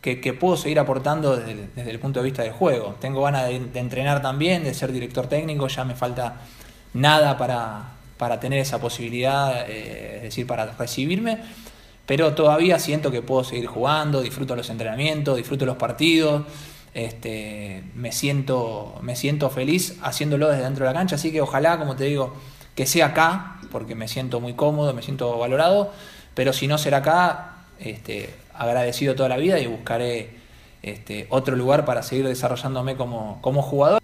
que, 0.00 0.32
puedo 0.32 0.56
seguir 0.56 0.78
aportando 0.78 1.36
desde, 1.36 1.90
el- 1.90 1.98
punto 1.98 2.20
de 2.20 2.24
vista 2.24 2.42
del 2.42 2.52
juego. 2.52 2.94
Tengo 3.00 3.20
ganas 3.22 3.46
de, 3.48 3.58
de 3.58 3.80
entrenar 3.80 4.22
también, 4.22 4.62
de 4.64 4.72
ser 4.72 4.92
director 4.92 5.26
técnico, 5.26 5.66
ya 5.68 5.84
me 5.84 5.94
falta 5.94 6.36
nada 6.94 7.36
para, 7.36 7.92
para 8.16 8.40
tener 8.40 8.60
esa 8.60 8.80
posibilidad, 8.80 9.68
eh, 9.68 10.16
es 10.16 10.22
decir, 10.22 10.46
para 10.46 10.66
recibirme, 10.66 11.38
pero 12.06 12.32
todavía 12.34 12.78
siento 12.78 13.10
que 13.10 13.20
puedo 13.20 13.44
seguir 13.44 13.66
jugando, 13.66 14.22
disfruto 14.22 14.56
los 14.56 14.70
entrenamientos, 14.70 15.36
disfruto 15.36 15.66
los 15.66 15.76
partidos, 15.76 16.46
este, 16.94 17.82
me, 17.94 18.12
siento, 18.12 18.98
me 19.02 19.14
siento 19.14 19.50
feliz 19.50 19.98
haciéndolo 20.00 20.48
desde 20.48 20.62
dentro 20.62 20.86
de 20.86 20.92
la 20.92 20.98
cancha, 20.98 21.16
así 21.16 21.32
que 21.32 21.42
ojalá, 21.42 21.76
como 21.78 21.96
te 21.96 22.04
digo, 22.04 22.34
que 22.74 22.86
sea 22.86 23.06
acá, 23.06 23.60
porque 23.70 23.94
me 23.94 24.08
siento 24.08 24.40
muy 24.40 24.54
cómodo, 24.54 24.94
me 24.94 25.02
siento 25.02 25.36
valorado, 25.36 25.92
pero 26.34 26.52
si 26.54 26.66
no 26.66 26.78
será 26.78 26.98
acá, 26.98 27.57
este, 27.80 28.30
agradecido 28.54 29.14
toda 29.14 29.28
la 29.28 29.36
vida 29.36 29.58
y 29.58 29.66
buscaré 29.66 30.30
este, 30.82 31.26
otro 31.30 31.56
lugar 31.56 31.84
para 31.84 32.02
seguir 32.02 32.26
desarrollándome 32.26 32.96
como, 32.96 33.38
como 33.40 33.62
jugador. 33.62 34.00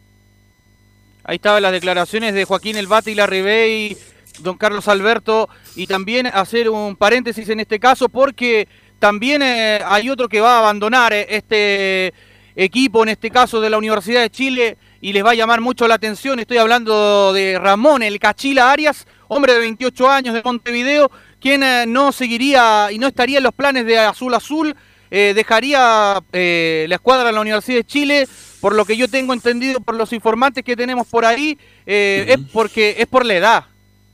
Ahí 1.25 1.37
estaban 1.37 1.62
las 1.62 1.72
declaraciones 1.72 2.35
de 2.35 2.45
Joaquín 2.45 2.77
El 2.77 2.87
Bati 2.87 3.14
Larribey, 3.14 3.97
don 4.41 4.57
Carlos 4.59 4.89
Alberto, 4.89 5.49
y 5.75 5.87
también 5.87 6.27
hacer 6.27 6.68
un 6.68 6.97
paréntesis 6.97 7.49
en 7.49 7.61
este 7.61 7.81
caso 7.81 8.09
porque 8.09 8.68
también 8.99 9.43
eh, 9.43 9.81
hay 9.85 10.11
otro 10.11 10.29
que 10.29 10.41
va 10.41 10.57
a 10.57 10.59
abandonar 10.61 11.12
eh, 11.12 11.27
este 11.31 12.12
equipo, 12.57 13.03
en 13.03 13.11
este 13.11 13.31
caso 13.31 13.61
de 13.61 13.70
la 13.70 13.79
Universidad 13.79 14.20
de 14.20 14.31
Chile, 14.31 14.77
y 15.01 15.12
les 15.12 15.25
va 15.25 15.33
a 15.33 15.35
llamar 15.35 15.61
mucho 15.61 15.89
la 15.89 15.95
atención. 15.97 16.41
Estoy 16.41 16.59
hablando 16.59 17.33
de 17.33 17.59
Ramón, 17.59 18.03
el 18.03 18.18
Cachila 18.18 18.70
Arias, 18.70 19.07
hombre 19.29 19.55
de 19.55 19.59
28 19.61 20.09
años 20.11 20.35
de 20.35 20.43
Montevideo, 20.43 21.11
quien 21.45 21.62
eh, 21.62 21.84
no 21.86 22.11
seguiría 22.11 22.88
y 22.90 22.99
no 22.99 23.07
estaría 23.09 23.36
en 23.36 23.45
los 23.45 23.53
planes 23.53 23.84
de 23.84 23.99
Azul 23.99 24.32
Azul, 24.32 24.74
eh, 25.11 25.32
dejaría 25.36 26.22
eh, 26.32 26.86
la 26.88 26.95
escuadra 26.95 27.26
de 27.26 27.32
la 27.32 27.42
Universidad 27.42 27.76
de 27.76 27.84
Chile, 27.84 28.26
por 28.62 28.74
lo 28.74 28.86
que 28.86 28.97
yo 28.97 29.09
tengo 29.09 29.34
entendido 29.34 29.78
por 29.80 29.95
los 29.95 30.14
informantes 30.14 30.64
que 30.64 30.74
tenemos 30.74 31.07
por 31.07 31.26
ahí, 31.26 31.59
eh, 31.84 32.24
es 32.28 32.38
porque 32.51 32.95
es 32.99 33.07
por 33.07 33.26
la 33.26 33.34
edad. 33.34 33.64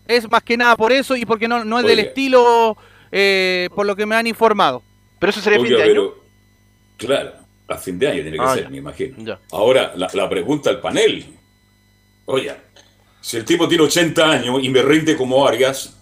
Es 0.09 0.29
más 0.29 0.43
que 0.43 0.57
nada 0.57 0.77
por 0.77 0.91
eso 0.91 1.15
y 1.15 1.25
porque 1.25 1.47
no, 1.47 1.65
no 1.65 1.79
es 1.79 1.87
del 1.87 2.01
estilo, 2.01 2.77
eh, 3.13 3.69
por 3.77 3.87
lo 3.87 3.95
que 3.95 4.07
me 4.07 4.17
han 4.17 4.27
informado. 4.27 4.83
Pero 5.21 5.31
eso 5.31 5.41
sería 5.41 5.61
Oiga, 5.61 5.79
pero, 5.85 6.21
claro, 6.97 7.33
a 7.69 7.77
fin 7.79 7.97
de 7.97 8.09
año 8.09 8.23
tiene 8.23 8.37
que 8.39 8.43
Ah, 8.43 8.55
ser, 8.55 8.65
ya. 8.65 8.71
me 8.71 8.79
imagino. 8.79 9.39
Ahora, 9.53 9.93
la, 9.95 10.09
la 10.13 10.29
pregunta 10.29 10.69
al 10.69 10.81
panel. 10.81 11.27
Oye, 12.25 12.53
si 13.21 13.37
el 13.37 13.45
tipo 13.45 13.69
tiene 13.69 13.85
80 13.85 14.29
años 14.29 14.59
y 14.65 14.69
me 14.69 14.83
rinde 14.83 15.17
como 15.17 15.47
Arias, 15.47 15.97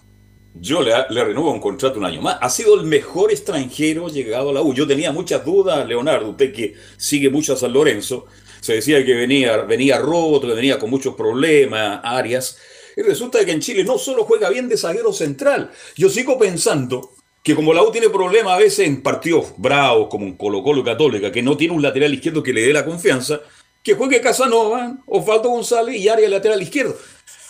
yo 0.53 0.81
le, 0.81 0.93
renuevo 1.07 1.51
un 1.51 1.59
contrato 1.59 1.99
un 1.99 2.05
año 2.05 2.21
más. 2.21 2.37
Ha 2.41 2.49
sido 2.49 2.75
el 2.75 2.85
mejor 2.85 3.31
extranjero 3.31 4.09
llegado 4.09 4.49
a 4.49 4.53
la 4.53 4.61
U. 4.61 4.73
Yo 4.73 4.87
tenía 4.87 5.11
muchas 5.11 5.45
dudas, 5.45 5.87
Leonardo, 5.87 6.29
usted 6.29 6.53
que 6.53 6.73
sigue 6.97 7.29
mucho 7.29 7.53
a 7.53 7.57
San 7.57 7.73
Lorenzo. 7.73 8.25
Se 8.59 8.73
decía 8.73 9.03
que 9.05 9.13
venía, 9.13 9.57
venía 9.57 9.99
roto, 9.99 10.47
que 10.47 10.53
venía 10.53 10.79
con 10.79 10.89
muchos 10.89 11.15
problemas, 11.15 12.01
Arias. 12.03 12.57
Y 12.97 13.01
resulta 13.01 13.45
que 13.45 13.51
en 13.51 13.61
Chile 13.61 13.83
no 13.83 13.97
solo 13.97 14.25
juega 14.25 14.49
bien 14.49 14.67
de 14.67 14.77
zaguero 14.77 15.13
central. 15.13 15.71
Yo 15.95 16.09
sigo 16.09 16.37
pensando 16.37 17.11
que 17.43 17.55
como 17.55 17.73
la 17.73 17.83
U 17.83 17.91
tiene 17.91 18.09
problemas 18.09 18.53
a 18.53 18.57
veces 18.57 18.87
en 18.87 19.01
partidos 19.01 19.53
bravos, 19.57 20.07
como 20.09 20.25
en 20.25 20.35
Colo 20.35 20.61
Colo 20.61 20.83
Católica, 20.83 21.31
que 21.31 21.41
no 21.41 21.55
tiene 21.55 21.73
un 21.73 21.81
lateral 21.81 22.13
izquierdo 22.13 22.43
que 22.43 22.53
le 22.53 22.63
dé 22.63 22.73
la 22.73 22.85
confianza, 22.85 23.39
que 23.81 23.93
juegue 23.93 24.19
Casanova, 24.19 24.97
Osvaldo 25.05 25.49
González 25.49 25.95
y 25.95 26.09
Arias 26.09 26.31
lateral 26.31 26.61
izquierdo. 26.61 26.97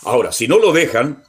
Ahora, 0.02 0.30
si 0.30 0.46
no 0.46 0.58
lo 0.58 0.72
dejan, 0.72 1.24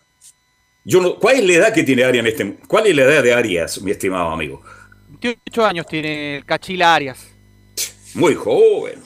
yo 0.83 1.01
no, 1.01 1.15
¿cuál 1.19 1.37
es 1.37 1.45
la 1.45 1.53
edad 1.53 1.73
que 1.73 1.83
tiene 1.83 2.03
Arias 2.03 2.25
en 2.25 2.31
este 2.31 2.57
¿Cuál 2.67 2.87
es 2.87 2.95
la 2.95 3.03
edad 3.03 3.23
de 3.23 3.33
Arias, 3.33 3.81
mi 3.81 3.91
estimado 3.91 4.29
amigo? 4.29 4.61
28 5.21 5.65
años 5.65 5.85
tiene 5.87 6.37
el 6.37 6.45
Cachila 6.45 6.95
Arias. 6.95 7.27
Muy 8.15 8.33
joven. 8.35 8.99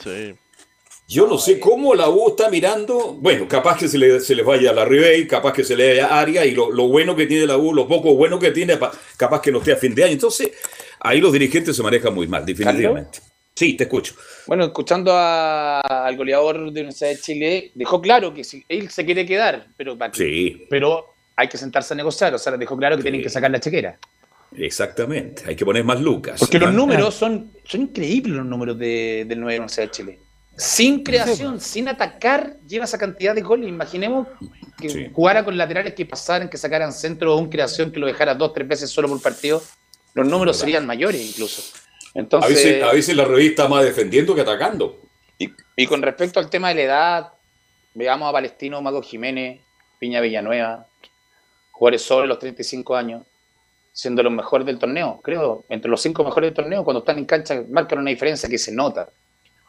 Yo 1.08 1.26
no 1.28 1.38
sé 1.38 1.60
cómo 1.60 1.94
la 1.94 2.08
U 2.08 2.30
está 2.30 2.50
mirando. 2.50 3.12
Bueno, 3.20 3.46
capaz 3.46 3.78
que 3.78 3.86
se 3.88 3.96
le, 3.96 4.18
se 4.20 4.34
les 4.34 4.44
vaya 4.44 4.70
a 4.70 4.72
la 4.72 4.84
Ribey, 4.84 5.26
capaz 5.28 5.52
que 5.52 5.62
se 5.62 5.76
le 5.76 5.88
vaya 5.90 6.06
a 6.08 6.20
Aria 6.20 6.44
y 6.44 6.50
lo, 6.52 6.72
lo 6.72 6.88
bueno 6.88 7.14
que 7.14 7.26
tiene 7.26 7.46
la 7.46 7.56
U, 7.56 7.72
lo 7.72 7.86
poco 7.86 8.14
bueno 8.16 8.38
que 8.40 8.50
tiene, 8.50 8.76
pa- 8.76 8.90
capaz 9.16 9.40
que 9.40 9.52
no 9.52 9.58
esté 9.58 9.72
a 9.72 9.76
fin 9.76 9.94
de 9.94 10.02
año. 10.02 10.14
Entonces, 10.14 10.50
ahí 11.00 11.20
los 11.20 11.32
dirigentes 11.32 11.76
se 11.76 11.82
manejan 11.84 12.12
muy 12.12 12.26
mal, 12.26 12.44
definitivamente. 12.44 13.20
Sí, 13.54 13.74
te 13.74 13.84
escucho. 13.84 14.14
Bueno, 14.48 14.64
escuchando 14.64 15.12
a- 15.14 15.80
al 15.80 16.16
goleador 16.16 16.56
de 16.56 16.60
la 16.62 16.68
Universidad 16.70 17.10
de 17.10 17.20
Chile, 17.20 17.70
dejó 17.76 18.00
claro 18.00 18.34
que 18.34 18.42
si 18.42 18.64
él 18.68 18.90
se 18.90 19.04
quiere 19.04 19.24
quedar, 19.24 19.68
pero, 19.76 19.96
Sí, 20.12 20.66
pero 20.68 21.14
hay 21.36 21.48
que 21.48 21.58
sentarse 21.58 21.94
a 21.94 21.96
negociar. 21.96 22.34
O 22.34 22.38
sea, 22.38 22.56
dejó 22.56 22.76
claro 22.76 22.96
que 22.96 23.02
tienen 23.02 23.22
que 23.22 23.28
sacar 23.30 23.50
la 23.50 23.60
chequera. 23.60 23.98
exactamente. 24.56 25.42
Hay 25.46 25.56
que 25.56 25.64
poner 25.64 25.84
más 25.84 26.00
lucas. 26.00 26.40
Porque 26.40 26.58
los 26.58 26.68
Ah, 26.68 26.72
números 26.72 27.14
son, 27.14 27.52
son 27.64 27.82
increíbles, 27.82 28.36
los 28.36 28.46
números 28.46 28.78
de, 28.78 29.24
del 29.28 29.40
9 29.40 29.66
de 29.76 29.90
Chile. 29.90 30.18
Sin 30.56 31.02
creación, 31.02 31.60
sin 31.60 31.86
atacar, 31.88 32.56
lleva 32.66 32.86
esa 32.86 32.96
cantidad 32.96 33.34
de 33.34 33.42
goles. 33.42 33.68
Imaginemos 33.68 34.26
que 34.78 34.88
Sí. 34.88 35.06
jugara 35.12 35.44
con 35.44 35.56
laterales 35.58 35.92
que 35.94 36.06
pasaran, 36.06 36.48
que 36.48 36.56
sacaran 36.56 36.92
centro 36.92 37.34
o 37.34 37.38
un 37.38 37.50
creación 37.50 37.92
que 37.92 38.00
lo 38.00 38.06
dejara 38.06 38.34
dos, 38.34 38.54
tres 38.54 38.66
veces 38.66 38.88
solo 38.90 39.08
por 39.08 39.20
partido. 39.20 39.62
Los 40.14 40.26
números 40.26 40.56
serían 40.56 40.86
mayores 40.86 41.20
incluso. 41.20 41.62
A 42.14 42.18
Entonces, 42.18 42.54
veces, 42.54 42.82
a 42.82 42.92
veces 42.92 43.14
la 43.14 43.26
revista 43.26 43.64
está 43.64 43.68
más 43.74 43.84
defendiendo 43.84 44.34
que 44.34 44.40
atacando. 44.40 44.98
y, 45.38 45.50
y 45.76 45.86
con 45.86 46.00
respecto 46.00 46.40
al 46.40 46.48
tema 46.48 46.70
de 46.70 46.74
la 46.76 46.82
edad, 46.82 47.32
veamos 47.92 48.26
a 48.30 48.32
Palestino, 48.32 48.80
Mago 48.80 49.02
Jiménez, 49.02 49.60
Piña 49.98 50.22
Villanueva, 50.22 50.86
jugadores 51.76 52.02
sobre 52.02 52.26
los 52.26 52.38
35 52.38 52.96
años, 52.96 53.22
siendo 53.92 54.22
los 54.22 54.32
mejores 54.32 54.66
del 54.66 54.78
torneo, 54.78 55.20
creo, 55.22 55.64
entre 55.68 55.90
los 55.90 56.00
cinco 56.00 56.24
mejores 56.24 56.48
del 56.48 56.54
torneo, 56.54 56.82
cuando 56.82 57.00
están 57.00 57.18
en 57.18 57.26
cancha 57.26 57.62
marcan 57.68 57.98
una 57.98 58.10
diferencia 58.10 58.48
que 58.48 58.56
se 58.56 58.72
nota. 58.72 59.10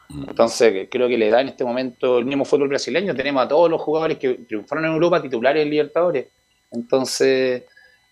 Entonces, 0.08 0.88
creo 0.90 1.06
que 1.06 1.18
la 1.18 1.26
edad 1.26 1.42
en 1.42 1.48
este 1.48 1.64
momento, 1.64 2.18
el 2.18 2.24
mismo 2.24 2.46
fútbol 2.46 2.68
brasileño, 2.68 3.14
tenemos 3.14 3.44
a 3.44 3.48
todos 3.48 3.70
los 3.70 3.82
jugadores 3.82 4.16
que 4.16 4.34
triunfaron 4.48 4.86
en 4.86 4.92
Europa, 4.92 5.20
titulares 5.20 5.62
en 5.62 5.68
Libertadores. 5.68 6.28
Entonces, 6.70 7.64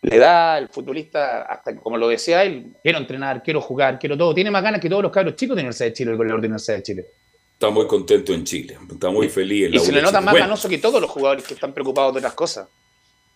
la 0.02 0.14
edad, 0.14 0.58
el 0.58 0.68
futbolista, 0.68 1.42
hasta 1.44 1.74
como 1.76 1.96
lo 1.96 2.08
decía 2.08 2.44
él, 2.44 2.74
quiero 2.82 2.98
entrenar, 2.98 3.42
quiero 3.42 3.62
jugar, 3.62 3.98
quiero 3.98 4.18
todo. 4.18 4.34
Tiene 4.34 4.50
más 4.50 4.62
ganas 4.62 4.78
que 4.78 4.90
todos 4.90 5.02
los 5.04 5.12
cabros 5.12 5.36
chicos 5.36 5.56
de 5.56 5.62
Universidad 5.62 5.86
de 5.86 5.94
Chile, 5.94 6.10
el 6.10 6.18
goleador 6.18 6.42
de 6.42 6.48
Universidad 6.48 6.76
de 6.76 6.82
Chile. 6.82 7.06
Está 7.54 7.70
muy 7.70 7.86
contento 7.86 8.34
en 8.34 8.44
Chile. 8.44 8.76
Está 8.90 9.08
muy 9.08 9.30
feliz 9.30 9.68
en 9.68 9.72
Y 9.72 9.76
la 9.78 9.80
se 9.80 9.90
U 9.90 9.94
le 9.94 10.02
nota 10.02 10.20
más 10.20 10.32
Bueno, 10.32 10.48
ganoso 10.48 10.68
que 10.68 10.76
todos 10.76 11.00
los 11.00 11.08
jugadores 11.08 11.46
que 11.46 11.54
están 11.54 11.72
preocupados 11.72 12.12
de 12.12 12.18
otras 12.18 12.34
cosas. 12.34 12.68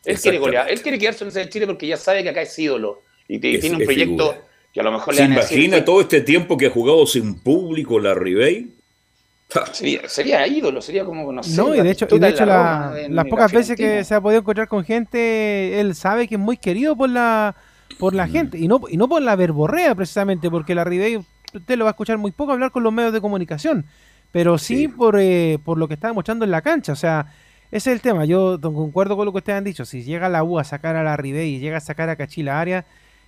Él 0.05 0.19
quiere 0.19 0.39
golear, 0.39 0.71
él 0.71 0.81
quiere 0.83 0.99
quedarse 0.99 1.25
en 1.25 1.31
de 1.31 1.49
Chile 1.49 1.67
porque 1.67 1.87
ya 1.87 1.97
sabe 1.97 2.23
que 2.23 2.31
acá 2.31 2.43
es 2.43 2.59
ídolo 2.59 3.03
y, 3.29 3.35
Es- 3.55 3.61
tiene 3.61 3.77
un 3.77 3.85
proyecto 3.85 4.31
figura. 4.33 4.47
que 4.73 4.81
a 4.81 4.83
lo 4.83 4.93
mejor 4.93 5.15
¿Se 5.15 5.21
le 5.23 5.29
van 5.29 5.37
a 5.39 5.41
decir. 5.43 5.59
imagina 5.59 5.85
todo 5.85 6.01
este 6.01 6.21
tiempo 6.23 6.57
que 6.57 6.67
ha 6.67 6.71
jugado 6.71 7.07
sin 7.07 7.39
público 7.41 7.99
la 8.01 8.15
Ribey? 8.15 8.69
Sería, 9.73 10.09
sería 10.09 10.47
ídolo, 10.47 10.81
sería 10.81 11.05
como, 11.05 11.33
no 11.33 11.43
sé, 11.43 11.57
No, 11.57 11.75
y 11.75 11.81
de 11.83 11.91
hecho, 11.91 12.05
y 12.05 12.19
Batistuta 12.19 12.27
de 12.27 12.33
hecho 12.33 12.47
la 12.47 12.93
las 12.95 13.11
la 13.11 13.25
pocas 13.25 13.53
veces 13.53 13.77
que 13.77 14.05
se 14.05 14.15
ha 14.15 14.21
podido 14.21 14.41
encontrar 14.41 14.69
con 14.69 14.85
gente, 14.85 15.81
él 15.81 15.95
sabe 15.97 16.29
que 16.29 16.37
es 16.37 16.41
muy 16.41 16.57
querido 16.57 16.97
por 16.97 17.11
la 17.11 17.57
por 17.99 18.13
Mm. 18.13 18.17
la 18.17 18.29
gente 18.29 18.59
y 18.59 18.69
no 18.69 18.81
y 18.89 18.97
no 18.97 19.09
por 19.09 19.21
la 19.21 19.35
verborrea 19.35 19.95
precisamente, 19.97 20.49
porque 20.51 20.75
la 20.77 20.85
Ribey 20.85 21.17
usted 21.53 21.77
lo 21.77 21.85
va 21.85 21.91
a 21.91 21.93
escuchar 21.93 22.17
muy 22.17 22.31
poco 22.31 22.53
hablar 22.53 22.71
con 22.71 22.85
los 22.85 22.93
medios 22.93 23.13
de 23.13 23.21
comunicación, 23.21 23.85
pero 24.31 24.57
sí, 24.57 24.87
por 24.87 25.19
eh, 25.19 25.59
por 25.65 25.77
lo 25.79 25.89
que 25.89 25.95
está 25.95 26.07
demostrando 26.07 26.45
en 26.45 26.53
la 26.53 26.63
cancha, 26.63 26.93
o 26.93 26.97
sea, 26.97 27.27
ese 27.71 27.91
es 27.91 27.95
el 27.95 28.01
tema. 28.01 28.25
Yo 28.25 28.59
concuerdo 28.61 29.17
con 29.17 29.27
lo 29.27 29.33
que 29.33 29.39
ustedes 29.39 29.59
han 29.59 29.65
dicho. 29.65 29.85
Si 29.85 30.03
llega 30.03 30.29
la 30.29 30.43
U 30.45 30.59
a 30.59 30.65
sacar 30.65 30.97
a 30.97 31.03
la 31.05 31.17
Ribey 31.17 31.55
y 31.55 31.59
llega 31.61 31.77
a 31.79 31.81
sacar 31.81 32.09
a 32.09 32.17
Cachila 32.17 32.61
Área, 32.61 32.85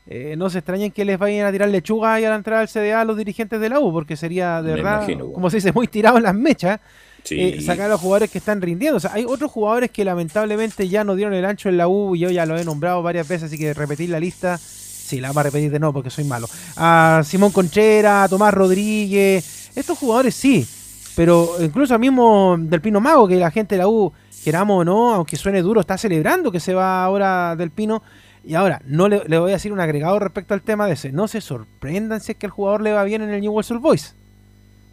eh, 0.07 0.35
no 0.37 0.51
se 0.51 0.59
extrañen 0.59 0.91
que 0.91 1.05
les 1.05 1.19
vayan 1.19 1.47
a 1.47 1.53
tirar 1.53 1.69
lechuga 1.69 2.21
y 2.21 2.25
a 2.25 2.31
la 2.31 2.37
entrada 2.37 2.61
al 2.63 2.69
CDA 2.69 3.01
a 3.01 3.05
los 3.05 3.17
dirigentes 3.17 3.61
de 3.61 3.69
la 3.69 3.79
U, 3.79 3.93
porque 3.93 4.17
sería 4.17 4.61
de 4.61 4.71
Me 4.71 4.75
verdad, 4.83 4.97
imagino. 5.09 5.31
como 5.33 5.49
se 5.49 5.59
dice, 5.59 5.71
muy 5.73 5.87
tirado 5.87 6.17
en 6.17 6.25
las 6.25 6.35
mechas 6.35 6.81
Sí. 7.25 7.39
eh, 7.41 7.61
sacar 7.63 7.87
a 7.87 7.91
los 7.91 8.01
jugadores 8.01 8.31
que 8.33 8.39
están 8.39 8.61
rindiendo. 8.61 8.97
O 8.97 9.01
sea, 9.01 9.13
hay 9.13 9.25
otros 9.25 9.49
jugadores 9.53 9.93
que 9.93 10.05
lamentablemente 10.05 10.89
ya 10.89 11.05
no 11.05 11.15
dieron 11.15 11.35
el 11.35 11.45
ancho 11.45 11.69
en 11.69 11.77
la 11.77 11.87
U 11.87 12.17
y 12.17 12.19
yo 12.19 12.31
ya 12.31 12.45
lo 12.47 12.59
he 12.59 12.65
nombrado 12.65 13.01
varias 13.01 13.29
veces, 13.29 13.45
así 13.45 13.57
que 13.59 13.73
repetir 13.75 14.11
la 14.11 14.19
lista, 14.19 14.59
sí, 14.59 15.21
la 15.21 15.29
vamos 15.29 15.43
a 15.43 15.43
repetir 15.45 15.71
de 15.71 15.79
nuevo 15.79 15.93
porque 15.93 16.11
soy 16.11 16.25
malo. 16.25 16.49
A 16.77 17.23
Simón 17.25 17.53
Conchera, 17.53 18.25
a 18.25 18.29
Tomás 18.29 18.53
Rodríguez, 18.53 19.71
estos 19.77 19.97
jugadores 19.99 20.35
sí, 20.35 20.67
pero 21.15 21.49
incluso 21.61 21.95
al 21.95 22.01
mismo 22.01 22.57
del 22.59 22.81
Pino 22.81 23.01
Mago, 23.01 23.29
que 23.29 23.37
la 23.37 23.53
gente 23.53 23.77
de 23.77 23.81
la 23.81 23.87
U, 23.89 24.13
queramos 24.45 24.81
o 24.81 24.85
no, 24.85 25.15
aunque 25.15 25.37
suene 25.37 25.63
duro, 25.63 25.81
está 25.81 25.97
celebrando 25.99 26.51
que 26.53 26.61
se 26.61 26.75
va 26.75 27.05
ahora 27.05 27.57
del 27.57 27.71
Pino. 27.71 28.03
Y 28.45 28.55
ahora, 28.55 28.83
no 28.87 29.09
le, 29.09 29.23
le 29.29 29.39
voy 29.39 29.51
a 29.51 29.55
decir 29.55 29.73
un 29.73 29.79
agregado 29.81 30.19
respecto 30.19 30.53
al 30.55 30.63
tema 30.63 30.87
de 30.87 30.95
ese. 30.95 31.13
No 31.13 31.29
se 31.29 31.41
sorprendan 31.41 32.21
si 32.21 32.33
es 32.33 32.39
que 32.39 32.47
el 32.47 32.53
jugador 32.53 32.83
le 32.83 32.93
va 32.93 33.05
bien 33.05 33.23
en 33.23 33.31
el 33.31 33.41
New 33.41 33.57
Old 33.57 33.81
Boys. 33.81 34.17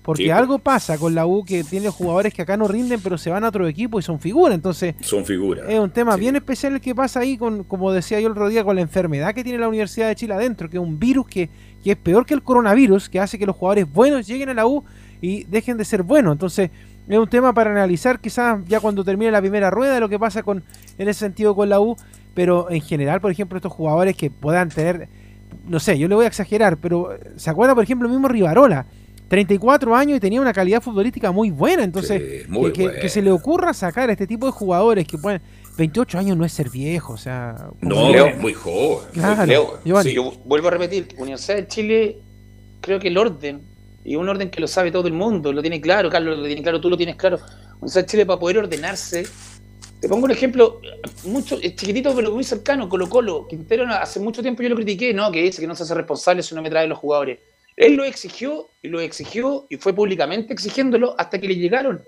Porque 0.04 0.24
Sí, 0.24 0.30
pues. 0.30 0.38
algo 0.38 0.60
pasa 0.60 0.98
con 0.98 1.14
la 1.14 1.26
U 1.26 1.44
que 1.44 1.64
tiene 1.64 1.90
jugadores 1.90 2.34
que 2.34 2.42
acá 2.44 2.58
no 2.58 2.68
rinden, 2.68 3.00
pero 3.02 3.18
se 3.18 3.30
van 3.30 3.44
a 3.44 3.50
otro 3.50 3.68
equipo 3.68 4.00
y 4.00 4.04
son 4.04 4.20
figuras. 4.20 4.56
Entonces, 4.56 4.96
Son 5.02 5.26
figuras. 5.26 5.66
es 5.68 5.80
un 5.80 5.90
tema 5.90 6.16
bien 6.16 6.36
especial 6.36 6.74
el 6.74 6.82
que 6.82 6.96
pasa 6.96 7.20
ahí, 7.20 7.38
con, 7.38 7.64
como 7.64 7.92
decía 7.92 8.20
yo 8.20 8.28
el 8.28 8.32
otro 8.32 8.48
día, 8.50 8.64
con 8.64 8.76
la 8.76 8.82
enfermedad 8.82 9.34
que 9.34 9.44
tiene 9.44 9.60
la 9.60 9.68
Universidad 9.68 10.08
de 10.08 10.16
Chile 10.16 10.34
adentro, 10.36 10.70
que 10.70 10.78
es 10.78 10.84
un 10.84 10.98
virus 11.00 11.28
que, 11.28 11.50
que 11.84 11.92
es 11.92 11.98
peor 11.98 12.26
que 12.26 12.34
el 12.34 12.42
coronavirus, 12.44 13.10
que 13.10 13.20
hace 13.20 13.38
que 13.38 13.46
los 13.46 13.56
jugadores 13.56 13.92
buenos 13.92 14.26
lleguen 14.26 14.50
a 14.50 14.54
la 14.54 14.66
U 14.68 14.84
y 15.22 15.44
dejen 15.46 15.78
de 15.78 15.86
ser 15.86 16.02
buenos. 16.02 16.32
Entonces, 16.32 16.72
es 17.10 17.18
un 17.18 17.28
tema 17.28 17.54
para 17.54 17.72
analizar 17.72 18.20
quizás 18.20 18.60
ya 18.68 18.80
cuando 18.80 19.04
termine 19.04 19.32
la 19.32 19.42
primera 19.42 19.70
rueda 19.70 20.00
lo 20.00 20.08
que 20.10 20.20
pasa 20.20 20.44
con 20.44 20.64
en 20.98 21.08
ese 21.10 21.20
sentido 21.20 21.56
con 21.56 21.68
la 21.70 21.80
U, 21.82 21.96
pero 22.34 22.70
en 22.72 22.82
general, 22.82 23.20
por 23.20 23.32
ejemplo, 23.32 23.58
estos 23.58 23.74
jugadores 23.74 24.16
que 24.16 24.30
puedan 24.30 24.70
tener, 24.70 25.10
no 25.68 25.80
sé, 25.80 25.98
yo 25.98 26.08
le 26.08 26.16
voy 26.16 26.26
a 26.26 26.28
exagerar, 26.28 26.78
pero 26.78 27.10
¿se 27.36 27.50
acuerda, 27.50 27.74
por 27.76 27.84
ejemplo, 27.84 28.08
el 28.08 28.14
mismo 28.14 28.28
Rivarola? 28.28 28.86
34 29.28 29.96
años 29.96 30.18
y 30.18 30.20
tenía 30.20 30.42
una 30.42 30.54
calidad 30.54 30.82
futbolística 30.82 31.32
muy 31.32 31.52
buena, 31.52 31.84
entonces 31.84 32.44
Sí, 32.46 32.50
muy 32.52 32.72
que, 32.72 32.74
que- 32.74 32.84
buena. 32.86 33.00
que 33.00 33.10
se 33.10 33.22
le 33.22 33.32
ocurra 33.32 33.74
sacar 33.74 34.10
a 34.10 34.14
este 34.14 34.26
tipo 34.26 34.46
de 34.48 34.52
jugadores 34.52 35.06
que 35.08 35.18
pueden 35.20 35.42
28 35.78 36.18
años 36.18 36.36
no 36.36 36.46
es 36.46 36.52
ser 36.52 36.70
viejo, 36.72 37.14
o 37.14 37.18
sea, 37.18 37.56
No, 37.82 38.10
Leo. 38.12 38.26
es 38.26 38.38
muy 38.40 38.54
joven. 38.54 39.06
Claro. 39.14 39.46
Leo, 39.46 40.02
sí, 40.04 40.14
yo 40.14 40.34
vuelvo 40.46 40.68
a 40.68 40.72
repetir, 40.72 41.08
Universidad 41.18 41.58
de 41.58 41.68
Chile, 41.68 42.18
creo 42.82 43.00
que 43.00 43.08
el 43.10 43.18
orden, 43.18 43.62
y 44.10 44.16
un 44.16 44.28
orden 44.28 44.50
que 44.50 44.60
lo 44.60 44.68
sabe 44.68 44.90
todo 44.92 45.08
el 45.08 45.14
mundo, 45.14 45.54
lo 45.54 45.62
tiene 45.62 45.80
claro, 45.80 46.10
Carlos 46.10 46.40
lo 46.40 46.46
tiene 46.48 46.64
claro, 46.64 46.82
tú 46.82 46.90
lo 46.90 46.98
tienes 46.98 47.16
claro. 47.16 47.38
Universidad 47.76 48.02
de 48.02 48.08
Chile 48.08 48.26
para 48.26 48.40
poder 48.40 48.58
ordenarse. 48.58 49.24
Te 50.02 50.10
pongo 50.10 50.26
un 50.26 50.32
ejemplo, 50.32 50.82
mucho, 51.26 51.60
chiquitito 51.62 52.16
pero 52.16 52.32
muy 52.32 52.44
cercano, 52.44 52.90
Colo 52.90 53.08
Colo. 53.08 53.48
Quintero 53.48 53.86
hace 53.88 54.20
mucho 54.20 54.42
tiempo 54.42 54.64
yo 54.64 54.70
lo 54.70 54.76
critiqué, 54.76 55.14
¿no? 55.14 55.32
Que 55.32 55.44
dice 55.44 55.62
que 55.62 55.68
no 55.68 55.76
se 55.76 55.84
hace 55.84 55.94
responsable 55.94 56.42
si 56.42 56.56
no 56.56 56.64
me 56.64 56.72
trae 56.72 56.88
los 56.88 56.98
jugadores. 56.98 57.38
Él 57.76 57.94
lo 57.94 58.04
exigió 58.04 58.70
y 58.82 58.88
lo 58.88 59.00
exigió 59.00 59.68
y 59.70 59.78
fue 59.78 59.94
públicamente 59.94 60.54
exigiéndolo 60.54 61.14
hasta 61.20 61.40
que 61.40 61.48
le 61.48 61.58
llegaron. 61.58 62.02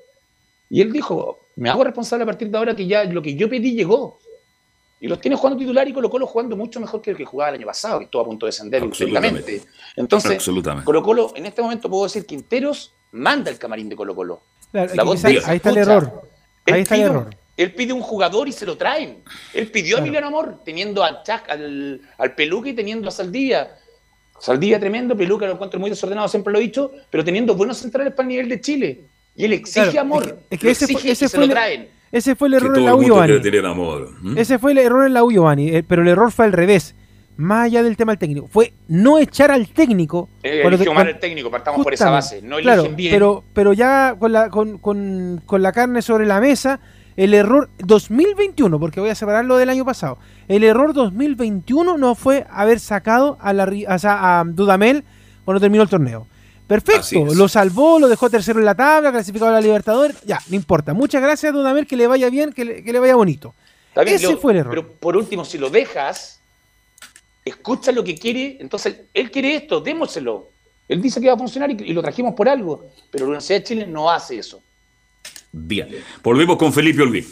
Y 0.71 0.81
él 0.81 0.91
dijo, 0.91 1.37
me 1.55 1.69
hago 1.69 1.83
responsable 1.83 2.23
a 2.23 2.25
partir 2.25 2.49
de 2.49 2.57
ahora 2.57 2.75
que 2.75 2.87
ya 2.87 3.03
lo 3.03 3.21
que 3.21 3.35
yo 3.35 3.47
pedí 3.47 3.75
llegó. 3.75 4.17
Y 5.03 5.07
los 5.07 5.19
tiene 5.19 5.35
jugando 5.35 5.57
titular 5.57 5.87
y 5.87 5.93
Colo 5.93 6.11
Colo 6.11 6.27
jugando 6.27 6.55
mucho 6.55 6.79
mejor 6.79 7.01
que 7.01 7.09
el 7.09 7.17
que 7.17 7.25
jugaba 7.25 7.49
el 7.49 7.55
año 7.55 7.65
pasado, 7.65 7.97
que 7.97 8.05
estuvo 8.05 8.21
a 8.21 8.25
punto 8.25 8.45
de 8.45 8.49
descender 8.51 8.83
Absolutamente. 8.83 9.39
históricamente. 9.39 9.71
Entonces, 9.95 10.31
Absolutamente. 10.33 10.85
Colo 10.85 11.01
Colo, 11.01 11.33
en 11.35 11.45
este 11.47 11.59
momento 11.63 11.89
puedo 11.89 12.03
decir 12.03 12.23
Quinteros 12.25 12.93
manda 13.11 13.49
el 13.49 13.57
camarín 13.57 13.89
de 13.89 13.95
Colo 13.95 14.13
Colo. 14.15 14.41
Claro, 14.71 14.93
La 14.93 15.03
voz 15.03 15.23
de 15.23 15.41
ahí 15.43 15.55
está 15.57 15.69
el 15.71 15.77
error. 15.77 16.21
Él 16.67 16.73
Ahí 16.75 16.81
está 16.83 16.93
el 16.95 17.01
pide, 17.01 17.09
error. 17.09 17.35
él 17.57 17.73
pide 17.73 17.93
un 17.93 18.01
jugador 18.01 18.47
y 18.47 18.51
se 18.51 18.63
lo 18.67 18.77
traen. 18.77 19.23
Él 19.55 19.71
pidió 19.71 19.97
a. 19.97 19.99
Emiliano 20.01 20.27
Amor, 20.27 20.59
teniendo 20.63 21.03
al, 21.03 21.23
Chac, 21.23 21.49
al, 21.49 21.99
al 22.19 22.35
Peluca 22.35 22.69
y 22.69 22.73
teniendo 22.73 23.07
a 23.09 23.11
Saldivia. 23.11 23.75
Saldivia 24.39 24.79
tremendo, 24.79 25.17
Peluca 25.17 25.47
lo 25.47 25.53
encuentro 25.53 25.79
muy 25.79 25.89
desordenado, 25.89 26.27
siempre 26.27 26.53
lo 26.53 26.59
he 26.59 26.61
dicho, 26.61 26.91
pero 27.09 27.23
teniendo 27.23 27.55
buenos 27.55 27.77
centrales 27.79 28.13
para 28.13 28.23
el 28.23 28.29
nivel 28.29 28.49
de 28.49 28.61
Chile. 28.61 29.01
Y 29.35 29.45
él 29.45 29.53
exige 29.53 29.85
Claro, 29.89 30.01
amor. 30.01 30.23
es 30.23 30.29
que- 30.31 30.55
es 30.55 30.59
que 30.59 30.65
lo 30.65 30.71
ese 30.71 30.85
fue- 30.85 30.93
exige 30.93 31.11
ese 31.13 31.25
y 31.25 31.27
se 31.29 31.37
fue 31.37 31.47
lo 31.47 31.53
traen. 31.53 31.89
Ese 32.11 32.35
fue 32.35 32.47
el 32.49 32.55
error 32.55 32.77
en 32.77 32.85
la 32.85 32.95
U, 32.95 32.97
Giovanni. 33.07 33.33
Ese 34.37 34.59
fue 34.59 34.71
el 34.73 34.77
error 34.79 35.05
en 35.05 35.13
la 35.13 35.23
U, 35.23 35.31
Giovanni. 35.31 35.69
eh, 35.69 35.83
pero 35.87 36.01
el 36.01 36.07
error 36.09 36.31
fue 36.31 36.45
al 36.45 36.51
revés. 36.53 36.95
Más 37.37 37.65
allá 37.65 37.81
del 37.81 37.95
tema 37.97 38.11
del 38.11 38.19
técnico. 38.19 38.47
Fue 38.51 38.73
no 38.87 39.17
echar 39.17 39.49
al 39.51 39.67
técnico. 39.69 40.29
Eh, 40.43 40.59
te- 40.61 40.67
eligió 40.67 40.93
mal 40.93 41.07
el 41.07 41.19
técnico, 41.19 41.49
partamos 41.49 41.83
por 41.83 41.93
esa 41.93 42.09
base. 42.11 42.41
No 42.41 42.57
claro, 42.57 42.81
eligen 42.81 42.95
bien. 42.97 43.13
Pero, 43.13 43.43
pero 43.53 43.73
ya 43.73 44.15
con 44.19 44.31
la, 44.33 44.49
con, 44.49 44.77
con- 44.77 45.41
con 45.45 45.61
la 45.63 45.71
carne 45.71 46.01
sobre 46.01 46.25
la 46.25 46.39
mesa, 46.41 46.79
el 47.15 47.33
error 47.33 47.69
2021, 47.79 48.79
porque 48.79 48.99
voy 48.99 49.09
a 49.09 49.15
separarlo 49.15 49.57
del 49.57 49.69
año 49.69 49.85
pasado. 49.85 50.17
El 50.49 50.63
error 50.63 50.93
2021 50.93 51.97
no 51.97 52.15
fue 52.15 52.45
haber 52.51 52.79
sacado 52.79 53.37
a, 53.41 53.53
la, 53.53 53.97
sea, 53.97 54.39
a 54.39 54.43
Dudamel 54.43 55.03
cuando 55.45 55.61
terminó 55.61 55.83
el 55.83 55.89
torneo. 55.89 56.27
Perfecto, 56.71 57.35
lo 57.35 57.49
salvó, 57.49 57.99
lo 57.99 58.07
dejó 58.07 58.29
tercero 58.29 58.59
en 58.59 58.63
la 58.63 58.75
tabla, 58.75 59.11
clasificado 59.11 59.51
a 59.51 59.55
la 59.55 59.59
Libertadores, 59.59 60.15
ya, 60.23 60.39
no 60.47 60.55
importa. 60.55 60.93
Muchas 60.93 61.21
gracias, 61.21 61.51
Dudamel, 61.51 61.85
que 61.85 61.97
le 61.97 62.07
vaya 62.07 62.29
bien, 62.29 62.53
que 62.53 62.63
le, 62.63 62.81
que 62.81 62.93
le 62.93 62.99
vaya 62.99 63.13
bonito. 63.13 63.53
Bien, 63.93 64.15
Ese 64.15 64.37
fue 64.37 64.53
el 64.53 64.59
error. 64.59 64.69
Pero 64.73 64.87
por 64.93 65.17
último, 65.17 65.43
si 65.43 65.57
lo 65.57 65.69
dejas, 65.69 66.39
escucha 67.43 67.91
lo 67.91 68.05
que 68.05 68.15
quiere, 68.15 68.55
entonces 68.61 69.01
él 69.13 69.29
quiere 69.29 69.53
esto, 69.53 69.81
démoselo. 69.81 70.49
Él 70.87 71.01
dice 71.01 71.19
que 71.19 71.27
va 71.27 71.33
a 71.33 71.37
funcionar 71.37 71.71
y, 71.71 71.73
y 71.83 71.91
lo 71.91 72.01
trajimos 72.01 72.35
por 72.35 72.47
algo, 72.47 72.85
pero 73.11 73.25
la 73.25 73.31
Universidad 73.31 73.59
de 73.59 73.63
Chile 73.65 73.85
no 73.85 74.09
hace 74.09 74.37
eso. 74.37 74.61
Bien. 75.51 75.89
Volvemos 76.23 76.55
con 76.55 76.71
Felipe 76.71 77.01
Olguín. 77.01 77.27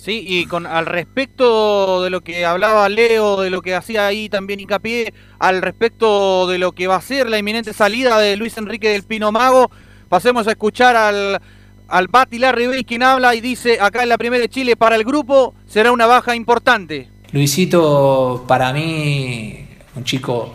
Sí, 0.00 0.24
y 0.26 0.46
con 0.46 0.66
al 0.66 0.86
respecto 0.86 2.02
de 2.02 2.10
lo 2.10 2.22
que 2.22 2.46
hablaba 2.46 2.88
Leo, 2.88 3.40
de 3.40 3.50
lo 3.50 3.60
que 3.60 3.74
hacía 3.74 4.06
ahí 4.06 4.28
también 4.28 4.60
hincapié, 4.60 5.12
al 5.38 5.60
respecto 5.60 6.46
de 6.46 6.58
lo 6.58 6.72
que 6.72 6.86
va 6.86 6.96
a 6.96 7.02
ser 7.02 7.28
la 7.28 7.38
inminente 7.38 7.72
salida 7.72 8.18
de 8.18 8.36
Luis 8.36 8.56
Enrique 8.56 8.88
del 8.88 9.02
Pino 9.02 9.30
Mago, 9.30 9.70
Pasemos 10.10 10.48
a 10.48 10.50
escuchar 10.50 10.96
al, 10.96 11.40
al 11.86 12.08
Bati 12.08 12.40
Larry 12.40 12.66
Bay, 12.66 12.82
quien 12.82 13.04
habla 13.04 13.32
y 13.36 13.40
dice 13.40 13.78
acá 13.80 14.02
en 14.02 14.08
la 14.08 14.18
primera 14.18 14.42
de 14.42 14.48
Chile 14.48 14.74
para 14.74 14.96
el 14.96 15.04
grupo 15.04 15.54
será 15.68 15.92
una 15.92 16.06
baja 16.06 16.34
importante. 16.34 17.08
Luisito, 17.30 18.44
para 18.48 18.72
mí, 18.72 19.68
un 19.94 20.02
chico 20.02 20.52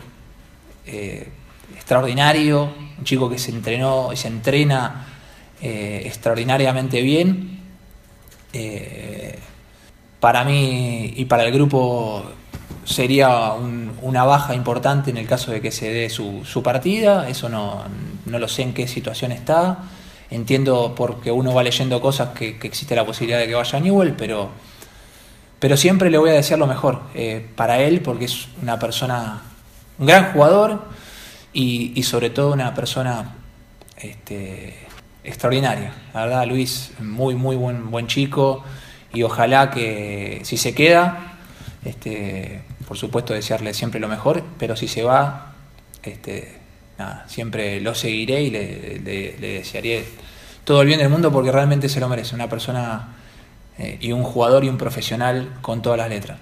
eh, 0.85 1.29
extraordinario, 1.73 2.69
un 2.97 3.05
chico 3.05 3.29
que 3.29 3.37
se 3.37 3.51
entrenó 3.51 4.11
y 4.11 4.17
se 4.17 4.27
entrena 4.27 5.05
eh, 5.61 6.01
extraordinariamente 6.03 7.01
bien. 7.01 7.54
Eh, 8.57 9.37
para 10.21 10.45
mí 10.45 11.13
y 11.17 11.25
para 11.25 11.43
el 11.43 11.51
grupo 11.51 12.23
sería 12.85 13.51
un- 13.51 13.91
una 14.01 14.23
baja 14.23 14.55
importante 14.55 15.11
en 15.11 15.17
el 15.17 15.27
caso 15.27 15.51
de 15.51 15.59
que 15.59 15.71
se 15.71 15.91
dé 15.91 16.09
su, 16.09 16.61
partida. 16.63 17.27
Eso 17.27 17.49
no, 17.49 17.83
no 18.25 18.39
lo 18.39 18.47
sé 18.47 18.61
en 18.61 18.73
qué 18.73 18.87
situación 18.87 19.31
está. 19.33 19.79
Entiendo 20.31 20.93
porque 20.95 21.31
uno 21.31 21.53
va 21.53 21.63
leyendo 21.63 21.99
cosas 21.99 22.29
que, 22.29 22.57
existe 22.63 22.95
la 22.95 23.05
posibilidad 23.05 23.39
de 23.39 23.47
que 23.47 23.55
vaya 23.55 23.77
a 23.77 23.81
Newell, 23.81 24.13
pero, 24.13 24.49
pero 25.59 25.75
siempre 25.75 26.09
le 26.09 26.17
voy 26.17 26.29
a 26.29 26.33
desear 26.33 26.57
lo 26.59 26.67
mejor 26.67 27.01
eh, 27.13 27.45
para 27.55 27.79
él 27.81 27.99
porque 28.01 28.25
es 28.25 28.47
una 28.61 28.79
persona, 28.79 29.41
un 29.99 30.07
gran 30.07 30.31
jugador 30.31 30.85
y, 31.53 31.91
y 31.95 32.03
sobre 32.03 32.29
todo 32.29 32.53
una 32.53 32.73
persona 32.73 33.35
este, 33.97 34.84
extraordinaria. 35.25 35.93
La 36.13 36.25
verdad, 36.25 36.47
Luis, 36.47 36.91
muy, 36.99 37.35
muy 37.35 37.55
buen, 37.55 37.89
buen 37.91 38.07
chico 38.07 38.63
y 39.13 39.23
ojalá 39.23 39.71
que 39.71 40.41
si 40.43 40.57
se 40.57 40.75
queda, 40.75 41.37
este, 41.83 42.61
por 42.87 42.97
supuesto 42.97 43.33
desearle 43.33 43.73
siempre 43.73 43.99
lo 43.99 44.07
mejor, 44.07 44.43
pero 44.57 44.75
si 44.75 44.87
se 44.87 45.03
va, 45.03 45.53
este, 46.03 46.59
nada, 46.97 47.25
siempre 47.27 47.79
lo 47.81 47.95
seguiré 47.95 48.43
y 48.43 48.49
le, 48.49 48.99
desearé 49.39 50.05
todo 50.63 50.81
el 50.81 50.87
bien 50.87 50.99
del 50.99 51.09
mundo 51.09 51.31
porque 51.31 51.51
realmente 51.51 51.89
se 51.89 51.99
lo 51.99 52.09
merece. 52.09 52.35
Una 52.35 52.49
persona 52.49 53.15
eh, 53.77 53.97
y 54.01 54.11
un 54.11 54.23
jugador 54.23 54.63
y 54.63 54.69
un 54.69 54.77
profesional 54.77 55.53
con 55.61 55.81
todas 55.81 55.97
las 55.97 56.09
letras. 56.09 56.39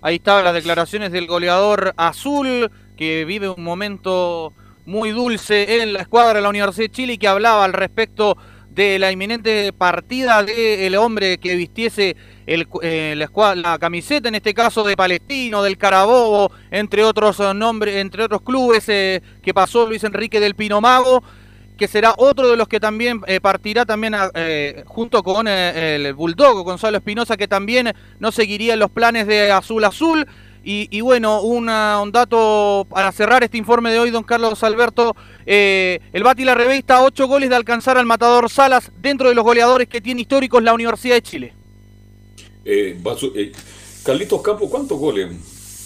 Ahí 0.00 0.16
estaban 0.16 0.44
las 0.44 0.54
declaraciones 0.54 1.10
del 1.10 1.26
goleador 1.26 1.92
azul, 1.96 2.70
que 2.96 3.24
vive 3.24 3.48
un 3.48 3.64
momento 3.64 4.52
muy 4.88 5.10
dulce 5.10 5.82
en 5.82 5.92
la 5.92 6.00
escuadra 6.00 6.34
de 6.34 6.40
la 6.40 6.48
Universidad 6.48 6.86
de 6.86 6.92
Chile 6.92 7.18
que 7.18 7.28
hablaba 7.28 7.64
al 7.64 7.74
respecto 7.74 8.38
de 8.70 8.98
la 8.98 9.12
inminente 9.12 9.72
partida 9.74 10.42
del 10.42 10.96
hombre 10.96 11.38
que 11.38 11.56
vistiese 11.56 12.16
el, 12.46 12.66
eh, 12.82 13.14
la, 13.16 13.78
camiseta, 13.78 14.28
en 14.28 14.36
este 14.36 14.54
caso 14.54 14.84
de 14.84 14.96
Palestino, 14.96 15.62
del 15.62 15.76
Carabobo, 15.76 16.52
entre 16.70 17.04
otros 17.04 17.38
nombres, 17.54 17.96
entre 17.96 18.22
otros 18.22 18.40
clubes 18.40 18.88
eh, 18.88 19.20
que 19.42 19.52
pasó 19.52 19.86
Luis 19.86 20.04
Enrique 20.04 20.40
del 20.40 20.54
Pino 20.54 20.80
Mago, 20.80 21.22
que 21.76 21.86
será 21.86 22.14
otro 22.16 22.48
de 22.48 22.56
los 22.56 22.66
que 22.66 22.80
también 22.80 23.20
eh, 23.26 23.40
partirá 23.40 23.84
también 23.84 24.14
junto 24.86 25.22
con 25.22 25.48
el 25.48 26.14
Bulldog, 26.14 26.64
Gonzalo 26.64 26.96
Espinosa, 26.96 27.36
que 27.36 27.46
también 27.46 27.92
no 28.20 28.32
seguiría 28.32 28.74
los 28.74 28.90
planes 28.90 29.26
de 29.26 29.52
Azul 29.52 29.84
Azul. 29.84 30.26
Y, 30.70 30.86
y 30.90 31.00
bueno, 31.00 31.40
una- 31.40 31.98
un 32.02 32.12
dato 32.12 32.86
para 32.90 33.10
cerrar 33.10 33.42
este 33.42 33.56
informe 33.56 33.90
de 33.90 34.00
hoy, 34.00 34.10
don 34.10 34.22
Carlos 34.22 34.62
Alberto. 34.62 35.16
eh, 35.46 35.98
el 36.12 36.22
Bati 36.22 36.44
la 36.44 36.54
revista 36.54 36.98
a 36.98 37.04
ocho 37.04 37.26
goles 37.26 37.48
de 37.48 37.56
alcanzar 37.56 37.96
al 37.96 38.04
matador 38.04 38.50
Salas 38.50 38.92
dentro 39.00 39.30
de 39.30 39.34
los 39.34 39.44
goleadores 39.44 39.88
que 39.88 40.02
tiene 40.02 40.20
históricos 40.20 40.62
la 40.62 40.74
Universidad 40.74 41.14
de 41.14 41.22
Chile. 41.22 41.54
Eh, 42.66 43.00
eh, 43.34 43.52
Carlitos 44.04 44.42
Campos, 44.42 44.68
¿cuántos 44.70 44.98
goles 44.98 45.30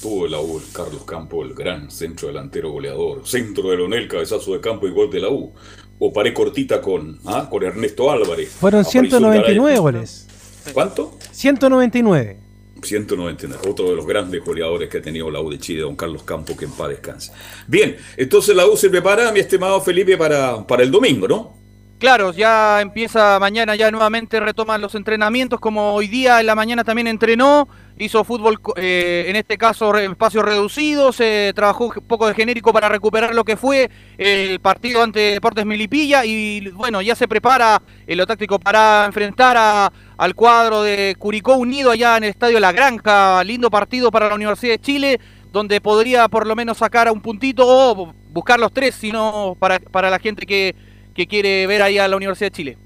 tuvo 0.03 0.27
la 0.27 0.41
U? 0.41 0.59
el 0.59 0.65
Carlos 0.73 1.05
Campos, 1.05 1.47
el 1.47 1.55
gran 1.55 1.89
centro 1.89 2.27
delantero 2.27 2.73
goleador. 2.73 3.23
Centro 3.25 3.71
de 3.71 3.77
Leonel, 3.77 4.09
cabezazo 4.09 4.53
de 4.53 4.61
campo 4.61 4.89
y 4.89 4.91
gol 4.91 5.09
de 5.13 5.21
la 5.21 5.29
U. 5.29 5.53
O 6.01 6.13
paré 6.13 6.35
cortita 6.35 6.81
con, 6.83 7.21
ah, 7.27 7.47
con 7.49 7.63
Ernesto 7.63 8.11
Álvarez. 8.11 8.51
Fueron 8.51 8.81
Aparicio 8.81 9.01
199 9.03 9.61
Garay. 9.77 9.79
goles. 9.81 10.27
¿Cuánto? 10.75 11.17
199. 11.31 12.42
199. 12.83 13.69
Otro 13.69 13.91
de 13.91 13.97
los 13.97 14.07
grandes 14.07 14.45
goleadores 14.45 14.89
que 14.89 14.99
ha 14.99 15.03
tenido 15.03 15.31
la 15.31 15.41
U 15.41 15.51
de 15.51 15.59
Chile, 15.59 15.83
don 15.83 15.97
Carlos 15.97 16.23
Campos, 16.25 16.57
que 16.57 16.65
en 16.65 16.73
paz 16.73 16.89
descanse. 16.89 17.33
Bien, 17.67 17.97
entonces 18.17 18.55
la 18.55 18.67
U 18.67 18.77
se 18.77 18.91
prepara, 18.91 19.33
mi 19.33 19.41
estimado 19.41 19.81
Felipe, 19.81 20.17
para, 20.17 20.67
para 20.67 20.83
el 20.83 20.91
domingo, 20.91 21.29
¿no? 21.29 21.63
Claro, 22.03 22.33
ya 22.33 22.81
empieza 22.81 23.39
mañana, 23.39 23.77
ya 23.77 23.89
nuevamente 23.93 24.41
retoman 24.41 24.81
los 24.81 24.97
entrenamientos, 24.97 25.61
como 25.61 25.95
hoy 25.95 26.09
día 26.09 26.41
en 26.41 26.47
la 26.47 26.57
mañana 26.57 26.83
también 26.83 27.07
entrenó, 27.07 27.69
hizo 28.05 28.25
fútbol, 28.25 28.59
eh, 28.77 29.27
en 29.29 29.37
este 29.37 29.57
caso 29.57 29.93
re- 29.93 30.05
espacios 30.07 30.45
reducidos, 30.45 31.17
se 31.17 31.53
trabajó 31.55 31.87
un 31.87 32.07
poco 32.07 32.27
de 32.27 32.35
genérico 32.35 32.73
para 32.73 32.89
recuperar 32.89 33.35
lo 33.35 33.45
que 33.45 33.57
fue 33.57 33.91
el 34.19 34.59
partido 34.61 35.03
ante 35.03 35.21
Deportes 35.33 35.65
Milipilla 35.65 36.25
y 36.25 36.69
bueno, 36.71 37.01
ya 37.03 37.15
se 37.15 37.29
prepara 37.29 37.81
en 38.07 38.19
lo 38.19 38.27
táctico 38.27 38.59
para 38.59 39.05
enfrentar 39.07 39.57
a- 39.57 39.93
al 40.19 40.35
cuadro 40.35 40.83
de 40.83 41.15
Curicó 41.19 41.55
Unido 41.57 41.91
allá 41.91 42.17
en 42.17 42.25
el 42.25 42.31
Estadio 42.31 42.59
La 42.61 42.73
Granja, 42.73 43.43
lindo 43.45 43.71
partido 43.71 44.11
para 44.11 44.29
la 44.29 44.35
Universidad 44.35 44.73
de 44.75 44.79
Chile, 44.81 45.21
donde 45.53 45.81
podría 45.81 46.29
por 46.29 46.47
lo 46.47 46.57
menos 46.57 46.79
sacar 46.79 47.09
a 47.09 47.13
un 47.13 47.21
puntito 47.21 47.65
o 47.67 48.13
buscar 48.33 48.59
los 48.59 48.73
tres, 48.73 48.95
sino 48.95 49.57
para, 49.59 49.79
para 49.79 50.09
la 50.11 50.19
gente 50.19 50.47
que, 50.47 50.75
que 51.15 51.27
quiere 51.27 51.67
ver 51.67 51.83
ahí 51.83 51.99
a 51.99 52.09
la 52.09 52.17
Universidad 52.17 52.51
de 52.51 52.57
Chile. 52.57 52.79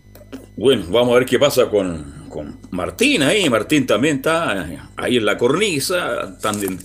Bueno, 0.57 0.85
vamos 0.89 1.11
a 1.15 1.19
ver 1.19 1.27
qué 1.27 1.39
pasa 1.39 1.69
con, 1.71 2.26
con 2.37 2.59
Martín 2.71 3.23
ahí. 3.23 3.49
Martín 3.49 3.87
también 3.87 4.17
está 4.17 4.69
ahí 4.97 5.17
en 5.17 5.25
la 5.25 5.39
cornisa, 5.39 6.37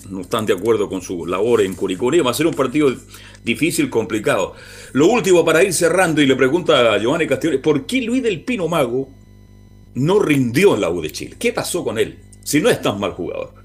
no 0.09 0.21
están 0.21 0.45
de 0.45 0.53
acuerdo 0.53 0.87
con 0.87 1.01
su 1.01 1.25
labor 1.25 1.61
en 1.61 1.75
Curicó. 1.75 2.09
Va 2.23 2.31
a 2.31 2.33
ser 2.33 2.47
un 2.47 2.53
partido 2.53 2.89
difícil, 3.43 3.89
complicado. 3.89 4.53
Lo 4.93 5.07
último 5.07 5.43
para 5.43 5.61
ir 5.61 5.73
cerrando 5.73 6.21
y 6.21 6.25
le 6.25 6.37
pregunta 6.37 6.93
a 6.93 6.97
Giovanni 6.97 7.27
Castillo, 7.27 7.61
¿por 7.61 7.85
qué 7.85 8.01
Luis 8.01 8.23
del 8.23 8.41
Pino 8.45 8.69
Mago 8.69 9.09
no 9.95 10.19
rindió 10.19 10.75
en 10.75 10.81
la 10.81 10.89
U 10.89 11.01
de 11.01 11.11
Chile? 11.11 11.35
¿Qué 11.37 11.51
pasó 11.51 11.83
con 11.83 11.99
él? 11.99 12.19
Si 12.45 12.61
no 12.61 12.69
es 12.69 12.81
tan 12.81 12.97
mal 12.97 13.11
jugador. 13.11 13.60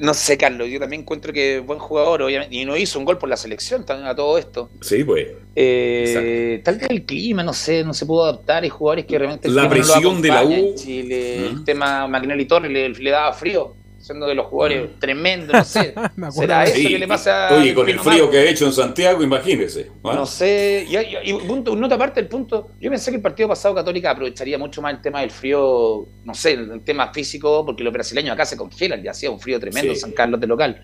No 0.00 0.14
sé, 0.14 0.38
Carlos, 0.38 0.68
yo 0.68 0.80
también 0.80 1.02
encuentro 1.02 1.32
que 1.32 1.60
buen 1.60 1.78
jugador, 1.78 2.22
obviamente, 2.22 2.54
y 2.54 2.64
no 2.64 2.76
hizo 2.76 2.98
un 2.98 3.04
gol 3.04 3.18
por 3.18 3.28
la 3.28 3.36
selección 3.36 3.84
también 3.84 4.08
a 4.08 4.14
todo 4.14 4.38
esto. 4.38 4.70
Sí, 4.80 5.04
pues. 5.04 5.28
Eh, 5.54 6.62
tal 6.64 6.78
vez 6.78 6.88
el 6.88 7.04
clima, 7.04 7.42
no 7.42 7.52
sé, 7.52 7.84
no 7.84 7.92
se 7.92 8.06
pudo 8.06 8.24
adaptar. 8.24 8.62
Hay 8.62 8.70
jugadores 8.70 9.04
que 9.04 9.18
realmente 9.18 9.48
La 9.48 9.62
clima 9.62 9.64
no 9.64 9.70
presión 9.70 10.22
de 10.22 10.28
la 10.28 10.44
U. 10.44 10.74
Chile, 10.76 11.36
¿Mm? 11.40 11.56
el 11.56 11.64
tema 11.64 12.08
Magnelli 12.08 12.46
Torres 12.46 12.70
le, 12.70 12.88
le 12.88 13.10
daba 13.10 13.32
frío, 13.34 13.74
siendo 14.02 14.26
de 14.26 14.34
los 14.34 14.46
jugadores 14.46 14.90
tremendo, 14.98 15.52
no 15.54 15.64
sé. 15.64 15.94
¿Será 16.32 16.64
eso 16.64 16.74
Sí, 16.76 16.88
que 16.88 16.98
le 16.98 17.06
pasa 17.08 17.48
Oye, 17.56 17.70
al 17.70 17.74
con 17.74 17.88
el 17.88 17.98
frío 18.00 18.28
que 18.30 18.38
ha 18.38 18.44
hecho 18.50 18.66
en 18.66 18.72
Santiago, 18.72 19.22
imagínese. 19.22 19.90
¿ah? 20.04 20.12
No 20.14 20.26
sé, 20.26 20.84
y, 20.88 20.96
y- 20.96 21.30
y 21.30 21.32
punto, 21.46 21.74
nota 21.76 21.94
aparte 21.94 22.20
del 22.20 22.28
punto, 22.28 22.68
yo 22.80 22.90
pensé 22.90 23.10
que 23.10 23.16
el 23.16 23.22
partido 23.22 23.48
pasado 23.48 23.74
Católica 23.74 24.10
aprovecharía 24.10 24.58
mucho 24.58 24.82
más 24.82 24.92
el 24.94 25.00
tema 25.00 25.20
del 25.22 25.30
frío, 25.30 26.06
no 26.24 26.34
sé, 26.34 26.52
el, 26.52 26.70
el 26.72 26.80
tema 26.82 27.12
físico, 27.12 27.64
porque 27.64 27.82
los 27.84 27.92
brasileños 27.92 28.34
acá 28.34 28.44
se 28.44 28.56
congelan, 28.56 29.02
ya 29.02 29.12
hacía 29.12 29.30
un 29.30 29.40
frío 29.40 29.58
tremendo 29.58 29.90
en 29.92 29.96
Sí. 29.96 30.02
San 30.02 30.12
Carlos 30.12 30.40
de 30.40 30.46
local, 30.48 30.82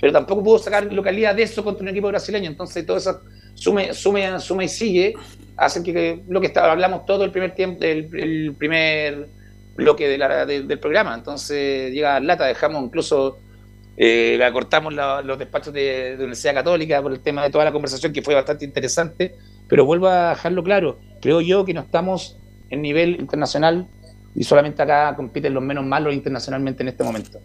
pero 0.00 0.12
tampoco 0.12 0.42
pudo 0.42 0.58
sacar 0.58 0.92
localidad 0.92 1.34
de 1.34 1.42
eso 1.44 1.62
contra 1.62 1.82
un 1.82 1.88
equipo 1.90 2.08
brasileño, 2.08 2.48
entonces 2.50 2.84
todo 2.86 2.96
eso 2.96 3.20
sume, 3.54 3.94
sume, 3.94 4.40
suma 4.40 4.64
y 4.64 4.68
sigue, 4.68 5.14
hacen 5.56 5.84
que, 5.84 5.92
que 5.92 6.22
lo 6.28 6.40
que 6.40 6.48
está, 6.48 6.70
hablamos 6.72 7.04
todo 7.06 7.24
el 7.24 7.30
primer 7.30 7.54
tiempo, 7.54 7.84
el, 7.84 8.08
el 8.18 8.54
primer 8.58 9.28
bloque 9.76 10.08
de 10.08 10.18
la- 10.18 10.46
de- 10.46 10.62
del 10.62 10.78
programa, 10.78 11.14
entonces 11.14 11.92
llega 11.92 12.20
lata, 12.20 12.46
dejamos 12.46 12.84
incluso 12.84 13.38
eh, 13.96 14.40
acortamos 14.44 14.92
la- 14.92 15.22
los 15.22 15.38
despachos 15.38 15.72
de, 15.72 16.10
de 16.10 16.14
Universidad 16.16 16.54
Católica 16.54 17.00
por 17.00 17.12
el 17.12 17.20
tema 17.20 17.44
de 17.44 17.50
toda 17.50 17.64
la 17.64 17.70
conversación 17.72 18.12
que 18.12 18.22
fue 18.22 18.34
bastante 18.34 18.64
interesante, 18.64 19.34
pero 19.68 19.84
vuelvo 19.84 20.08
a 20.08 20.30
dejarlo 20.30 20.64
claro, 20.64 20.98
creo 21.22 21.40
yo 21.40 21.64
que 21.64 21.74
no 21.74 21.80
estamos 21.82 22.36
en 22.70 22.82
nivel 22.82 23.10
internacional 23.20 23.86
y 24.34 24.42
solamente 24.42 24.82
acá 24.82 25.14
compiten 25.14 25.54
los 25.54 25.62
menos 25.62 25.84
malos 25.84 26.12
internacionalmente 26.12 26.82
en 26.82 26.88
este 26.88 27.04
momento. 27.04 27.38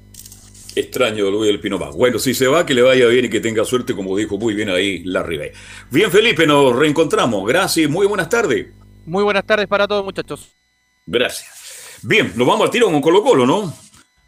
Extraño 0.76 1.30
Luis 1.30 1.48
del 1.52 1.60
Pino. 1.60 1.78
Bueno, 1.94 2.18
si 2.20 2.34
se 2.34 2.48
va, 2.48 2.66
que 2.66 2.74
le 2.74 2.82
vaya 2.82 3.06
bien 3.08 3.26
y 3.26 3.30
que 3.30 3.40
tenga 3.40 3.64
suerte, 3.66 3.94
como 3.96 4.16
dijo 4.18 4.38
muy 4.38 4.54
bien 4.54 4.70
ahí 4.70 5.04
Larry 5.04 5.38
Bay. 5.38 5.52
Bien, 5.92 6.10
Felipe, 6.10 6.48
nos 6.48 6.76
reencontramos. 6.76 7.48
Gracias, 7.48 7.90
muy 7.90 8.08
buenas 8.08 8.30
tardes. 8.30 8.68
Muy 9.06 9.24
buenas 9.24 9.46
tardes 9.46 9.68
para 9.68 9.88
todos, 9.88 10.04
muchachos. 10.04 10.52
Gracias. 11.06 11.59
Bien, 12.04 12.32
nos 12.36 12.48
vamos 12.48 12.66
al 12.66 12.72
tiro 12.72 12.86
con 12.92 13.02
Colo 13.02 13.24
Colo, 13.24 13.46
¿no? 13.46 13.74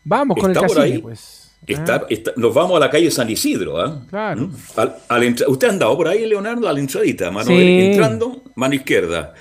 Vamos 0.04 0.38
con 0.40 0.52
Está 0.52 0.62
el 0.62 0.68
por 0.68 0.78
cacique, 0.78 0.96
ahí. 0.96 1.02
pues. 1.02 1.38
Está, 1.68 2.06
está- 2.10 2.34
nos 2.38 2.54
vamos 2.54 2.76
a 2.78 2.80
la 2.80 2.90
calle 2.90 3.12
San 3.12 3.30
Isidro, 3.30 3.80
¿ah? 3.80 4.02
Claro. 4.10 4.48
¿Mm? 4.48 4.56
Al- 4.78 4.96
a 5.08 5.20
la 5.20 5.26
entra- 5.26 5.48
¿Usted 5.48 5.68
ha 5.68 5.72
andado 5.72 5.96
por 5.96 6.08
ahí, 6.08 6.26
Leonardo? 6.26 6.68
A 6.68 6.74
la 6.74 6.80
entradita, 6.80 7.30
mano 7.30 7.48
Sí. 7.48 7.54
entrando, 7.92 8.44
mano 8.56 8.74
izquierda. 8.74 9.34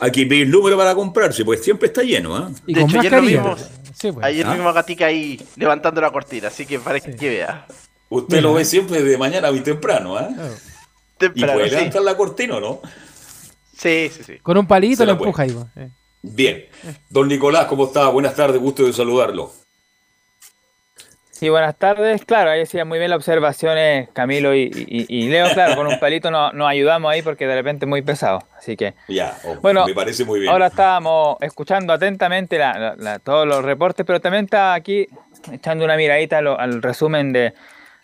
Aquí 0.00 0.24
ve 0.24 0.42
el 0.42 0.50
número 0.50 0.76
para 0.76 0.94
comprarse, 0.94 1.44
pues 1.44 1.62
siempre 1.62 1.86
está 1.88 2.02
lleno, 2.02 2.36
¿ah? 2.36 2.50
Y 2.66 2.74
De 2.74 2.82
hecho, 2.82 2.98
ayer 2.98 3.20
vimos, 3.20 3.60
Sí, 3.94 4.10
pues. 4.10 4.26
ayer 4.26 4.46
¿Ah? 4.46 4.52
vimos 4.54 4.66
a 4.68 4.72
Gatica 4.72 5.06
ahí 5.06 5.40
levantando 5.56 6.00
la 6.00 6.10
cortina, 6.10 6.48
así 6.48 6.66
que 6.66 6.78
parece 6.80 7.14
que 7.14 7.28
vea. 7.28 7.66
Usted 8.08 8.38
Mira. 8.38 8.48
lo 8.48 8.54
ve 8.54 8.64
siempre 8.64 9.02
de 9.02 9.16
mañana 9.16 9.50
muy 9.52 9.60
temprano, 9.60 10.16
¿ah? 10.16 10.28
Claro. 10.34 10.54
Y 10.54 11.18
Temprano, 11.18 11.52
puede 11.52 11.68
sí. 11.68 11.74
levantar 11.76 12.02
la 12.02 12.16
cortina, 12.16 12.56
¿o 12.56 12.60
¿no? 12.60 12.80
sí, 13.76 14.10
sí, 14.14 14.22
sí. 14.24 14.38
Con 14.42 14.56
un 14.58 14.66
palito 14.66 14.96
Se 14.96 15.06
lo 15.06 15.12
la 15.12 15.18
puede. 15.18 15.30
empuja 15.30 15.42
ahí. 15.44 15.90
Bien. 16.22 16.66
Don 17.08 17.28
Nicolás, 17.28 17.66
¿cómo 17.66 17.86
está? 17.86 18.08
Buenas 18.08 18.34
tardes, 18.34 18.60
gusto 18.60 18.84
de 18.84 18.92
saludarlo. 18.92 19.52
Sí, 21.30 21.48
buenas 21.48 21.74
tardes. 21.78 22.22
Claro, 22.26 22.50
ahí 22.50 22.58
decía 22.58 22.84
muy 22.84 22.98
bien 22.98 23.08
las 23.08 23.16
observaciones 23.16 24.10
Camilo 24.12 24.54
y, 24.54 24.64
y- 24.74 25.06
y 25.08 25.28
Leo. 25.30 25.50
Claro, 25.54 25.74
con 25.74 25.86
un 25.86 25.98
palito 25.98 26.30
no- 26.30 26.52
nos 26.52 26.68
ayudamos 26.68 27.10
ahí 27.10 27.22
porque 27.22 27.46
de 27.46 27.54
repente 27.54 27.86
es 27.86 27.88
muy 27.88 28.02
pesado. 28.02 28.40
Así 28.58 28.76
que, 28.76 28.92
Ya, 29.08 29.38
oh, 29.44 29.56
Bueno, 29.62 29.86
me 29.86 29.94
parece 29.94 30.26
muy 30.26 30.40
bien. 30.40 30.52
ahora 30.52 30.66
estábamos 30.66 31.38
escuchando 31.40 31.94
atentamente 31.94 32.58
la- 32.58 32.78
la- 32.78 32.96
la- 32.96 33.18
todos 33.20 33.46
los 33.46 33.64
reportes, 33.64 34.04
pero 34.04 34.20
también 34.20 34.44
está 34.44 34.74
aquí 34.74 35.06
echando 35.50 35.82
una 35.86 35.96
miradita 35.96 36.38
a 36.38 36.42
lo- 36.42 36.58
al 36.60 36.82
resumen 36.82 37.32
de, 37.32 37.54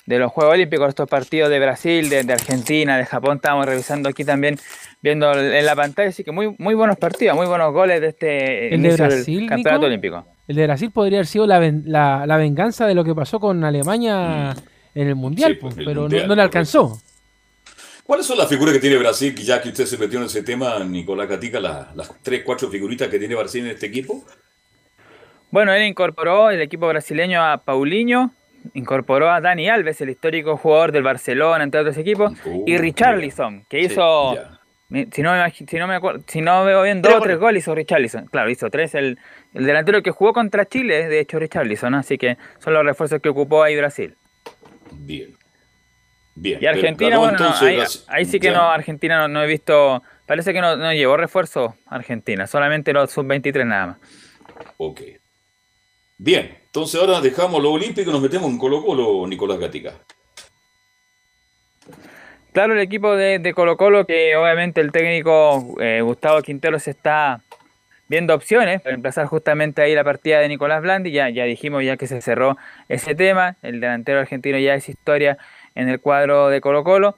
de 0.07 0.19
los 0.19 0.31
Juegos 0.33 0.55
Olímpicos, 0.55 0.89
estos 0.89 1.09
partidos 1.09 1.51
de 1.51 1.59
Brasil, 1.59 2.09
de, 2.09 2.23
de 2.23 2.33
Argentina, 2.33 2.97
de 2.97 3.05
Japón. 3.07 3.37
Estábamos 3.37 3.67
revisando 3.67 4.09
aquí 4.09 4.25
también, 4.25 4.57
viendo 5.03 5.33
en 5.39 5.67
la 5.67 5.75
pantalla. 5.75 6.09
Así 6.11 6.23
que 6.25 6.31
muy, 6.33 6.55
muy 6.59 6.75
buenos 6.75 6.97
partidos, 6.97 7.37
muy 7.37 7.47
buenos 7.47 7.73
goles 7.73 8.01
de 8.01 8.09
este 8.09 8.75
El 8.75 8.83
de 8.83 8.97
Brasil, 8.97 9.41
del 9.41 9.49
Campeonato 9.49 9.81
Nico? 9.81 9.87
Olímpico. 9.87 10.27
El 10.47 10.57
de 10.57 10.65
Brasil 10.67 10.91
podría 10.93 11.19
haber 11.19 11.27
sido 11.27 11.47
la, 11.47 11.59
ven- 11.59 11.83
la, 11.87 12.25
la 12.25 12.37
venganza 12.37 12.87
de 12.87 12.95
lo 12.95 13.03
que 13.05 13.15
pasó 13.17 13.41
con 13.41 13.65
Alemania 13.65 14.55
en 14.95 15.09
el 15.09 15.17
Mundial, 15.17 15.55
Sí, 15.55 15.59
pues, 15.61 15.77
el 15.77 15.85
pero 15.85 15.95
no- 15.97 16.01
Mundial, 16.03 16.29
no, 16.29 16.35
le 16.37 16.43
alcanzó. 16.43 17.01
¿Cuáles 18.05 18.25
son 18.27 18.39
las 18.39 18.49
figuras 18.49 18.73
que 18.73 18.79
tiene 18.79 18.97
Brasil? 18.99 19.35
Ya 19.35 19.61
que 19.61 19.71
usted 19.71 19.85
se 19.87 19.99
metió 19.99 20.21
en 20.21 20.27
ese 20.27 20.45
tema, 20.45 20.79
Nicolás 20.85 21.27
Catica, 21.27 21.59
la- 21.59 21.91
las 21.97 22.13
tres, 22.23 22.43
cuatro 22.47 22.69
figuritas 22.71 23.09
que 23.09 23.19
tiene 23.19 23.35
Brasil 23.35 23.65
en 23.65 23.73
este 23.73 23.87
equipo. 23.87 24.25
Bueno, 25.51 25.73
él 25.73 25.83
incorporó 25.85 26.51
el 26.51 26.61
equipo 26.61 26.87
brasileño 26.87 27.43
a 27.45 27.59
Paulinho, 27.65 28.33
incorporó 28.75 29.31
a 29.31 29.41
Dani 29.41 29.69
Alves, 29.69 30.01
el 30.01 30.11
histórico 30.11 30.57
jugador 30.57 30.93
del 30.93 31.03
Barcelona, 31.03 31.65
entre 31.65 31.81
otros 31.81 31.97
equipos, 31.97 32.33
y 32.67 32.77
Richarlison, 32.79 33.65
que 33.69 33.81
hizo, 33.81 34.37
si 35.13 35.23
no 35.23 35.33
me, 35.33 35.51
si 35.51 35.77
no 35.77 35.87
me 35.87 35.95
acuerdo, 35.97 36.23
si 36.27 36.41
no 36.41 36.65
veo 36.65 36.83
bien, 36.83 37.03
dos 37.03 37.15
o 37.15 37.21
tres 37.21 37.39
goles 37.39 37.63
hizo 37.65 37.75
Richarlison. 37.75 38.27
Claro, 38.27 38.51
hizo 38.51 38.71
tres. 38.71 38.95
El, 38.95 39.19
el 39.55 39.67
delantero 39.67 40.03
que 40.03 40.11
jugó 40.11 40.33
contra 40.33 40.67
Chile 40.67 41.09
de 41.09 41.21
hecho 41.21 41.39
Richarlison, 41.39 41.95
así 41.95 42.19
que 42.19 42.37
son 42.59 42.75
los 42.75 42.85
refuerzos 42.85 43.21
que 43.21 43.29
ocupó 43.29 43.63
ahí 43.63 43.77
Brasil. 43.77 44.15
Bien. 44.93 45.35
Bien. 46.35 46.59
Y 46.61 46.67
Argentina, 46.67 47.19
bueno, 47.19 47.39
no, 47.39 47.55
ahí, 48.09 48.25
sí 48.27 48.39
que 48.39 48.49
Ya. 48.49 48.53
no, 48.59 48.71
Argentina 48.71 49.19
no, 49.21 49.29
no 49.29 49.43
he 49.43 49.47
visto, 49.47 50.03
parece 50.27 50.53
que 50.53 50.61
no, 50.61 50.77
no 50.77 50.93
llevó 50.93 51.17
refuerzo 51.17 51.75
Argentina, 51.87 52.47
solamente 52.47 52.93
los 52.93 53.11
sub-23 53.11 53.65
nada 53.67 53.87
más. 53.87 53.97
Ok. 54.77 55.01
Bien, 56.19 56.57
entonces 56.77 57.01
ahora 57.01 57.23
dejamos 57.23 57.63
lo 57.63 57.73
olímpico 57.73 58.11
y 58.11 58.13
nos 58.13 58.21
metemos 58.21 58.51
en 58.51 58.59
Colo 58.59 58.85
Colo, 58.85 59.27
Nicolás 59.27 59.59
Gatica. 59.59 59.95
Claro, 62.53 62.75
el 62.75 62.81
equipo 62.81 63.17
de, 63.17 63.53
Colo 63.55 63.79
Colo, 63.79 64.05
que 64.05 64.37
obviamente 64.37 64.83
el 64.83 64.93
técnico 64.93 65.75
eh, 65.81 66.03
Gustavo 66.03 66.43
Quintero 66.43 66.79
se 66.79 66.91
está 66.91 67.41
viendo 68.09 68.35
opciones 68.35 68.83
para 68.83 68.91
reemplazar 68.91 69.25
justamente 69.25 69.81
ahí 69.81 69.95
la 69.95 70.05
partida 70.05 70.41
de 70.41 70.49
Nicolás 70.49 70.83
Blandi, 70.83 71.13
ya, 71.13 71.31
ya 71.31 71.45
dijimos 71.45 71.83
ya 71.83 71.97
que 71.97 72.07
se 72.07 72.21
cerró 72.21 72.59
ese 72.91 73.15
tema, 73.15 73.57
el 73.63 73.81
delantero 73.81 74.21
argentino 74.21 74.59
ya 74.59 74.75
es 74.75 74.87
historia 74.91 75.39
en 75.75 75.89
el 75.89 75.99
cuadro 75.99 76.51
de 76.51 76.61
Colo 76.61 76.85
Colo, 76.85 77.17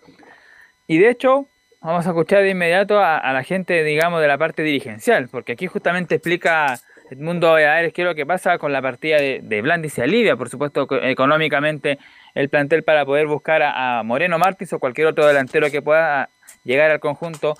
y 0.86 0.98
de 0.98 1.10
hecho 1.10 1.48
vamos 1.80 2.06
a 2.06 2.10
escuchar 2.10 2.44
de 2.44 2.50
inmediato 2.50 3.00
a, 3.00 3.18
a 3.18 3.32
la 3.32 3.42
gente, 3.42 3.82
digamos, 3.82 4.20
de 4.20 4.28
la 4.28 4.38
parte 4.38 4.62
dirigencial, 4.62 5.28
porque 5.28 5.54
aquí 5.54 5.66
justamente 5.66 6.14
explica 6.14 6.78
Edmundo 7.10 7.52
Valladares 7.52 7.92
qué 7.92 8.02
es 8.02 8.06
lo 8.08 8.14
que 8.14 8.26
pasa 8.26 8.58
con 8.58 8.72
la 8.72 8.82
partida 8.82 9.16
de, 9.18 9.60
Blandi, 9.62 9.88
se 9.88 10.02
alivia, 10.02 10.36
por 10.36 10.48
supuesto, 10.48 10.86
co- 10.86 10.96
económicamente 11.02 11.98
el 12.34 12.48
plantel 12.48 12.82
para 12.84 13.04
poder 13.04 13.26
buscar 13.26 13.62
a, 13.62 14.02
Moreno 14.02 14.38
Martins 14.38 14.72
o 14.72 14.78
cualquier 14.78 15.06
otro 15.08 15.26
delantero 15.26 15.70
que 15.70 15.82
pueda 15.82 16.30
llegar 16.64 16.90
al 16.90 17.00
conjunto 17.00 17.56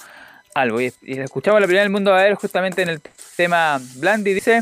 algo. 0.54 0.80
Y, 0.80 0.92
y 1.02 1.18
escuchamos 1.18 1.60
la 1.60 1.66
primera 1.66 1.82
del 1.82 1.92
mundo 1.92 2.10
Valladares 2.10 2.38
justamente 2.38 2.82
en 2.82 2.90
el 2.90 3.00
tema 3.36 3.78
Blandi, 3.96 4.34
dice, 4.34 4.60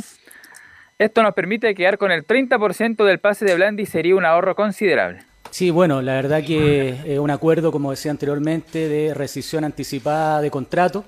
esto 0.98 1.22
nos 1.22 1.34
permite 1.34 1.74
quedar 1.74 1.98
con 1.98 2.10
el 2.10 2.24
30% 2.24 3.04
del 3.04 3.18
pase 3.18 3.44
de 3.44 3.54
Blandi, 3.54 3.86
sería 3.86 4.14
un 4.14 4.24
ahorro 4.24 4.54
considerable. 4.54 5.20
Sí, 5.50 5.70
bueno, 5.70 6.02
la 6.02 6.14
verdad 6.14 6.42
que 6.44 6.96
es 7.06 7.18
un 7.18 7.30
acuerdo, 7.30 7.72
como 7.72 7.90
decía 7.90 8.10
anteriormente, 8.10 8.88
de 8.88 9.14
rescisión 9.14 9.64
anticipada 9.64 10.40
de 10.40 10.50
contrato. 10.50 11.04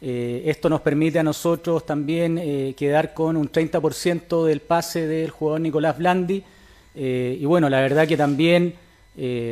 Eh, 0.00 0.42
esto 0.46 0.68
nos 0.68 0.80
permite 0.80 1.18
a 1.18 1.24
nosotros 1.24 1.84
también 1.84 2.38
eh, 2.38 2.74
quedar 2.76 3.14
con 3.14 3.36
un 3.36 3.50
30% 3.50 4.44
del 4.44 4.60
pase 4.60 5.06
del 5.06 5.30
jugador 5.30 5.60
Nicolás 5.60 5.98
Blandi. 5.98 6.42
Eh, 6.94 7.36
y 7.40 7.44
bueno, 7.44 7.68
la 7.68 7.80
verdad 7.80 8.06
que 8.06 8.16
también 8.16 8.74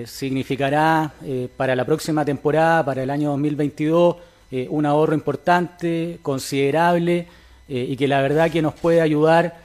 significará 0.06 1.12
para 1.56 1.74
la 1.74 1.85
próxima 1.85 2.24
temporada, 2.24 2.85
para 2.85 3.02
el 3.02 3.10
año 3.10 3.31
2022, 3.31 4.16
eh, 4.52 4.68
un 4.70 4.86
ahorro 4.86 5.12
importante, 5.12 6.20
considerable, 6.23 7.27
y 7.66 7.97
que 7.97 8.06
la 8.06 8.23
verdad 8.23 8.48
que 8.48 8.62
nos 8.62 8.74
puede 8.74 9.01
ayudar 9.01 9.56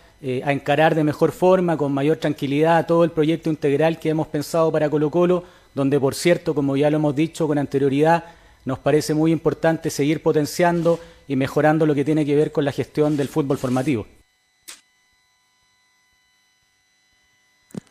a 0.44 0.52
encarar 0.52 0.95
de 0.95 1.03
mejor 1.03 1.32
forma, 1.32 1.78
con 1.78 1.91
mayor 1.91 2.18
tranquilidad, 2.18 2.88
todo 2.88 3.03
el 3.03 3.12
proyecto 3.12 3.52
integral 3.52 3.99
que 3.99 4.10
hemos 4.10 4.26
pensado 4.26 4.72
para 4.72 4.90
Colo 4.90 5.12
Colo, 5.12 5.44
donde 5.76 5.99
por 5.99 6.16
cierto, 6.16 6.56
como 6.56 6.76
ya 6.76 6.90
lo 6.90 6.98
hemos 6.98 7.16
dicho 7.16 7.45
con 7.45 7.60
anterioridad, 7.60 8.24
nos 8.66 8.80
parece 8.80 9.14
muy 9.14 9.32
importante 9.32 9.90
seguir 9.90 10.22
potenciando 10.22 11.00
y 11.28 11.36
mejorando 11.36 11.86
lo 11.86 11.96
que 11.96 12.06
tiene 12.06 12.26
que 12.26 12.36
ver 12.36 12.52
con 12.52 12.66
la 12.66 12.72
gestión 12.72 13.18
del 13.18 13.28
fútbol 13.28 13.58
formativo. 13.58 14.06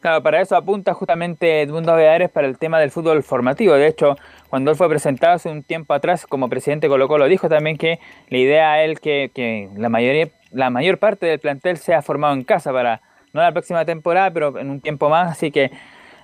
Claro, 0.01 0.23
para 0.23 0.41
eso 0.41 0.57
apunta 0.57 0.95
justamente 0.95 1.61
Edmundo 1.61 1.93
Valladares 1.93 2.31
para 2.31 2.47
el 2.47 2.57
tema 2.59 2.79
del 2.81 2.91
fútbol 2.91 3.23
formativo. 3.23 3.75
De 3.75 3.87
hecho, 3.87 4.17
cuando 4.49 4.71
él 4.71 4.77
fue 4.77 4.89
presentado 4.89 5.35
hace 5.35 5.51
un 5.51 5.63
tiempo 5.63 5.93
atrás 5.93 6.27
como 6.27 6.49
presidente 6.49 6.87
de 6.87 6.91
Colo 6.91 7.07
Colo, 7.07 7.27
dijo 7.27 7.51
también 7.51 7.77
que 7.77 7.99
la 8.31 8.39
idea 8.39 8.73
a 8.73 8.83
él 8.83 8.99
que, 8.99 9.31
que 9.35 9.69
la, 9.77 9.91
mayoría, 9.91 10.31
la 10.53 10.71
mayor 10.71 10.99
parte 10.99 11.27
del 11.27 11.39
plantel 11.39 11.77
sea 11.77 12.01
formado 12.01 12.33
en 12.33 12.45
casa 12.45 12.73
para, 12.73 13.03
no 13.35 13.43
la 13.43 13.53
próxima 13.53 13.85
temporada, 13.85 14.31
pero 14.31 14.59
en 14.59 14.71
un 14.71 14.81
tiempo 14.81 15.11
más. 15.11 15.33
Así 15.33 15.51
que 15.51 15.71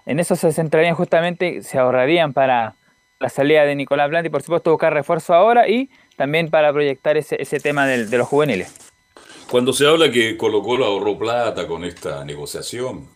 en 0.07 0.21
eso 0.21 0.37
se 0.37 0.53
centrarían 0.53 0.95
justamente, 0.95 1.63
se 1.63 1.79
ahorrarían 1.79 2.33
para 2.33 2.77
la 3.19 3.29
salida 3.29 3.65
de 3.65 3.75
Nicolás 3.75 4.09
Blandi, 4.09 4.29
por 4.29 4.43
supuesto 4.43 4.71
buscar 4.71 4.93
refuerzo 4.93 5.35
ahora 5.35 5.69
y 5.69 5.91
también 6.17 6.51
para 6.51 6.73
proyectar 6.73 7.17
ese, 7.17 7.41
ese 7.41 7.61
tema 7.61 7.87
de 7.87 8.19
los 8.19 8.29
juveniles. 8.29 8.73
Cuando 9.51 9.73
se 9.73 9.87
habla 9.87 10.11
que 10.11 10.37
Colo 10.37 10.61
Colo 10.63 10.85
ahorró 10.85 11.17
plata 11.17 11.69
con 11.69 11.85
esta 11.85 12.25
negociación, 12.25 13.09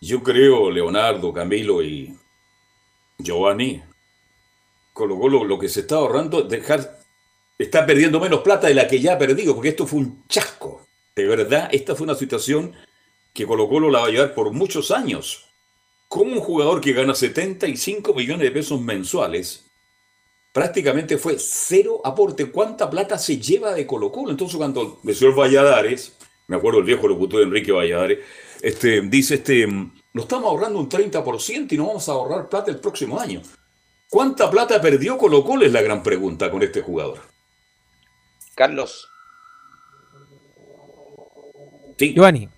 yo 0.00 0.22
creo, 0.22 0.70
Leonardo, 0.70 1.32
Camilo 1.32 1.82
y 1.82 2.14
Giovanni, 3.18 3.82
Colo 4.92 5.44
lo 5.44 5.58
que 5.58 5.68
se 5.68 5.80
está 5.80 5.96
ahorrando, 5.96 6.42
dejar, 6.42 6.98
está 7.58 7.86
perdiendo 7.86 8.20
menos 8.20 8.42
plata 8.42 8.66
de 8.66 8.74
la 8.74 8.86
que 8.86 9.00
ya 9.00 9.14
ha 9.14 9.18
perdido, 9.18 9.54
porque 9.54 9.70
esto 9.70 9.86
fue 9.86 10.00
un 10.00 10.26
chasco. 10.28 10.86
De 11.16 11.24
verdad, 11.26 11.68
esta 11.72 11.94
fue 11.94 12.04
una 12.04 12.14
situación 12.14 12.74
que 13.32 13.46
Colo 13.46 13.68
Colo 13.68 13.90
la 13.90 14.00
va 14.00 14.06
a 14.08 14.10
llevar 14.10 14.34
por 14.34 14.52
muchos 14.52 14.90
años. 14.90 15.43
Como 16.14 16.30
un 16.30 16.38
jugador 16.38 16.80
que 16.80 16.92
gana 16.92 17.12
75 17.12 18.14
millones 18.14 18.44
de 18.44 18.52
pesos 18.52 18.80
mensuales, 18.80 19.64
prácticamente 20.52 21.18
fue 21.18 21.34
cero 21.40 22.00
aporte. 22.04 22.52
¿Cuánta 22.52 22.88
plata 22.88 23.18
se 23.18 23.38
lleva 23.38 23.74
de 23.74 23.84
Colo 23.84 24.12
Colo? 24.12 24.30
Entonces 24.30 24.56
cuando 24.56 25.00
el 25.04 25.12
señor 25.16 25.34
Valladares, 25.36 26.16
me 26.46 26.54
acuerdo 26.54 26.78
el 26.78 26.84
viejo 26.84 27.08
locutor 27.08 27.42
Enrique 27.42 27.72
Valladares, 27.72 28.20
este, 28.62 29.00
dice, 29.00 29.34
este, 29.34 29.66
nos 29.66 29.96
estamos 30.14 30.44
ahorrando 30.44 30.78
un 30.78 30.88
30% 30.88 31.72
y 31.72 31.76
no 31.76 31.88
vamos 31.88 32.08
a 32.08 32.12
ahorrar 32.12 32.48
plata 32.48 32.70
el 32.70 32.78
próximo 32.78 33.18
año. 33.18 33.42
¿Cuánta 34.08 34.48
plata 34.48 34.80
perdió 34.80 35.18
Colo 35.18 35.42
Colo? 35.42 35.66
Es 35.66 35.72
la 35.72 35.82
gran 35.82 36.04
pregunta 36.04 36.48
con 36.48 36.62
este 36.62 36.80
jugador. 36.80 37.18
Carlos, 38.54 39.08
Giovanni. 41.98 42.48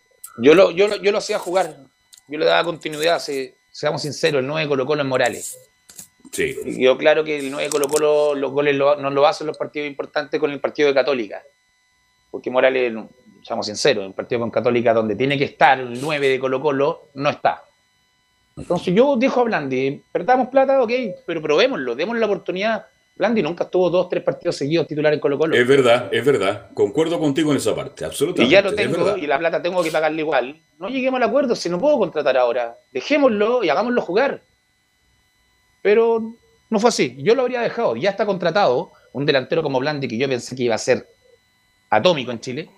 yo 0.43 0.55
lo, 0.55 0.73
yo, 0.73 0.89
lo, 0.89 0.97
yo 0.97 1.11
lo 1.11 1.17
hacía 1.17 1.39
jugar. 1.39 1.86
Yo 2.29 2.39
le 2.39 2.45
daba 2.47 2.65
continuidad, 2.65 3.19
se- 3.19 3.55
seamos 3.71 4.03
sinceros, 4.03 4.41
el 4.41 4.47
9 4.47 4.63
de 4.63 4.69
Colo 4.69 4.87
Colo 4.87 5.03
es 5.03 5.09
Morales. 5.09 5.59
Sí. 6.33 6.57
Y 6.65 6.79
quedó 6.79 6.99
claro 6.99 7.23
que 7.25 7.39
el 7.39 7.51
9 7.51 7.65
de 7.65 7.71
Colo 7.71 7.87
Colo 7.89 8.35
los 8.35 8.51
goles 8.53 8.75
lo- 8.75 8.97
no 8.97 9.11
lo 9.11 9.27
hacen 9.27 9.47
los 9.47 9.57
partidos 9.57 9.89
importantes 9.89 10.41
con 10.41 10.51
el 10.51 10.61
partido 10.61 10.89
de 10.89 10.95
Católica. 10.95 11.43
Porque 12.31 12.51
Morales, 12.51 12.93
seamos 13.45 13.67
sinceros, 13.67 14.05
el 14.07 14.13
partido 14.13 14.41
con 14.41 14.51
Católica 14.51 14.93
donde 14.93 15.15
tiene 15.15 15.39
que 15.39 15.45
estar 15.45 15.79
el 15.79 16.01
9 16.01 16.29
de 16.29 16.39
Colo 16.41 16.61
Colo, 16.61 17.09
no 17.15 17.31
está. 17.31 17.63
Entonces 18.57 18.95
yo 18.95 19.17
dejo 19.17 19.43
a 19.43 19.45
Blandi, 19.45 20.03
perdamos 20.11 20.49
plata, 20.49 20.83
ok, 20.83 20.91
pero 21.27 21.41
probémoslo, 21.43 21.95
démosle 21.95 22.21
la 22.21 22.27
oportunidad. 22.27 22.87
Blandi 23.17 23.43
nunca 23.43 23.65
estuvo 23.65 23.89
dos, 23.89 24.11
tres 24.11 24.23
partidos 24.23 24.57
seguidos 24.57 24.87
titular 24.87 25.13
en 25.13 25.21
Colo 25.21 25.39
Colo. 25.39 25.57
Es 25.57 25.67
verdad, 25.67 26.09
es 26.13 26.25
verdad. 26.25 26.69
Concuerdo 26.75 27.19
contigo 27.19 27.51
en 27.51 27.57
esa 27.57 27.75
parte, 27.75 28.05
absolutamente. 28.05 28.49
Y 28.49 28.51
ya 28.51 28.61
lo 28.61 28.75
tengo 28.75 29.17
y 29.17 29.27
la 29.27 29.39
plata 29.39 29.63
tengo 29.63 29.83
que 29.83 29.91
pagarle 29.91 30.21
igual. 30.21 30.61
No 30.79 30.89
lleguemos 30.89 31.17
al 31.17 31.29
acuerdo, 31.29 31.57
si 31.57 31.71
no 31.71 31.79
puedo 31.79 31.99
contratar 31.99 32.37
ahora. 32.37 32.77
Dejémoslo 32.93 33.65
y 33.65 33.71
hagámoslo 33.71 34.03
jugar. 34.03 34.43
Pero 35.81 36.35
no 36.69 36.79
fue 36.79 36.89
así. 36.89 37.17
Yo 37.19 37.35
lo 37.35 37.43
habría 37.43 37.63
dejado. 37.63 37.97
Ya 37.97 38.11
está 38.11 38.27
contratado 38.27 38.93
un 39.15 39.25
delantero 39.25 39.63
como 39.63 39.81
Blandi, 39.81 40.09
que 40.09 40.19
yo 40.19 40.29
pensé 40.29 40.55
que 40.55 40.65
iba 40.65 40.75
a 40.75 40.79
ser 40.79 41.09
atómico 41.89 42.33
en 42.33 42.41
Chile, 42.41 42.69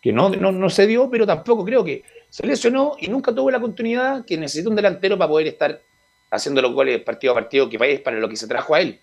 que 0.00 0.10
no, 0.10 0.30
no, 0.30 0.52
no 0.52 0.70
se 0.70 0.86
dio, 0.86 1.10
pero 1.10 1.26
tampoco 1.26 1.66
creo 1.66 1.84
que 1.84 2.02
se 2.30 2.46
lesionó 2.46 2.96
y 2.98 3.08
nunca 3.08 3.34
tuvo 3.34 3.50
la 3.50 3.60
continuidad 3.60 4.24
que 4.24 4.38
necesita 4.38 4.70
un 4.70 4.76
delantero 4.76 5.18
para 5.18 5.28
poder 5.28 5.48
estar 5.48 5.82
haciendo 6.30 6.62
los 6.62 6.72
goles 6.72 7.02
partido 7.02 7.32
a 7.32 7.34
partido, 7.34 7.68
que 7.68 7.78
es 7.92 8.00
para 8.00 8.18
lo 8.18 8.28
que 8.28 8.36
se 8.36 8.48
trajo 8.48 8.74
a 8.74 8.80
él. 8.80 9.00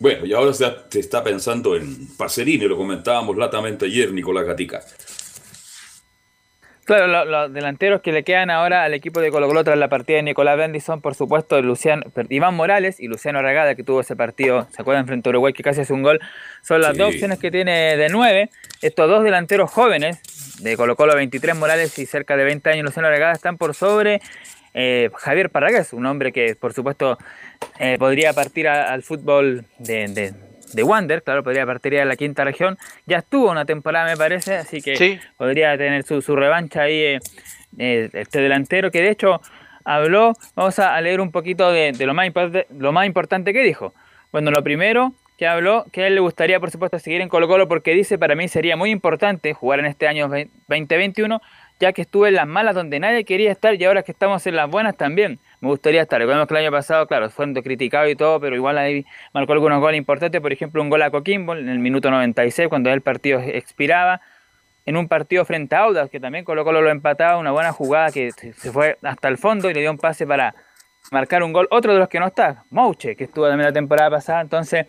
Bueno, 0.00 0.24
y 0.24 0.32
ahora 0.32 0.52
se, 0.54 0.64
se 0.88 0.98
está 0.98 1.22
pensando 1.22 1.76
en 1.76 2.08
Pacerini, 2.16 2.64
lo 2.66 2.76
comentábamos 2.76 3.36
latamente 3.36 3.84
ayer, 3.84 4.10
Nicolás 4.12 4.46
Gatica. 4.46 4.80
Claro, 6.84 7.06
lo- 7.06 7.24
los 7.26 7.52
delanteros 7.52 8.00
que 8.00 8.10
le 8.10 8.24
quedan 8.24 8.50
ahora 8.50 8.82
al 8.82 8.94
equipo 8.94 9.20
de 9.20 9.30
Colo 9.30 9.46
Colo 9.46 9.62
tras 9.62 9.78
la 9.78 9.88
partida 9.88 10.16
de 10.16 10.22
Nicolás 10.22 10.56
Bendy 10.56 10.80
son, 10.80 11.02
por 11.02 11.14
supuesto, 11.14 11.60
Luciano, 11.60 12.02
Iván 12.30 12.54
Morales 12.54 12.98
y 12.98 13.06
Luciano 13.08 13.42
Regada, 13.42 13.74
que 13.74 13.84
tuvo 13.84 14.00
ese 14.00 14.16
partido, 14.16 14.66
¿se 14.74 14.80
acuerdan? 14.80 15.06
Frente 15.06 15.28
a 15.28 15.30
Uruguay, 15.30 15.52
que 15.52 15.62
casi 15.62 15.82
hace 15.82 15.92
un 15.92 16.02
gol. 16.02 16.18
Son 16.62 16.80
las 16.80 16.92
Sí. 16.92 16.98
dos 16.98 17.08
opciones 17.10 17.38
que 17.38 17.50
tiene 17.50 17.96
de 17.98 18.08
nueve. 18.08 18.48
Estos 18.80 19.06
dos 19.08 19.22
delanteros 19.22 19.70
jóvenes, 19.70 20.18
de 20.62 20.76
Colo 20.78 20.96
Colo 20.96 21.14
23 21.14 21.54
Morales 21.56 21.96
y 21.98 22.06
cerca 22.06 22.36
de 22.38 22.44
20 22.44 22.70
años 22.70 22.86
Luciano 22.86 23.10
Regada, 23.10 23.32
están 23.34 23.58
por 23.58 23.74
sobre 23.74 24.20
eh, 24.74 25.10
Javier 25.14 25.50
Parragués, 25.50 25.92
un 25.92 26.06
hombre 26.06 26.32
que, 26.32 26.54
por 26.54 26.72
supuesto, 26.72 27.18
eh, 27.78 27.96
podría 27.98 28.32
partir 28.32 28.68
a- 28.68 28.92
al 28.92 29.02
fútbol 29.02 29.64
de, 29.78 30.08
de, 30.08 30.34
de 30.72 30.82
Wander, 30.82 31.22
claro, 31.22 31.42
podría 31.42 31.66
partir 31.66 31.98
a 31.98 32.04
la 32.04 32.16
quinta 32.16 32.44
región. 32.44 32.78
Ya 33.06 33.18
estuvo 33.18 33.50
una 33.50 33.64
temporada, 33.64 34.06
me 34.06 34.16
parece, 34.16 34.56
así 34.56 34.80
que 34.80 34.96
Sí. 34.96 35.18
podría 35.36 35.76
tener 35.76 36.04
su, 36.04 36.22
su 36.22 36.36
revancha 36.36 36.82
ahí 36.82 36.94
eh, 37.00 37.18
eh, 37.78 38.10
este 38.12 38.40
delantero 38.40 38.90
que 38.90 39.00
de 39.02 39.10
hecho 39.10 39.40
habló, 39.84 40.34
vamos 40.54 40.78
a, 40.78 41.00
leer 41.00 41.20
un 41.20 41.30
poquito 41.32 41.72
de, 41.72 41.92
de 41.92 42.06
lo, 42.06 42.14
más 42.14 42.28
lo 42.76 42.92
más 42.92 43.06
importante 43.06 43.52
que 43.52 43.62
dijo. 43.62 43.94
Bueno, 44.32 44.50
lo 44.50 44.62
primero 44.62 45.14
que 45.38 45.46
habló, 45.46 45.86
que 45.90 46.02
a 46.02 46.06
él 46.06 46.14
le 46.16 46.20
gustaría 46.20 46.60
por 46.60 46.70
supuesto 46.70 46.98
seguir 46.98 47.22
en 47.22 47.28
Colo 47.30 47.48
Colo 47.48 47.66
porque 47.66 47.92
dice 47.94 48.18
para 48.18 48.34
mí 48.34 48.46
sería 48.46 48.76
muy 48.76 48.90
importante 48.90 49.54
jugar 49.54 49.80
en 49.80 49.86
este 49.86 50.06
año 50.06 50.28
2021 50.28 51.40
ya 51.80 51.92
que 51.94 52.02
estuve 52.02 52.28
en 52.28 52.34
las 52.34 52.46
malas 52.46 52.74
donde 52.74 53.00
nadie 53.00 53.24
quería 53.24 53.50
estar 53.50 53.74
y 53.74 53.84
ahora 53.84 54.02
que 54.02 54.12
estamos 54.12 54.46
en 54.46 54.54
las 54.54 54.70
buenas 54.70 54.96
también. 54.96 55.38
Me 55.60 55.68
gustaría 55.68 56.02
estar. 56.02 56.20
Recordemos 56.20 56.46
que 56.46 56.54
el 56.54 56.60
año 56.60 56.70
pasado, 56.70 57.06
claro, 57.06 57.30
fueron 57.30 57.54
criticados 57.54 58.10
y 58.10 58.16
todo, 58.16 58.38
pero 58.38 58.54
igual 58.54 58.76
ahí 58.76 59.06
marcó 59.32 59.54
algunos 59.54 59.80
goles 59.80 59.98
importantes, 59.98 60.40
por 60.42 60.52
ejemplo 60.52 60.82
un 60.82 60.90
gol 60.90 61.02
a 61.02 61.10
Coquimbo 61.10 61.54
en 61.54 61.68
el 61.70 61.78
minuto 61.78 62.10
96 62.10 62.68
cuando 62.68 62.90
el 62.90 63.00
partido 63.00 63.40
expiraba, 63.40 64.20
en 64.84 64.96
un 64.96 65.08
partido 65.08 65.44
frente 65.44 65.74
a 65.74 65.80
Audax, 65.80 66.10
que 66.10 66.20
también 66.20 66.44
Colo 66.44 66.64
Colo 66.64 66.82
lo 66.82 66.90
empataba, 66.90 67.38
una 67.38 67.50
buena 67.50 67.72
jugada 67.72 68.10
que 68.12 68.30
se 68.32 68.72
fue 68.72 68.98
hasta 69.02 69.28
el 69.28 69.38
fondo 69.38 69.70
y 69.70 69.74
le 69.74 69.80
dio 69.80 69.90
un 69.90 69.98
pase 69.98 70.26
para 70.26 70.54
marcar 71.10 71.42
un 71.42 71.52
gol. 71.52 71.66
Otro 71.70 71.92
de 71.92 71.98
los 71.98 72.08
que 72.08 72.20
no 72.20 72.26
está, 72.26 72.64
Mouche, 72.70 73.16
que 73.16 73.24
estuvo 73.24 73.48
también 73.48 73.66
la 73.68 73.72
temporada 73.72 74.10
pasada, 74.10 74.40
entonces 74.42 74.86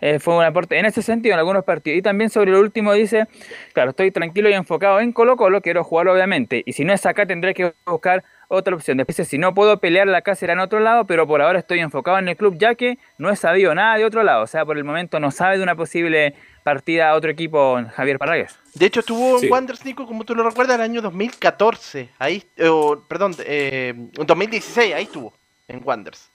eh, 0.00 0.18
fue 0.20 0.36
un 0.36 0.44
aporte 0.44 0.78
en 0.78 0.86
ese 0.86 1.02
sentido 1.02 1.32
en 1.34 1.38
algunos 1.40 1.64
partidos. 1.64 1.98
Y 1.98 2.02
también 2.02 2.30
sobre 2.30 2.52
lo 2.52 2.60
último 2.60 2.92
dice, 2.92 3.26
claro, 3.72 3.90
estoy 3.90 4.10
tranquilo 4.10 4.48
y 4.48 4.52
enfocado 4.54 5.00
en 5.00 5.12
Colo 5.12 5.36
Colo, 5.36 5.60
quiero 5.60 5.82
jugar 5.84 6.08
obviamente, 6.08 6.62
y 6.64 6.72
si 6.72 6.84
no 6.84 6.92
es 6.92 7.04
acá 7.06 7.26
tendré 7.26 7.54
que 7.54 7.74
buscar 7.86 8.22
otra 8.48 8.74
opción. 8.74 8.98
Después 8.98 9.16
dice, 9.16 9.28
si 9.28 9.38
no 9.38 9.54
puedo 9.54 9.80
pelear 9.80 10.06
la 10.06 10.20
casa 10.22 10.40
será 10.40 10.52
en 10.52 10.58
otro 10.60 10.78
lado, 10.78 11.06
pero 11.06 11.26
por 11.26 11.40
ahora 11.42 11.58
estoy 11.58 11.80
enfocado 11.80 12.18
en 12.18 12.28
el 12.28 12.36
club 12.36 12.56
ya 12.58 12.74
que 12.74 12.98
no 13.18 13.30
he 13.30 13.36
sabido 13.36 13.74
nada 13.74 13.96
de 13.96 14.04
otro 14.04 14.22
lado. 14.22 14.42
O 14.42 14.46
sea, 14.46 14.64
por 14.64 14.76
el 14.76 14.84
momento 14.84 15.18
no 15.18 15.30
sabe 15.30 15.56
de 15.56 15.62
una 15.62 15.74
posible 15.74 16.34
partida 16.62 17.10
a 17.10 17.14
otro 17.14 17.30
equipo 17.30 17.80
Javier 17.94 18.18
Parragués. 18.18 18.58
De 18.74 18.86
hecho, 18.86 19.00
estuvo 19.00 19.38
Sí. 19.38 19.46
en 19.46 19.52
Wanderers, 19.52 19.84
Nico, 19.84 20.06
como 20.06 20.24
tú 20.24 20.34
lo 20.34 20.42
recuerdas, 20.42 20.76
el 20.76 20.82
año 20.82 21.00
2014. 21.02 22.10
Ahí, 22.18 22.44
eh, 22.56 22.68
o, 22.68 23.02
perdón, 23.08 23.34
eh, 23.46 23.94
en 23.96 24.26
2016, 24.26 24.94
ahí 24.94 25.04
estuvo, 25.04 25.32
en 25.68 25.82
Wanderers. 25.84 26.28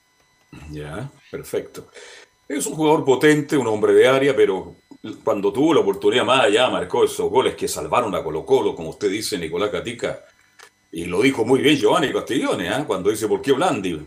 Ya, 0.72 1.10
perfecto. 1.30 1.89
Es 2.47 2.65
un 2.65 2.73
jugador 2.76 3.06
potente, 3.06 3.56
un 3.56 3.68
hombre 3.68 3.93
de 3.93 4.07
área, 4.07 4.35
pero 4.35 4.76
cuando 5.23 5.53
tuvo 5.53 5.73
la 5.73 5.81
oportunidad 5.81 6.26
más 6.26 6.45
allá, 6.45 6.69
marcó 6.69 7.03
esos 7.03 7.30
goles 7.30 7.56
que 7.56 7.68
salvaron 7.68 8.14
a 8.15 8.23
Colo 8.23 8.43
Colo, 8.45 8.73
como 8.76 8.89
usted 8.89 9.10
dice, 9.10 9.38
Nicolás 9.38 9.69
Catica. 9.69 10.26
Y 10.91 11.06
lo 11.06 11.22
dijo 11.22 11.45
muy 11.45 11.61
bien 11.61 11.77
Giovanni 11.77 12.11
Castiglione, 12.11 12.69
¿ah? 12.69 12.84
cuando 12.88 13.11
dice, 13.11 13.27
¿por 13.27 13.41
qué 13.43 13.51
Blandi? 13.51 14.01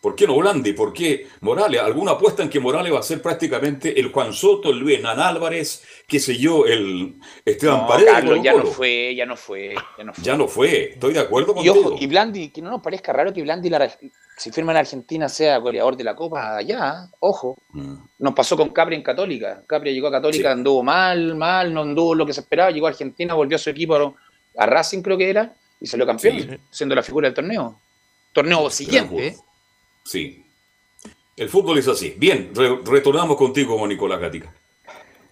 ¿Por 0.00 0.14
qué 0.14 0.28
no 0.28 0.36
Blandi? 0.36 0.72
¿Por 0.74 0.92
qué 0.92 1.26
Morales? 1.40 1.80
¿Alguna 1.80 2.12
apuesta 2.12 2.44
en 2.44 2.48
que 2.48 2.60
Morales 2.60 2.92
va 2.94 3.00
a 3.00 3.02
ser 3.02 3.20
prácticamente 3.20 3.98
el 3.98 4.12
Juan 4.12 4.32
Soto, 4.32 4.70
el 4.70 4.78
Luis 4.78 5.02
Nan 5.02 5.18
Álvarez, 5.18 5.82
qué 6.06 6.20
sé 6.20 6.36
yo, 6.36 6.64
el 6.66 7.16
Esteban 7.44 7.78
No, 7.78 7.88
Paredes? 7.88 8.06
de 8.06 8.12
Carlos, 8.20 8.38
ya 8.44 8.52
no 8.52 8.66
fue, 8.66 9.14
ya 9.16 9.26
no 9.26 9.36
fue, 9.36 9.74
ya 9.98 10.04
no 10.04 10.14
fue. 10.14 10.22
Ya 10.24 10.36
no 10.36 10.46
fue, 10.46 10.90
estoy 10.92 11.14
de 11.14 11.18
acuerdo 11.18 11.50
Y 11.50 11.54
contigo. 11.66 11.80
ojo, 11.80 11.96
y 12.00 12.06
Blandi, 12.06 12.50
que 12.50 12.62
no 12.62 12.70
nos 12.70 12.80
parezca 12.80 13.12
raro 13.12 13.32
que 13.32 13.42
Blandi, 13.42 13.68
la- 13.68 13.92
si 14.38 14.50
firma 14.52 14.72
en 14.72 14.78
Argentina, 14.78 15.28
sea 15.28 15.58
goleador 15.58 15.96
de 15.96 16.04
la 16.04 16.14
Copa 16.14 16.56
allá, 16.56 17.08
ojo. 17.20 17.56
Mm. 17.72 17.94
Nos 18.20 18.34
pasó 18.34 18.56
con 18.56 18.70
Capri 18.70 18.94
en 18.96 19.02
Católica. 19.02 19.62
Capri 19.66 19.92
llegó 19.92 20.06
a 20.08 20.12
Católica, 20.12 20.52
anduvo 20.52 20.82
mal, 20.82 21.34
mal, 21.34 21.74
no 21.74 21.82
anduvo 21.82 22.14
lo 22.14 22.24
que 22.24 22.32
se 22.32 22.40
esperaba, 22.40 22.70
llegó 22.70 22.86
a 22.86 22.90
Argentina, 22.90 23.34
volvió 23.34 23.56
a 23.56 23.58
su 23.58 23.68
equipo, 23.70 24.14
a 24.56 24.66
Racing 24.66 25.02
creo 25.02 25.18
que 25.18 25.28
era, 25.28 25.52
y 25.80 25.86
salió 25.86 26.06
campeón, 26.06 26.58
siendo 26.70 26.94
la 26.94 27.02
figura 27.02 27.26
del 27.28 27.34
torneo. 27.34 27.78
Torneo 28.32 28.70
siguiente. 28.70 29.36
Sí. 30.04 30.44
El 31.36 31.48
fútbol 31.48 31.78
es 31.78 31.88
así. 31.88 32.14
Bien, 32.16 32.50
re- 32.54 32.80
retornamos 32.84 33.36
contigo, 33.36 33.86
Nicolás 33.86 34.20
Gatica. 34.20 34.52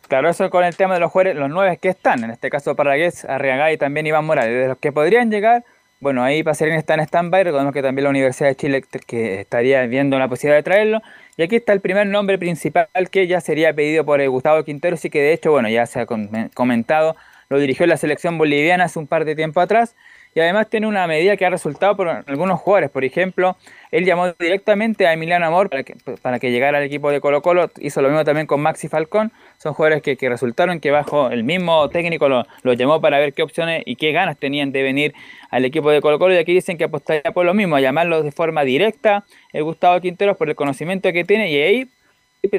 Claro, 0.09 0.29
eso 0.29 0.49
con 0.51 0.63
el 0.65 0.77
tema 0.77 0.95
de 0.95 1.01
los 1.01 1.11
jugadores, 1.11 1.37
los 1.37 1.51
nueve 1.51 1.79
que 1.83 1.89
están, 1.89 2.23
en 2.23 2.31
este 2.31 2.49
caso 2.49 2.77
Parragués, 2.77 3.25
Arriagada 3.25 3.73
y 3.73 3.77
también 3.77 4.07
Iván 4.07 4.25
Morales. 4.25 4.55
De 4.55 4.69
los 4.69 4.79
que 4.79 4.93
podrían 4.93 5.31
llegar, 5.33 5.65
bueno, 6.01 6.23
ahí 6.23 6.43
Pacerini 6.43 6.77
está 6.77 6.95
en 6.95 7.01
stand-by, 7.01 7.45
recordemos 7.45 7.73
que 7.73 7.83
también 7.83 8.05
la 8.05 8.11
Universidad 8.11 8.49
de 8.51 8.57
Chile 8.57 8.85
que 9.07 9.41
estaría 9.41 9.87
viendo 9.87 10.19
la 10.19 10.29
posibilidad 10.29 10.59
de 10.59 10.63
traerlo. 10.63 11.01
Y 11.37 11.43
aquí 11.43 11.57
está 11.57 11.73
el 11.73 11.81
primer 11.81 12.07
nombre 12.07 12.39
principal 12.39 12.89
que 13.11 13.27
ya 13.27 13.41
sería 13.41 13.73
pedido 13.75 14.05
por 14.05 14.21
eh, 14.21 14.29
Gustavo 14.29 14.63
Quinteros 14.65 15.05
y 15.05 15.11
que 15.11 15.21
de 15.21 15.33
hecho, 15.33 15.53
bueno, 15.53 15.69
ya 15.69 15.87
se 15.87 16.01
ha 16.01 16.07
com- 16.07 16.29
comentado, 16.55 17.17
lo 17.49 17.59
dirigió 17.59 17.87
la 17.87 17.97
selección 17.97 18.39
boliviana 18.39 18.85
hace 18.85 18.99
un 18.99 19.07
par 19.07 19.25
de 19.25 19.35
tiempo 19.37 19.61
atrás. 19.61 19.97
Y 20.37 20.41
además 20.41 20.69
tiene 20.69 20.87
una 20.87 21.07
medida 21.07 21.35
que 21.39 21.47
ha 21.47 21.51
resultado 21.51 21.97
por 21.97 22.09
algunos 22.09 22.61
jugadores. 22.61 22.91
Por 22.91 23.05
ejemplo, 23.07 23.57
él 23.91 24.05
llamó 24.05 24.35
directamente 24.39 25.07
a 25.07 25.15
Emiliano 25.15 25.47
Amor 25.47 25.71
para 25.71 25.83
que, 25.83 25.97
para 26.21 26.39
que 26.39 26.51
llegara 26.51 26.77
al 26.77 26.85
equipo 26.85 27.11
de 27.11 27.23
Colo 27.23 27.41
Colo. 27.41 27.71
Hizo 27.81 28.03
lo 28.03 28.11
mismo 28.11 28.23
también 28.23 28.47
con 28.47 28.61
Maxi 28.61 28.87
Falcón. 28.87 29.33
Son 29.57 29.73
jugadores 29.73 30.03
que, 30.03 30.19
que 30.19 30.29
resultaron 30.29 30.79
que 30.79 30.91
bajo 30.91 31.31
el 31.31 31.43
mismo 31.43 31.89
técnico 31.89 32.29
lo, 32.29 32.45
lo 32.65 32.75
llamó 32.75 33.01
para 33.01 33.19
ver 33.19 33.33
qué 33.33 33.43
opciones 33.43 33.83
y 33.87 33.97
qué 33.97 34.13
ganas 34.13 34.37
tenían 34.37 34.73
de 34.73 34.83
venir 34.83 35.15
al 35.49 35.65
equipo 35.65 35.91
de 35.91 36.03
Colo 36.03 36.19
Colo. 36.19 36.35
Y 36.35 36.37
aquí 36.37 36.53
dicen 36.53 36.77
que 36.77 36.85
apostaría 36.85 37.33
por 37.33 37.47
lo 37.47 37.55
mismo, 37.55 37.77
a 37.77 37.81
llamarlos 37.81 38.23
de 38.23 38.31
forma 38.31 38.63
directa 38.65 39.25
el 39.55 39.65
Gustavo 39.65 39.99
Quinteros 40.03 40.37
por 40.37 40.51
el 40.51 40.55
conocimiento 40.55 41.11
que 41.15 41.25
tiene 41.25 41.51
y 41.51 41.63
ahí 41.63 41.89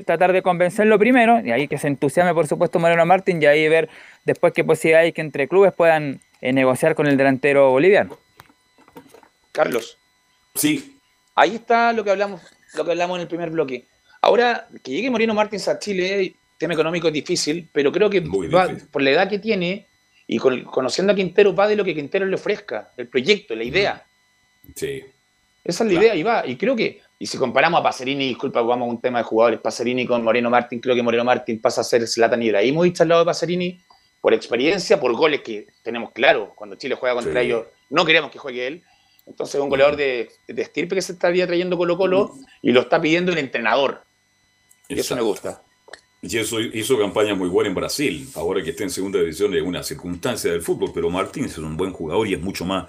tratar 0.03 0.33
de 0.33 0.41
convencerlo 0.41 0.97
primero, 0.97 1.39
y 1.45 1.51
ahí 1.51 1.67
que 1.67 1.77
se 1.77 1.87
entusiasme 1.87 2.33
por 2.33 2.47
supuesto 2.47 2.79
Moreno 2.79 3.05
Martín, 3.05 3.41
y 3.41 3.45
ahí 3.45 3.69
ver 3.69 3.87
después 4.25 4.51
qué 4.51 4.63
posibilidad 4.63 5.01
hay 5.01 5.13
que 5.13 5.21
entre 5.21 5.47
clubes 5.47 5.73
puedan 5.73 6.19
eh, 6.41 6.53
negociar 6.53 6.95
con 6.95 7.07
el 7.07 7.17
delantero 7.17 7.71
boliviano. 7.71 8.17
Carlos. 9.51 9.97
Sí. 10.55 10.97
Ahí 11.35 11.55
está 11.55 11.93
lo 11.93 12.03
que 12.03 12.11
hablamos, 12.11 12.41
lo 12.75 12.85
que 12.85 12.91
hablamos 12.91 13.17
en 13.17 13.21
el 13.23 13.27
primer 13.27 13.49
bloque. 13.49 13.85
Ahora, 14.21 14.67
que 14.83 14.91
llegue 14.91 15.09
Moreno 15.11 15.33
Martins 15.33 15.67
a 15.67 15.77
Chile, 15.79 16.35
tema 16.57 16.73
económico 16.73 17.07
es 17.07 17.13
difícil, 17.13 17.69
pero 17.71 17.91
creo 17.91 18.09
que 18.09 18.19
va- 18.21 18.69
por 18.91 19.01
la 19.01 19.11
edad 19.11 19.29
que 19.29 19.39
tiene 19.39 19.85
y 20.25 20.37
con- 20.37 20.63
conociendo 20.63 21.13
a 21.13 21.15
Quintero, 21.15 21.55
va 21.55 21.67
de 21.67 21.75
lo 21.75 21.83
que 21.83 21.93
Quintero 21.93 22.25
le 22.25 22.35
ofrezca, 22.35 22.91
el 22.97 23.07
proyecto, 23.07 23.55
la 23.55 23.63
idea. 23.63 24.03
Sí. 24.75 25.03
Esa 25.63 25.83
es 25.83 25.91
la 25.91 25.99
idea 25.99 26.15
y 26.15 26.23
va. 26.23 26.45
Y 26.45 26.55
creo 26.55 26.75
que, 26.75 27.01
y 27.19 27.25
si 27.27 27.37
comparamos 27.37 27.79
a 27.79 27.83
Pacerini, 27.83 28.27
disculpa, 28.27 28.61
vamos 28.61 28.87
a 28.87 28.91
un 28.91 29.01
tema 29.01 29.19
de 29.19 29.25
jugadores, 29.25 29.59
Pacerini 29.59 30.05
con 30.05 30.23
Moreno 30.23 30.49
Martín, 30.49 30.79
creo 30.79 30.95
que 30.95 31.03
Moreno 31.03 31.23
Martín 31.23 31.59
pasa 31.61 31.81
a 31.81 31.83
ser 31.83 32.07
Zlatan 32.07 32.41
Ibrahimovic 32.41 32.99
al 33.01 33.09
lado 33.09 33.21
de 33.21 33.25
Pacerini, 33.25 33.79
por 34.21 34.33
experiencia, 34.33 34.99
por 34.99 35.13
goles 35.13 35.41
que 35.41 35.67
tenemos 35.83 36.11
claro, 36.11 36.53
cuando 36.55 36.75
Chile 36.75 36.95
juega 36.95 37.15
contra 37.15 37.41
Sí. 37.41 37.47
ellos, 37.47 37.65
no 37.89 38.05
queremos 38.05 38.31
que 38.31 38.39
juegue 38.39 38.67
él. 38.67 38.83
Entonces, 39.25 39.59
un 39.59 39.69
goleador 39.69 39.95
de, 39.97 40.29
de 40.47 40.61
estirpe 40.61 40.95
que 40.95 41.01
se 41.01 41.13
estaría 41.13 41.45
trayendo 41.45 41.77
Colo 41.77 41.97
Colo 41.97 42.33
y 42.61 42.71
lo 42.71 42.81
está 42.81 43.01
pidiendo 43.01 43.31
el 43.33 43.37
entrenador. 43.39 44.03
Y 44.87 44.99
eso 44.99 45.15
me 45.15 45.21
gusta. 45.21 45.61
Y 46.21 46.37
eso 46.37 46.59
hizo 46.59 46.97
campaña 46.97 47.35
muy 47.35 47.47
buena 47.49 47.69
en 47.69 47.75
Brasil. 47.75 48.27
Ahora 48.35 48.63
que 48.63 48.71
está 48.71 48.83
en 48.83 48.89
segunda 48.89 49.19
división 49.19 49.53
es 49.53 49.61
una 49.61 49.83
circunstancia 49.83 50.51
del 50.51 50.61
fútbol, 50.61 50.91
pero 50.93 51.09
Martínez 51.09 51.51
es 51.51 51.57
un 51.59 51.77
buen 51.77 51.91
jugador 51.91 52.25
y 52.27 52.33
es 52.33 52.41
mucho 52.41 52.65
más. 52.65 52.87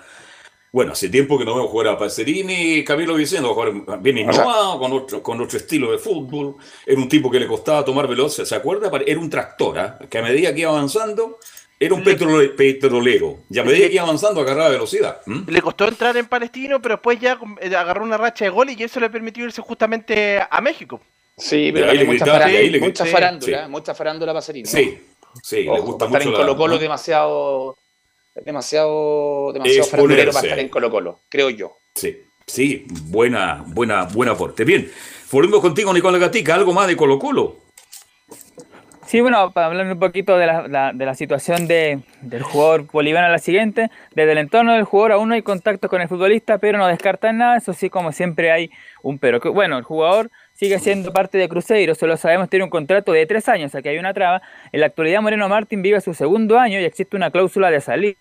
Bueno, 0.71 0.93
hace 0.93 1.09
tiempo 1.09 1.39
que 1.39 1.45
no 1.45 1.55
vemos 1.55 1.71
jugar 1.71 1.89
a 1.89 1.99
Pacerini 1.99 2.75
y 2.75 2.85
Camilo 2.85 3.15
Vicente, 3.15 3.49
jugar 3.49 4.01
bien 4.01 4.19
innovado, 4.19 4.79
con 4.79 4.93
otro, 4.93 5.23
con 5.23 5.41
otro 5.41 5.57
estilo 5.57 5.91
de 5.93 5.99
fútbol. 5.99 6.57
Era 6.87 7.01
un 7.01 7.09
tipo 7.09 7.31
que 7.31 7.41
le 7.41 7.47
costaba 7.47 7.85
tomar 7.85 8.07
velocidad. 8.07 8.45
¿Se 8.47 8.55
acuerda? 8.55 8.91
Era 9.07 9.19
un 9.19 9.31
tractor, 9.31 9.79
¿ah? 9.79 9.99
que 10.11 10.19
a 10.19 10.23
medida 10.23 10.53
que 10.55 10.61
iba 10.61 10.71
avanzando, 10.71 11.39
era 11.81 11.95
un 11.95 12.03
petrole- 12.05 12.55
petrolero. 12.55 13.39
Y 13.49 13.59
a 13.59 13.65
medida 13.65 13.87
que 13.89 13.95
iba 13.95 14.03
avanzando, 14.03 14.41
agarraba 14.43 14.69
velocidad. 14.69 15.21
¿Mm? 15.25 15.49
Le 15.49 15.63
costó 15.63 15.89
entrar 15.89 16.17
en 16.19 16.27
Palestino, 16.27 16.83
pero 16.83 16.97
después 16.97 17.19
ya 17.19 17.39
eh, 17.63 17.75
agarró 17.75 18.05
una 18.05 18.19
racha 18.19 18.45
de 18.45 18.51
goles 18.51 18.79
y 18.79 18.83
eso 18.85 19.01
le 19.01 19.09
permitió 19.09 19.45
irse 19.45 19.63
justamente 19.63 20.39
a 20.51 20.61
México. 20.61 21.01
Sí, 21.37 21.71
pero 21.73 21.87
le 21.87 22.01
mucha, 22.05 22.11
gritaba, 22.11 22.33
farándula, 22.33 22.59
ahí 22.61 22.69
le 22.71 22.81
mucha 22.81 23.07
farándula, 23.07 23.65
Sí. 23.65 23.71
mucha 23.71 23.95
farándula 23.95 24.35
Pacerini. 24.35 24.67
Sí, 24.67 24.99
sí, 25.43 25.63
le 25.63 25.79
gusta 25.81 26.07
para 26.07 26.19
estar 26.19 26.27
mucho 26.27 26.29
en 26.31 26.35
Colo 26.35 26.57
Colo 26.57 26.73
la- 26.73 26.75
¿no? 26.75 26.83
demasiado, 26.83 27.79
demasiado, 28.45 29.53
demasiado 29.53 29.89
para 29.91 30.31
estar 30.31 30.59
en 30.59 30.69
Colo 30.69 30.91
Colo, 30.91 31.21
creo 31.29 31.51
yo. 31.51 31.79
Sí, 31.95 32.23
sí, 32.47 32.87
buena, 33.05 33.65
buena, 33.69 34.05
buen 34.05 34.29
aporte. 34.29 34.65
Bien, 34.65 34.91
volvemos 35.33 35.61
contigo, 35.61 35.93
Nicolás 35.93 36.21
Gatica. 36.21 36.55
¿Algo 36.55 36.73
más 36.73 36.87
de 36.87 36.97
Colo 36.97 37.19
Colo? 37.19 37.57
Sí, 39.07 39.23
bueno, 39.23 39.51
para 39.53 39.69
hablar 39.69 39.91
un 39.91 39.99
poquito 39.99 40.37
de 40.37 40.45
la, 40.47 40.69
la- 40.69 40.93
de 40.93 41.07
la 41.07 41.15
situación 41.15 41.67
de, 41.67 42.01
del 42.21 42.43
jugador 42.43 42.83
boliviano, 42.93 43.27
la 43.31 43.39
siguiente. 43.39 43.89
Desde 44.15 44.33
el 44.33 44.39
entorno 44.39 44.75
del 44.75 44.85
jugador 44.85 45.13
aún 45.13 45.31
no 45.31 45.35
hay 45.35 45.41
contacto 45.41 45.89
con 45.89 46.03
el 46.03 46.09
futbolista, 46.09 46.59
pero 46.59 46.77
no 46.77 46.87
descartan 46.87 47.39
nada. 47.39 47.57
Eso 47.57 47.73
sí, 47.73 47.89
como 47.89 48.13
siempre 48.13 48.51
hay 48.53 48.71
un 49.03 49.19
pero. 49.19 49.41
Bueno, 49.55 49.79
el 49.79 49.85
jugador 49.85 50.31
sigue 50.53 50.79
siendo 50.79 51.11
parte 51.15 51.39
de 51.39 51.49
Cruzeiro, 51.49 51.93
eso 51.93 52.07
lo 52.07 52.19
sabemos, 52.19 52.51
tiene 52.51 52.65
un 52.65 52.71
contrato 52.71 53.13
de 53.13 53.25
tres 53.25 53.49
años, 53.49 53.75
aquí 53.75 53.89
hay 53.89 53.97
una 53.99 54.13
traba. 54.13 54.43
En 54.73 54.81
la 54.81 54.87
actualidad 54.87 55.23
Moreno 55.23 55.49
Martín 55.49 55.81
vive 55.81 56.01
su 56.03 56.13
segundo 56.13 56.59
año 56.59 56.79
y 56.79 56.85
existe 56.85 57.17
una 57.17 57.31
cláusula 57.31 57.71
de 57.71 57.81
salida 57.81 58.17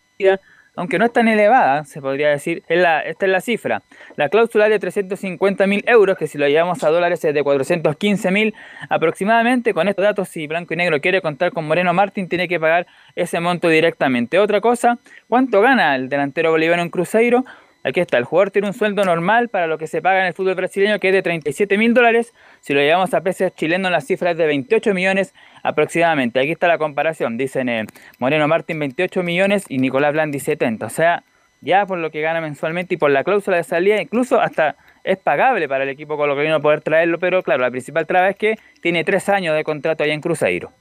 aunque 0.78 1.00
no 1.00 1.06
es 1.06 1.12
tan 1.12 1.28
elevada, 1.28 1.84
se 1.86 2.02
podría 2.02 2.30
decir, 2.30 2.64
es 2.68 2.80
la, 2.80 3.02
esta 3.02 3.26
es 3.26 3.32
la 3.32 3.42
cifra. 3.42 3.82
La 4.16 4.30
cláusula 4.30 4.70
de 4.70 4.78
350 4.78 5.66
mil 5.66 5.84
euros, 5.88 6.18
que 6.18 6.28
si 6.28 6.38
lo 6.38 6.48
llevamos 6.48 6.84
a 6.84 6.90
dólares 6.90 7.26
es 7.26 7.34
de 7.34 7.44
415 7.44 8.30
mil 8.30 8.54
aproximadamente. 8.88 9.74
Con 9.74 9.88
estos 9.88 10.04
datos, 10.04 10.30
si 10.30 10.46
Blanco 10.46 10.76
y 10.76 10.78
Negro 10.78 11.02
quiere 11.02 11.20
contar 11.22 11.52
con 11.52 11.66
Moreno 11.66 11.94
Martín, 11.94 12.30
tiene 12.30 12.48
que 12.48 12.60
pagar 12.60 12.86
ese 13.16 13.40
monto 13.40 13.70
directamente. 13.70 14.38
Otra 14.38 14.62
cosa, 14.62 15.00
¿cuánto 15.28 15.62
gana 15.62 15.96
el 15.96 16.10
delantero 16.10 16.52
boliviano 16.52 16.84
en 16.84 16.90
Cruzeiro? 16.90 17.44
Aquí 17.88 18.02
está, 18.02 18.18
el 18.18 18.26
jugador 18.26 18.52
tiene 18.52 18.68
un 18.68 18.74
sueldo 18.74 19.06
normal 19.06 19.48
para 19.48 19.66
lo 19.66 19.78
que 19.78 19.88
se 19.88 20.02
paga 20.02 20.20
en 20.20 20.26
el 20.26 20.34
fútbol 20.34 20.56
brasileño, 20.56 21.00
que 21.00 21.08
es 21.08 21.14
de 21.14 21.22
37 21.22 21.78
mil 21.78 21.94
dólares. 21.94 22.34
Si 22.60 22.74
lo 22.74 22.82
llevamos 22.82 23.14
a 23.14 23.22
pesos 23.22 23.56
chilenos, 23.56 23.90
la 23.90 24.02
cifra 24.02 24.32
es 24.32 24.38
de 24.38 24.46
28 24.46 24.94
millones 24.94 25.34
aproximadamente. 25.64 26.42
Aquí 26.42 26.52
está 26.52 26.68
la 26.68 26.78
comparación. 26.78 27.38
Dicen 27.38 27.70
eh, 27.70 27.86
Moreno 28.20 28.46
Martín 28.50 28.78
28 28.80 29.24
millones 29.24 29.64
y 29.70 29.78
Nicolás 29.78 30.12
Blandi 30.12 30.42
70. 30.42 30.86
O 30.86 30.90
sea, 30.90 31.24
ya 31.62 31.86
por 31.86 31.98
lo 31.98 32.12
que 32.12 32.20
gana 32.20 32.42
mensualmente 32.42 32.96
y 32.96 32.98
por 32.98 33.10
la 33.10 33.24
cláusula 33.24 33.56
de 33.56 33.64
salida, 33.64 34.02
incluso 34.02 34.42
hasta 34.42 34.76
es 35.06 35.18
pagable 35.18 35.70
para 35.70 35.86
el 35.86 35.90
equipo 35.90 36.18
colombiano 36.18 36.62
poder 36.62 36.82
traerlo, 36.82 37.20
pero 37.20 37.42
claro, 37.42 37.62
la 37.62 37.72
principal 37.72 38.06
traba 38.06 38.28
es 38.28 38.36
que 38.36 38.56
tiene 38.82 39.06
tres 39.06 39.30
años 39.30 39.56
de 39.56 39.64
contrato 39.64 40.04
allá 40.04 40.14
en 40.14 40.20
Cruzeiro. 40.20 40.74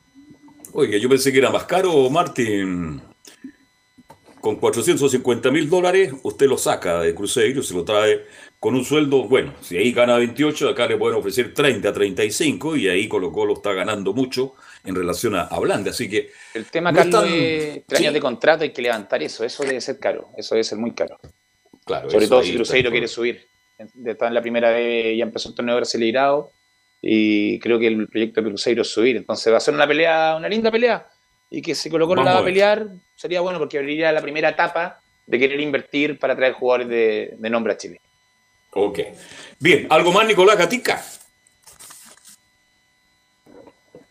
Oye, 0.73 0.99
yo 0.99 1.09
pensé 1.09 1.31
que 1.31 1.39
era 1.39 1.51
más 1.51 1.67
caro, 1.67 2.11
Martín 2.11 3.01
con 4.47 4.61
450 4.61 5.51
mil 5.51 5.69
dólares, 5.69 6.13
usted 6.23 6.47
lo 6.47 6.57
saca 6.57 7.01
de 7.01 7.13
Cruzeiro, 7.17 7.65
se 7.65 7.75
lo 7.75 7.85
trae 7.85 8.27
con 8.61 8.77
un 8.77 8.85
sueldo, 8.85 9.25
bueno, 9.25 9.53
si 9.61 9.77
ahí 9.77 9.91
gana 9.91 10.19
28, 10.19 10.69
acá 10.69 10.87
le 10.87 10.97
pueden 10.97 11.19
ofrecer 11.19 11.53
30, 11.53 11.93
35, 11.93 12.77
y 12.77 12.89
ahí 12.89 13.09
Colo 13.09 13.33
Colo 13.33 13.55
está 13.55 13.73
ganando 13.73 14.13
mucho 14.13 14.55
en 14.85 14.95
relación 14.95 15.35
a, 15.35 15.43
a 15.43 15.59
Blanda, 15.59 15.91
así 15.91 16.09
que... 16.09 16.31
El 16.55 16.67
tema, 16.67 16.93
no 16.93 16.99
Carlos, 16.99 17.25
es 17.29 17.87
tres 17.87 18.01
años 18.03 18.15
de 18.15 18.21
contrato, 18.21 18.63
hay 18.63 18.71
que 18.71 18.83
levantar 18.83 19.21
eso, 19.21 19.43
eso 19.43 19.65
debe 19.65 19.81
ser 19.81 19.99
caro, 19.99 20.29
eso 20.37 20.55
debe 20.55 20.63
ser 20.63 20.79
muy 20.79 20.95
caro. 20.95 21.19
Claro, 21.85 22.09
Sobre 22.09 22.29
todo 22.29 22.45
si 22.45 22.55
Cruzeiro 22.55 22.93
quiere 22.93 23.09
subir. 23.09 23.49
Está 24.05 24.29
en 24.29 24.35
la 24.35 24.43
primera 24.43 24.71
vez, 24.71 25.19
ya 25.19 25.25
empezó 25.25 25.49
el 25.49 25.57
torneo 25.57 25.75
brasileirado, 25.75 26.53
y 27.03 27.59
creo 27.59 27.81
que 27.81 27.89
el 27.89 28.07
proyecto 28.07 28.43
de 28.43 28.49
Cruzeiro 28.51 28.83
es 28.83 28.89
subir, 28.89 29.17
entonces 29.17 29.53
va 29.53 29.57
a 29.57 29.61
ser 29.61 29.75
una 29.75 29.89
pelea, 29.89 30.37
una 30.37 30.49
linda 30.49 30.71
pelea, 30.71 31.11
y 31.51 31.63
que 31.63 31.75
si 31.75 31.89
Colo 31.91 32.07
Colo 32.07 32.25
la 32.25 32.35
va 32.35 32.41
a 32.41 32.45
pelear, 32.45 32.87
sería 33.15 33.41
bueno 33.41 33.59
porque 33.59 33.79
abriría 33.79 34.13
la 34.13 34.21
primera 34.23 34.49
etapa 34.51 35.01
de 35.27 35.39
querer 35.39 35.61
invertir 35.61 36.19
para 36.19 36.35
traer 36.37 36.53
jugadores 36.55 36.89
de, 36.89 37.35
de 37.39 37.51
nombre 37.51 37.73
a 37.73 37.77
Chile. 37.77 38.01
Ok. 38.73 39.01
Bien, 39.59 39.87
¿algo 39.91 40.13
más, 40.13 40.27
Nicolás 40.27 40.59
Gatica? 40.59 41.03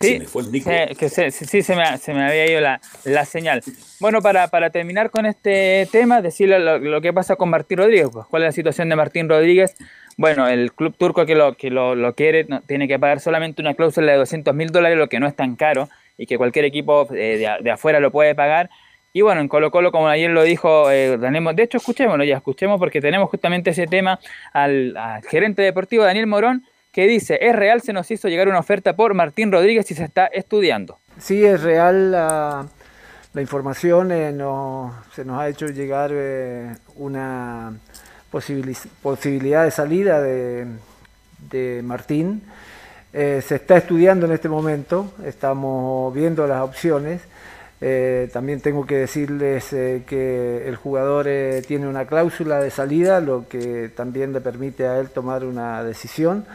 Sí, 0.01 0.19
me 0.19 0.25
fue 0.25 0.43
el 0.43 0.51
Nico. 0.51 0.69
se- 0.69 0.95
que 0.95 1.09
se- 1.09 1.31
sí, 1.31 1.45
sí, 1.45 1.61
se 1.63 1.75
me, 1.75 1.97
se 1.97 2.13
me 2.13 2.23
había 2.27 2.45
ido 2.51 2.59
la, 2.61 2.81
la 3.05 3.25
señal. 3.25 3.63
Bueno, 3.99 4.21
para, 4.21 4.47
para 4.49 4.69
terminar 4.69 5.09
con 5.09 5.25
este 5.25 5.87
tema, 5.91 6.21
decirle 6.21 6.59
lo, 6.59 6.77
lo 6.79 7.01
que 7.01 7.13
pasa 7.13 7.37
con 7.37 7.49
Martín 7.49 7.77
Rodríguez. 7.77 8.09
Pues, 8.11 8.25
¿Cuál 8.27 8.43
es 8.43 8.47
la 8.49 8.51
situación 8.51 8.89
de 8.89 8.95
Martín 8.97 9.29
Rodríguez? 9.29 9.75
Bueno, 10.17 10.47
el 10.47 10.73
club 10.73 10.95
turco 10.97 11.25
que 11.25 11.35
lo, 11.35 11.55
que 11.55 11.69
lo, 11.69 11.95
lo 11.95 12.13
quiere 12.13 12.43
no, 12.45 12.61
tiene 12.61 12.87
que 12.87 12.99
pagar 12.99 13.19
solamente 13.19 13.61
una 13.61 13.73
cláusula 13.73 14.11
de 14.11 14.17
200 14.17 14.53
mil 14.53 14.69
dólares, 14.69 14.97
lo 14.97 15.07
que 15.09 15.19
no 15.19 15.27
es 15.27 15.35
tan 15.35 15.55
caro 15.55 15.89
y 16.17 16.25
que 16.25 16.37
cualquier 16.37 16.65
equipo 16.65 17.07
eh, 17.13 17.37
de, 17.37 17.63
de 17.63 17.71
afuera 17.71 17.99
lo 17.99 18.11
puede 18.11 18.35
pagar. 18.35 18.69
Y 19.13 19.21
bueno, 19.21 19.39
en 19.39 19.47
Colo 19.47 19.71
Colo, 19.71 19.91
como 19.91 20.07
ayer 20.09 20.29
lo 20.29 20.43
dijo 20.43 20.91
eh, 20.91 21.17
Daniel, 21.17 21.43
Mo- 21.43 21.53
de 21.53 21.63
hecho 21.63 21.77
escuchémoslo 21.77 22.23
ya, 22.25 22.35
escuchemos 22.37 22.79
porque 22.79 22.99
tenemos 22.99 23.29
justamente 23.29 23.69
ese 23.69 23.87
tema 23.87 24.19
al, 24.51 24.97
gerente 25.29 25.61
deportivo 25.61 26.03
Daniel 26.03 26.27
Morón, 26.27 26.65
que 26.91 27.07
dice, 27.07 27.37
es 27.41 27.55
real, 27.55 27.81
se 27.81 27.93
nos 27.93 28.09
hizo 28.11 28.27
llegar 28.27 28.47
una 28.49 28.59
oferta 28.59 28.95
por 28.95 29.13
Martín 29.13 29.51
Rodríguez 29.51 29.89
y 29.91 29.95
se 29.95 30.03
está 30.03 30.25
estudiando. 30.27 30.97
Sí, 31.17 31.45
es 31.45 31.61
real 31.63 32.11
la, 32.11 32.65
la 33.33 33.41
información, 33.41 34.11
eh, 34.11 34.31
no- 34.33 34.93
se 35.13 35.23
nos 35.23 35.39
ha 35.39 35.47
hecho 35.47 35.67
llegar 35.67 36.11
eh, 36.13 36.71
una 36.95 37.73
posibili- 38.31 38.89
posibilidad 39.01 39.63
de 39.63 39.71
salida 39.71 40.21
de, 40.21 40.67
de 41.49 41.81
Martín. 41.83 42.43
Eh, 43.17 43.41
se 43.41 43.55
está 43.55 43.77
estudiando 43.77 44.25
en 44.25 44.33
este 44.33 44.49
momento, 44.49 45.13
estamos 45.25 46.13
viendo 46.13 46.45
las 46.47 46.61
opciones. 46.61 47.21
Eh, 47.79 48.29
también 48.33 48.59
tengo 48.59 48.85
que 48.85 48.95
decirles 48.95 49.71
eh, 49.71 50.03
que 50.05 50.67
el 50.67 50.75
jugador 50.75 51.25
eh, 51.29 51.61
tiene 51.65 51.87
una 51.87 52.07
cláusula 52.07 52.59
de 52.59 52.69
salida, 52.71 53.21
lo 53.21 53.47
que 53.47 53.89
también 53.95 54.33
le 54.33 54.41
permite 54.41 54.85
a 54.85 54.99
él 54.99 55.11
tomar 55.11 55.45
una 55.45 55.81
decisión. 55.81 56.45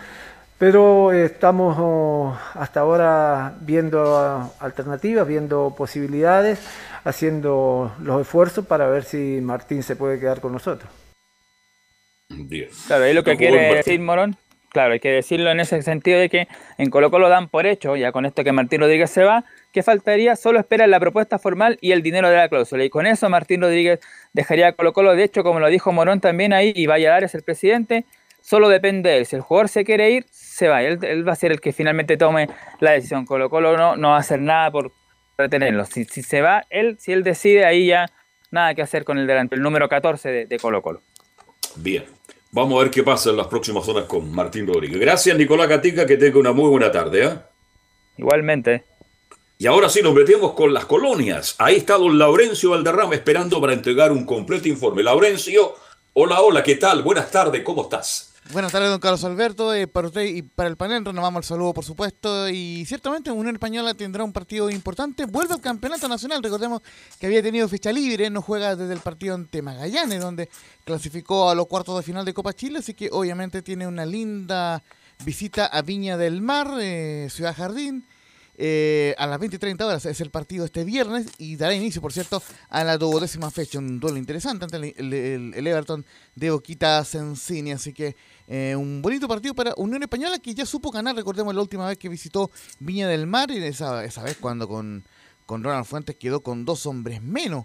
Pero 0.59 1.15
eh, 1.15 1.25
estamos 1.25 1.79
oh, 1.81 2.39
hasta 2.53 2.81
ahora 2.81 3.55
viendo 3.63 4.19
ah, 4.19 4.51
alternativas, 4.61 5.27
viendo 5.27 5.75
posibilidades, 5.75 6.59
haciendo 7.05 7.95
los 8.03 8.21
esfuerzos 8.21 8.67
para 8.67 8.87
ver 8.87 9.05
si 9.05 9.41
Martín 9.41 9.83
se 9.83 9.97
puede 9.97 10.21
quedar 10.21 10.43
con 10.43 10.53
nosotros. 10.53 10.93
Claro, 12.87 13.05
ahí 13.05 13.15
lo 13.15 13.25
que 13.25 13.39
quiere 13.39 13.77
decir 13.77 13.99
Morón, 13.99 14.37
claro, 14.71 14.93
hay 14.95 15.01
que 15.01 15.11
decirlo 15.11 15.51
en 15.51 15.61
ese 15.61 15.83
sentido 15.83 16.19
de 16.19 16.29
que 16.29 16.49
en 16.79 16.91
Colo 16.91 17.11
Colo 17.11 17.29
dan 17.29 17.49
por 17.49 17.67
hecho, 17.67 17.97
ya 17.97 18.13
con 18.13 18.25
esto 18.25 18.43
que 18.43 18.53
Martín 18.53 18.81
Rodríguez 18.81 19.11
se 19.11 19.25
va, 19.25 19.45
que 19.73 19.83
faltaría, 19.83 20.37
solo 20.37 20.59
esperan 20.59 20.91
la 20.91 20.99
propuesta 20.99 21.39
formal 21.39 21.79
y 21.81 21.93
el 21.93 22.03
dinero 22.03 22.31
de 22.31 22.37
la 22.37 22.49
cláusula. 22.49 22.85
Y 22.85 22.91
con 22.91 23.07
eso 23.07 23.29
Martín 23.29 23.61
Rodríguez 23.61 24.01
dejaría 24.33 24.69
a 24.69 24.73
Colo 24.73 24.93
Colo, 24.93 25.15
de 25.15 25.25
hecho, 25.25 25.43
como 25.43 25.61
lo 25.61 25.69
dijo 25.69 25.93
Morón 25.93 26.21
también 26.21 26.53
ahí, 26.53 26.73
y 26.75 26.87
Valladares, 26.87 27.35
el 27.35 27.43
presidente, 27.43 28.05
solo 28.41 28.69
depende 28.69 29.11
de 29.11 29.19
él. 29.19 29.27
Si 29.27 29.37
el 29.37 29.43
jugador 29.43 29.69
se 29.69 29.85
quiere 29.85 30.11
ir, 30.11 30.27
se 30.31 30.69
va. 30.69 30.83
Él, 30.83 30.99
él 31.03 31.29
va 31.29 31.33
a 31.33 31.37
ser 31.37 31.53
el 31.53 31.61
que 31.61 31.73
finalmente 31.73 32.17
tome 32.17 32.49
la 32.81 32.93
decisión. 32.93 33.27
Colo 33.27 33.51
Colo 33.51 33.77
no, 33.77 33.97
no 33.97 34.11
va 34.11 34.17
a 34.17 34.21
hacer 34.21 34.41
nada 34.41 34.71
por 34.71 34.93
retenerlo. 35.37 35.85
Si, 35.85 36.05
si 36.05 36.23
se 36.23 36.41
va, 36.41 36.65
él, 36.71 36.97
si 36.99 37.13
él 37.13 37.23
decide, 37.23 37.65
ahí 37.65 37.87
ya 37.87 38.07
nada 38.51 38.75
que 38.75 38.83
hacer 38.83 39.05
con 39.05 39.19
el 39.19 39.27
delante, 39.27 39.55
el 39.55 39.63
número 39.63 39.89
14 39.89 40.29
de, 40.31 40.47
de 40.47 40.59
Colo 40.59 40.83
Colo. 40.83 41.03
Bien. 41.77 42.05
Vamos 42.53 42.79
a 42.79 42.83
ver 42.83 42.91
qué 42.91 43.05
pasa 43.05 43.31
en 43.31 43.37
las 43.37 43.47
próximas 43.47 43.87
horas 43.89 44.07
con 44.07 44.33
Martín 44.33 44.67
Rodríguez. 44.67 44.99
Gracias, 44.99 45.37
Nicolás 45.39 45.69
Gatica, 45.69 46.05
que 46.05 46.17
tenga 46.17 46.39
una 46.39 46.53
muy 46.53 46.69
buena 46.69 46.91
tarde. 46.91 47.25
¿eh? 47.25 47.39
Igualmente. 48.19 48.85
Y 49.57 49.67
ahora 49.67 49.89
sí 49.89 50.03
nos 50.03 50.15
metemos 50.15 50.55
con 50.55 50.75
las 50.75 50.87
colonias. 50.87 51.55
Ahí 51.59 51.77
está 51.77 51.97
don 51.97 52.19
Laurencio 52.19 52.71
Valderrama 52.71 53.15
esperando 53.15 53.61
para 53.61 53.75
entregar 53.75 54.11
un 54.11 54.25
completo 54.25 54.69
informe. 54.69 55.03
Laurencio, 55.03 55.77
hola, 56.15 56.41
hola, 56.41 56.63
¿qué 56.63 56.75
tal? 56.75 57.03
Buenas 57.03 57.31
tardes, 57.31 57.63
¿cómo 57.63 57.83
estás? 57.83 58.30
Buenas 58.53 58.73
tardes, 58.73 58.91
don 58.91 58.99
Carlos 58.99 59.23
Alberto. 59.23 59.73
Eh, 59.73 59.87
para 59.87 60.09
usted 60.09 60.23
y 60.23 60.43
para 60.43 60.69
el 60.69 60.77
panel, 60.77 61.05
renovamos 61.05 61.45
el 61.45 61.49
saludo, 61.49 61.73
por 61.73 61.85
supuesto. 61.85 62.49
Y 62.49 62.85
ciertamente, 62.85 63.31
Unión 63.31 63.55
Española 63.55 63.95
tendrá 63.95 64.25
un 64.25 64.33
partido 64.33 64.69
importante. 64.71 65.27
Vuelve 65.27 65.55
al 65.55 65.61
campeonato 65.61 66.09
nacional. 66.09 66.43
Recordemos 66.43 66.83
que 67.21 67.27
había 67.27 67.43
tenido 67.43 67.69
fecha 67.69 67.93
libre. 67.93 68.29
No 68.29 68.43
juega 68.43 68.75
desde 68.75 68.93
el 68.93 68.99
partido 69.01 69.37
ante 69.37 69.63
Magallanes, 69.63 70.21
donde 70.21 70.49
clasificó 70.85 71.49
a 71.49 71.55
los 71.55 71.69
cuartos 71.69 71.97
de 71.97 72.03
final 72.03 72.25
de 72.25 72.35
Copa 72.35 72.53
Chile. 72.53 72.81
Así 72.81 72.95
que, 72.95 73.09
obviamente, 73.13 73.63
tiene 73.63 73.87
una 73.87 74.05
linda 74.05 74.83
visita 75.25 75.67
a 75.67 75.83
Viña 75.83 76.17
del 76.17 76.41
Mar, 76.43 76.73
eh, 76.81 77.29
Ciudad 77.31 77.55
Jardín. 77.55 78.05
Eh, 78.63 79.15
a 79.17 79.27
las 79.27 79.39
20 79.41 79.57
y 79.57 79.59
30 79.59 79.87
horas 79.87 80.05
es 80.05 80.21
el 80.21 80.29
partido 80.31 80.67
este 80.67 80.85
viernes 80.85 81.27
y 81.39 81.57
dará 81.57 81.73
inicio, 81.75 82.03
por 82.03 82.13
cierto, 82.13 82.43
a 82.69 82.85
la 82.85 82.99
duodécima 82.99 83.51
fecha. 83.51 83.79
Un 83.79 83.99
duelo 83.99 84.19
interesante 84.19 84.67
ante 84.67 84.77
el, 84.77 85.13
el- 85.15 85.67
Everton 85.67 86.05
de 86.35 86.51
Oquita 86.51 87.03
Sensini. 87.05 87.73
Así 87.73 87.95
que 87.95 88.17
eh, 88.49 88.77
un 88.77 89.01
bonito 89.01 89.27
partido 89.27 89.55
para 89.55 89.73
Unión 89.79 90.03
Española 90.03 90.39
que 90.39 90.55
ya 90.55 90.67
supo 90.67 90.91
ganar, 90.91 91.17
recordemos 91.17 91.55
la 91.55 91.63
última 91.63 91.89
vez 91.89 91.97
que 91.97 92.11
visitó 92.11 92.51
Viña 92.81 93.09
del 93.09 93.27
Mar, 93.27 93.51
y 93.51 93.65
esa, 93.65 94.05
esa 94.05 94.23
vez 94.23 94.37
cuando 94.39 94.69
con, 94.69 95.05
con 95.47 95.65
Ronald 95.65 95.87
Fuentes 95.87 96.17
quedó 96.17 96.41
con 96.43 96.67
dos 96.67 96.85
hombres 96.85 97.23
menos. 97.23 97.65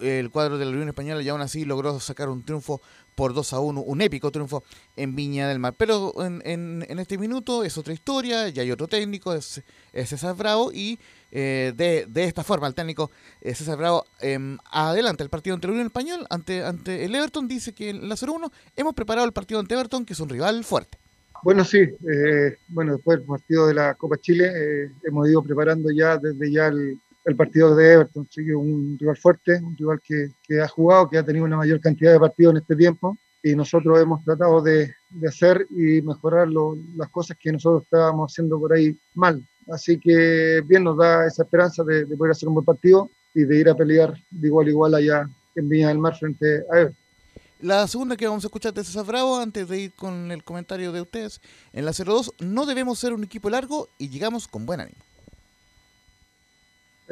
El 0.00 0.30
cuadro 0.30 0.58
de 0.58 0.64
la 0.64 0.70
Unión 0.72 0.88
Española 0.88 1.22
y 1.22 1.28
aún 1.28 1.40
así 1.40 1.64
logró 1.64 1.98
sacar 2.00 2.28
un 2.28 2.44
triunfo 2.44 2.80
por 3.20 3.34
2 3.34 3.52
a 3.52 3.60
1, 3.60 3.82
un 3.82 4.00
épico 4.00 4.30
triunfo 4.30 4.64
en 4.96 5.14
Viña 5.14 5.46
del 5.46 5.58
Mar. 5.58 5.74
Pero 5.76 6.14
en, 6.24 6.40
en- 6.46 6.86
en 6.88 6.98
este 6.98 7.18
minuto 7.18 7.64
es 7.64 7.76
otra 7.76 7.92
historia, 7.92 8.48
ya 8.48 8.62
hay 8.62 8.70
otro 8.70 8.88
técnico, 8.88 9.34
es, 9.34 9.60
es 9.92 10.08
César 10.08 10.34
Bravo 10.34 10.72
y 10.72 10.98
eh, 11.30 11.74
de, 11.76 12.06
de 12.08 12.24
esta 12.24 12.42
forma 12.42 12.66
el 12.66 12.74
técnico 12.74 13.10
eh, 13.42 13.54
César 13.54 13.76
Bravo 13.76 14.06
em, 14.22 14.56
adelanta 14.70 15.22
el 15.22 15.28
partido 15.28 15.52
ante 15.54 15.66
la 15.66 15.72
Unión 15.74 15.88
Española, 15.88 16.26
ante, 16.30 16.64
ante 16.64 17.04
el 17.04 17.14
Everton, 17.14 17.46
dice 17.46 17.74
que 17.74 17.90
en 17.90 18.08
la 18.08 18.14
0-1 18.14 18.50
hemos 18.74 18.94
preparado 18.94 19.26
el 19.26 19.34
partido 19.34 19.60
ante 19.60 19.74
Everton, 19.74 20.06
que 20.06 20.14
es 20.14 20.20
un 20.20 20.30
rival 20.30 20.64
fuerte. 20.64 20.96
Bueno, 21.42 21.62
sí, 21.62 21.78
eh, 21.80 22.56
bueno, 22.68 22.94
después 22.94 23.18
del 23.18 23.26
partido 23.26 23.66
de 23.66 23.74
la 23.74 23.94
Copa 23.96 24.16
Chile 24.16 24.46
eh, 24.46 24.90
hemos 25.04 25.28
ido 25.28 25.42
preparando 25.42 25.90
ya 25.90 26.16
desde 26.16 26.50
ya 26.50 26.68
el, 26.68 26.98
el 27.30 27.36
partido 27.36 27.74
de 27.74 27.92
Everton, 27.94 28.26
sí, 28.30 28.44
que 28.44 28.54
un 28.54 28.96
rival 28.98 29.16
fuerte, 29.16 29.60
un 29.62 29.76
rival 29.76 30.00
que, 30.02 30.28
que 30.42 30.60
ha 30.60 30.68
jugado, 30.68 31.08
que 31.08 31.18
ha 31.18 31.24
tenido 31.24 31.44
una 31.44 31.56
mayor 31.56 31.80
cantidad 31.80 32.12
de 32.12 32.20
partidos 32.20 32.52
en 32.52 32.56
este 32.58 32.76
tiempo 32.76 33.16
y 33.42 33.54
nosotros 33.56 33.98
hemos 34.00 34.22
tratado 34.24 34.60
de, 34.60 34.92
de 35.10 35.28
hacer 35.28 35.66
y 35.70 36.02
mejorar 36.02 36.48
lo- 36.48 36.76
las 36.96 37.08
cosas 37.08 37.36
que 37.40 37.50
nosotros 37.52 37.84
estábamos 37.84 38.30
haciendo 38.32 38.58
por 38.60 38.72
ahí 38.72 38.96
mal. 39.14 39.42
Así 39.72 39.98
que 39.98 40.62
bien 40.66 40.84
nos 40.84 40.96
da 40.98 41.26
esa 41.26 41.44
esperanza 41.44 41.82
de, 41.84 42.04
de 42.04 42.16
poder 42.16 42.32
hacer 42.32 42.48
un 42.48 42.54
buen 42.56 42.66
partido 42.66 43.08
y 43.34 43.44
de 43.44 43.56
ir 43.60 43.68
a 43.70 43.74
pelear 43.74 44.12
de 44.30 44.46
igual 44.48 44.66
a 44.66 44.70
igual 44.70 44.94
allá 44.94 45.28
en 45.54 45.68
Viña 45.68 45.88
del 45.88 45.98
Mar 45.98 46.16
frente 46.18 46.62
a 46.70 46.78
Everton. 46.80 46.96
La 47.60 47.86
segunda 47.86 48.16
que 48.16 48.26
vamos 48.26 48.42
a 48.44 48.48
escuchar 48.48 48.72
de 48.72 48.82
César 48.82 49.04
Bravo, 49.06 49.36
antes 49.38 49.68
de 49.68 49.78
ir 49.78 49.92
con 49.92 50.30
el 50.32 50.42
comentario 50.42 50.92
de 50.92 51.02
ustedes, 51.02 51.40
en 51.74 51.84
la 51.84 51.92
0-2, 51.92 52.32
no 52.40 52.64
debemos 52.64 52.98
ser 52.98 53.12
un 53.12 53.22
equipo 53.22 53.50
largo 53.50 53.88
y 53.98 54.08
llegamos 54.08 54.48
con 54.48 54.64
buen 54.64 54.80
ánimo. 54.80 54.96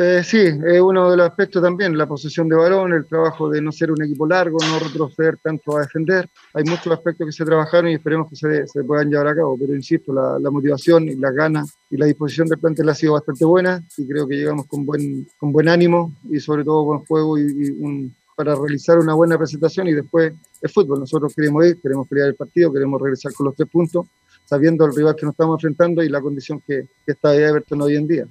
Eh, 0.00 0.22
sí, 0.22 0.38
es 0.38 0.80
uno 0.80 1.10
de 1.10 1.16
los 1.16 1.28
aspectos 1.28 1.60
también, 1.60 1.98
la 1.98 2.06
posesión 2.06 2.48
de 2.48 2.54
balón, 2.54 2.92
el 2.92 3.04
trabajo 3.04 3.50
de 3.50 3.60
no 3.60 3.72
ser 3.72 3.90
un 3.90 4.00
equipo 4.00 4.28
largo, 4.28 4.56
no 4.60 4.78
retroceder 4.78 5.38
tanto 5.38 5.76
a 5.76 5.80
defender. 5.80 6.28
Hay 6.54 6.62
muchos 6.62 6.92
aspectos 6.92 7.26
que 7.26 7.32
se 7.32 7.44
trabajaron 7.44 7.90
y 7.90 7.94
esperemos 7.94 8.30
que 8.30 8.36
se, 8.36 8.84
puedan 8.84 9.10
llevar 9.10 9.26
a 9.26 9.34
cabo, 9.34 9.58
pero 9.58 9.74
insisto, 9.74 10.12
la, 10.12 10.38
la, 10.38 10.52
motivación 10.52 11.08
y 11.08 11.16
las 11.16 11.34
ganas 11.34 11.76
y 11.90 11.96
la 11.96 12.06
disposición 12.06 12.46
del 12.46 12.60
plantel 12.60 12.88
ha 12.88 12.94
sido 12.94 13.14
bastante 13.14 13.44
buena 13.44 13.82
y 13.96 14.06
creo 14.06 14.28
que 14.28 14.36
llegamos 14.36 14.66
con 14.66 14.86
buen, 14.86 15.26
con 15.36 15.50
buen 15.50 15.68
ánimo 15.68 16.12
y 16.30 16.38
sobre 16.38 16.62
todo 16.62 16.84
buen 16.84 17.00
juego 17.00 17.36
y, 17.36 17.42
un, 17.80 18.14
para 18.36 18.54
realizar 18.54 19.00
una 19.00 19.14
buena 19.14 19.36
presentación 19.36 19.88
y 19.88 19.94
después 19.94 20.32
el 20.62 20.70
fútbol. 20.70 21.00
Nosotros 21.00 21.34
queremos 21.34 21.66
ir, 21.66 21.80
queremos 21.80 22.06
pelear 22.06 22.28
el 22.28 22.36
partido, 22.36 22.72
queremos 22.72 23.02
regresar 23.02 23.32
con 23.32 23.46
los 23.46 23.56
tres 23.56 23.68
puntos, 23.68 24.06
sabiendo 24.44 24.84
el 24.84 24.94
rival 24.94 25.16
que 25.16 25.26
nos 25.26 25.32
estamos 25.32 25.56
enfrentando 25.56 26.04
y 26.04 26.08
la 26.08 26.20
condición 26.20 26.62
que, 26.64 26.86
que 27.04 27.12
está 27.12 27.34
Everton 27.34 27.82
hoy 27.82 27.96
en 27.96 28.06
día. 28.06 28.28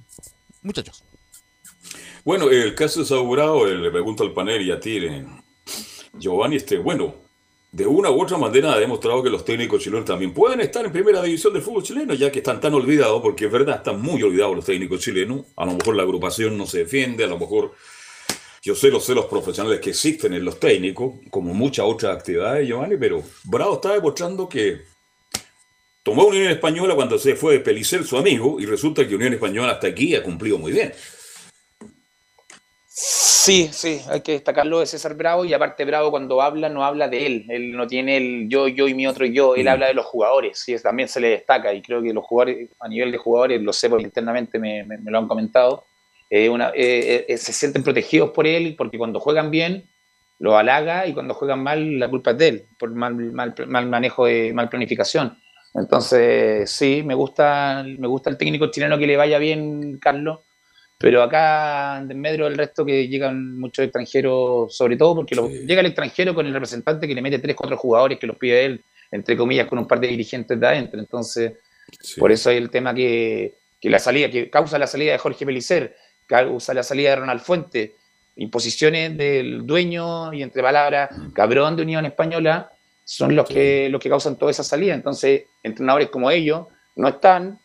Muchachos. 0.62 1.04
Bueno, 2.28 2.50
el 2.50 2.74
caso 2.74 3.00
es 3.00 3.10
asegurado, 3.10 3.64
le 3.64 3.90
pregunto 3.90 4.22
al 4.22 4.34
panel 4.34 4.60
y 4.60 4.70
a 4.70 4.78
ti, 4.78 4.98
eh, 4.98 5.24
Giovanni, 6.12 6.56
este, 6.56 6.76
bueno, 6.76 7.14
de 7.72 7.86
una 7.86 8.10
u 8.10 8.20
otra 8.20 8.36
manera 8.36 8.74
ha 8.74 8.78
demostrado 8.78 9.22
que 9.22 9.30
los 9.30 9.46
técnicos 9.46 9.82
chilenos 9.82 10.04
también 10.04 10.34
pueden 10.34 10.60
estar 10.60 10.84
en 10.84 10.92
primera 10.92 11.22
división 11.22 11.54
del 11.54 11.62
fútbol 11.62 11.82
chileno, 11.82 12.12
ya 12.12 12.30
que 12.30 12.40
están 12.40 12.60
tan 12.60 12.74
olvidados, 12.74 13.22
porque 13.22 13.46
es 13.46 13.50
verdad, 13.50 13.76
están 13.76 14.02
muy 14.02 14.22
olvidados 14.22 14.54
los 14.56 14.66
técnicos 14.66 15.00
chilenos. 15.00 15.46
A 15.56 15.64
lo 15.64 15.72
mejor 15.72 15.96
la 15.96 16.02
agrupación 16.02 16.58
no 16.58 16.66
se 16.66 16.80
defiende, 16.80 17.24
a 17.24 17.28
lo 17.28 17.38
mejor 17.38 17.72
yo 18.62 18.74
sé 18.74 18.90
los 18.90 19.24
profesionales 19.24 19.80
que 19.80 19.88
existen 19.88 20.34
en 20.34 20.44
los 20.44 20.60
técnicos, 20.60 21.14
como 21.30 21.54
muchas 21.54 21.86
otras 21.88 22.14
actividades, 22.14 22.68
Giovanni, 22.68 22.98
pero 22.98 23.22
Bravo 23.44 23.76
está 23.76 23.94
demostrando 23.94 24.46
que 24.46 24.82
tomó 26.02 26.26
Unión 26.26 26.48
Española 26.48 26.94
cuando 26.94 27.18
se 27.18 27.36
fue 27.36 27.54
de 27.54 27.60
Pelicer, 27.60 28.04
su 28.04 28.18
amigo, 28.18 28.60
y 28.60 28.66
resulta 28.66 29.08
que 29.08 29.14
Unión 29.14 29.32
Española 29.32 29.72
hasta 29.72 29.86
aquí 29.86 30.14
ha 30.14 30.22
cumplido 30.22 30.58
muy 30.58 30.72
bien. 30.72 30.92
Sí, 33.48 33.70
sí, 33.72 33.98
hay 34.10 34.20
que 34.20 34.32
destacarlo 34.32 34.80
de 34.80 34.84
César 34.84 35.14
Bravo 35.14 35.42
y 35.42 35.54
aparte 35.54 35.86
Bravo 35.86 36.10
cuando 36.10 36.42
habla 36.42 36.68
no 36.68 36.84
habla 36.84 37.08
de 37.08 37.24
él, 37.24 37.46
él 37.48 37.72
no 37.72 37.86
tiene 37.86 38.18
el 38.18 38.46
yo, 38.46 38.68
yo 38.68 38.86
y 38.86 38.92
mi 38.92 39.06
otro 39.06 39.24
yo, 39.24 39.54
él 39.54 39.64
mm. 39.64 39.68
habla 39.68 39.86
de 39.86 39.94
los 39.94 40.04
jugadores 40.04 40.68
y 40.68 40.76
también 40.76 41.08
se 41.08 41.18
le 41.18 41.30
destaca 41.30 41.72
y 41.72 41.80
creo 41.80 42.02
que 42.02 42.12
los 42.12 42.26
jugadores, 42.26 42.68
a 42.78 42.88
nivel 42.88 43.10
de 43.10 43.16
jugadores, 43.16 43.62
lo 43.62 43.72
sé 43.72 43.88
porque 43.88 44.04
internamente 44.04 44.58
me, 44.58 44.84
me, 44.84 44.98
me 44.98 45.10
lo 45.10 45.16
han 45.16 45.28
comentado, 45.28 45.84
eh, 46.28 46.50
una, 46.50 46.72
eh, 46.74 47.24
eh, 47.26 47.38
se 47.38 47.54
sienten 47.54 47.82
protegidos 47.82 48.32
por 48.32 48.46
él 48.46 48.74
porque 48.76 48.98
cuando 48.98 49.18
juegan 49.18 49.50
bien 49.50 49.88
lo 50.38 50.58
halaga 50.58 51.06
y 51.06 51.14
cuando 51.14 51.32
juegan 51.32 51.62
mal 51.62 51.98
la 51.98 52.10
culpa 52.10 52.32
es 52.32 52.38
de 52.38 52.48
él 52.48 52.66
por 52.78 52.90
mal, 52.90 53.14
mal, 53.14 53.54
mal 53.66 53.86
manejo, 53.86 54.26
de 54.26 54.52
mal 54.52 54.68
planificación. 54.68 55.38
Entonces 55.72 56.70
sí, 56.70 57.02
me 57.02 57.14
gusta, 57.14 57.82
me 57.82 58.08
gusta 58.08 58.28
el 58.28 58.36
técnico 58.36 58.70
chileno 58.70 58.98
que 58.98 59.06
le 59.06 59.16
vaya 59.16 59.38
bien, 59.38 59.96
Carlos 59.98 60.40
pero 60.98 61.22
acá 61.22 61.98
en 61.98 62.20
medio 62.20 62.44
del 62.44 62.58
resto 62.58 62.84
que 62.84 63.06
llegan 63.06 63.58
muchos 63.58 63.84
extranjeros, 63.84 64.76
sobre 64.76 64.96
todo 64.96 65.14
porque 65.14 65.36
sí. 65.36 65.66
llega 65.66 65.80
el 65.80 65.86
extranjero 65.86 66.34
con 66.34 66.44
el 66.44 66.52
representante 66.52 67.06
que 67.06 67.14
le 67.14 67.22
mete 67.22 67.38
tres, 67.38 67.54
cuatro 67.54 67.76
jugadores 67.76 68.18
que 68.18 68.26
los 68.26 68.36
pide 68.36 68.64
él, 68.64 68.84
entre 69.12 69.36
comillas, 69.36 69.68
con 69.68 69.78
un 69.78 69.86
par 69.86 70.00
de 70.00 70.08
dirigentes 70.08 70.58
de 70.58 70.66
adentro. 70.66 70.98
Entonces, 70.98 71.52
sí. 72.00 72.18
por 72.18 72.32
eso 72.32 72.50
hay 72.50 72.56
el 72.56 72.68
tema 72.68 72.92
que, 72.92 73.54
que, 73.80 73.88
la 73.88 74.00
salida, 74.00 74.28
que 74.28 74.50
causa 74.50 74.76
la 74.76 74.88
salida 74.88 75.12
de 75.12 75.18
Jorge 75.18 75.46
Pelicer, 75.46 75.96
causa 76.26 76.74
la 76.74 76.82
salida 76.82 77.10
de 77.10 77.16
Ronald 77.16 77.42
Fuente, 77.42 77.94
imposiciones 78.34 79.16
del 79.16 79.64
dueño 79.64 80.32
y 80.32 80.42
entre 80.42 80.62
palabras, 80.62 81.10
cabrón 81.32 81.76
de 81.76 81.82
Unión 81.82 82.06
Española, 82.06 82.72
son 83.04 83.34
los 83.34 83.48
que, 83.48 83.88
los 83.88 84.00
que 84.02 84.10
causan 84.10 84.36
toda 84.36 84.50
esa 84.50 84.64
salida. 84.64 84.94
Entonces, 84.94 85.44
entrenadores 85.62 86.10
como 86.10 86.30
ellos 86.30 86.66
no 86.96 87.08
están, 87.08 87.58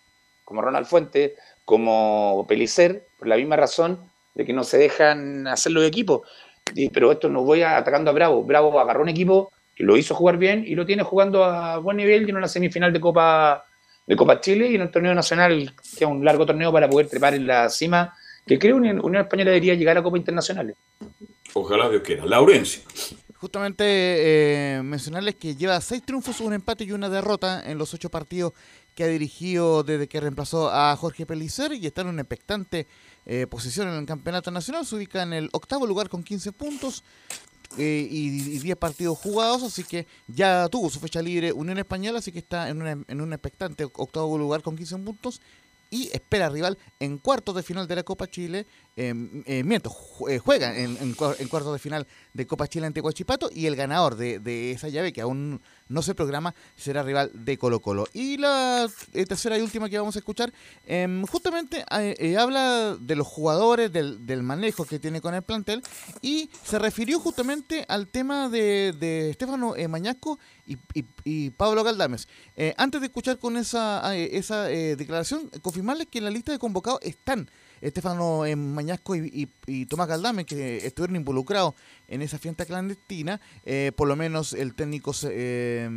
como 0.46 0.62
Ronald 0.62 0.86
Fuente, 0.86 1.36
como 1.66 2.46
Pelicer, 2.48 3.06
por 3.24 3.30
la 3.30 3.38
misma 3.38 3.56
razón 3.56 4.00
de 4.36 4.46
que 4.46 4.52
no 4.52 4.66
se 4.66 4.78
dejan 4.78 5.48
hacer 5.48 5.72
los 5.72 5.86
equipos. 5.86 6.28
Y, 6.76 6.90
pero 6.90 7.10
esto 7.10 7.30
nos 7.30 7.46
voy 7.46 7.62
atacando 7.62 8.12
a 8.12 8.14
Bravo. 8.14 8.44
Bravo 8.44 8.78
agarró 8.82 9.02
un 9.02 9.10
equipo 9.10 9.50
que 9.74 9.86
lo 9.86 9.96
hizo 9.96 10.14
jugar 10.14 10.38
bien 10.38 10.66
y 10.68 10.76
lo 10.76 10.86
tiene 10.86 11.04
jugando 11.04 11.46
a 11.46 11.78
buen 11.78 11.96
nivel 11.96 12.28
y 12.28 12.30
en 12.32 12.36
una 12.36 12.50
semifinal 12.50 12.92
de 12.92 13.00
Copa 13.00 13.64
de 14.06 14.18
Copa 14.18 14.42
Chile 14.42 14.68
y 14.70 14.76
en 14.76 14.82
el 14.82 14.92
torneo 14.92 15.16
nacional, 15.16 15.74
que 15.98 16.04
es 16.04 16.10
un 16.10 16.26
largo 16.26 16.46
torneo 16.46 16.74
para 16.74 16.90
poder 16.90 17.08
trepar 17.08 17.34
en 17.36 17.48
la 17.48 17.70
cima, 17.70 18.14
que 18.46 18.60
creo 18.60 18.82
que 18.82 18.92
Unión 18.92 19.16
Española 19.16 19.52
debería 19.52 19.76
llegar 19.76 19.98
a 19.98 20.04
Copa 20.04 20.18
Internacionales. 20.18 20.76
Ojalá 21.54 21.90
Dios 21.90 22.02
quiera. 22.04 22.26
Laurencio. 22.26 22.82
Justamente 23.36 23.84
eh, 23.86 24.84
mencionarles 24.84 25.36
que 25.36 25.56
lleva 25.56 25.80
seis 25.80 26.04
triunfos, 26.04 26.42
un 26.42 26.52
empate 26.52 26.84
y 26.84 26.92
una 26.92 27.08
derrota 27.08 27.64
en 27.66 27.78
los 27.78 27.94
ocho 27.94 28.10
partidos 28.10 28.52
que 28.94 29.06
ha 29.06 29.08
dirigido 29.08 29.84
desde 29.84 30.08
que 30.08 30.20
reemplazó 30.20 30.70
a 30.70 30.96
Jorge 30.98 31.26
Pelicer 31.26 31.72
y 31.72 31.86
está 31.86 32.02
en 32.02 32.08
una 32.08 32.22
expectante 32.22 32.88
eh, 33.26 33.48
posición 33.48 33.88
en 33.90 33.96
el 33.96 34.06
campeonato 34.06 34.52
nacional. 34.52 34.86
Se 34.86 34.96
ubica 34.96 35.24
en 35.24 35.34
el 35.34 35.50
octavo 35.52 35.86
lugar 35.88 36.10
con 36.10 36.24
15 36.24 36.52
puntos 36.52 37.04
eh, 37.78 38.08
y, 38.10 38.56
y, 38.56 38.60
10 38.60 38.78
partidos 38.78 39.18
jugados, 39.18 39.64
así 39.64 39.84
que 39.84 40.06
ya 40.28 40.70
tuvo 40.70 40.92
su 40.92 41.00
fecha 41.00 41.22
libre 41.22 41.52
Unión 41.52 41.80
Española, 41.80 42.20
así 42.20 42.32
que 42.32 42.40
está 42.40 42.70
en, 42.70 42.82
una, 42.82 42.92
en 42.92 43.22
un 43.22 43.34
expectante 43.34 43.84
octavo 43.84 44.38
lugar 44.38 44.62
con 44.62 44.76
15 44.76 44.98
puntos 45.00 45.42
y 45.90 46.10
espera 46.12 46.50
rival 46.50 46.78
en 47.00 47.18
cuartos 47.18 47.56
de 47.56 47.64
final 47.64 47.88
de 47.88 47.96
la 47.96 48.04
Copa 48.04 48.28
Chile, 48.28 48.66
eh, 48.96 49.14
eh, 49.46 49.64
miento, 49.64 49.90
juega 49.90 50.76
en, 50.76 50.98
en, 50.98 51.14
cuartos 51.14 51.74
de 51.74 51.80
final 51.80 52.08
de 52.34 52.48
Copa 52.48 52.68
Chile 52.68 52.88
ante 52.88 53.02
Huachipato 53.02 53.50
y 53.54 53.68
el 53.68 53.76
ganador 53.76 54.16
de, 54.16 54.40
de, 54.40 54.72
esa 54.72 54.90
llave, 54.90 55.14
que 55.14 55.22
aún 55.22 55.62
no 55.90 56.02
se 56.02 56.16
programa, 56.16 56.56
será 56.76 57.04
rival 57.04 57.32
de 57.34 57.58
Colo 57.58 57.82
Colo. 57.82 58.08
Y 58.14 58.38
la 58.38 58.90
eh, 59.14 59.26
tercera 59.26 59.58
y 59.58 59.62
última 59.62 59.90
que 59.90 59.98
vamos 59.98 60.16
a 60.16 60.20
escuchar, 60.20 60.54
em, 60.86 61.26
justamente 61.26 61.86
eh, 61.92 62.38
habla 62.38 62.96
de 63.00 63.16
los 63.16 63.28
jugadores, 63.28 63.92
del, 63.92 64.26
del, 64.26 64.44
manejo 64.44 64.86
que 64.86 65.00
tiene 65.00 65.22
con 65.22 65.34
el 65.34 65.42
plantel 65.42 65.82
y 66.22 66.50
se 66.64 66.80
refirió 66.80 67.20
justamente 67.20 67.86
al 67.88 68.08
tema 68.08 68.50
de, 68.50 68.94
de 69.00 69.30
Estefano 69.30 69.76
eh, 69.76 69.88
Mañasco 69.88 70.40
y, 70.66 71.50
Pablo 71.52 71.84
Galdames. 71.84 72.28
antes 72.78 73.02
de 73.02 73.08
escuchar 73.08 73.38
con 73.38 73.58
esa, 73.58 74.16
esa 74.16 74.64
declaración, 74.64 75.50
confirmarles 75.62 76.08
que 76.08 76.20
en 76.20 76.24
la 76.24 76.30
lista 76.30 76.52
de 76.54 76.60
convocados 76.60 77.00
están 77.02 77.50
Estefano 77.82 78.44
Mañasco 78.56 79.16
y, 79.16 79.28
y, 79.28 79.50
y, 79.68 79.86
Tomás 79.88 80.08
Galdame, 80.08 80.46
que 80.46 80.86
estuvieron 80.86 81.18
involucrados 81.18 81.74
en 82.14 82.22
esa 82.22 82.38
fiesta 82.38 82.66
clandestina, 82.66 83.42
eh, 83.66 83.92
por 83.96 84.08
lo 84.08 84.16
menos 84.16 84.54
el 84.54 84.76
técnico 84.76 85.14
eh, 85.24 85.90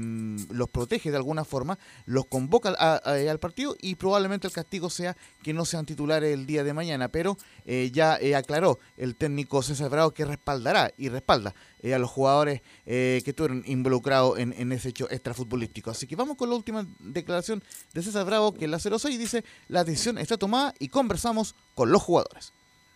los 0.50 0.68
protege 0.70 1.10
de 1.10 1.16
alguna 1.16 1.44
forma, 1.44 1.78
los 2.06 2.26
convoca 2.26 2.74
a, 2.78 3.00
a, 3.04 3.30
al 3.30 3.38
partido 3.38 3.76
y 3.80 3.96
probablemente 3.96 4.46
el 4.46 4.52
castigo 4.52 4.88
sea 4.88 5.16
que 5.42 5.52
no 5.52 5.66
sean 5.66 5.84
titulares 5.84 6.32
el 6.32 6.46
día 6.46 6.64
de 6.64 6.72
mañana, 6.72 7.08
pero 7.08 7.36
eh, 7.66 7.90
ya 7.92 8.18
aclaró 8.36 8.78
el 8.96 9.14
técnico 9.14 9.62
César 9.62 9.90
Bravo 9.90 10.12
que 10.12 10.24
respaldará 10.24 10.90
y 10.96 11.10
respalda 11.10 11.54
a 11.84 11.98
los 11.98 12.10
jugadores 12.10 12.62
que 12.84 13.22
estuvieron 13.24 13.62
involucrados 13.64 14.40
en, 14.40 14.52
en, 14.58 14.72
ese 14.72 14.88
hecho 14.88 15.08
extrafutbolístico. 15.08 15.90
Así 15.90 16.08
que 16.08 16.16
vamos 16.16 16.36
con 16.36 16.50
la 16.50 16.56
última 16.56 16.84
declaración 16.98 17.62
de 17.94 18.02
César 18.02 18.24
Bravo, 18.24 18.52
que 18.54 18.66
la 18.66 18.80
06 18.80 19.16
dice, 19.16 19.44
la 19.68 19.84
decisión 19.84 20.18
está 20.18 20.36
tomada 20.36 20.74
y 20.80 20.88
conversamos 20.88 21.54
con 21.74 21.92
los 21.92 22.02
jugadores. 22.02 22.52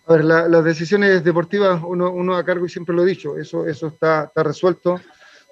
A 0.07 0.15
ver, 0.15 0.25
la, 0.25 0.49
las 0.49 0.65
decisiones 0.65 1.23
deportivas, 1.23 1.81
uno, 1.87 2.11
uno, 2.11 2.37
a 2.37 2.45
cargo 2.45 2.67
y 2.67 2.69
siempre 2.69 2.95
lo 2.95 3.03
he 3.05 3.07
dicho, 3.07 3.37
eso, 3.37 3.67
eso 3.67 3.89
está, 3.89 4.25
está 4.25 4.43
resuelto. 4.43 5.01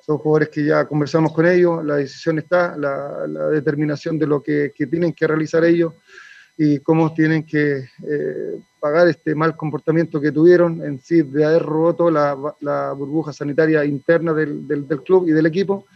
Son 0.05 0.19
jugadores 0.19 0.49
que 0.49 0.65
ya 0.65 0.87
conversamos 0.87 1.33
con 1.33 1.47
ellos, 1.47 1.85
la 1.85 1.97
decisión 1.97 2.39
está, 2.39 2.77
la, 2.77 3.27
la 3.27 3.49
determinación 3.49 4.19
de 4.19 4.27
lo 4.27 4.43
que, 4.43 4.73
que, 4.75 4.87
tienen 4.87 5.13
que 5.13 5.27
realizar 5.27 5.65
ellos 5.65 5.93
y 6.57 6.79
cómo 6.81 7.13
tienen 7.13 7.45
que 7.45 7.89
eh, 8.09 8.61
pagar 8.81 9.07
este 9.07 9.35
mal 9.35 9.55
comportamiento 9.55 10.21
que 10.21 10.33
tuvieron 10.33 10.83
en 10.83 10.99
sí 10.99 11.23
de 11.23 11.45
haber 11.45 11.63
roto 11.63 12.11
la, 12.11 12.37
la 12.61 12.93
burbuja 12.93 13.33
sanitaria 13.33 13.85
interna 13.85 14.33
del, 14.33 14.67
del, 14.67 14.89
del, 14.89 15.03
club 15.03 15.29
y 15.29 15.33
del 15.33 15.47
equipo. 15.47 15.87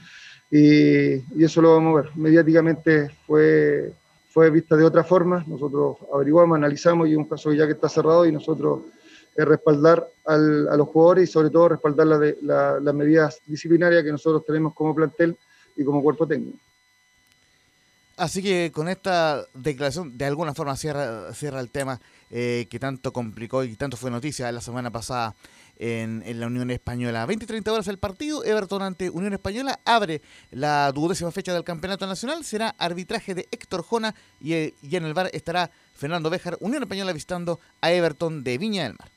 Y, 0.50 1.14
y 1.14 1.44
eso 1.44 1.62
lo 1.62 1.74
vamos 1.74 1.98
a 1.98 2.02
ver. 2.02 2.10
Mediáticamente 2.16 3.08
fue 3.26 3.92
fue 4.32 4.50
vista 4.50 4.76
de 4.76 4.84
otra 4.84 5.04
forma. 5.04 5.44
Nosotros 5.46 5.98
averiguamos, 6.12 6.56
analizamos 6.56 7.08
y 7.08 7.12
es 7.12 7.18
un 7.18 7.26
caso 7.26 7.52
ya 7.52 7.66
que 7.66 7.72
está 7.72 7.88
cerrado 7.88 8.24
y 8.26 8.32
nosotros 8.32 8.80
eh, 9.36 9.44
respaldar 9.44 10.06
al, 10.24 10.68
a 10.68 10.76
los 10.76 10.88
jugadores 10.88 11.28
y 11.28 11.32
sobre 11.32 11.50
todo 11.50 11.68
respaldar 11.68 12.06
las 12.06 12.20
la, 12.42 12.80
la 12.80 12.92
medidas 12.92 13.40
disciplinarias 13.46 14.02
que 14.02 14.12
nosotros 14.12 14.44
tenemos 14.46 14.74
como 14.74 14.94
plantel 14.94 15.36
y 15.76 15.84
como 15.84 16.02
cuerpo 16.02 16.26
técnico. 16.26 16.58
Así 18.16 18.42
que 18.42 18.70
con 18.72 18.88
esta 18.88 19.44
declaración 19.54 20.16
de 20.16 20.26
alguna 20.26 20.54
forma 20.54 20.76
cierra, 20.76 21.32
cierra 21.32 21.60
el 21.60 21.70
tema 21.70 22.00
eh, 22.30 22.66
que 22.70 22.78
tanto 22.78 23.12
complicó 23.12 23.64
y 23.64 23.74
tanto 23.74 23.96
fue 23.96 24.10
noticia 24.10 24.52
la 24.52 24.60
semana 24.60 24.90
pasada 24.90 25.34
en, 25.82 26.22
en 26.24 26.38
la 26.38 26.46
Unión 26.46 26.70
Española. 26.70 27.26
20-30 27.26 27.68
horas 27.68 27.88
el 27.88 27.98
partido, 27.98 28.44
Everton 28.44 28.82
ante 28.82 29.10
Unión 29.10 29.32
Española 29.32 29.80
abre 29.84 30.22
la 30.52 30.92
duodécima 30.92 31.32
fecha 31.32 31.52
del 31.52 31.64
Campeonato 31.64 32.06
Nacional, 32.06 32.44
será 32.44 32.74
arbitraje 32.78 33.34
de 33.34 33.48
Héctor 33.50 33.82
Jona 33.82 34.14
y, 34.40 34.54
y 34.54 34.96
en 34.96 35.04
el 35.04 35.12
bar 35.12 35.28
estará 35.32 35.70
Fernando 35.94 36.30
Béjar, 36.30 36.56
Unión 36.60 36.84
Española 36.84 37.12
visitando 37.12 37.58
a 37.80 37.92
Everton 37.92 38.44
de 38.44 38.58
Viña 38.58 38.84
del 38.84 38.94
Mar. 38.98 39.10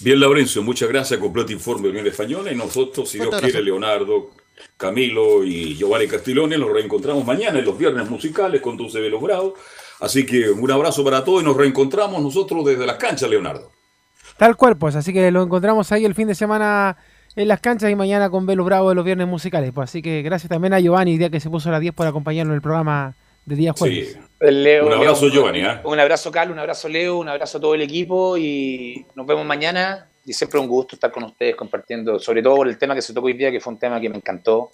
Bien, 0.00 0.20
Laurencio, 0.20 0.62
muchas 0.62 0.88
gracias. 0.88 1.18
Completo 1.18 1.52
informe 1.52 1.84
de 1.84 1.90
Unión 1.90 2.06
Española 2.06 2.52
y 2.52 2.54
nosotros, 2.54 3.08
si 3.10 3.18
Dios 3.18 3.34
quiere, 3.40 3.60
Leonardo, 3.60 4.30
Camilo 4.76 5.42
y 5.42 5.74
Giovanni 5.74 6.06
Castiglione, 6.06 6.56
nos 6.56 6.70
reencontramos 6.70 7.26
mañana 7.26 7.58
en 7.58 7.64
los 7.64 7.76
viernes 7.76 8.08
musicales 8.08 8.60
con 8.60 8.76
Dulce 8.76 9.00
Velos 9.00 9.20
Bravo 9.20 9.54
Así 10.00 10.26
que 10.26 10.50
un 10.50 10.70
abrazo 10.70 11.04
para 11.04 11.24
todos 11.24 11.42
y 11.42 11.44
nos 11.44 11.56
reencontramos 11.56 12.22
nosotros 12.22 12.64
desde 12.64 12.86
las 12.86 12.96
canchas, 12.96 13.28
Leonardo. 13.28 13.70
Tal 14.36 14.56
cual, 14.56 14.76
pues, 14.76 14.96
así 14.96 15.12
que 15.12 15.30
lo 15.30 15.42
encontramos 15.42 15.90
ahí 15.92 16.04
el 16.04 16.14
fin 16.14 16.28
de 16.28 16.34
semana 16.34 16.96
en 17.36 17.48
las 17.48 17.60
canchas 17.60 17.90
y 17.90 17.94
mañana 17.94 18.30
con 18.30 18.46
Velo 18.46 18.64
Bravo 18.64 18.88
de 18.88 18.94
los 18.94 19.04
viernes 19.04 19.26
musicales. 19.26 19.72
Pues 19.74 19.90
así 19.90 20.02
que 20.02 20.22
gracias 20.22 20.48
también 20.48 20.72
a 20.74 20.80
Giovanni, 20.80 21.18
día 21.18 21.30
que 21.30 21.40
se 21.40 21.50
puso 21.50 21.68
a 21.68 21.72
las 21.72 21.80
10 21.80 21.94
por 21.94 22.06
acompañarnos 22.06 22.52
en 22.52 22.56
el 22.56 22.62
programa 22.62 23.14
de 23.44 23.56
día 23.56 23.72
jueves. 23.72 24.12
Sí. 24.12 24.18
Leo, 24.40 24.86
Un 24.86 24.92
abrazo, 24.92 25.26
Leo, 25.26 25.34
Giovanni. 25.34 25.60
¿eh? 25.60 25.80
Un 25.84 25.98
abrazo, 25.98 26.30
Carlos, 26.30 26.54
un 26.54 26.60
abrazo, 26.60 26.88
Leo, 26.88 27.18
un 27.18 27.28
abrazo 27.28 27.58
a 27.58 27.60
todo 27.60 27.74
el 27.74 27.82
equipo 27.82 28.36
y 28.36 29.06
nos 29.14 29.26
vemos 29.26 29.44
mañana. 29.46 30.08
Y 30.26 30.32
siempre 30.32 30.58
un 30.58 30.68
gusto 30.68 30.96
estar 30.96 31.10
con 31.10 31.24
ustedes 31.24 31.54
compartiendo, 31.54 32.18
sobre 32.18 32.42
todo 32.42 32.56
por 32.56 32.68
el 32.68 32.78
tema 32.78 32.94
que 32.94 33.02
se 33.02 33.12
tocó 33.12 33.26
hoy 33.26 33.34
día, 33.34 33.50
que 33.50 33.60
fue 33.60 33.72
un 33.74 33.78
tema 33.78 34.00
que 34.00 34.08
me 34.08 34.16
encantó. 34.16 34.70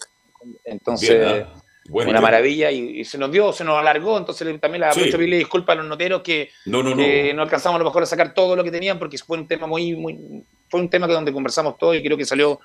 Entonces, 0.63 1.09
Bien, 1.09 1.45
¿ah? 1.45 1.60
Una 1.89 2.21
maravilla 2.21 2.69
y, 2.71 2.99
y 3.01 3.05
se 3.05 3.17
nos 3.17 3.31
dio, 3.31 3.51
se 3.53 3.63
nos 3.63 3.77
alargó. 3.77 4.17
Entonces, 4.17 4.47
también 4.61 4.81
la 4.81 4.91
Sí. 4.91 4.99
aprovecho 4.99 5.17
pedirle 5.17 5.37
disculpas 5.37 5.73
a 5.73 5.77
los 5.77 5.87
noteros 5.87 6.21
que, 6.21 6.49
No, 6.65 6.83
no, 6.83 6.91
no. 6.95 7.03
no 7.33 7.41
alcanzamos 7.41 7.75
a 7.75 7.79
lo 7.79 7.85
mejor 7.85 8.03
a 8.03 8.05
sacar 8.05 8.33
todo 8.33 8.55
lo 8.55 8.63
que 8.63 8.71
tenían 8.71 8.99
porque 8.99 9.17
fue 9.17 9.37
un 9.37 9.47
tema 9.47 9.67
muy, 9.67 9.95
muy 9.95 10.43
fue 10.69 10.79
un 10.79 10.89
tema 10.89 11.07
que 11.07 11.13
donde 11.13 11.33
conversamos 11.33 11.77
todo 11.77 11.93
y 11.95 12.01
creo 12.03 12.15
que 12.17 12.23
salió, 12.25 12.59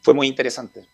fue 0.00 0.14
muy 0.14 0.26
interesante. 0.26 0.86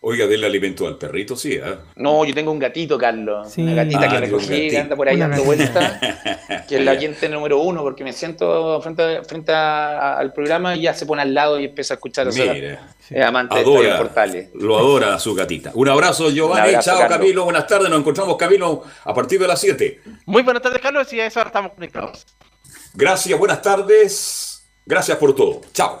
Oiga, 0.00 0.28
denle 0.28 0.46
alimento 0.46 0.86
al 0.86 0.96
perrito, 0.96 1.34
sí, 1.34 1.54
¿eh? 1.54 1.74
No, 1.96 2.24
yo 2.24 2.32
tengo 2.32 2.52
un 2.52 2.60
gatito, 2.60 2.96
Carlos. 2.96 3.50
Sí. 3.52 3.62
Una 3.62 3.74
gatita 3.74 4.00
Ah, 4.02 4.08
que 4.08 4.20
recogí, 4.20 4.46
que 4.46 4.62
gatito. 4.66 4.80
anda 4.82 4.96
por 4.96 5.08
ahí 5.08 5.16
Una 5.16 5.28
dando 5.28 5.44
vueltas, 5.44 5.98
que 6.68 6.76
es 6.76 6.84
la 6.84 6.92
oyente 6.92 7.28
número 7.28 7.58
uno, 7.58 7.82
porque 7.82 8.04
me 8.04 8.12
siento 8.12 8.80
frente, 8.80 9.02
a- 9.16 9.24
frente 9.24 9.50
a- 9.52 10.16
al 10.16 10.32
programa 10.32 10.76
y 10.76 10.82
ya 10.82 10.94
se 10.94 11.04
pone 11.04 11.22
al 11.22 11.34
lado 11.34 11.58
y 11.58 11.64
empieza 11.64 11.94
a 11.94 11.96
escuchar. 11.96 12.32
Sea, 12.32 12.54
Mira, 12.54 12.94
es 13.10 13.24
amante 13.24 13.56
de 13.56 13.60
Estadio 13.62 13.80
adora, 13.80 13.98
Portales. 13.98 14.48
lo 14.54 14.78
adora 14.78 15.14
a 15.16 15.18
su 15.18 15.34
gatita. 15.34 15.72
Un 15.74 15.88
abrazo, 15.88 16.30
Giovanni. 16.30 16.60
Un 16.60 16.68
abrazo, 16.68 16.90
Chao, 16.90 16.98
Carlos. 17.00 17.18
Camilo. 17.18 17.44
Buenas 17.44 17.66
tardes. 17.66 17.90
Nos 17.90 17.98
encontramos, 17.98 18.36
Camilo, 18.36 18.84
a 19.04 19.12
partir 19.12 19.40
de 19.40 19.48
las 19.48 19.60
7. 19.60 20.00
Muy 20.26 20.42
buenas 20.42 20.62
tardes, 20.62 20.80
Carlos, 20.80 21.12
y 21.12 21.18
a 21.20 21.26
eso 21.26 21.40
ahora 21.40 21.48
estamos 21.48 21.72
conectados. 21.72 22.24
Gracias, 22.94 23.36
buenas 23.36 23.60
tardes. 23.62 24.62
Gracias 24.86 25.18
por 25.18 25.34
todo. 25.34 25.60
Chao. 25.74 26.00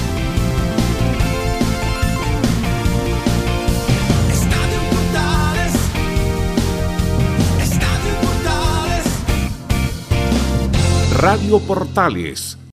Radio 11.21 11.59
Portales 11.59 12.57